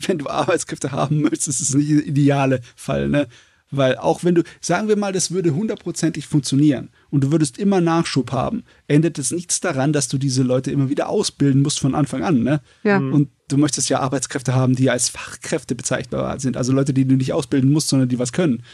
wenn 0.00 0.18
du 0.18 0.28
Arbeitskräfte 0.28 0.92
haben 0.92 1.22
möchtest, 1.22 1.48
ist 1.48 1.60
es 1.60 1.74
nicht 1.74 1.90
der 1.90 2.06
ideale 2.06 2.60
Fall, 2.76 3.08
ne? 3.08 3.28
Weil 3.70 3.96
auch 3.96 4.24
wenn 4.24 4.34
du, 4.34 4.42
sagen 4.60 4.88
wir 4.88 4.96
mal, 4.96 5.12
das 5.12 5.30
würde 5.30 5.54
hundertprozentig 5.54 6.26
funktionieren 6.26 6.90
und 7.10 7.24
du 7.24 7.32
würdest 7.32 7.56
immer 7.56 7.80
Nachschub 7.80 8.32
haben, 8.32 8.64
endet 8.88 9.18
es 9.18 9.30
nichts 9.30 9.60
daran, 9.60 9.92
dass 9.92 10.08
du 10.08 10.18
diese 10.18 10.42
Leute 10.42 10.72
immer 10.72 10.88
wieder 10.88 11.08
ausbilden 11.08 11.62
musst 11.62 11.78
von 11.78 11.94
Anfang 11.94 12.24
an, 12.24 12.42
ne? 12.42 12.60
Ja. 12.82 12.98
Und 12.98 13.30
du 13.48 13.56
möchtest 13.56 13.88
ja 13.88 14.00
Arbeitskräfte 14.00 14.54
haben, 14.54 14.74
die 14.74 14.90
als 14.90 15.08
Fachkräfte 15.08 15.74
bezeichnbar 15.74 16.40
sind. 16.40 16.56
Also 16.56 16.72
Leute, 16.72 16.92
die 16.92 17.04
du 17.04 17.14
nicht 17.14 17.32
ausbilden 17.32 17.72
musst, 17.72 17.88
sondern 17.88 18.08
die 18.08 18.18
was 18.18 18.32
können. 18.32 18.64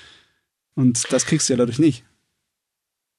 Und 0.75 1.13
das 1.13 1.27
kriegst 1.27 1.49
du 1.49 1.55
ja 1.55 1.59
dadurch 1.59 1.79
nicht. 1.79 2.05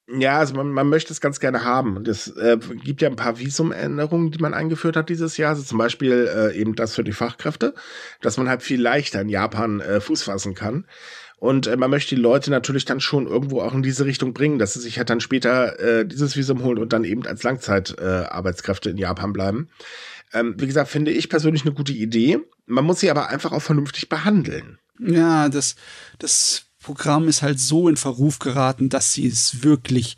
Ja, 0.09 0.39
also 0.39 0.55
man, 0.55 0.71
man 0.71 0.87
möchte 0.87 1.11
es 1.11 1.19
ganz 1.19 1.41
gerne 1.41 1.65
haben. 1.65 1.97
Und 1.97 2.07
es 2.07 2.29
äh, 2.37 2.57
gibt 2.83 3.01
ja 3.01 3.09
ein 3.09 3.17
paar 3.17 3.39
Visumänderungen, 3.39 4.31
die 4.31 4.39
man 4.39 4.53
eingeführt 4.53 4.95
hat 4.95 5.09
dieses 5.09 5.35
Jahr. 5.35 5.49
Also 5.49 5.63
zum 5.63 5.77
Beispiel 5.77 6.29
äh, 6.33 6.57
eben 6.57 6.75
das 6.75 6.95
für 6.95 7.03
die 7.03 7.11
Fachkräfte, 7.11 7.73
dass 8.21 8.37
man 8.37 8.47
halt 8.47 8.63
viel 8.63 8.81
leichter 8.81 9.19
in 9.19 9.27
Japan 9.27 9.81
äh, 9.81 9.99
Fuß 9.99 10.23
fassen 10.23 10.55
kann. 10.55 10.85
Und 11.37 11.67
äh, 11.67 11.77
man 11.77 11.91
möchte 11.91 12.15
die 12.15 12.21
Leute 12.21 12.49
natürlich 12.49 12.85
dann 12.85 12.99
schon 12.99 13.27
irgendwo 13.27 13.61
auch 13.61 13.73
in 13.73 13.83
diese 13.83 14.05
Richtung 14.05 14.33
bringen, 14.33 14.57
dass 14.57 14.73
sie 14.73 14.79
sich 14.79 14.97
halt 14.97 15.09
dann 15.09 15.21
später 15.21 15.79
äh, 15.79 16.05
dieses 16.05 16.35
Visum 16.35 16.63
holen 16.63 16.79
und 16.79 16.93
dann 16.93 17.03
eben 17.03 17.25
als 17.25 17.43
Langzeitarbeitskräfte 17.43 18.89
äh, 18.89 18.91
in 18.91 18.97
Japan 18.97 19.33
bleiben. 19.33 19.69
Ähm, 20.33 20.55
wie 20.57 20.67
gesagt, 20.67 20.89
finde 20.89 21.11
ich 21.11 21.29
persönlich 21.29 21.63
eine 21.63 21.73
gute 21.73 21.93
Idee. 21.93 22.39
Man 22.65 22.85
muss 22.85 22.99
sie 22.99 23.11
aber 23.11 23.29
einfach 23.29 23.51
auch 23.51 23.61
vernünftig 23.61 24.09
behandeln. 24.09 24.79
Ja, 24.99 25.47
das, 25.47 25.75
das 26.17 26.65
Programm 26.81 27.27
ist 27.27 27.43
halt 27.43 27.59
so 27.59 27.87
in 27.87 27.97
Verruf 27.97 28.39
geraten, 28.39 28.89
dass 28.89 29.13
sie 29.13 29.27
es 29.27 29.63
wirklich 29.63 30.17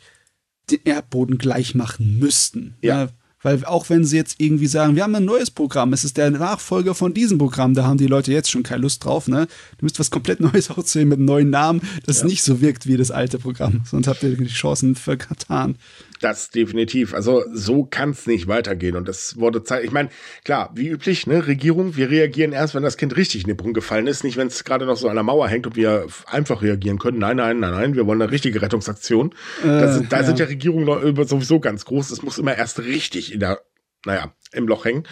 den 0.70 0.80
Erdboden 0.84 1.36
gleich 1.36 1.74
machen 1.74 2.18
müssten. 2.18 2.76
Ja. 2.80 3.04
ja. 3.04 3.08
Weil 3.42 3.64
auch 3.64 3.88
wenn 3.88 4.04
sie 4.04 4.16
jetzt 4.16 4.36
irgendwie 4.38 4.66
sagen, 4.66 4.96
wir 4.96 5.02
haben 5.02 5.14
ein 5.14 5.24
neues 5.24 5.50
Programm, 5.50 5.92
es 5.92 6.04
ist 6.04 6.16
der 6.16 6.30
Nachfolger 6.30 6.94
von 6.94 7.14
diesem 7.14 7.38
Programm, 7.38 7.74
da 7.74 7.84
haben 7.84 7.96
die 7.96 8.06
Leute 8.06 8.32
jetzt 8.32 8.50
schon 8.50 8.62
keine 8.62 8.82
Lust 8.82 9.04
drauf, 9.04 9.28
ne? 9.28 9.46
Du 9.78 9.84
müsst 9.84 9.98
was 9.98 10.10
komplett 10.10 10.40
Neues 10.40 10.70
aussehen 10.70 11.08
mit 11.08 11.18
einem 11.18 11.26
neuen 11.26 11.50
Namen, 11.50 11.80
das 12.06 12.20
ja. 12.20 12.26
nicht 12.26 12.42
so 12.42 12.60
wirkt 12.60 12.86
wie 12.86 12.96
das 12.96 13.10
alte 13.10 13.38
Programm. 13.38 13.82
Sonst 13.84 14.08
habt 14.08 14.22
ihr 14.22 14.36
die 14.36 14.46
Chancen 14.46 14.94
vertan. 14.94 15.76
Das 16.20 16.50
definitiv. 16.50 17.14
Also 17.14 17.44
so 17.50 17.84
kann 17.84 18.10
es 18.10 18.26
nicht 18.26 18.46
weitergehen. 18.46 18.94
Und 18.94 19.08
das 19.08 19.38
wurde 19.38 19.64
Zeit. 19.64 19.84
Ich 19.84 19.90
meine, 19.90 20.10
klar, 20.44 20.70
wie 20.74 20.88
üblich, 20.88 21.26
ne, 21.26 21.46
Regierung, 21.46 21.96
wir 21.96 22.10
reagieren 22.10 22.52
erst, 22.52 22.74
wenn 22.74 22.82
das 22.82 22.98
Kind 22.98 23.16
richtig 23.16 23.42
in 23.42 23.48
den 23.48 23.56
Brunnen 23.56 23.72
gefallen 23.72 24.06
ist, 24.06 24.22
nicht 24.22 24.36
wenn 24.36 24.48
es 24.48 24.64
gerade 24.64 24.84
noch 24.84 24.96
so 24.96 25.08
an 25.08 25.14
der 25.14 25.22
Mauer 25.22 25.48
hängt 25.48 25.66
und 25.66 25.76
wir 25.76 26.06
einfach 26.26 26.60
reagieren 26.60 26.98
können. 26.98 27.18
Nein, 27.18 27.38
nein, 27.38 27.58
nein, 27.58 27.72
nein, 27.72 27.94
wir 27.94 28.06
wollen 28.06 28.20
eine 28.20 28.30
richtige 28.30 28.60
Rettungsaktion. 28.60 29.34
Äh, 29.62 29.66
da 29.66 29.92
sind, 29.92 30.12
da 30.12 30.18
ja. 30.18 30.24
sind 30.24 30.38
ja 30.38 30.44
Regierungen 30.44 31.26
sowieso 31.26 31.58
ganz 31.58 31.86
groß. 31.86 32.10
Es 32.10 32.22
muss 32.22 32.38
immer 32.38 32.54
erst 32.54 32.80
richtig 32.80 33.32
in 33.32 33.40
der, 33.40 33.62
naja, 34.04 34.34
im 34.52 34.68
Loch 34.68 34.84
hängen. 34.84 35.04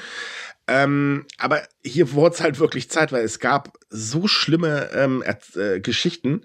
Ähm, 0.66 1.24
aber 1.38 1.62
hier 1.82 2.12
wurde 2.12 2.34
es 2.34 2.42
halt 2.42 2.60
wirklich 2.60 2.90
Zeit, 2.90 3.12
weil 3.12 3.24
es 3.24 3.38
gab 3.38 3.72
so 3.88 4.28
schlimme 4.28 4.90
ähm, 4.92 5.24
äh, 5.54 5.80
Geschichten 5.80 6.42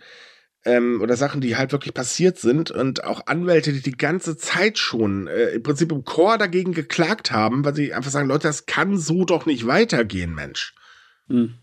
ähm, 0.66 1.02
oder 1.02 1.18
Sachen, 1.18 1.42
die 1.42 1.58
halt 1.58 1.72
wirklich 1.72 1.94
passiert 1.94 2.38
sind 2.38 2.72
und 2.72 3.04
auch 3.04 3.28
Anwälte, 3.28 3.74
die 3.74 3.82
die 3.82 3.98
ganze 3.98 4.38
Zeit 4.38 4.78
schon 4.78 5.28
äh, 5.28 5.50
im 5.50 5.64
Prinzip 5.64 5.92
im 5.92 6.06
Chor 6.06 6.38
dagegen 6.38 6.74
geklagt 6.74 7.32
haben, 7.32 7.66
weil 7.66 7.76
sie 7.76 7.94
einfach 7.94 8.12
sagen, 8.12 8.28
Leute, 8.28 8.48
das 8.48 8.66
kann 8.66 8.98
so 8.98 9.26
doch 9.26 9.46
nicht 9.46 9.68
weitergehen, 9.68 10.34
Mensch. 10.34 10.74
Hm. 11.28 11.56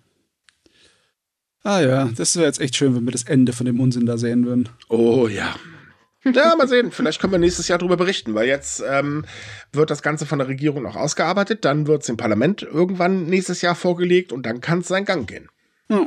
Ah 1.62 1.80
ja, 1.80 2.10
das 2.16 2.36
wäre 2.36 2.46
jetzt 2.46 2.60
echt 2.60 2.76
schön, 2.76 2.94
wenn 2.94 3.04
wir 3.04 3.12
das 3.12 3.24
Ende 3.24 3.52
von 3.52 3.66
dem 3.66 3.80
Unsinn 3.80 4.06
da 4.06 4.16
sehen 4.16 4.46
würden. 4.46 4.68
Oh 4.88 5.28
ja. 5.28 5.54
Ja, 6.24 6.54
mal 6.56 6.68
sehen. 6.68 6.90
Vielleicht 6.90 7.20
können 7.20 7.32
wir 7.32 7.38
nächstes 7.38 7.68
Jahr 7.68 7.78
darüber 7.78 7.96
berichten, 7.96 8.34
weil 8.34 8.46
jetzt 8.46 8.82
ähm, 8.86 9.24
wird 9.72 9.90
das 9.90 10.02
Ganze 10.02 10.26
von 10.26 10.38
der 10.38 10.48
Regierung 10.48 10.82
noch 10.82 10.96
ausgearbeitet, 10.96 11.64
dann 11.64 11.86
wird 11.86 12.02
es 12.02 12.08
im 12.10 12.18
Parlament 12.18 12.62
irgendwann 12.62 13.24
nächstes 13.24 13.62
Jahr 13.62 13.74
vorgelegt 13.74 14.32
und 14.32 14.44
dann 14.44 14.60
kann 14.60 14.80
es 14.80 14.88
seinen 14.88 15.06
Gang 15.06 15.26
gehen. 15.26 15.48
Ja. 15.88 16.06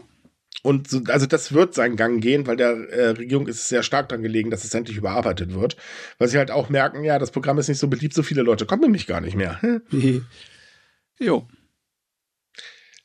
Und 0.63 0.89
so, 0.89 1.01
also 1.09 1.25
das 1.25 1.53
wird 1.53 1.73
seinen 1.73 1.97
Gang 1.97 2.21
gehen, 2.21 2.47
weil 2.47 2.55
der 2.55 2.71
äh, 2.89 3.09
Regierung 3.09 3.47
ist 3.47 3.57
es 3.57 3.67
sehr 3.67 3.83
stark 3.83 4.07
daran 4.07 4.23
gelegen, 4.23 4.49
dass 4.49 4.63
es 4.63 4.73
endlich 4.73 4.95
überarbeitet 4.95 5.53
wird. 5.53 5.75
Weil 6.17 6.29
sie 6.29 6.37
halt 6.37 6.51
auch 6.51 6.69
merken, 6.69 7.03
ja, 7.03 7.19
das 7.19 7.31
Programm 7.31 7.57
ist 7.57 7.67
nicht 7.67 7.79
so 7.79 7.89
beliebt, 7.89 8.13
so 8.13 8.23
viele 8.23 8.43
Leute 8.43 8.65
kommen 8.65 8.81
nämlich 8.81 9.05
gar 9.05 9.19
nicht 9.19 9.35
mehr. 9.35 9.59
jo. 11.19 11.47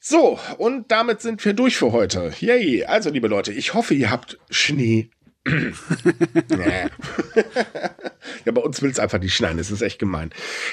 So, 0.01 0.39
und 0.57 0.93
damit 0.93 1.21
sind 1.21 1.45
wir 1.45 1.53
durch 1.53 1.77
für 1.77 1.91
heute. 1.91 2.33
Yay. 2.39 2.85
Also, 2.85 3.11
liebe 3.11 3.27
Leute, 3.27 3.53
ich 3.53 3.75
hoffe, 3.75 3.93
ihr 3.95 4.11
habt 4.11 4.39
Schnee 4.49 5.11
ja, 8.45 8.53
bei 8.53 8.61
uns 8.61 8.83
will 8.83 8.91
es 8.91 8.99
einfach 8.99 9.19
nicht 9.19 9.35
schneiden. 9.35 9.59
Das 9.59 9.71
ist 9.71 9.83
echt 9.83 9.99
gemein. 9.99 10.31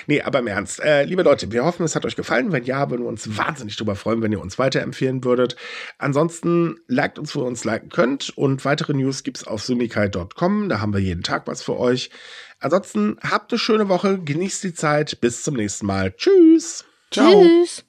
Nee, 0.08 0.22
aber 0.22 0.40
im 0.40 0.48
Ernst. 0.48 0.80
Äh, 0.82 1.04
liebe 1.04 1.24
Leute, 1.24 1.52
wir 1.52 1.64
hoffen, 1.64 1.84
es 1.84 1.96
hat 1.96 2.06
euch 2.06 2.16
gefallen. 2.16 2.52
Wenn 2.52 2.66
ja, 2.66 2.90
würden 2.90 3.04
wir 3.04 3.10
uns 3.10 3.38
wahnsinnig 3.38 3.76
darüber 3.78 3.96
freuen, 3.96 4.22
wenn 4.22 4.32
ihr 4.32 4.42
uns 4.42 4.60
weiterempfehlen 4.60 5.24
würdet. 5.24 5.56
Ansonsten 5.98 6.78
liked 6.88 7.20
uns, 7.20 7.36
wo 7.36 7.42
ihr 7.42 7.48
uns 7.48 7.64
liken 7.64 7.90
könnt. 7.90 8.38
Und 8.38 8.66
weitere 8.66 8.94
News 8.94 9.24
gibt 9.24 9.38
es 9.38 9.48
auf 9.48 9.64
sumikai.com. 9.64 10.70
Da 10.70 10.82
haben 10.82 10.94
wir 10.94 11.00
jeden 11.00 11.24
Tag 11.24 11.48
was 11.48 11.64
für 11.64 11.78
euch. 11.80 12.10
Ansonsten 12.60 13.18
habt 13.22 13.52
eine 13.52 13.60
schöne 13.60 13.90
Woche, 13.90 14.20
genießt 14.20 14.64
die 14.64 14.74
Zeit. 14.74 15.22
Bis 15.22 15.44
zum 15.44 15.56
nächsten 15.56 15.86
Mal. 15.86 16.14
Tschüss. 16.16 16.86
Ciao. 17.12 17.44
Tschüss. 17.44 17.85